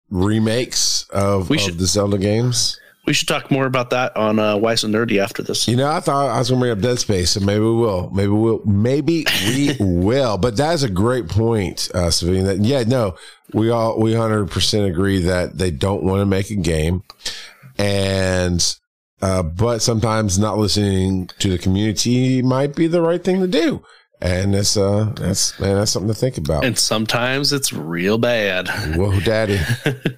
remakes 0.09 1.05
of, 1.09 1.49
We 1.49 1.57
of 1.57 1.63
should- 1.63 1.77
the 1.79 1.85
Zelda 1.87 2.17
games. 2.17 2.79
we 3.05 3.13
should 3.13 3.27
talk 3.27 3.51
more 3.51 3.65
about 3.67 3.89
that 3.91 4.15
on 4.17 4.39
uh, 4.39 4.55
Wise 4.57 4.83
and 4.83 4.93
Nerdy 4.93 5.19
after 5.21 5.43
this. 5.43 5.67
You 5.67 5.75
know, 5.75 5.87
I 5.89 5.99
thought 5.99 6.29
I 6.29 6.39
was 6.39 6.49
going 6.49 6.59
to 6.59 6.63
bring 6.63 6.71
up 6.71 6.79
Dead 6.81 6.99
Space, 6.99 7.31
so 7.31 7.39
maybe 7.39 7.59
we 7.59 7.73
will. 7.75 8.09
Maybe 8.11 8.29
we'll. 8.29 8.61
Maybe 8.65 9.25
we 9.45 9.75
will. 9.79 10.37
But 10.39 10.57
that's 10.57 10.81
a 10.83 10.89
great 10.89 11.27
point, 11.29 11.89
uh, 11.93 12.09
Civilian. 12.09 12.45
That 12.45 12.59
yeah, 12.59 12.83
no, 12.83 13.15
we 13.53 13.69
all 13.69 13.99
we 13.99 14.13
hundred 14.15 14.49
percent 14.49 14.85
agree 14.87 15.21
that 15.23 15.57
they 15.57 15.69
don't 15.69 16.03
want 16.03 16.21
to 16.21 16.25
make 16.25 16.49
a 16.49 16.55
game, 16.55 17.03
and 17.77 18.75
uh, 19.21 19.43
but 19.43 19.79
sometimes 19.79 20.37
not 20.37 20.57
listening 20.57 21.27
to 21.39 21.49
the 21.49 21.57
community 21.57 22.41
might 22.41 22.75
be 22.75 22.87
the 22.87 23.01
right 23.01 23.23
thing 23.23 23.39
to 23.39 23.47
do, 23.47 23.83
and 24.21 24.53
that's 24.53 24.77
uh 24.77 25.11
that's 25.15 25.59
man 25.59 25.75
that's 25.75 25.91
something 25.91 26.13
to 26.13 26.19
think 26.19 26.37
about. 26.37 26.65
And 26.65 26.77
sometimes 26.77 27.53
it's 27.53 27.71
real 27.71 28.17
bad. 28.17 28.67
Whoa, 28.95 29.19
daddy. 29.19 29.59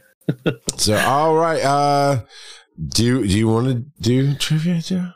so 0.78 0.98
all 0.98 1.36
right, 1.36 1.64
uh, 1.64 2.24
do 2.90 3.26
do 3.26 3.38
you 3.38 3.48
want 3.48 3.68
to 3.68 3.74
do 4.02 4.36
trivia, 4.36 4.82
Joe? 4.82 5.12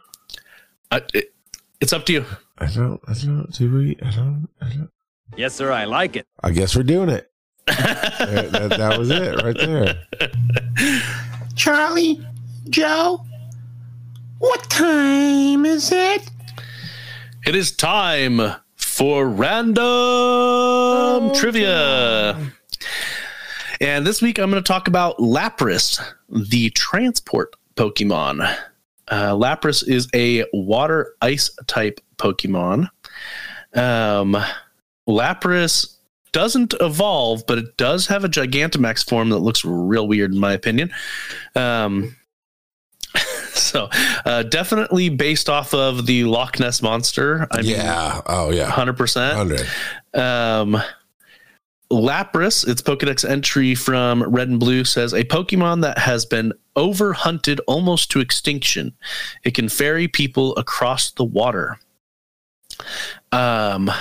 Uh, 0.90 1.00
it, 1.14 1.34
it's 1.80 1.94
up 1.94 2.06
to 2.06 2.14
you. 2.14 2.26
I 2.58 2.68
don't. 2.68 3.02
I 3.08 3.14
don't. 3.14 3.52
Do 3.52 3.74
we? 3.74 3.98
I 4.04 4.12
don't. 4.12 4.48
I 4.62 4.70
don't. 4.70 4.92
Yes, 5.36 5.56
sir. 5.56 5.72
I 5.72 5.86
like 5.86 6.16
it. 6.16 6.28
I 6.44 6.52
guess 6.52 6.76
we're 6.76 6.84
doing 6.84 7.10
it. 7.10 7.32
that, 7.68 8.52
that, 8.52 8.70
that 8.72 9.00
was 9.00 9.10
it 9.10 9.42
right 9.42 9.56
there. 9.58 10.04
Charlie, 11.56 12.26
Joe, 12.70 13.24
what 14.42 14.68
time 14.72 15.66
is 15.68 15.92
it? 15.92 16.28
It 17.46 17.56
is 17.56 17.72
time 17.72 18.42
for 18.76 19.28
random 19.28 19.84
trivia. 21.36 22.52
And 23.80 24.06
this 24.06 24.20
week 24.20 24.40
I'm 24.40 24.50
going 24.50 24.62
to 24.62 24.68
talk 24.68 24.88
about 24.88 25.20
Lapras, 25.20 26.02
the 26.28 26.72
transport 26.72 27.56
Pokemon. 27.76 28.42
Uh, 29.08 29.34
Lapras 29.34 29.88
is 29.88 30.08
a 30.16 30.44
water 30.54 31.14
ice 31.22 31.52
type 31.68 32.02
Pokemon. 32.18 32.90
Um, 33.76 34.36
Lapras 35.08 35.98
doesn't 36.32 36.74
evolve, 36.80 37.44
but 37.46 37.60
it 37.60 37.78
does 37.78 38.08
have 38.08 38.24
a 38.24 38.30
Gigantamax 38.30 39.08
form 39.08 39.30
that 39.30 39.38
looks 39.38 39.64
real 39.64 40.08
weird, 40.08 40.34
in 40.34 40.40
my 40.40 40.54
opinion. 40.54 40.92
Um, 41.56 42.16
so, 43.56 43.90
uh, 44.26 44.44
definitely 44.44 45.10
based 45.10 45.50
off 45.50 45.74
of 45.74 46.06
the 46.06 46.24
Loch 46.24 46.60
Ness 46.60 46.82
monster. 46.82 47.48
I 47.52 47.62
yeah. 47.62 48.22
oh 48.26 48.52
yeah. 48.52 48.70
hundred 48.70 48.98
percent. 48.98 49.36
Hundred. 49.36 49.68
Um, 50.14 50.82
Lapras, 51.92 52.68
its 52.68 52.82
Pokedex 52.82 53.30
entry 53.30 53.76
from 53.76 54.24
Red 54.24 54.48
and 54.48 54.60
Blue 54.60 54.86
says 54.86 55.14
a 55.14 55.26
Pokemon 55.26 55.82
that 55.82 55.98
has 55.98 56.26
been 56.26 56.54
overhunted 56.76 57.60
almost 57.68 58.10
to 58.12 58.22
extinction. 58.22 58.94
It 59.44 59.54
can 59.54 59.68
ferry 59.68 60.08
people 60.08 60.56
across 60.56 61.12
the 61.12 61.26
water. 61.26 61.78
Um, 63.34 63.92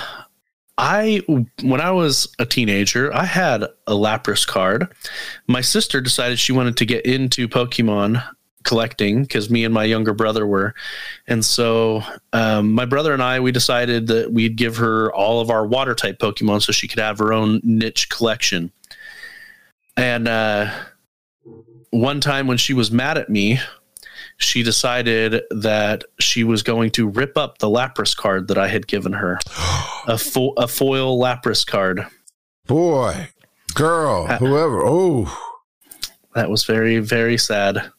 I 0.77 1.21
when 1.61 1.81
I 1.81 1.91
was 1.91 2.33
a 2.39 2.45
teenager, 2.45 3.13
I 3.13 3.25
had 3.25 3.63
a 3.63 3.93
Lapras 3.93 4.47
card. 4.47 4.87
My 5.47 5.61
sister 5.61 6.01
decided 6.01 6.39
she 6.39 6.53
wanted 6.53 6.77
to 6.77 6.85
get 6.85 7.05
into 7.05 7.47
Pokemon 7.47 8.23
collecting 8.63 9.23
because 9.23 9.49
me 9.49 9.65
and 9.65 9.73
my 9.73 9.83
younger 9.83 10.13
brother 10.13 10.45
were, 10.45 10.73
and 11.27 11.43
so 11.43 12.03
um, 12.33 12.71
my 12.73 12.85
brother 12.85 13.13
and 13.13 13.21
I 13.23 13.39
we 13.39 13.51
decided 13.51 14.07
that 14.07 14.31
we'd 14.31 14.55
give 14.55 14.77
her 14.77 15.11
all 15.13 15.41
of 15.41 15.49
our 15.49 15.65
water 15.65 15.95
type 15.95 16.19
Pokemon 16.19 16.61
so 16.61 16.71
she 16.71 16.87
could 16.87 16.99
have 16.99 17.17
her 17.19 17.33
own 17.33 17.61
niche 17.63 18.09
collection. 18.09 18.71
And 19.97 20.27
uh, 20.27 20.71
one 21.91 22.21
time 22.21 22.47
when 22.47 22.57
she 22.57 22.73
was 22.73 22.91
mad 22.91 23.17
at 23.17 23.29
me, 23.29 23.59
she 24.37 24.63
decided 24.63 25.43
that 25.51 26.03
she 26.19 26.43
was 26.43 26.63
going 26.63 26.91
to 26.91 27.07
rip 27.07 27.37
up 27.37 27.59
the 27.59 27.67
Lapras 27.67 28.15
card 28.15 28.47
that 28.47 28.57
I 28.57 28.67
had 28.67 28.87
given 28.87 29.13
her, 29.13 29.39
a, 30.07 30.17
fo- 30.17 30.53
a 30.57 30.67
foil 30.67 31.19
Lapras 31.19 31.65
card. 31.65 32.05
Boy, 32.65 33.29
girl, 33.73 34.27
whoever. 34.27 34.83
Oh, 34.85 35.31
That 36.35 36.49
was 36.49 36.63
very 36.63 36.99
very 36.99 37.37
sad. 37.37 37.91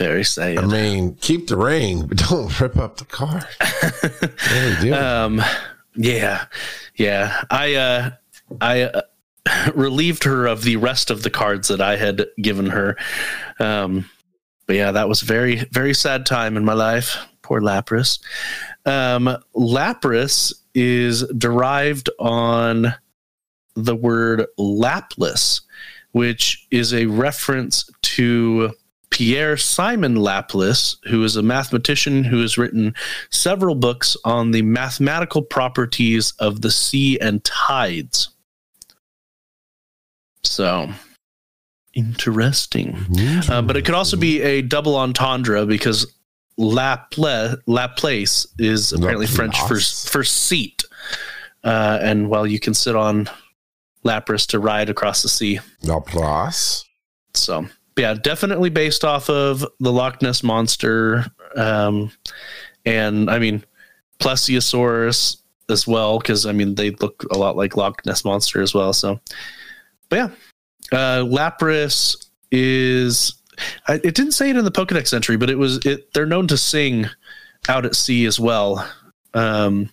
Very 0.00 0.24
sad. 0.24 0.56
I 0.56 0.64
mean, 0.66 1.16
keep 1.16 1.48
the 1.48 1.58
ring, 1.58 2.06
but 2.06 2.16
don't 2.16 2.58
rip 2.60 2.78
up 2.78 2.96
the 2.96 3.04
do. 4.80 4.94
um 4.94 5.42
yeah 5.94 6.46
yeah 6.94 7.42
i 7.50 7.74
uh 7.74 8.10
i 8.62 8.82
uh, 8.82 9.02
relieved 9.74 10.24
her 10.24 10.46
of 10.46 10.62
the 10.62 10.76
rest 10.76 11.10
of 11.10 11.22
the 11.22 11.28
cards 11.28 11.68
that 11.68 11.82
I 11.82 11.96
had 11.96 12.24
given 12.40 12.66
her. 12.70 12.96
Um, 13.58 14.08
but 14.66 14.76
yeah, 14.76 14.92
that 14.92 15.06
was 15.06 15.20
a 15.20 15.26
very 15.26 15.56
very 15.70 15.92
sad 15.92 16.24
time 16.24 16.56
in 16.56 16.64
my 16.64 16.72
life. 16.72 17.18
Poor 17.42 17.60
Lapras. 17.60 18.20
Um, 18.86 19.36
Lapras 19.54 20.54
is 20.74 21.26
derived 21.36 22.08
on 22.18 22.94
the 23.74 23.96
word 23.96 24.46
Laplace, 24.56 25.60
which 26.12 26.66
is 26.70 26.94
a 26.94 27.04
reference 27.04 27.90
to 28.02 28.72
Pierre 29.10 29.56
Simon 29.56 30.16
Laplace, 30.16 30.96
who 31.04 31.22
is 31.24 31.36
a 31.36 31.42
mathematician 31.42 32.24
who 32.24 32.40
has 32.40 32.56
written 32.56 32.94
several 33.30 33.74
books 33.74 34.16
on 34.24 34.52
the 34.52 34.62
mathematical 34.62 35.42
properties 35.42 36.32
of 36.38 36.62
the 36.62 36.70
sea 36.70 37.18
and 37.20 37.44
tides. 37.44 38.30
So 40.42 40.90
interesting. 41.94 42.96
Uh, 43.48 43.62
but 43.62 43.76
it 43.76 43.84
could 43.84 43.94
also 43.94 44.16
be 44.16 44.40
a 44.42 44.62
double 44.62 44.96
entendre 44.96 45.66
because 45.66 46.06
Laplace, 46.56 47.56
Laplace 47.66 48.46
is 48.58 48.92
apparently 48.92 49.26
French 49.26 49.58
for, 49.62 49.80
for 49.80 50.22
seat. 50.24 50.84
Uh, 51.64 51.98
and 52.00 52.28
well, 52.28 52.46
you 52.46 52.60
can 52.60 52.74
sit 52.74 52.96
on 52.96 53.28
Lapras 54.04 54.46
to 54.48 54.58
ride 54.58 54.88
across 54.88 55.22
the 55.22 55.28
sea. 55.28 55.60
Laplace. 55.82 56.84
So, 57.34 57.66
yeah, 58.00 58.14
definitely 58.14 58.70
based 58.70 59.04
off 59.04 59.28
of 59.28 59.64
the 59.78 59.92
Loch 59.92 60.22
Ness 60.22 60.42
monster, 60.42 61.26
um, 61.54 62.10
and 62.86 63.28
I 63.28 63.38
mean 63.38 63.62
Plesiosaurus 64.20 65.36
as 65.68 65.86
well, 65.86 66.18
because 66.18 66.46
I 66.46 66.52
mean 66.52 66.76
they 66.76 66.92
look 66.92 67.26
a 67.30 67.36
lot 67.36 67.56
like 67.56 67.76
Loch 67.76 68.04
Ness 68.06 68.24
monster 68.24 68.62
as 68.62 68.72
well. 68.72 68.94
So, 68.94 69.20
but 70.08 70.16
yeah, 70.16 70.30
uh, 70.92 71.24
Lapras 71.24 72.28
is. 72.50 73.34
I, 73.86 73.96
it 73.96 74.14
didn't 74.14 74.32
say 74.32 74.48
it 74.48 74.56
in 74.56 74.64
the 74.64 74.70
Pokedex 74.70 75.12
entry, 75.12 75.36
but 75.36 75.50
it 75.50 75.58
was. 75.58 75.84
It 75.84 76.14
they're 76.14 76.24
known 76.24 76.46
to 76.46 76.56
sing 76.56 77.04
out 77.68 77.84
at 77.84 77.94
sea 77.94 78.24
as 78.24 78.40
well. 78.40 78.90
Um, 79.34 79.90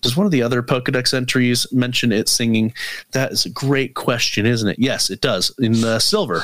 does 0.00 0.16
one 0.16 0.26
of 0.26 0.32
the 0.32 0.42
other 0.42 0.60
Pokedex 0.60 1.14
entries 1.14 1.72
mention 1.72 2.10
it 2.10 2.28
singing? 2.28 2.74
That 3.12 3.30
is 3.30 3.46
a 3.46 3.50
great 3.50 3.94
question, 3.94 4.44
isn't 4.44 4.68
it? 4.68 4.80
Yes, 4.80 5.08
it 5.08 5.20
does 5.20 5.54
in 5.60 5.84
uh, 5.84 6.00
silver. 6.00 6.42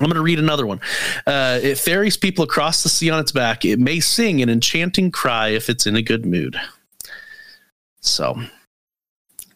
I'm 0.00 0.06
going 0.06 0.16
to 0.16 0.22
read 0.22 0.40
another 0.40 0.66
one. 0.66 0.80
Uh, 1.26 1.60
it 1.62 1.78
ferries 1.78 2.16
people 2.16 2.42
across 2.44 2.82
the 2.82 2.88
sea 2.88 3.10
on 3.10 3.20
its 3.20 3.30
back. 3.30 3.64
It 3.64 3.78
may 3.78 4.00
sing 4.00 4.42
an 4.42 4.50
enchanting 4.50 5.12
cry 5.12 5.48
if 5.48 5.70
it's 5.70 5.86
in 5.86 5.94
a 5.94 6.02
good 6.02 6.26
mood. 6.26 6.56
So, 8.00 8.40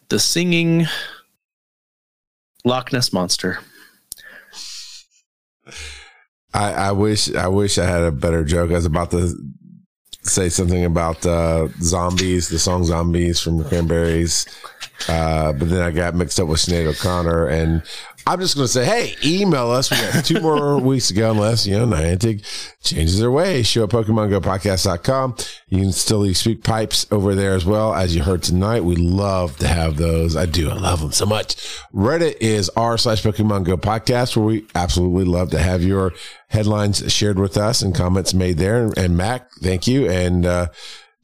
the 0.09 0.19
singing 0.19 0.87
Loch 2.65 2.93
Ness 2.93 3.13
monster. 3.13 3.59
I, 6.55 6.73
I 6.73 6.93
wish 6.93 7.35
I 7.35 7.49
wish 7.49 7.79
I 7.79 7.85
had 7.85 8.03
a 8.03 8.13
better 8.13 8.45
joke. 8.45 8.71
I 8.71 8.75
was 8.75 8.87
about 8.87 9.11
to 9.11 9.35
say 10.23 10.49
something 10.49 10.85
about 10.85 11.25
uh, 11.27 11.69
zombies, 11.81 12.49
the 12.49 12.59
song 12.59 12.85
"Zombies" 12.85 13.41
from 13.41 13.65
Cranberries, 13.65 14.47
uh, 15.09 15.53
but 15.53 15.69
then 15.69 15.83
I 15.83 15.91
got 15.91 16.15
mixed 16.15 16.41
up 16.41 16.49
with 16.49 16.61
Sinead 16.61 16.87
O'Connor, 16.87 17.47
and 17.49 17.83
I'm 18.29 18.41
just 18.41 18.57
going 18.57 18.67
to 18.67 18.73
say, 18.73 18.85
hey, 18.85 19.15
email 19.25 19.71
us. 19.71 19.91
We 19.91 19.97
got 19.97 20.23
two 20.23 20.41
more 20.43 20.79
weeks 20.79 21.09
to 21.09 21.15
go, 21.15 21.31
unless 21.31 21.67
you 21.67 21.79
know 21.79 21.87
Niantic 21.87 22.45
changes 22.83 23.19
their 23.19 23.31
way. 23.31 23.63
Show 23.63 23.85
at 23.85 23.89
PokemonGoPodcast.com. 23.89 25.37
You 25.69 25.79
can 25.81 25.93
still 25.93 26.19
leave 26.19 26.37
speak 26.37 26.63
pipes 26.63 27.07
over 27.11 27.35
there 27.35 27.55
as 27.55 27.65
well, 27.65 27.95
as 27.95 28.15
you 28.15 28.23
heard 28.23 28.43
tonight. 28.43 28.85
We 28.85 28.97
love 28.97 29.57
to 29.61 29.67
have 29.67 29.97
those. 29.97 30.37
I 30.37 30.45
do. 30.45 30.69
I 30.69 30.75
love 30.75 31.01
them 31.01 31.13
so 31.13 31.25
much. 31.25 31.57
Reddit 31.95 32.37
is 32.41 32.69
r 32.77 32.99
slash 32.99 33.23
Pokemon 33.23 33.65
Go 33.65 33.79
Podcast, 33.79 34.37
where 34.37 34.45
we 34.45 34.67
absolutely 34.75 35.25
love 35.25 35.51
to 35.53 35.59
have 35.59 35.83
your 35.83 36.13
headlines 36.49 37.11
shared 37.11 37.39
with 37.39 37.57
us 37.57 37.81
and 37.81 37.95
comments 37.95 38.35
made 38.35 38.59
there. 38.59 38.93
And 38.99 39.17
Mac, 39.17 39.51
thank 39.63 39.87
you. 39.87 40.07
And 40.07 40.45
uh, 40.45 40.69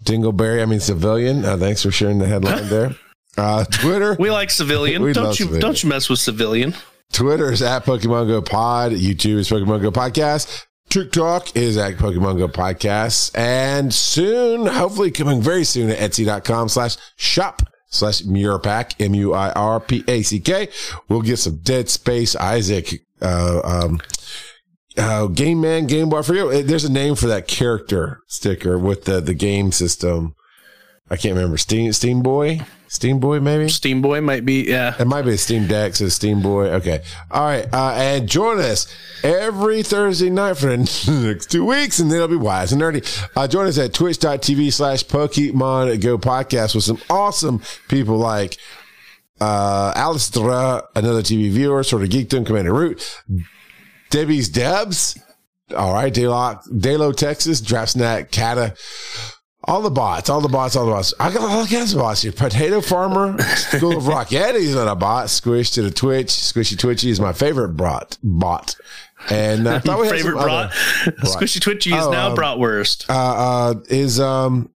Dingleberry, 0.04 0.62
I 0.62 0.64
mean 0.64 0.80
civilian, 0.80 1.44
uh, 1.44 1.58
thanks 1.58 1.82
for 1.82 1.90
sharing 1.90 2.18
the 2.18 2.26
headline 2.26 2.66
there. 2.70 2.96
Uh, 3.36 3.64
Twitter, 3.64 4.16
We 4.18 4.30
like 4.30 4.50
civilian. 4.50 5.02
We 5.02 5.12
don't 5.12 5.38
you 5.38 5.44
civilian. 5.46 5.60
don't 5.60 5.82
you 5.82 5.88
mess 5.90 6.08
with 6.08 6.20
civilian. 6.20 6.74
Twitter 7.14 7.52
is 7.52 7.62
at 7.62 7.84
Pokemon 7.84 8.26
Go 8.26 8.42
Pod. 8.42 8.90
YouTube 8.90 9.38
is 9.38 9.48
Pokemon 9.48 9.82
Go 9.82 9.92
Podcast. 9.92 10.64
TikTok 10.88 11.54
is 11.56 11.76
at 11.76 11.94
Pokemon 11.94 12.38
Go 12.38 12.48
Podcast. 12.48 13.30
And 13.38 13.94
soon, 13.94 14.66
hopefully 14.66 15.12
coming 15.12 15.40
very 15.40 15.62
soon 15.62 15.90
at 15.90 15.98
Etsy.com 15.98 16.68
slash 16.68 16.96
shop 17.14 17.62
slash 17.86 18.22
Muirpack, 18.22 19.00
M-U-I-R-P-A-C-K. 19.00 20.68
We'll 21.08 21.22
get 21.22 21.36
some 21.38 21.58
Dead 21.58 21.88
Space 21.88 22.34
Isaac, 22.34 23.04
uh, 23.22 23.60
um, 23.62 24.00
uh, 24.98 25.28
Game 25.28 25.60
Man, 25.60 25.86
Game 25.86 26.08
Boy. 26.08 26.18
I 26.18 26.22
forget. 26.22 26.66
There's 26.66 26.84
a 26.84 26.92
name 26.92 27.14
for 27.14 27.28
that 27.28 27.46
character 27.46 28.22
sticker 28.26 28.76
with 28.76 29.04
the, 29.04 29.20
the 29.20 29.34
game 29.34 29.70
system. 29.70 30.34
I 31.08 31.16
can't 31.16 31.36
remember. 31.36 31.58
Steam, 31.58 31.92
Steam 31.92 32.22
Boy? 32.24 32.62
Steam 32.94 33.18
Boy, 33.18 33.40
maybe? 33.40 33.68
Steam 33.68 34.00
Boy 34.00 34.20
might 34.20 34.44
be, 34.44 34.68
yeah. 34.68 34.94
It 34.96 35.06
might 35.06 35.22
be 35.22 35.32
a 35.32 35.36
Steam 35.36 35.66
Deck, 35.66 35.96
so 35.96 36.08
Steam 36.08 36.40
Boy. 36.40 36.68
Okay. 36.74 37.02
All 37.28 37.44
right. 37.44 37.66
Uh, 37.74 37.92
and 37.96 38.28
join 38.28 38.60
us 38.60 38.86
every 39.24 39.82
Thursday 39.82 40.30
night 40.30 40.58
for 40.58 40.66
the 40.76 40.76
next 41.26 41.50
two 41.50 41.64
weeks, 41.66 41.98
and 41.98 42.08
then 42.08 42.18
it'll 42.18 42.28
be 42.28 42.36
wise 42.36 42.72
and 42.72 42.80
nerdy. 42.80 43.04
Uh, 43.36 43.48
join 43.48 43.66
us 43.66 43.78
at 43.78 43.94
twitch.tv 43.94 44.72
slash 44.72 45.02
Pokemon 45.06 46.00
Go 46.00 46.18
podcast 46.18 46.76
with 46.76 46.84
some 46.84 47.00
awesome 47.10 47.60
people 47.88 48.16
like 48.16 48.58
uh, 49.40 49.92
Alistair, 49.96 50.82
another 50.94 51.22
TV 51.22 51.50
viewer, 51.50 51.82
sort 51.82 52.04
of 52.04 52.10
geekdom, 52.10 52.46
Commander 52.46 52.72
Root, 52.72 53.22
Debbie's 54.10 54.48
Debs. 54.48 55.18
All 55.76 55.92
right. 55.94 56.14
Daylock, 56.14 56.64
Daylo, 56.66 57.12
Texas, 57.14 57.60
Draft 57.60 57.90
Snack, 57.90 58.30
Kata. 58.30 58.76
All 59.66 59.80
the 59.80 59.90
bots, 59.90 60.28
all 60.28 60.40
the 60.42 60.48
bots, 60.48 60.76
all 60.76 60.84
the 60.84 60.92
bots. 60.92 61.14
I 61.18 61.32
got 61.32 61.42
all 61.42 61.66
kinds 61.66 61.94
of 61.94 62.00
bots 62.00 62.20
here. 62.22 62.32
Potato 62.32 62.80
Farmer, 62.82 63.40
School 63.56 63.96
of 63.96 64.06
Rock. 64.06 64.32
Eddie's 64.32 64.74
not 64.74 64.88
a 64.88 64.94
bot. 64.94 65.30
Squish 65.30 65.70
to 65.72 65.82
the 65.82 65.90
Twitch. 65.90 66.26
Squishy 66.28 66.78
Twitchy 66.78 67.08
is 67.10 67.18
my 67.18 67.32
favorite 67.32 67.70
bot. 67.70 68.18
Bot. 68.22 68.76
And 69.30 69.66
uh, 69.66 69.76
I 69.76 69.78
thought 69.78 70.00
we 70.00 70.06
had 70.08 70.16
Favorite 70.16 70.34
brat. 70.34 70.46
other- 70.48 70.70
Squishy 71.22 71.60
Twitchy 71.62 71.94
is 71.94 72.04
Oh, 72.04 72.10
now 72.12 72.28
um, 72.32 72.36
bratwurst. 72.36 73.08
uh, 73.08 73.12
uh, 73.14 73.74
is 73.88 74.20
um, 74.20 74.70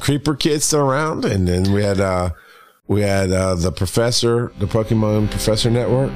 Creeper 0.00 0.34
Kid 0.34 0.60
still 0.62 0.80
around? 0.80 1.24
And 1.24 1.46
then 1.46 1.72
we 1.72 1.84
had 1.84 2.00
uh, 2.00 2.30
we 2.88 3.02
had 3.02 3.30
uh, 3.30 3.54
the 3.54 3.70
Professor, 3.70 4.52
the 4.58 4.66
Pokemon 4.66 5.30
Professor 5.30 5.70
Network, 5.70 6.10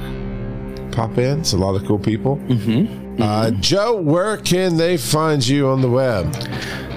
pop 0.91 1.17
in. 1.17 1.39
It's 1.39 1.53
a 1.53 1.57
lot 1.57 1.75
of 1.75 1.85
cool 1.87 1.99
people. 1.99 2.35
Mm-hmm. 2.39 3.04
Uh, 3.19 3.51
Joe, 3.51 3.95
where 3.95 4.37
can 4.37 4.77
they 4.77 4.97
find 4.97 5.45
you 5.45 5.69
on 5.69 5.81
the 5.81 5.89
web? 5.89 6.35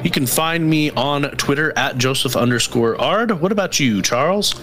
You 0.05 0.11
can 0.11 0.27
find 0.27 0.69
me 0.69 0.91
on 0.91 1.23
Twitter 1.33 1.73
at 1.77 1.99
Joseph 1.99 2.37
underscore 2.37 3.01
Ard. 3.01 3.41
What 3.41 3.53
about 3.53 3.81
you, 3.81 4.01
Charles? 4.03 4.55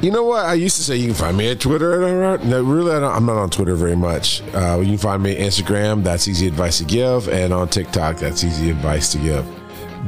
You 0.00 0.12
know 0.12 0.22
what? 0.22 0.44
I 0.44 0.54
used 0.54 0.76
to 0.76 0.82
say 0.82 0.96
you 0.96 1.06
can 1.06 1.14
find 1.14 1.36
me 1.36 1.50
at 1.50 1.58
Twitter. 1.58 2.38
No, 2.38 2.62
really, 2.62 2.92
I 2.92 3.00
don't, 3.00 3.12
I'm 3.12 3.26
not 3.26 3.36
on 3.36 3.50
Twitter 3.50 3.74
very 3.74 3.96
much. 3.96 4.42
Uh, 4.54 4.78
you 4.78 4.90
can 4.90 4.98
find 4.98 5.22
me 5.22 5.36
at 5.36 5.38
Instagram. 5.38 6.04
That's 6.04 6.28
easy 6.28 6.46
advice 6.46 6.78
to 6.78 6.84
give, 6.84 7.28
and 7.28 7.52
on 7.52 7.68
TikTok. 7.68 8.18
That's 8.18 8.44
easy 8.44 8.70
advice 8.70 9.10
to 9.12 9.18
give. 9.18 9.44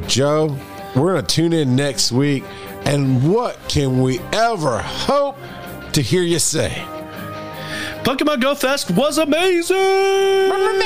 Joe, 0.07 0.57
we're 0.95 1.13
gonna 1.15 1.27
tune 1.27 1.51
in 1.51 1.75
next 1.75 2.13
week, 2.13 2.45
and 2.85 3.29
what 3.29 3.57
can 3.67 4.01
we 4.01 4.19
ever 4.31 4.77
hope 4.79 5.37
to 5.91 6.01
hear 6.01 6.21
you 6.21 6.39
say? 6.39 6.85
Pokemon 8.03 8.41
Go 8.41 8.55
Fest 8.55 8.89
was 8.91 9.17
amazing. 9.19 9.77
Meow. 9.77 10.81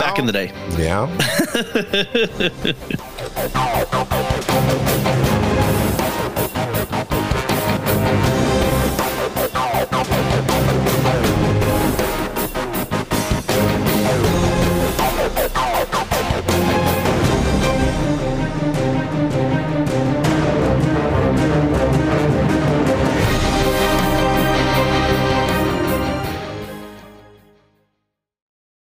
Back 0.00 0.18
in 0.18 0.26
the 0.26 0.32
day. 0.32 0.52
Yeah. 0.76 1.06